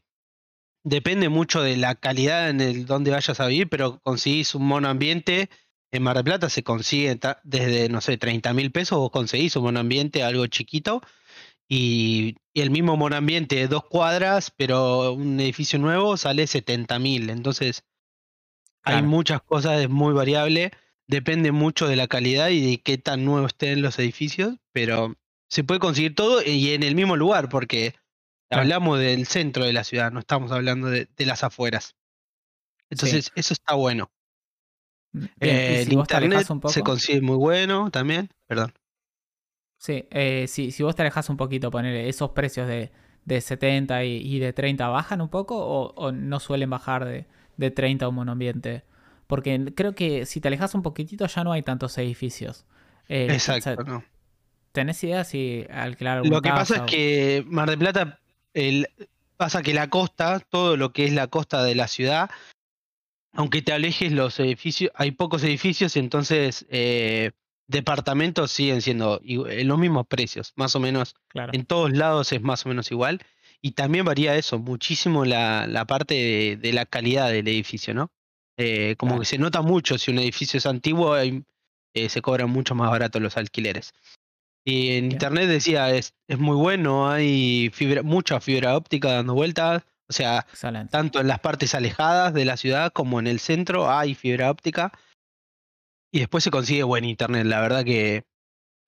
depende 0.84 1.30
mucho 1.30 1.62
de 1.62 1.78
la 1.78 1.96
calidad 1.96 2.50
en 2.50 2.62
el 2.62 2.86
donde 2.86 3.12
vayas 3.12 3.40
a 3.40 3.48
vivir, 3.48 3.70
pero 3.70 4.00
conseguís 4.02 4.56
un 4.56 4.68
monoambiente. 4.68 5.50
En 5.92 6.04
Mar 6.04 6.16
del 6.16 6.26
Plata 6.26 6.50
se 6.50 6.64
consigue 6.64 7.18
desde, 7.44 7.90
no 7.90 8.02
sé, 8.02 8.18
30 8.18 8.54
mil 8.54 8.72
pesos, 8.72 8.98
vos 8.98 9.12
conseguís 9.12 9.56
un 9.56 9.64
monoambiente, 9.64 10.24
algo 10.24 10.46
chiquito, 10.48 11.02
y, 11.70 12.36
y 12.54 12.62
el 12.62 12.72
mismo 12.72 12.98
monoambiente 12.98 13.56
de 13.56 13.68
dos 13.68 13.86
cuadras, 13.86 14.52
pero 14.52 15.14
un 15.14 15.40
edificio 15.40 15.80
nuevo 15.80 16.18
sale 16.18 16.46
70 16.46 17.00
mil. 17.00 17.30
Entonces, 17.30 17.84
hay 18.84 19.02
muchas 19.04 19.42
cosas, 19.42 19.82
es 19.82 19.90
muy 19.90 20.14
variable, 20.14 20.72
depende 21.08 21.52
mucho 21.52 21.88
de 21.88 21.96
la 21.96 22.08
calidad 22.08 22.50
y 22.50 22.72
de 22.72 22.82
qué 22.82 22.98
tan 22.98 23.26
nuevos 23.26 23.52
estén 23.52 23.82
los 23.82 24.00
edificios, 24.00 24.56
pero 24.72 25.16
se 25.50 25.64
puede 25.64 25.80
conseguir 25.80 26.16
todo 26.16 26.42
y 26.44 26.72
en 26.74 26.84
el 26.84 26.96
mismo 26.96 27.16
lugar, 27.16 27.50
porque 27.50 27.96
Claro. 28.50 28.64
hablamos 28.64 29.00
del 29.00 29.28
centro 29.28 29.66
de 29.66 29.74
la 29.74 29.84
ciudad, 29.84 30.12
no 30.12 30.20
estamos 30.22 30.52
hablando 30.52 30.90
de, 30.90 31.10
de 31.18 31.26
las 31.26 31.44
afueras. 31.44 31.96
Entonces, 32.90 33.32
eso 33.36 33.54
está 33.54 33.76
bueno. 33.76 34.12
Bien, 35.14 35.32
Eh, 35.40 35.82
el 35.82 35.94
internet 35.94 36.16
alejas 36.16 36.50
un 36.50 36.60
poco. 36.60 36.74
se 36.74 36.84
consigue 36.84 37.22
muy 37.22 37.38
bueno 37.38 37.90
también, 37.92 38.30
perdón. 38.48 38.74
Sí, 39.78 40.06
eh, 40.12 40.46
si, 40.48 40.72
si 40.72 40.84
vos 40.84 40.96
te 40.96 41.04
alejas 41.04 41.30
un 41.30 41.38
poquito, 41.38 41.70
poner 41.72 41.96
esos 42.08 42.32
precios 42.32 42.68
de, 42.68 42.92
de 43.26 43.42
70 43.42 44.04
y, 44.04 44.18
y 44.18 44.40
de 44.40 44.52
30, 44.54 44.88
¿bajan 44.88 45.22
un 45.22 45.30
poco 45.30 45.56
o, 45.58 45.94
o 45.96 46.12
no 46.12 46.40
suelen 46.40 46.70
bajar 46.70 47.06
de, 47.06 47.28
de 47.58 47.72
30 47.72 48.06
a 48.06 48.10
un 48.10 48.16
monoambiente? 48.16 48.84
Porque 49.28 49.74
creo 49.76 49.94
que 49.94 50.26
si 50.26 50.42
te 50.42 50.48
alejas 50.48 50.74
un 50.74 50.82
poquitito 50.82 51.28
ya 51.28 51.44
no 51.44 51.52
hay 51.52 51.62
tantos 51.62 51.98
edificios. 51.98 52.66
Eh, 53.08 53.44
o 53.54 53.60
sea, 53.60 53.78
Exacto, 53.78 53.84
no. 53.84 54.04
¿Tenés 54.78 55.04
idea 55.04 55.24
si 55.24 55.66
alquilar 55.72 56.24
Lo 56.24 56.40
que 56.40 56.50
pasa 56.50 56.76
es 56.76 56.82
que 56.84 57.44
Mar 57.48 57.68
del 57.68 57.80
Plata, 57.80 58.20
el, 58.54 58.88
pasa 59.36 59.64
que 59.64 59.74
la 59.74 59.90
costa, 59.90 60.40
todo 60.40 60.78
lo 60.78 60.94
que 60.94 61.06
es 61.06 61.14
la 61.14 61.26
costa 61.26 61.64
de 61.64 61.74
la 61.74 61.88
ciudad, 61.88 62.30
aunque 63.34 63.64
te 63.64 63.74
alejes 63.74 64.12
los 64.12 64.40
edificios, 64.40 64.92
hay 64.94 65.10
pocos 65.10 65.44
edificios 65.44 65.96
y 65.96 66.00
entonces 66.00 66.68
eh, 66.70 67.32
departamentos 67.66 68.52
siguen 68.52 68.84
siendo 68.84 69.20
en 69.24 69.68
los 69.68 69.80
mismos 69.80 70.06
precios, 70.06 70.54
más 70.56 70.76
o 70.76 70.80
menos 70.80 71.16
Claro, 71.30 71.54
en 71.56 71.66
todos 71.66 71.92
lados 71.92 72.32
es 72.32 72.44
más 72.44 72.64
o 72.68 72.70
menos 72.70 72.92
igual. 72.92 73.22
Y 73.64 73.72
también 73.72 74.06
varía 74.06 74.36
eso, 74.36 74.60
muchísimo 74.60 75.26
la, 75.26 75.66
la 75.66 75.86
parte 75.86 76.14
de, 76.14 76.58
de 76.58 76.72
la 76.72 76.86
calidad 76.86 77.32
del 77.32 77.48
edificio, 77.48 77.96
¿no? 77.96 78.12
Eh, 78.58 78.94
como 78.96 79.14
Claro. 79.14 79.22
que 79.22 79.26
se 79.26 79.40
nota 79.40 79.64
mucho, 79.64 79.98
si 79.98 80.12
un 80.12 80.20
edificio 80.20 80.60
es 80.60 80.68
antiguo, 80.68 81.18
eh, 81.18 81.44
se 82.10 82.22
cobran 82.22 82.52
mucho 82.52 82.76
más 82.76 82.92
barato 82.92 83.20
los 83.20 83.38
alquileres. 83.38 83.92
Y 84.70 84.90
en 84.98 85.04
Bien. 85.04 85.12
internet 85.14 85.48
decía, 85.48 85.92
es, 85.96 86.14
es 86.28 86.38
muy 86.38 86.58
bueno, 86.58 87.10
hay 87.10 87.70
fibra, 87.74 88.04
mucha 88.04 88.42
fibra 88.42 88.76
óptica 88.76 89.14
dando 89.14 89.34
vueltas, 89.34 89.84
o 90.10 90.14
sea, 90.14 90.40
excelente. 90.40 90.92
tanto 90.92 91.22
en 91.22 91.28
las 91.28 91.40
partes 91.40 91.74
alejadas 91.74 92.34
de 92.34 92.44
la 92.44 92.58
ciudad 92.58 92.92
como 92.92 93.22
en 93.22 93.28
el 93.28 93.40
centro 93.40 93.90
hay 93.90 94.14
fibra 94.14 94.52
óptica. 94.52 94.92
Y 96.12 96.20
después 96.20 96.44
se 96.44 96.52
consigue 96.52 96.84
buen 96.84 97.06
internet. 97.06 97.46
La 97.46 97.62
verdad 97.62 97.86
que 97.86 98.26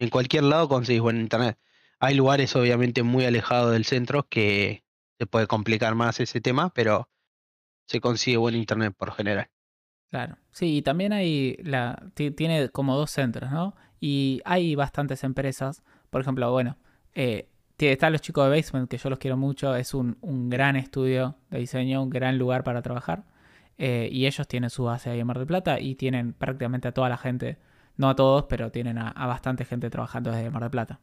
en 0.02 0.10
cualquier 0.10 0.44
lado 0.44 0.68
conseguís 0.68 1.02
buen 1.02 1.22
internet. 1.22 1.58
Hay 2.02 2.14
lugares 2.16 2.54
obviamente 2.58 3.04
muy 3.04 3.24
alejados 3.24 3.72
del 3.72 3.86
centro 3.86 4.28
que 4.28 4.84
se 5.18 5.28
puede 5.28 5.48
complicar 5.48 5.96
más 5.96 6.20
ese 6.20 6.42
tema, 6.42 6.74
pero 6.74 7.10
se 7.88 8.02
consigue 8.02 8.36
buen 8.36 8.56
internet 8.56 8.94
por 8.98 9.14
general. 9.14 9.50
Claro. 10.10 10.38
Sí, 10.52 10.78
y 10.78 10.82
también 10.82 11.14
hay 11.14 11.56
la 11.64 12.02
ti- 12.16 12.32
tiene 12.32 12.68
como 12.70 12.98
dos 12.98 13.12
centros, 13.12 13.50
¿no? 13.52 13.76
Y 14.00 14.42
hay 14.46 14.76
bastantes 14.76 15.24
empresas, 15.24 15.84
por 16.10 16.22
ejemplo, 16.22 16.52
bueno, 16.52 16.78
eh, 17.14 17.48
están 17.78 18.12
los 18.14 18.22
chicos 18.22 18.46
de 18.50 18.56
Basement, 18.58 18.90
que 18.90 18.98
yo 18.98 19.10
los 19.10 19.20
quiero 19.20 19.38
mucho, 19.38 19.76
es 19.76 19.94
un, 19.94 20.18
un 20.22 20.50
gran 20.50 20.76
estudio 20.76 21.36
de 21.50 21.60
diseño, 21.60 22.04
un 22.04 22.10
gran 22.10 22.38
lugar 22.38 22.64
para 22.64 22.82
trabajar. 22.82 23.24
eh, 23.78 24.10
y 24.12 24.26
ellos 24.28 24.48
tienen 24.48 24.70
su 24.70 24.84
base 24.86 25.10
ahí 25.10 25.20
en 25.22 25.28
Mar 25.28 25.38
del 25.38 25.48
Plata 25.48 25.80
y 25.80 25.96
tienen 25.96 26.34
prácticamente 26.34 26.88
a 26.90 26.92
toda 26.94 27.10
la 27.10 27.18
gente, 27.18 27.58
no 27.98 28.10
a 28.10 28.16
todos, 28.16 28.46
pero 28.50 28.72
tienen 28.72 28.98
a, 28.98 29.14
bastante 29.28 29.66
gente 29.66 29.90
trabajando 29.90 30.32
desde 30.32 30.50
Mar 30.52 30.64
del 30.64 30.72
Plata. 30.72 31.00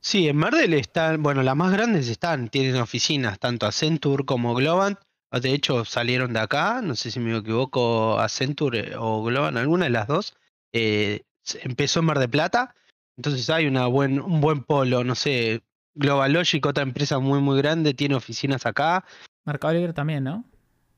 Sí, 0.00 0.28
en 0.28 0.36
Mardel 0.36 0.72
están, 0.74 1.22
bueno, 1.22 1.42
las 1.42 1.56
más 1.56 1.72
grandes 1.72 2.08
están, 2.08 2.48
tienen 2.48 2.76
oficinas, 2.76 3.38
tanto 3.38 3.66
Accenture 3.66 4.24
como 4.24 4.54
Globant. 4.54 4.98
De 5.30 5.52
hecho, 5.52 5.84
salieron 5.84 6.32
de 6.32 6.40
acá, 6.40 6.80
no 6.82 6.96
sé 6.96 7.10
si 7.10 7.20
me 7.20 7.36
equivoco, 7.36 8.18
Accenture 8.18 8.96
o 8.96 9.22
Globant, 9.22 9.56
alguna 9.58 9.84
de 9.84 9.90
las 9.90 10.06
dos. 10.08 10.34
eh, 10.72 11.22
empezó 11.62 12.00
en 12.00 12.06
Mar 12.06 12.18
de 12.18 12.28
Plata, 12.28 12.74
entonces 13.16 13.48
hay 13.50 13.66
una 13.66 13.86
buen, 13.86 14.20
un 14.20 14.40
buen 14.40 14.62
polo, 14.62 15.04
no 15.04 15.14
sé, 15.14 15.62
Global 15.94 16.32
Logic, 16.32 16.64
otra 16.64 16.82
empresa 16.82 17.18
muy, 17.18 17.40
muy 17.40 17.58
grande, 17.58 17.94
tiene 17.94 18.14
oficinas 18.14 18.66
acá. 18.66 19.04
Mercado 19.44 19.74
Libre 19.74 19.92
también, 19.92 20.24
¿no? 20.24 20.44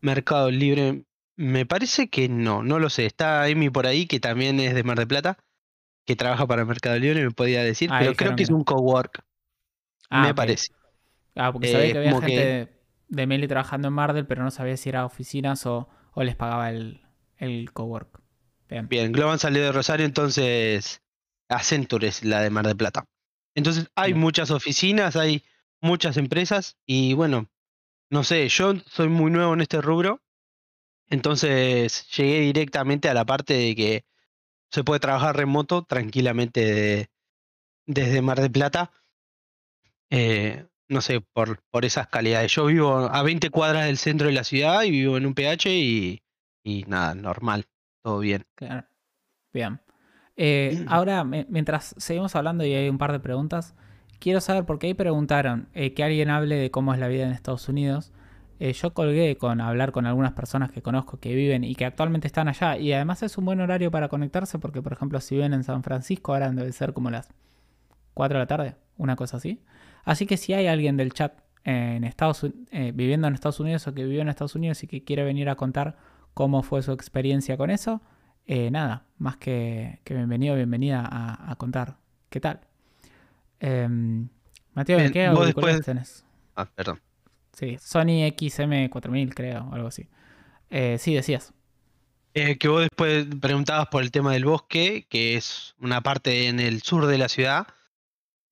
Mercado 0.01 0.51
Libre, 0.51 1.05
me 1.37 1.65
parece 1.67 2.09
que 2.09 2.29
no, 2.29 2.63
no 2.63 2.79
lo 2.79 2.91
sé. 2.91 3.07
Está 3.07 3.45
Amy 3.45 3.71
por 3.71 3.87
ahí, 3.87 4.07
que 4.07 4.21
también 4.21 4.61
es 4.61 4.75
de 4.75 4.83
Mar 4.83 4.99
de 4.99 5.07
Plata, 5.07 5.39
que 6.05 6.17
trabaja 6.17 6.47
para 6.47 6.65
Mercado 6.65 6.99
Libre, 6.99 7.25
me 7.25 7.31
podía 7.31 7.63
decir, 7.63 7.89
Ah, 7.93 7.99
pero 8.01 8.15
creo 8.15 8.31
que 8.33 8.37
que 8.37 8.43
es 8.45 8.51
un 8.51 8.65
cowork, 8.65 9.25
Ah, 10.11 10.27
me 10.27 10.35
parece. 10.35 10.73
Ah, 11.35 11.53
porque 11.53 11.69
sabía 11.69 11.87
Eh, 11.87 11.93
que 11.93 11.99
había 11.99 12.21
gente 12.21 12.27
que- 12.35 12.83
de 13.09 13.27
Meli 13.27 13.47
trabajando 13.49 13.89
en 13.89 13.95
Mardel, 13.95 14.27
pero 14.27 14.43
no 14.43 14.51
sabía 14.51 14.77
si 14.77 14.89
era 14.89 15.05
oficinas 15.07 15.65
o, 15.67 15.89
o 16.13 16.23
les 16.23 16.35
pagaba 16.37 16.71
el, 16.71 17.03
el 17.39 17.73
cowork. 17.73 18.21
Bien. 18.73 18.89
Bien, 18.89 19.13
Globan 19.13 19.39
salió 19.39 19.63
de 19.63 19.71
Rosario, 19.71 20.07
entonces 20.07 21.03
Accenture 21.51 22.09
es 22.09 22.25
la 22.25 22.41
de 22.41 22.49
Mar 22.49 22.67
del 22.67 22.77
Plata. 22.77 23.05
Entonces 23.55 23.89
hay 23.95 24.13
Bien. 24.13 24.21
muchas 24.21 24.51
oficinas, 24.51 25.15
hay 25.15 25.45
muchas 25.83 26.17
empresas 26.17 26.79
y 26.87 27.13
bueno, 27.13 27.51
no 28.11 28.25
sé, 28.25 28.49
yo 28.49 28.73
soy 28.87 29.09
muy 29.09 29.31
nuevo 29.31 29.53
en 29.53 29.61
este 29.61 29.83
rubro, 29.83 30.23
entonces 31.11 32.09
llegué 32.17 32.41
directamente 32.41 33.11
a 33.11 33.15
la 33.15 33.27
parte 33.27 33.53
de 33.53 33.75
que 33.77 34.05
se 34.71 34.85
puede 34.85 35.01
trabajar 35.01 35.37
remoto 35.37 35.83
tranquilamente 35.85 36.61
de- 36.65 37.11
desde 37.87 38.23
Mar 38.23 38.41
del 38.41 38.51
Plata. 38.53 38.91
Eh, 40.11 40.67
no 40.89 41.01
sé, 41.03 41.21
por, 41.21 41.63
por 41.71 41.85
esas 41.85 42.09
calidades. 42.09 42.53
Yo 42.53 42.67
vivo 42.67 42.97
a 42.97 43.23
20 43.23 43.51
cuadras 43.51 43.85
del 43.87 43.99
centro 43.99 44.29
de 44.29 44.33
la 44.35 44.45
ciudad 44.45 44.83
y 44.85 44.91
vivo 44.91 45.17
en 45.19 45.27
un 45.27 45.35
PH 45.35 45.71
y, 45.75 46.23
y 46.65 46.85
nada, 46.85 47.15
normal, 47.15 47.67
todo 48.03 48.19
bien. 48.19 48.45
Claro. 48.55 48.87
Bien. 49.53 49.81
Eh, 50.37 50.85
ahora, 50.89 51.25
mientras 51.25 51.95
seguimos 51.99 52.35
hablando 52.37 52.65
y 52.65 52.75
hay 52.75 52.89
un 52.89 52.99
par 52.99 53.13
de 53.13 53.21
preguntas, 53.21 53.75
quiero 54.19 54.41
saber, 54.41 54.65
porque 54.65 54.87
ahí 54.87 54.95
preguntaron 54.95 55.69
eh, 55.75 55.95
que 55.95 56.05
alguien 56.05 56.31
hable 56.31 56.57
de 56.57 56.71
cómo 56.71 56.95
es 56.95 57.01
la 57.01 57.09
vida 57.09 57.25
en 57.25 57.33
Estados 57.33 57.69
Unidos. 57.69 58.13
Eh, 58.61 58.73
yo 58.73 58.95
colgué 58.95 59.37
con 59.37 59.61
hablar 59.61 59.91
con 59.91 60.07
algunas 60.07 60.33
personas 60.33 60.71
que 60.71 60.83
conozco 60.83 61.19
que 61.19 61.35
viven 61.35 61.65
y 61.65 61.75
que 61.75 61.85
actualmente 61.85 62.29
están 62.29 62.49
allá. 62.49 62.77
Y 62.79 62.93
además 62.93 63.23
es 63.25 63.37
un 63.37 63.45
buen 63.45 63.61
horario 63.61 63.91
para 63.91 64.09
conectarse 64.09 64.59
porque, 64.59 64.81
por 64.81 64.93
ejemplo, 64.93 65.21
si 65.21 65.35
viven 65.35 65.53
en 65.53 65.65
San 65.65 65.83
Francisco, 65.83 66.33
ahora 66.33 66.51
debe 66.51 66.71
ser 66.73 66.93
como 66.93 67.11
las 67.11 67.29
4 68.15 68.39
de 68.39 68.43
la 68.43 68.47
tarde, 68.47 68.77
una 68.97 69.17
cosa 69.17 69.39
así. 69.39 69.61
Así 70.05 70.27
que 70.27 70.37
si 70.37 70.53
hay 70.53 70.69
alguien 70.69 70.97
del 70.97 71.13
chat 71.13 71.33
en 71.65 72.05
Estados, 72.05 72.47
eh, 72.71 72.93
viviendo 72.95 73.27
en 73.27 73.35
Estados 73.35 73.61
Unidos 73.61 73.87
o 73.89 73.95
que 73.95 74.05
vivió 74.05 74.23
en 74.23 74.29
Estados 74.29 74.55
Unidos 74.55 74.83
y 74.83 74.87
que 74.87 75.03
quiere 75.03 75.25
venir 75.25 75.49
a 75.49 75.57
contar 75.57 75.97
cómo 76.35 76.63
fue 76.63 76.83
su 76.83 76.93
experiencia 76.93 77.57
con 77.57 77.71
eso, 77.71 78.01
eh, 78.47 78.71
nada, 78.71 79.05
más 79.19 79.37
que, 79.37 80.01
que 80.05 80.15
bienvenido, 80.15 80.55
bienvenida 80.57 81.01
a, 81.11 81.51
a 81.51 81.57
contar. 81.57 81.97
¿Qué 82.31 82.41
tal? 82.41 82.61
Em, 83.61 84.29
Mateo, 84.75 84.99
Bien, 84.99 85.13
¿qué 85.13 85.27
auriculares 85.27 85.77
después- 85.79 85.85
tenés? 85.85 86.25
Ah, 86.57 86.67
perdón. 86.67 87.01
Sí, 87.53 87.77
Sony 87.79 88.27
XM4000 88.35 89.35
creo, 89.35 89.65
o 89.71 89.75
algo 89.75 89.89
así. 89.89 90.09
Eh, 90.71 90.97
sí, 90.99 91.15
decías. 91.15 91.53
Eh, 92.35 92.57
que 92.57 92.69
vos 92.69 92.81
después 92.81 93.27
preguntabas 93.41 93.89
por 93.89 94.03
el 94.03 94.11
tema 94.11 94.33
del 94.33 94.47
bosque, 94.47 95.07
que 95.11 95.37
es 95.37 95.75
una 95.81 96.01
parte 96.01 96.49
en 96.49 96.61
el 96.61 96.83
sur 96.83 97.07
de 97.07 97.19
la 97.19 97.29
ciudad, 97.29 97.67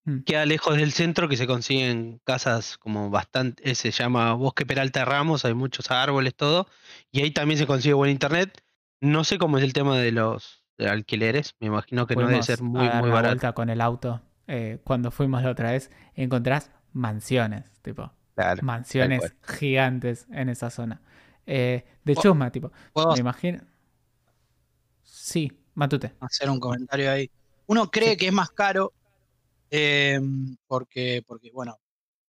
Mm. 0.04 0.20
queda 0.20 0.46
lejos 0.46 0.76
del 0.76 0.92
centro, 0.92 1.28
que 1.28 1.36
se 1.36 1.46
consiguen 1.46 2.20
casas 2.24 2.78
como 2.78 3.10
bastante, 3.10 3.70
eh, 3.70 3.74
se 3.74 3.90
llama 3.90 4.32
Bosque 4.32 4.64
Peralta 4.64 5.04
Ramos, 5.04 5.44
hay 5.44 5.52
muchos 5.54 5.90
árboles, 5.90 6.34
todo, 6.34 6.66
y 7.12 7.20
ahí 7.22 7.30
también 7.32 7.58
se 7.58 7.66
consigue 7.66 7.92
buen 7.94 8.10
internet. 8.10 8.62
No 9.02 9.24
sé 9.24 9.38
cómo 9.38 9.58
es 9.58 9.64
el 9.64 9.72
tema 9.72 9.98
de 9.98 10.12
los 10.12 10.64
de 10.78 10.88
alquileres, 10.88 11.54
me 11.60 11.66
imagino 11.66 12.06
que 12.06 12.16
no 12.16 12.26
debe 12.26 12.42
ser 12.42 12.60
a 12.60 12.62
muy, 12.62 12.86
dar 12.86 13.00
muy 13.00 13.08
la 13.10 13.14
barato. 13.14 13.34
vuelta 13.34 13.52
con 13.52 13.68
el 13.70 13.80
auto. 13.82 14.20
eh, 14.52 14.80
cuando 14.82 15.10
fuimos 15.12 15.42
la 15.44 15.50
otra 15.50 15.70
vez, 15.72 15.90
encontrás 16.14 16.70
mansiones, 16.92 17.70
tipo, 17.82 18.10
Claro, 18.34 18.62
mansiones 18.64 19.34
gigantes 19.46 20.26
en 20.32 20.48
esa 20.48 20.70
zona. 20.70 21.00
Eh, 21.46 21.84
de 22.04 22.14
¿Puedo- 22.14 22.22
chusma, 22.30 22.50
tipo. 22.50 22.72
¿Puedo 22.92 23.12
Me 23.12 23.20
imagino. 23.20 23.60
Sí, 25.02 25.52
Matute. 25.74 26.14
hacer 26.20 26.50
un 26.50 26.58
comentario 26.58 27.10
ahí? 27.12 27.30
Uno 27.66 27.90
cree 27.90 28.10
Sí. 28.12 28.16
que 28.16 28.26
es 28.28 28.32
más 28.32 28.50
caro 28.50 28.92
eh, 29.70 30.20
porque, 30.66 31.22
porque, 31.26 31.50
bueno, 31.52 31.80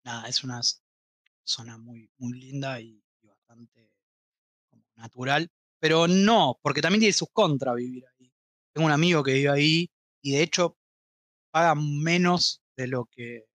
nada, 0.05 0.29
es 0.29 0.45
una 0.45 0.61
zona 1.45 1.79
muy, 1.79 2.11
muy 2.19 2.39
linda 2.41 2.81
y, 2.81 3.03
y 3.23 3.27
bastante 3.29 3.91
como 4.71 4.85
natural, 4.97 5.51
pero 5.79 6.09
no, 6.09 6.59
porque 6.63 6.83
también 6.83 7.01
tiene 7.01 7.13
sus 7.13 7.29
contras 7.33 7.77
vivir 7.77 8.05
ahí. 8.07 8.33
Tengo 8.73 8.87
un 8.87 8.93
amigo 8.93 9.23
que 9.23 9.35
vive 9.35 9.51
ahí 9.51 9.91
y 10.23 10.33
de 10.33 10.43
hecho 10.43 10.77
paga 11.51 11.75
menos 11.75 12.63
de 12.77 12.89
lo 12.89 13.07
que, 13.07 13.47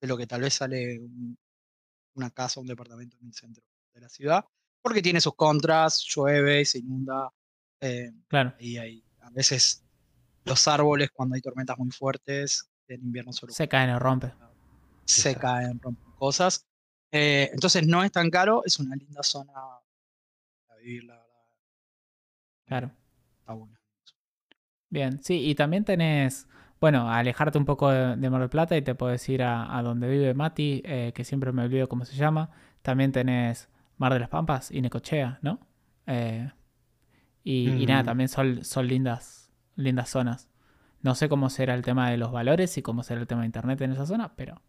de 0.00 0.08
lo 0.08 0.16
que 0.16 0.26
tal 0.26 0.42
vez 0.42 0.54
sale 0.54 0.98
un- 1.00 1.38
una 2.14 2.30
casa 2.30 2.60
o 2.60 2.62
un 2.62 2.68
departamento 2.68 3.16
en 3.20 3.26
el 3.28 3.34
centro 3.34 3.64
de 3.94 4.00
la 4.00 4.08
ciudad, 4.08 4.44
porque 4.82 5.02
tiene 5.02 5.20
sus 5.20 5.34
contras, 5.34 6.04
llueve, 6.14 6.64
se 6.64 6.78
inunda, 6.78 7.30
eh, 7.80 8.12
Claro. 8.28 8.54
ahí 8.58 8.76
hay 8.78 9.04
a 9.20 9.30
veces 9.30 9.84
los 10.44 10.66
árboles 10.68 11.10
cuando 11.12 11.34
hay 11.36 11.40
tormentas 11.40 11.78
muy 11.78 11.90
fuertes, 11.90 12.69
en 12.94 13.02
invierno 13.02 13.32
solo 13.32 13.52
Se 13.52 13.68
caen 13.68 13.90
o 13.90 13.98
rompe. 13.98 14.32
se 15.04 15.34
caen, 15.36 15.80
rompen 15.80 16.12
cosas. 16.16 16.66
Eh, 17.12 17.50
entonces 17.52 17.86
no 17.86 18.02
es 18.04 18.12
tan 18.12 18.30
caro, 18.30 18.62
es 18.64 18.78
una 18.78 18.94
linda 18.96 19.22
zona 19.22 19.52
para 20.66 20.80
vivir, 20.80 21.04
la 21.04 21.14
verdad. 21.14 21.26
Claro. 22.66 22.90
Está 23.40 23.52
buena. 23.54 23.80
Bien, 24.88 25.22
sí, 25.22 25.48
y 25.48 25.54
también 25.54 25.84
tenés, 25.84 26.48
bueno, 26.80 27.10
alejarte 27.10 27.58
un 27.58 27.64
poco 27.64 27.90
de, 27.90 28.16
de 28.16 28.30
Mar 28.30 28.40
del 28.40 28.50
Plata 28.50 28.76
y 28.76 28.82
te 28.82 28.94
puedes 28.94 29.28
ir 29.28 29.42
a, 29.42 29.76
a 29.76 29.82
donde 29.82 30.08
vive 30.08 30.34
Mati, 30.34 30.82
eh, 30.84 31.12
que 31.14 31.24
siempre 31.24 31.52
me 31.52 31.62
olvido 31.62 31.88
cómo 31.88 32.04
se 32.04 32.16
llama. 32.16 32.50
También 32.82 33.12
tenés 33.12 33.68
Mar 33.98 34.12
de 34.12 34.20
las 34.20 34.28
Pampas 34.28 34.70
y 34.70 34.80
Necochea, 34.82 35.38
¿no? 35.42 35.60
Eh, 36.06 36.50
y, 37.44 37.82
y 37.82 37.86
nada, 37.86 38.02
Mm. 38.02 38.06
también 38.06 38.28
son, 38.28 38.64
son 38.64 38.86
lindas, 38.88 39.52
lindas 39.76 40.08
zonas. 40.10 40.48
No 41.02 41.14
sé 41.14 41.28
cómo 41.28 41.48
será 41.50 41.74
el 41.74 41.82
tema 41.82 42.10
de 42.10 42.16
los 42.18 42.30
valores 42.32 42.76
y 42.78 42.82
cómo 42.82 43.02
será 43.02 43.20
el 43.20 43.26
tema 43.26 43.40
de 43.42 43.46
internet 43.46 43.80
en 43.80 43.92
esa 43.92 44.06
zona, 44.06 44.34
pero 44.36 44.60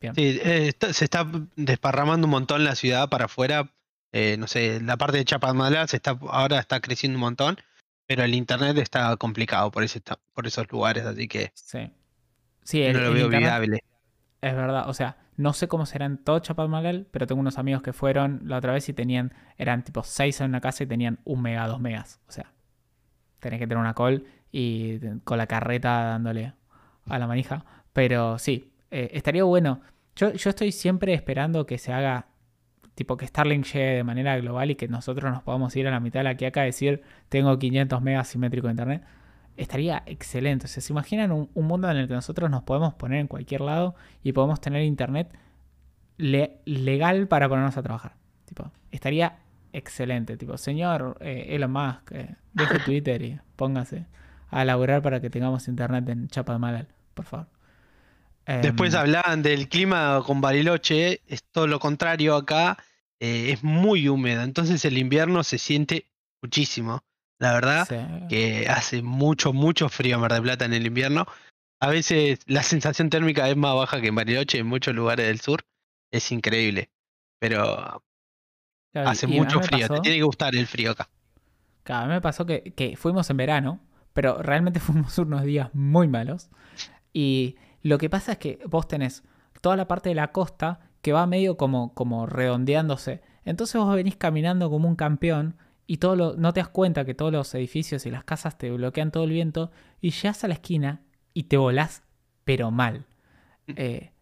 bien. 0.00 0.14
Sí, 0.14 0.38
eh, 0.42 0.68
está- 0.68 0.92
se 0.92 1.04
está 1.04 1.26
desparramando 1.56 2.26
un 2.26 2.30
montón 2.30 2.64
la 2.64 2.74
ciudad 2.74 3.08
para 3.08 3.26
afuera. 3.26 3.70
eh, 4.16 4.36
no 4.38 4.46
sé, 4.46 4.80
la 4.80 4.96
parte 4.96 5.16
de 5.18 5.24
Chapadmalal 5.24 5.88
se 5.88 5.96
está, 5.96 6.16
ahora 6.30 6.60
está 6.60 6.78
creciendo 6.80 7.16
un 7.16 7.20
montón, 7.22 7.56
pero 8.06 8.22
el 8.22 8.32
internet 8.34 8.78
está 8.78 9.16
complicado 9.16 9.72
por, 9.72 9.82
ese, 9.82 10.00
por 10.34 10.46
esos 10.46 10.70
lugares, 10.70 11.04
así 11.04 11.26
que 11.26 11.50
Sí. 11.54 11.90
Sí, 12.62 12.80
el, 12.82 12.92
no 12.92 13.00
lo 13.00 13.08
el 13.08 13.14
veo 13.14 13.24
internet- 13.24 13.48
viable. 13.50 13.80
Es 14.40 14.54
verdad, 14.54 14.88
o 14.88 14.94
sea, 14.94 15.16
no 15.36 15.52
sé 15.52 15.66
cómo 15.66 15.84
será 15.84 16.06
en 16.06 16.18
todo 16.18 16.38
Chapadmalal, 16.38 17.08
pero 17.10 17.26
tengo 17.26 17.40
unos 17.40 17.58
amigos 17.58 17.82
que 17.82 17.92
fueron 17.92 18.42
la 18.44 18.58
otra 18.58 18.72
vez 18.72 18.88
y 18.88 18.92
tenían, 18.92 19.32
eran 19.58 19.82
tipo 19.82 20.04
6 20.04 20.40
en 20.42 20.46
una 20.50 20.60
casa 20.60 20.84
y 20.84 20.86
tenían 20.86 21.18
un 21.24 21.42
mega, 21.42 21.66
2 21.66 21.80
megas. 21.80 22.20
O 22.28 22.30
sea, 22.30 22.52
tenés 23.40 23.58
que 23.58 23.66
tener 23.66 23.78
una 23.78 23.94
call 23.94 24.24
y 24.56 25.00
con 25.24 25.36
la 25.38 25.48
carreta 25.48 26.04
dándole 26.04 26.52
a 27.08 27.18
la 27.18 27.26
manija. 27.26 27.64
Pero 27.92 28.38
sí, 28.38 28.70
eh, 28.92 29.10
estaría 29.14 29.42
bueno. 29.42 29.80
Yo, 30.14 30.32
yo 30.32 30.50
estoy 30.50 30.70
siempre 30.70 31.12
esperando 31.12 31.66
que 31.66 31.76
se 31.76 31.92
haga, 31.92 32.28
tipo 32.94 33.16
que 33.16 33.26
Starlink 33.26 33.64
llegue 33.66 33.96
de 33.96 34.04
manera 34.04 34.36
global 34.38 34.70
y 34.70 34.76
que 34.76 34.86
nosotros 34.86 35.32
nos 35.32 35.42
podamos 35.42 35.74
ir 35.74 35.88
a 35.88 35.90
la 35.90 35.98
mitad 35.98 36.20
de 36.20 36.24
la 36.24 36.36
que 36.36 36.46
acá 36.46 36.62
decir, 36.62 37.02
tengo 37.28 37.58
500 37.58 38.00
megas 38.00 38.28
simétrico 38.28 38.68
de 38.68 38.72
internet. 38.74 39.02
Estaría 39.56 40.04
excelente. 40.06 40.66
O 40.66 40.68
sea, 40.68 40.80
¿se 40.80 40.92
imaginan 40.92 41.32
un, 41.32 41.50
un 41.52 41.66
mundo 41.66 41.90
en 41.90 41.96
el 41.96 42.06
que 42.06 42.14
nosotros 42.14 42.48
nos 42.48 42.62
podemos 42.62 42.94
poner 42.94 43.18
en 43.18 43.26
cualquier 43.26 43.60
lado 43.60 43.96
y 44.22 44.30
podemos 44.32 44.60
tener 44.60 44.82
internet 44.84 45.32
le- 46.16 46.60
legal 46.64 47.26
para 47.26 47.48
ponernos 47.48 47.76
a 47.76 47.82
trabajar? 47.82 48.14
Tipo, 48.44 48.70
estaría 48.92 49.38
excelente. 49.72 50.36
Tipo, 50.36 50.56
señor 50.58 51.16
eh, 51.20 51.46
Elon 51.50 51.72
Musk, 51.72 52.12
eh, 52.12 52.36
deje 52.52 52.78
Twitter 52.84 53.20
y 53.22 53.40
póngase 53.56 54.06
a 54.54 54.64
laburar 54.64 55.02
para 55.02 55.20
que 55.20 55.30
tengamos 55.30 55.66
internet 55.66 56.08
en 56.08 56.28
Chapadmalal, 56.28 56.86
por 57.14 57.24
favor. 57.24 57.48
Después 58.46 58.94
Em, 58.94 59.00
hablaban 59.00 59.42
del 59.42 59.68
clima 59.68 60.22
con 60.24 60.40
Bariloche, 60.40 61.22
es 61.26 61.42
todo 61.50 61.66
lo 61.66 61.80
contrario 61.80 62.36
acá, 62.36 62.78
eh, 63.18 63.50
es 63.50 63.64
muy 63.64 64.08
húmedo, 64.08 64.42
entonces 64.42 64.84
el 64.84 64.96
invierno 64.96 65.42
se 65.42 65.58
siente 65.58 66.06
muchísimo, 66.40 67.02
la 67.40 67.52
verdad, 67.52 67.88
sí. 67.88 68.26
que 68.28 68.68
hace 68.68 69.02
mucho, 69.02 69.52
mucho 69.52 69.88
frío 69.88 70.14
en 70.14 70.20
Mar 70.20 70.32
del 70.32 70.42
Plata 70.42 70.66
en 70.66 70.72
el 70.72 70.86
invierno. 70.86 71.26
A 71.80 71.88
veces 71.88 72.38
la 72.46 72.62
sensación 72.62 73.10
térmica 73.10 73.48
es 73.48 73.56
más 73.56 73.74
baja 73.74 74.00
que 74.00 74.08
en 74.08 74.14
Bariloche 74.14 74.58
en 74.58 74.68
muchos 74.68 74.94
lugares 74.94 75.26
del 75.26 75.40
sur, 75.40 75.64
es 76.12 76.30
increíble, 76.30 76.90
pero 77.40 78.04
Claro, 78.92 79.08
hace 79.08 79.26
mucho 79.26 79.60
frío, 79.62 79.88
te 79.88 80.00
tiene 80.00 80.18
que 80.18 80.22
gustar 80.22 80.54
el 80.54 80.68
frío 80.68 80.92
acá. 80.92 81.08
Claro, 81.82 82.04
a 82.04 82.06
mí 82.06 82.12
me 82.12 82.20
pasó 82.20 82.46
que, 82.46 82.72
que 82.76 82.96
fuimos 82.96 83.28
en 83.30 83.36
verano, 83.36 83.80
pero 84.14 84.42
realmente 84.42 84.80
fuimos 84.80 85.18
unos 85.18 85.42
días 85.42 85.68
muy 85.74 86.08
malos. 86.08 86.48
Y 87.12 87.56
lo 87.82 87.98
que 87.98 88.08
pasa 88.08 88.32
es 88.32 88.38
que 88.38 88.58
vos 88.66 88.88
tenés 88.88 89.22
toda 89.60 89.76
la 89.76 89.86
parte 89.86 90.08
de 90.08 90.14
la 90.14 90.32
costa 90.32 90.80
que 91.02 91.12
va 91.12 91.26
medio 91.26 91.56
como, 91.58 91.92
como 91.94 92.24
redondeándose. 92.26 93.20
Entonces 93.44 93.78
vos 93.80 93.94
venís 93.94 94.16
caminando 94.16 94.70
como 94.70 94.88
un 94.88 94.96
campeón 94.96 95.56
y 95.86 95.98
todo 95.98 96.16
lo, 96.16 96.34
no 96.36 96.52
te 96.54 96.60
das 96.60 96.68
cuenta 96.70 97.04
que 97.04 97.14
todos 97.14 97.30
los 97.30 97.54
edificios 97.54 98.06
y 98.06 98.10
las 98.10 98.24
casas 98.24 98.56
te 98.56 98.70
bloquean 98.70 99.10
todo 99.10 99.24
el 99.24 99.30
viento 99.30 99.70
y 100.00 100.10
llegas 100.12 100.42
a 100.44 100.48
la 100.48 100.54
esquina 100.54 101.02
y 101.34 101.44
te 101.44 101.58
volás, 101.58 102.02
pero 102.44 102.70
mal. 102.70 103.04
Eh, 103.68 104.12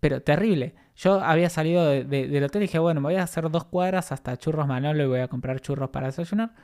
pero 0.00 0.22
terrible. 0.22 0.74
Yo 0.96 1.20
había 1.20 1.48
salido 1.48 1.86
de- 1.86 2.04
de- 2.04 2.28
del 2.28 2.44
hotel 2.44 2.62
y 2.62 2.66
dije, 2.66 2.78
bueno, 2.78 3.00
me 3.00 3.06
voy 3.06 3.14
a 3.16 3.22
hacer 3.22 3.48
dos 3.50 3.64
cuadras 3.64 4.12
hasta 4.12 4.36
Churros 4.36 4.66
Manolo 4.66 5.02
y 5.02 5.06
voy 5.06 5.20
a 5.20 5.28
comprar 5.28 5.60
churros 5.60 5.90
para 5.90 6.06
desayunar. 6.08 6.54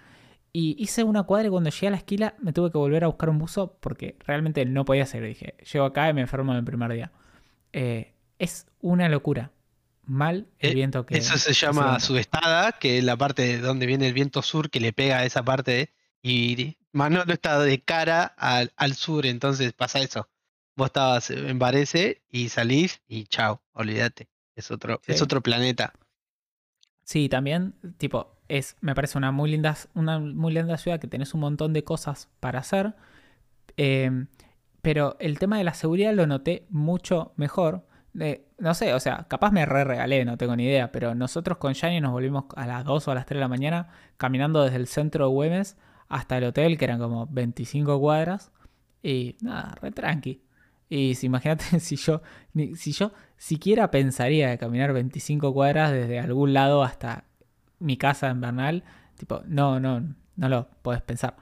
Y 0.56 0.81
hice 0.81 1.02
una 1.02 1.24
cuadra 1.24 1.48
y 1.48 1.51
cuando 1.51 1.68
llegué 1.68 1.89
a 1.89 1.90
la 1.90 1.97
esquina 1.97 2.35
me 2.40 2.52
tuve 2.52 2.70
que 2.70 2.78
volver 2.78 3.02
a 3.02 3.09
buscar 3.09 3.28
un 3.28 3.39
buzo 3.39 3.76
porque 3.81 4.16
realmente 4.24 4.64
no 4.64 4.85
podía 4.85 5.05
seguir. 5.05 5.26
Dije, 5.31 5.55
llego 5.72 5.85
acá 5.85 6.09
y 6.09 6.14
me 6.14 6.20
enfermo 6.20 6.52
en 6.52 6.59
el 6.59 6.64
primer 6.64 6.93
día. 6.93 7.10
Eh, 7.72 8.14
es 8.39 8.66
una 8.81 9.09
locura. 9.09 9.51
Mal 10.06 10.47
el 10.60 10.70
Eh, 10.70 10.74
viento 10.74 11.05
que... 11.06 11.16
Eso 11.16 11.36
se 11.39 11.52
llama 11.55 11.98
sudestada, 11.98 12.70
que 12.72 12.98
es 12.98 13.05
la 13.05 13.16
parte 13.16 13.43
de 13.43 13.59
donde 13.59 13.86
viene 13.86 14.06
el 14.06 14.14
viento 14.14 14.43
sur 14.43 14.70
que 14.70 14.78
le 14.78 14.93
pega 14.93 15.18
a 15.18 15.24
esa 15.24 15.43
parte. 15.43 15.93
Y 16.22 16.76
Manolo 16.93 17.32
está 17.32 17.59
de 17.59 17.82
cara 17.82 18.22
al, 18.36 18.72
al 18.76 18.94
sur, 18.94 19.26
entonces 19.26 19.72
pasa 19.72 19.98
eso. 19.98 20.28
Vos 20.76 20.86
estabas 20.86 21.31
en 21.31 21.59
Varese 21.59 22.22
y 22.28 22.48
salís 22.48 23.02
y 23.09 23.24
chao, 23.24 23.60
olvídate. 23.72 24.28
Es 24.55 24.70
otro, 24.70 25.01
es 25.06 25.20
otro 25.20 25.40
planeta. 25.43 25.94
Sí, 27.02 27.28
también, 27.28 27.74
tipo, 27.98 28.34
es, 28.48 28.76
me 28.80 28.94
parece 28.94 29.18
una 29.18 29.32
muy 29.32 29.50
linda, 29.50 29.76
una 29.94 30.18
muy 30.18 30.52
linda 30.52 30.76
ciudad 30.78 31.00
que 31.00 31.08
tenés 31.08 31.34
un 31.34 31.40
montón 31.40 31.72
de 31.72 31.84
cosas 31.84 32.28
para 32.40 32.60
hacer. 32.60 32.94
eh, 33.76 34.26
pero 34.84 35.16
el 35.18 35.38
tema 35.38 35.56
de 35.56 35.64
la 35.64 35.72
seguridad 35.72 36.12
lo 36.12 36.26
noté 36.26 36.66
mucho 36.68 37.32
mejor. 37.36 37.86
No 38.58 38.74
sé, 38.74 38.92
o 38.92 39.00
sea, 39.00 39.26
capaz 39.28 39.50
me 39.50 39.64
re 39.64 39.82
regalé, 39.82 40.26
no 40.26 40.36
tengo 40.36 40.54
ni 40.56 40.64
idea, 40.64 40.92
pero 40.92 41.14
nosotros 41.14 41.56
con 41.56 41.72
Yani 41.72 42.02
nos 42.02 42.12
volvimos 42.12 42.44
a 42.54 42.66
las 42.66 42.84
2 42.84 43.08
o 43.08 43.10
a 43.10 43.14
las 43.14 43.24
3 43.24 43.38
de 43.38 43.40
la 43.40 43.48
mañana 43.48 43.88
caminando 44.18 44.62
desde 44.62 44.76
el 44.76 44.86
centro 44.86 45.26
de 45.26 45.32
Güemes 45.32 45.78
hasta 46.08 46.36
el 46.36 46.44
hotel, 46.44 46.76
que 46.76 46.84
eran 46.84 46.98
como 46.98 47.26
25 47.28 47.98
cuadras. 47.98 48.52
Y 49.02 49.36
nada, 49.40 49.74
re 49.80 49.90
tranqui. 49.90 50.42
Y 50.90 51.14
si 51.14 51.26
imagínate 51.26 51.64
si 51.80 51.96
yo, 51.96 52.20
si 52.74 52.92
yo 52.92 53.12
siquiera 53.38 53.90
pensaría 53.90 54.50
de 54.50 54.58
caminar 54.58 54.92
25 54.92 55.54
cuadras 55.54 55.92
desde 55.92 56.20
algún 56.20 56.52
lado 56.52 56.82
hasta 56.82 57.24
mi 57.85 57.97
casa 57.97 58.28
en 58.28 58.40
Bernal, 58.40 58.82
tipo, 59.19 59.43
no, 59.47 59.78
no, 59.81 60.02
no 60.36 60.48
lo 60.48 60.69
puedes 60.82 61.02
pensar. 61.02 61.36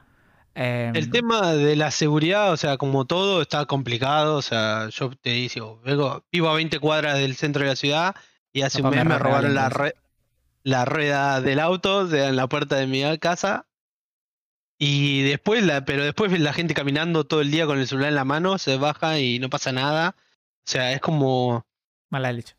Em, 0.55 0.95
El 0.95 1.11
tema 1.11 1.53
de 1.53 1.77
la 1.77 1.91
seguridad, 1.91 2.53
o 2.53 2.57
sea, 2.59 2.77
como 2.77 3.07
todo, 3.07 3.41
está 3.41 3.65
complicado. 3.65 4.37
O 4.37 4.43
sea, 4.43 4.89
yo 4.91 5.11
te 5.11 5.31
digo, 5.31 5.81
vengo, 5.85 6.25
vivo 6.31 6.49
a 6.51 6.55
20 6.55 6.79
cuadras 6.79 7.19
del 7.19 7.37
centro 7.37 7.63
de 7.63 7.69
la 7.71 7.77
ciudad 7.77 8.15
y 8.53 8.61
hace 8.63 8.83
un 8.83 8.91
mes 8.91 9.05
me 9.07 9.19
robaron 9.19 9.55
la, 9.55 9.69
re- 9.71 9.95
la 10.63 10.85
rueda 10.85 11.41
del 11.41 11.59
auto 11.59 12.07
de- 12.07 12.27
en 12.27 12.37
la 12.37 12.49
puerta 12.49 12.77
de 12.77 12.87
mi 12.87 13.03
casa. 13.19 13.67
Y 14.79 15.23
después, 15.23 15.63
la, 15.65 15.85
pero 15.85 16.05
después 16.05 16.39
la 16.41 16.53
gente 16.53 16.75
caminando 16.75 17.25
todo 17.25 17.41
el 17.41 17.51
día 17.51 17.67
con 17.67 17.79
el 17.79 17.87
celular 17.87 18.09
en 18.11 18.17
la 18.17 18.25
mano, 18.25 18.59
se 18.59 18.77
baja 18.77 19.19
y 19.21 19.39
no 19.39 19.49
pasa 19.49 19.71
nada. 19.73 20.17
O 20.19 20.71
sea, 20.71 20.93
es 20.93 21.01
como, 21.01 21.65
Mala 22.11 22.33
leche. 22.33 22.55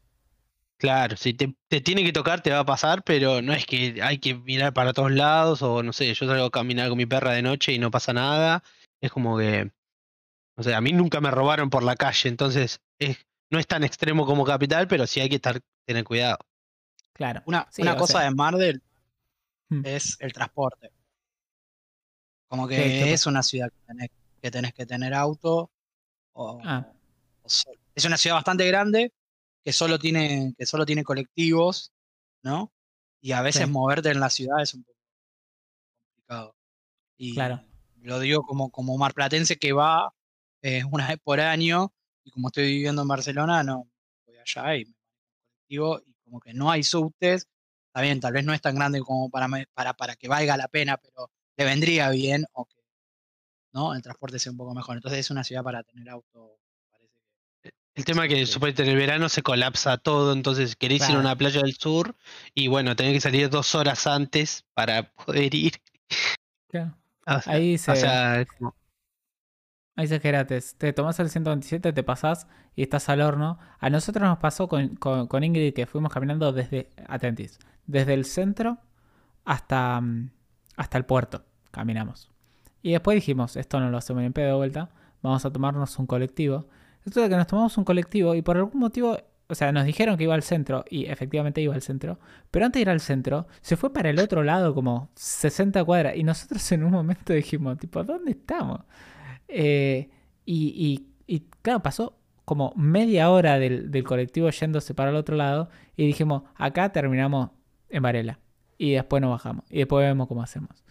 Claro, 0.83 1.15
si 1.15 1.33
te, 1.33 1.55
te 1.69 1.79
tiene 1.79 2.03
que 2.03 2.11
tocar, 2.11 2.41
te 2.41 2.51
va 2.51 2.59
a 2.59 2.65
pasar, 2.65 3.03
pero 3.05 3.41
no 3.41 3.53
es 3.53 3.65
que 3.65 4.01
hay 4.03 4.17
que 4.19 4.35
mirar 4.35 4.73
para 4.73 4.91
todos 4.91 5.11
lados 5.13 5.61
o 5.61 5.81
no 5.81 5.93
sé, 5.93 6.13
yo 6.13 6.27
salgo 6.27 6.43
a 6.43 6.51
caminar 6.51 6.89
con 6.89 6.97
mi 6.97 7.05
perra 7.05 7.31
de 7.31 7.41
noche 7.41 7.71
y 7.71 7.79
no 7.79 7.89
pasa 7.89 8.11
nada. 8.11 8.61
Es 9.01 9.09
como 9.09 9.37
que, 9.37 9.71
o 10.57 10.63
sea, 10.63 10.77
a 10.77 10.81
mí 10.81 10.91
nunca 10.91 11.21
me 11.21 11.31
robaron 11.31 11.69
por 11.69 11.83
la 11.83 11.95
calle, 11.95 12.27
entonces 12.27 12.81
es, 12.99 13.17
no 13.49 13.59
es 13.59 13.65
tan 13.67 13.85
extremo 13.85 14.25
como 14.25 14.43
capital, 14.43 14.89
pero 14.89 15.07
sí 15.07 15.21
hay 15.21 15.29
que 15.29 15.35
estar, 15.37 15.61
tener 15.85 16.03
cuidado. 16.03 16.37
Claro. 17.13 17.41
Una, 17.45 17.65
Sí, 17.71 17.81
una 17.81 17.93
o 17.93 17.97
cosa 17.97 18.19
sea, 18.19 18.23
de 18.29 18.35
Mardel 18.35 18.81
Mm. 19.69 19.85
es 19.85 20.17
el 20.19 20.33
transporte. 20.33 20.91
Como 22.49 22.67
que 22.67 22.75
¿Qué- 22.75 22.83
qué 23.05 23.13
es 23.13 23.25
una 23.25 23.41
ciudad 23.41 23.69
que 23.71 23.85
tenés, 23.87 24.09
que 24.41 24.51
tenés 24.51 24.73
que 24.73 24.85
tener 24.85 25.13
auto. 25.13 25.71
O, 26.33 26.59
Ah. 26.63 26.85
o 27.41 27.47
sol- 27.49 27.79
Es 27.95 28.03
una 28.05 28.17
ciudad 28.17 28.35
bastante 28.35 28.67
grande 28.67 29.13
que 29.63 29.73
solo 29.73 29.99
tiene, 29.99 30.53
que 30.57 30.65
solo 30.65 30.85
tiene 30.85 31.03
colectivos, 31.03 31.91
¿no? 32.43 32.71
Y 33.21 33.31
a 33.31 33.41
veces 33.41 33.65
Sí. 33.65 33.71
moverte 33.71 34.09
en 34.09 34.19
la 34.19 34.29
ciudad 34.29 34.61
es 34.61 34.73
un 34.73 34.83
poco 34.83 34.97
complicado. 36.15 36.55
Y 37.17 37.33
Claro. 37.35 37.61
lo 38.01 38.19
digo 38.19 38.43
como, 38.43 38.69
como 38.71 38.97
marplatense 38.97 39.57
que 39.57 39.73
va 39.73 40.13
eh, 40.61 40.83
una 40.91 41.07
vez 41.09 41.19
por 41.23 41.39
año 41.39 41.93
y 42.23 42.31
como 42.31 42.47
estoy 42.49 42.65
viviendo 42.67 43.01
en 43.01 43.07
Barcelona, 43.07 43.63
no 43.63 43.89
voy 44.25 44.37
allá 44.37 44.75
y 44.77 44.85
me 44.85 44.93
colectivo 45.67 46.01
y 46.05 46.13
como 46.23 46.39
que 46.39 46.53
no 46.53 46.71
hay 46.71 46.83
subtes. 46.83 47.47
Está 47.87 48.01
bien, 48.01 48.19
tal 48.19 48.33
vez 48.33 48.43
no 48.45 48.53
es 48.53 48.61
tan 48.61 48.75
grande 48.75 49.01
como 49.01 49.29
para, 49.29 49.47
para, 49.73 49.93
para 49.93 50.15
que 50.15 50.27
valga 50.27 50.57
la 50.57 50.67
pena, 50.67 50.97
pero 50.97 51.29
le 51.57 51.65
vendría 51.65 52.09
bien 52.09 52.45
o 52.53 52.65
que 52.65 52.77
¿no? 53.73 53.93
el 53.93 54.01
transporte 54.01 54.39
sea 54.39 54.51
un 54.51 54.57
poco 54.57 54.73
mejor. 54.73 54.95
Entonces 54.97 55.19
es 55.19 55.31
una 55.31 55.43
ciudad 55.43 55.63
para 55.63 55.83
tener 55.83 56.09
auto. 56.09 56.59
El 57.95 58.05
tema 58.05 58.25
es 58.25 58.33
que 58.33 58.45
suponete 58.47 58.83
en 58.83 58.89
el 58.89 58.95
verano 58.97 59.29
se 59.29 59.43
colapsa 59.43 59.97
todo, 59.97 60.33
entonces 60.33 60.75
querés 60.75 61.07
ir 61.09 61.15
a 61.15 61.19
una 61.19 61.35
playa 61.35 61.61
del 61.61 61.75
sur 61.75 62.15
y 62.55 62.67
bueno, 62.67 62.95
tenés 62.95 63.13
que 63.13 63.21
salir 63.21 63.49
dos 63.49 63.75
horas 63.75 64.07
antes 64.07 64.65
para 64.73 65.11
poder 65.25 65.53
ir. 65.53 65.73
Claro. 66.69 66.97
O 67.27 67.39
sea, 67.39 67.53
Ahí 67.53 67.75
o 67.75 67.77
se, 67.77 67.95
sea, 67.95 68.45
como- 68.57 68.75
ahí 69.95 70.07
se 70.07 70.19
Gerates. 70.19 70.75
Te 70.77 70.91
tomás 70.91 71.19
el 71.19 71.29
127, 71.29 71.93
te 71.93 72.03
pasás 72.03 72.47
y 72.75 72.81
estás 72.81 73.09
al 73.09 73.21
horno. 73.21 73.59
A 73.79 73.89
nosotros 73.91 74.27
nos 74.27 74.39
pasó 74.39 74.67
con, 74.67 74.95
con- 74.95 75.27
con 75.27 75.43
Ingrid 75.43 75.73
que 75.73 75.85
fuimos 75.85 76.11
caminando 76.11 76.51
desde, 76.51 76.89
atentis, 77.07 77.59
desde 77.85 78.15
el 78.15 78.25
centro 78.25 78.79
hasta, 79.45 80.01
mm, 80.01 80.31
hasta 80.77 80.97
el 80.97 81.05
puerto. 81.05 81.45
Caminamos. 81.69 82.31
Y 82.81 82.91
después 82.93 83.15
dijimos, 83.15 83.55
esto 83.55 83.79
no 83.79 83.89
lo 83.91 83.97
hacemos 83.97 84.23
en 84.23 84.33
pedo 84.33 84.47
de 84.47 84.53
vuelta, 84.55 84.89
vamos 85.21 85.45
a 85.45 85.51
tomarnos 85.53 85.97
un 85.99 86.07
colectivo. 86.07 86.67
Que 87.11 87.29
nos 87.29 87.47
tomamos 87.47 87.77
un 87.77 87.83
colectivo 87.83 88.33
y 88.33 88.41
por 88.41 88.55
algún 88.57 88.79
motivo, 88.79 89.17
o 89.47 89.55
sea, 89.55 89.71
nos 89.71 89.85
dijeron 89.85 90.17
que 90.17 90.23
iba 90.23 90.35
al 90.35 90.43
centro 90.43 90.85
y 90.89 91.05
efectivamente 91.05 91.61
iba 91.61 91.75
al 91.75 91.81
centro, 91.81 92.17
pero 92.49 92.65
antes 92.65 92.79
de 92.79 92.81
ir 92.83 92.89
al 92.89 93.01
centro, 93.01 93.47
se 93.61 93.75
fue 93.75 93.91
para 93.91 94.09
el 94.09 94.19
otro 94.19 94.43
lado 94.43 94.73
como 94.73 95.09
60 95.15 95.83
cuadras 95.83 96.15
y 96.15 96.23
nosotros 96.23 96.71
en 96.71 96.83
un 96.83 96.91
momento 96.91 97.33
dijimos, 97.33 97.77
tipo, 97.77 98.03
¿dónde 98.03 98.31
estamos? 98.31 98.81
Eh, 99.49 100.09
y, 100.45 101.05
claro, 101.61 101.81
pasó 101.83 102.17
como 102.45 102.73
media 102.75 103.29
hora 103.29 103.59
del, 103.59 104.03
colectivo 104.03 104.49
yéndose 104.49 104.93
para 104.93 105.11
el 105.11 105.15
otro 105.17 105.35
lado 105.35 105.69
y 105.97 106.07
dijimos, 106.07 106.43
acá 106.55 106.91
terminamos 106.91 107.51
en 107.89 108.01
Varela 108.01 108.39
y 108.77 108.93
después 108.93 109.21
nos 109.21 109.31
bajamos 109.31 109.65
y 109.69 109.79
después 109.79 110.05
vemos 110.05 110.27
cómo 110.27 110.41
hacemos. 110.41 110.83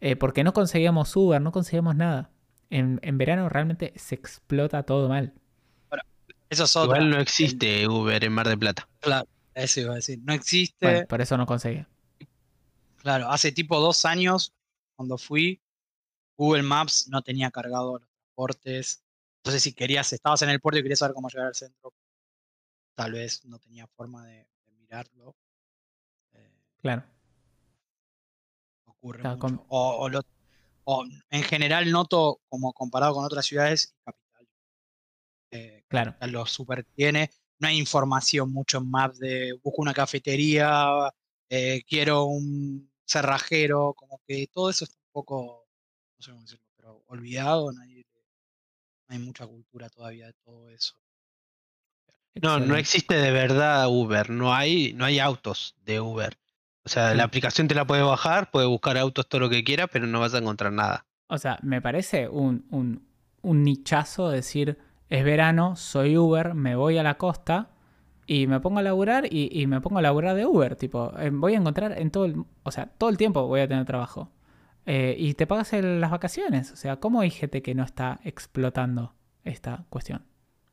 Eh, 0.00 0.16
porque 0.16 0.44
no 0.44 0.52
conseguíamos 0.52 1.14
Uber, 1.16 1.40
no 1.40 1.52
conseguíamos 1.52 1.94
nada. 1.94 2.30
En 2.70 3.18
verano 3.18 3.48
realmente 3.48 3.92
se 3.96 4.14
explota 4.14 4.84
todo 4.84 5.08
mal. 5.08 5.34
Eso 6.50 6.64
es 6.64 6.76
otra. 6.76 6.98
igual 6.98 7.10
no 7.10 7.20
existe 7.20 7.86
Uber 7.88 8.22
en 8.22 8.32
Mar 8.32 8.48
del 8.48 8.58
Plata. 8.58 8.86
Claro, 9.00 9.26
eso 9.54 9.80
iba 9.80 9.92
a 9.92 9.96
decir. 9.96 10.18
No 10.22 10.32
existe. 10.34 10.84
Bueno, 10.86 11.06
por 11.06 11.20
eso 11.20 11.36
no 11.38 11.46
conseguía. 11.46 11.88
Claro, 12.96 13.30
hace 13.30 13.50
tipo 13.52 13.80
dos 13.80 14.04
años, 14.04 14.52
cuando 14.96 15.16
fui, 15.16 15.62
Google 16.36 16.62
Maps 16.64 17.08
no 17.08 17.22
tenía 17.22 17.50
cargado 17.50 17.98
los 17.98 18.08
transportes. 18.08 19.02
Entonces, 19.38 19.62
si 19.62 19.72
querías, 19.72 20.12
estabas 20.12 20.42
en 20.42 20.50
el 20.50 20.60
puerto 20.60 20.78
y 20.78 20.82
querías 20.82 20.98
saber 20.98 21.14
cómo 21.14 21.28
llegar 21.30 21.46
al 21.46 21.54
centro, 21.54 21.94
tal 22.94 23.12
vez 23.12 23.44
no 23.46 23.58
tenía 23.58 23.86
forma 23.86 24.26
de, 24.26 24.46
de 24.66 24.72
mirarlo. 24.78 25.34
Eh, 26.34 26.50
Claro. 26.82 27.04
ocurre 28.86 29.22
mucho. 29.22 29.38
con- 29.38 29.64
O, 29.68 29.96
o 30.00 30.08
lo- 30.08 30.24
o 30.84 31.04
en 31.30 31.42
general 31.42 31.90
noto, 31.90 32.40
como 32.48 32.72
comparado 32.72 33.14
con 33.14 33.24
otras 33.24 33.46
ciudades, 33.46 33.94
capital. 34.04 34.29
Eh, 35.50 35.84
Claro. 35.88 36.12
Capital 36.12 36.30
lo 36.32 36.46
super 36.46 36.84
tiene. 36.94 37.30
No 37.58 37.68
hay 37.68 37.78
información 37.78 38.52
mucho 38.52 38.78
en 38.78 38.90
Maps 38.90 39.18
de 39.18 39.52
busco 39.62 39.82
una 39.82 39.92
cafetería, 39.94 41.10
eh, 41.48 41.82
quiero 41.86 42.24
un 42.24 42.90
cerrajero, 43.04 43.92
como 43.94 44.20
que 44.26 44.46
todo 44.52 44.70
eso 44.70 44.84
está 44.84 44.96
un 44.98 45.12
poco, 45.12 45.68
no 46.18 46.22
sé 46.22 46.30
cómo 46.30 46.42
decirlo, 46.42 46.64
pero 46.76 47.02
olvidado, 47.06 47.72
nadie, 47.72 48.06
no 49.08 49.14
hay 49.14 49.18
mucha 49.18 49.46
cultura 49.46 49.88
todavía 49.90 50.26
de 50.28 50.32
todo 50.44 50.70
eso. 50.70 50.94
No, 52.42 52.58
no 52.60 52.76
existe 52.76 53.14
de 53.16 53.30
verdad 53.30 53.88
Uber, 53.88 54.30
no 54.30 54.54
hay, 54.54 54.92
no 54.94 55.04
hay 55.04 55.18
autos 55.18 55.74
de 55.84 56.00
Uber. 56.00 56.38
O 56.84 56.88
sea, 56.88 57.14
la 57.14 57.24
aplicación 57.24 57.68
te 57.68 57.74
la 57.74 57.86
puedes 57.86 58.04
bajar, 58.04 58.50
puedes 58.50 58.68
buscar 58.68 58.96
autos 58.96 59.28
todo 59.28 59.42
lo 59.42 59.50
que 59.50 59.64
quieras, 59.64 59.88
pero 59.92 60.06
no 60.06 60.20
vas 60.20 60.34
a 60.34 60.38
encontrar 60.38 60.72
nada. 60.72 61.06
O 61.28 61.38
sea, 61.38 61.58
me 61.62 61.80
parece 61.80 62.28
un, 62.28 62.66
un, 62.70 63.06
un 63.42 63.62
nichazo 63.62 64.28
decir, 64.28 64.78
es 65.10 65.24
verano, 65.24 65.76
soy 65.76 66.16
Uber, 66.16 66.54
me 66.54 66.74
voy 66.76 66.96
a 66.98 67.02
la 67.02 67.18
costa 67.18 67.70
y 68.26 68.46
me 68.46 68.60
pongo 68.60 68.78
a 68.78 68.82
laburar 68.82 69.26
y, 69.30 69.48
y 69.52 69.66
me 69.66 69.80
pongo 69.80 69.98
a 69.98 70.02
laburar 70.02 70.36
de 70.36 70.46
Uber. 70.46 70.76
Tipo, 70.76 71.12
eh, 71.18 71.30
voy 71.30 71.54
a 71.54 71.58
encontrar 71.58 71.98
en 71.98 72.10
todo 72.10 72.24
el, 72.24 72.36
o 72.62 72.70
sea, 72.70 72.86
todo 72.86 73.10
el 73.10 73.16
tiempo 73.16 73.46
voy 73.46 73.60
a 73.60 73.68
tener 73.68 73.84
trabajo. 73.84 74.30
Eh, 74.86 75.14
y 75.18 75.34
te 75.34 75.46
pagas 75.46 75.72
el- 75.72 76.00
las 76.00 76.10
vacaciones. 76.10 76.70
O 76.72 76.76
sea, 76.76 76.96
¿cómo 76.96 77.20
hay 77.20 77.30
gente 77.30 77.60
que 77.60 77.74
no 77.74 77.82
está 77.84 78.20
explotando 78.24 79.14
esta 79.44 79.84
cuestión? 79.90 80.24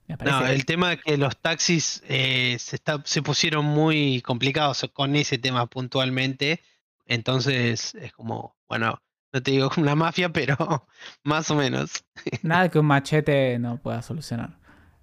Me 0.07 0.15
No, 0.23 0.43
que- 0.45 0.53
el 0.53 0.65
tema 0.65 0.93
es 0.93 1.03
que 1.03 1.17
los 1.17 1.35
taxis 1.37 2.01
eh, 2.07 2.55
se, 2.59 2.77
está, 2.77 3.01
se 3.03 3.21
pusieron 3.21 3.65
muy 3.65 4.21
complicados 4.21 4.85
con 4.93 5.15
ese 5.15 5.37
tema 5.37 5.65
puntualmente. 5.65 6.61
Entonces 7.07 7.95
es 7.95 8.13
como, 8.13 8.55
bueno, 8.69 8.99
no 9.33 9.41
te 9.43 9.51
digo 9.51 9.69
una 9.77 9.95
mafia, 9.95 10.29
pero 10.29 10.55
más 11.23 11.49
o 11.51 11.55
menos. 11.55 12.03
Nada 12.43 12.69
que 12.69 12.79
un 12.79 12.85
machete 12.87 13.59
no 13.59 13.77
pueda 13.77 14.01
solucionar. 14.01 14.57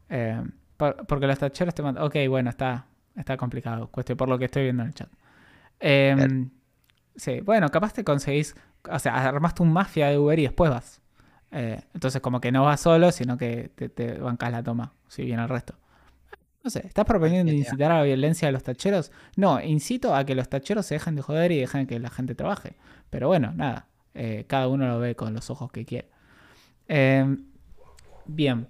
Eh, 0.09 0.43
por- 0.77 1.07
porque 1.07 1.27
los 1.27 1.39
tacheros 1.39 1.75
te 1.75 1.83
mandan. 1.83 2.05
Ok, 2.05 2.17
bueno, 2.29 2.51
está, 2.51 2.87
está 3.17 3.37
complicado. 3.37 3.89
Cuestión 3.89 4.17
por 4.19 4.29
lo 4.29 4.39
que 4.39 4.47
estoy 4.47 4.65
viendo 4.65 4.83
en 4.83 4.89
el 4.89 4.95
chat. 4.95 5.09
Eh, 5.81 6.47
sí, 7.17 7.41
bueno, 7.41 7.69
capaz 7.71 7.93
te 7.93 8.05
conseguís. 8.05 8.55
O 8.91 8.99
sea, 8.99 9.17
armaste 9.29 9.63
un 9.63 9.73
mafia 9.73 10.09
de 10.09 10.19
Uber 10.19 10.39
y 10.39 10.43
después 10.43 10.71
vas. 10.71 11.01
Eh, 11.51 11.81
entonces, 11.95 12.21
como 12.21 12.41
que 12.41 12.51
no 12.53 12.65
vas 12.65 12.81
solo, 12.81 13.13
sino 13.13 13.39
que 13.39 13.71
te, 13.75 13.89
te 13.89 14.15
bancas 14.19 14.51
la 14.51 14.63
toma, 14.63 14.93
si 15.09 15.25
bien 15.25 15.39
el 15.41 15.49
resto. 15.49 15.75
No 16.63 16.71
sé, 16.71 16.87
¿estás 16.87 17.05
proponiendo 17.05 17.53
incitar 17.53 17.93
a 17.93 17.99
la 17.99 18.03
violencia 18.05 18.49
de 18.49 18.53
los 18.53 18.63
tacheros? 18.63 19.13
No, 19.37 19.61
incito 19.61 20.15
a 20.15 20.25
que 20.25 20.35
los 20.35 20.49
tacheros 20.49 20.87
se 20.87 20.95
dejen 20.95 21.15
de 21.15 21.23
joder 21.23 21.53
y 21.53 21.59
dejen 21.61 21.87
que 21.87 21.99
la 22.01 22.09
gente 22.11 22.35
trabaje. 22.35 22.77
Pero 23.11 23.29
bueno, 23.29 23.53
nada. 23.55 23.87
Eh, 24.15 24.45
cada 24.49 24.69
uno 24.69 24.87
lo 24.87 24.99
ve 24.99 25.17
con 25.17 25.35
los 25.35 25.51
ojos 25.51 25.71
que 25.71 25.85
quiere. 25.85 26.09
Eh, 26.89 27.37
bien. 28.27 28.69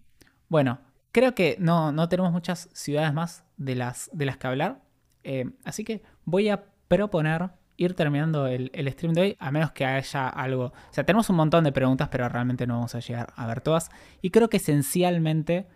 Bueno, 0.49 0.81
creo 1.12 1.35
que 1.35 1.57
no, 1.59 1.93
no 1.93 2.09
tenemos 2.09 2.33
muchas 2.33 2.69
ciudades 2.73 3.12
más 3.12 3.45
de 3.57 3.75
las, 3.75 4.11
de 4.12 4.27
las 4.27 4.37
que 4.37 4.47
hablar. 4.47 4.83
Eh, 5.23 5.51
así 5.65 5.85
que 5.85 6.03
voy 6.25 6.49
a 6.49 6.65
proponer 6.89 7.51
ir 7.77 7.95
terminando 7.95 8.47
el, 8.47 8.71
el 8.73 8.91
stream 8.93 9.15
de 9.15 9.21
hoy, 9.21 9.37
a 9.39 9.51
menos 9.51 9.73
que 9.73 9.85
haya 9.85 10.29
algo. 10.29 10.66
O 10.66 10.93
sea, 10.93 11.05
tenemos 11.05 11.29
un 11.31 11.37
montón 11.37 11.65
de 11.65 11.73
preguntas, 11.73 12.09
pero 12.09 12.29
realmente 12.29 12.66
no 12.66 12.75
vamos 12.75 12.95
a 12.95 13.01
llegar 13.01 13.33
a 13.37 13.47
ver 13.47 13.61
todas. 13.61 13.91
Y 14.23 14.31
creo 14.31 14.49
que 14.49 14.59
esencialmente 14.59 15.66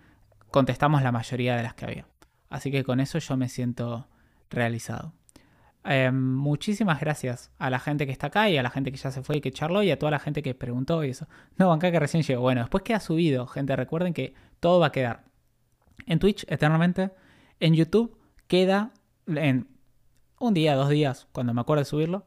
contestamos 0.51 1.03
la 1.03 1.13
mayoría 1.13 1.57
de 1.57 1.63
las 1.63 1.75
que 1.75 1.85
había. 1.85 2.07
Así 2.51 2.71
que 2.71 2.85
con 2.85 3.01
eso 3.01 3.19
yo 3.19 3.37
me 3.37 3.49
siento 3.49 4.09
realizado. 4.51 5.13
Eh, 5.91 6.11
muchísimas 6.13 7.01
gracias 7.01 7.51
a 7.59 7.71
la 7.71 7.79
gente 7.79 8.05
que 8.05 8.13
está 8.13 8.27
acá 8.27 8.51
y 8.51 8.59
a 8.59 8.63
la 8.63 8.69
gente 8.69 8.93
que 8.93 8.99
ya 8.99 9.11
se 9.11 9.23
fue 9.23 9.39
y 9.39 9.41
que 9.41 9.51
charló 9.51 9.83
y 9.83 9.91
a 9.91 9.99
toda 9.99 10.11
la 10.11 10.19
gente 10.19 10.43
que 10.43 10.55
preguntó 10.55 11.03
y 11.03 11.11
eso. 11.11 11.27
No, 11.57 11.73
acá 11.73 11.91
que 11.91 11.99
recién 11.99 12.23
llegó. 12.23 12.43
Bueno, 12.43 12.61
después 12.61 12.85
queda 12.85 13.01
subido, 13.01 13.47
gente. 13.47 13.75
Recuerden 13.75 14.13
que 14.13 14.35
todo 14.61 14.81
va 14.81 14.89
a 14.89 14.93
quedar 14.93 15.25
en 16.05 16.19
Twitch 16.19 16.45
eternamente. 16.49 17.11
En 17.59 17.73
YouTube 17.73 18.19
queda 18.49 18.93
en 19.27 19.67
un 20.39 20.53
día, 20.53 20.75
dos 20.75 20.91
días, 20.91 21.27
cuando 21.33 21.55
me 21.55 21.63
acuerdo 21.63 21.81
de 21.81 21.87
subirlo. 21.87 22.27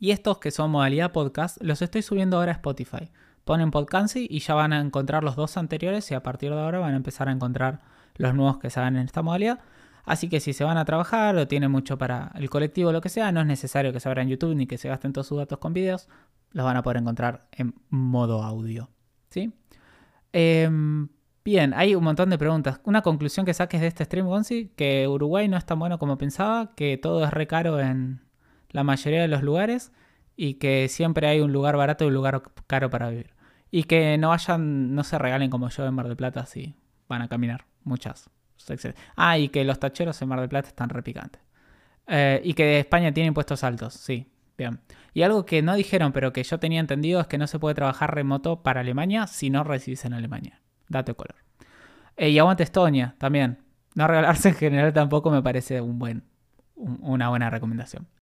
Y 0.00 0.10
estos 0.10 0.38
que 0.38 0.50
son 0.50 0.72
modalidad 0.72 1.12
podcast, 1.12 1.62
los 1.62 1.82
estoy 1.82 2.02
subiendo 2.02 2.36
ahora 2.36 2.50
a 2.50 2.56
Spotify. 2.56 3.12
Ponen 3.44 3.70
Podcansy 3.70 4.26
y 4.28 4.40
ya 4.40 4.54
van 4.54 4.72
a 4.72 4.80
encontrar 4.80 5.22
los 5.22 5.36
dos 5.36 5.56
anteriores 5.56 6.10
y 6.10 6.14
a 6.14 6.22
partir 6.24 6.52
de 6.52 6.60
ahora 6.60 6.80
van 6.80 6.94
a 6.94 6.96
empezar 6.96 7.28
a 7.28 7.32
encontrar 7.32 7.80
los 8.16 8.34
nuevos 8.34 8.58
que 8.58 8.70
se 8.70 8.80
en 8.80 8.96
esta 8.96 9.22
modalidad. 9.22 9.60
Así 10.06 10.28
que 10.28 10.38
si 10.38 10.52
se 10.52 10.62
van 10.62 10.78
a 10.78 10.84
trabajar 10.84 11.36
o 11.36 11.48
tienen 11.48 11.70
mucho 11.70 11.98
para 11.98 12.30
el 12.36 12.48
colectivo 12.48 12.90
o 12.90 12.92
lo 12.92 13.00
que 13.00 13.08
sea, 13.08 13.32
no 13.32 13.40
es 13.40 13.46
necesario 13.46 13.92
que 13.92 13.98
se 13.98 14.08
abran 14.08 14.28
YouTube 14.28 14.54
ni 14.54 14.66
que 14.66 14.78
se 14.78 14.88
gasten 14.88 15.12
todos 15.12 15.26
sus 15.26 15.36
datos 15.36 15.58
con 15.58 15.74
videos. 15.74 16.08
Los 16.52 16.64
van 16.64 16.76
a 16.76 16.82
poder 16.82 16.98
encontrar 16.98 17.48
en 17.50 17.74
modo 17.90 18.44
audio. 18.44 18.88
¿Sí? 19.30 19.52
Em, 20.32 21.08
bien, 21.44 21.74
hay 21.74 21.96
un 21.96 22.04
montón 22.04 22.30
de 22.30 22.38
preguntas. 22.38 22.80
Una 22.84 23.02
conclusión 23.02 23.44
que 23.44 23.52
saques 23.52 23.80
de 23.80 23.88
este 23.88 24.04
stream, 24.04 24.26
Gonzi, 24.28 24.68
que 24.76 25.08
Uruguay 25.08 25.48
no 25.48 25.56
es 25.56 25.66
tan 25.66 25.80
bueno 25.80 25.98
como 25.98 26.16
pensaba, 26.16 26.74
que 26.76 26.96
todo 26.98 27.24
es 27.24 27.32
re 27.32 27.48
caro 27.48 27.80
en 27.80 28.20
la 28.70 28.84
mayoría 28.84 29.22
de 29.22 29.28
los 29.28 29.42
lugares 29.42 29.92
y 30.36 30.54
que 30.54 30.88
siempre 30.88 31.26
hay 31.26 31.40
un 31.40 31.52
lugar 31.52 31.76
barato 31.76 32.04
y 32.04 32.08
un 32.08 32.14
lugar 32.14 32.42
caro 32.68 32.90
para 32.90 33.10
vivir. 33.10 33.34
Y 33.72 33.84
que 33.84 34.16
no 34.18 34.28
vayan, 34.28 34.94
no 34.94 35.02
se 35.02 35.18
regalen 35.18 35.50
como 35.50 35.68
yo 35.68 35.84
en 35.84 35.94
Mar 35.94 36.06
del 36.06 36.16
Plata 36.16 36.46
si 36.46 36.76
van 37.08 37.22
a 37.22 37.28
caminar. 37.28 37.66
Muchas. 37.82 38.30
Ah, 39.16 39.38
y 39.38 39.48
que 39.48 39.64
los 39.64 39.78
tacheros 39.78 40.20
en 40.22 40.28
Mar 40.28 40.40
del 40.40 40.48
Plata 40.48 40.68
están 40.68 40.88
repicantes. 40.88 41.40
Eh, 42.06 42.40
y 42.44 42.54
que 42.54 42.78
España 42.80 43.12
tiene 43.12 43.28
impuestos 43.28 43.64
altos, 43.64 43.94
sí. 43.94 44.26
Bien. 44.58 44.80
Y 45.12 45.22
algo 45.22 45.44
que 45.46 45.62
no 45.62 45.74
dijeron, 45.74 46.12
pero 46.12 46.32
que 46.32 46.42
yo 46.42 46.58
tenía 46.58 46.80
entendido, 46.80 47.20
es 47.20 47.26
que 47.26 47.38
no 47.38 47.46
se 47.46 47.58
puede 47.58 47.74
trabajar 47.74 48.14
remoto 48.14 48.62
para 48.62 48.80
Alemania 48.80 49.26
si 49.26 49.50
no 49.50 49.64
residís 49.64 50.04
en 50.04 50.14
Alemania. 50.14 50.60
Dato 50.88 51.12
de 51.12 51.16
color. 51.16 51.34
Eh, 52.16 52.30
y 52.30 52.38
aguante 52.38 52.62
Estonia 52.62 53.14
también. 53.18 53.58
No 53.94 54.06
regalarse 54.06 54.50
en 54.50 54.54
general 54.56 54.92
tampoco 54.92 55.30
me 55.30 55.42
parece 55.42 55.80
un 55.80 55.98
buen, 55.98 56.24
un- 56.76 56.98
una 57.02 57.28
buena 57.30 57.50
recomendación. 57.50 58.06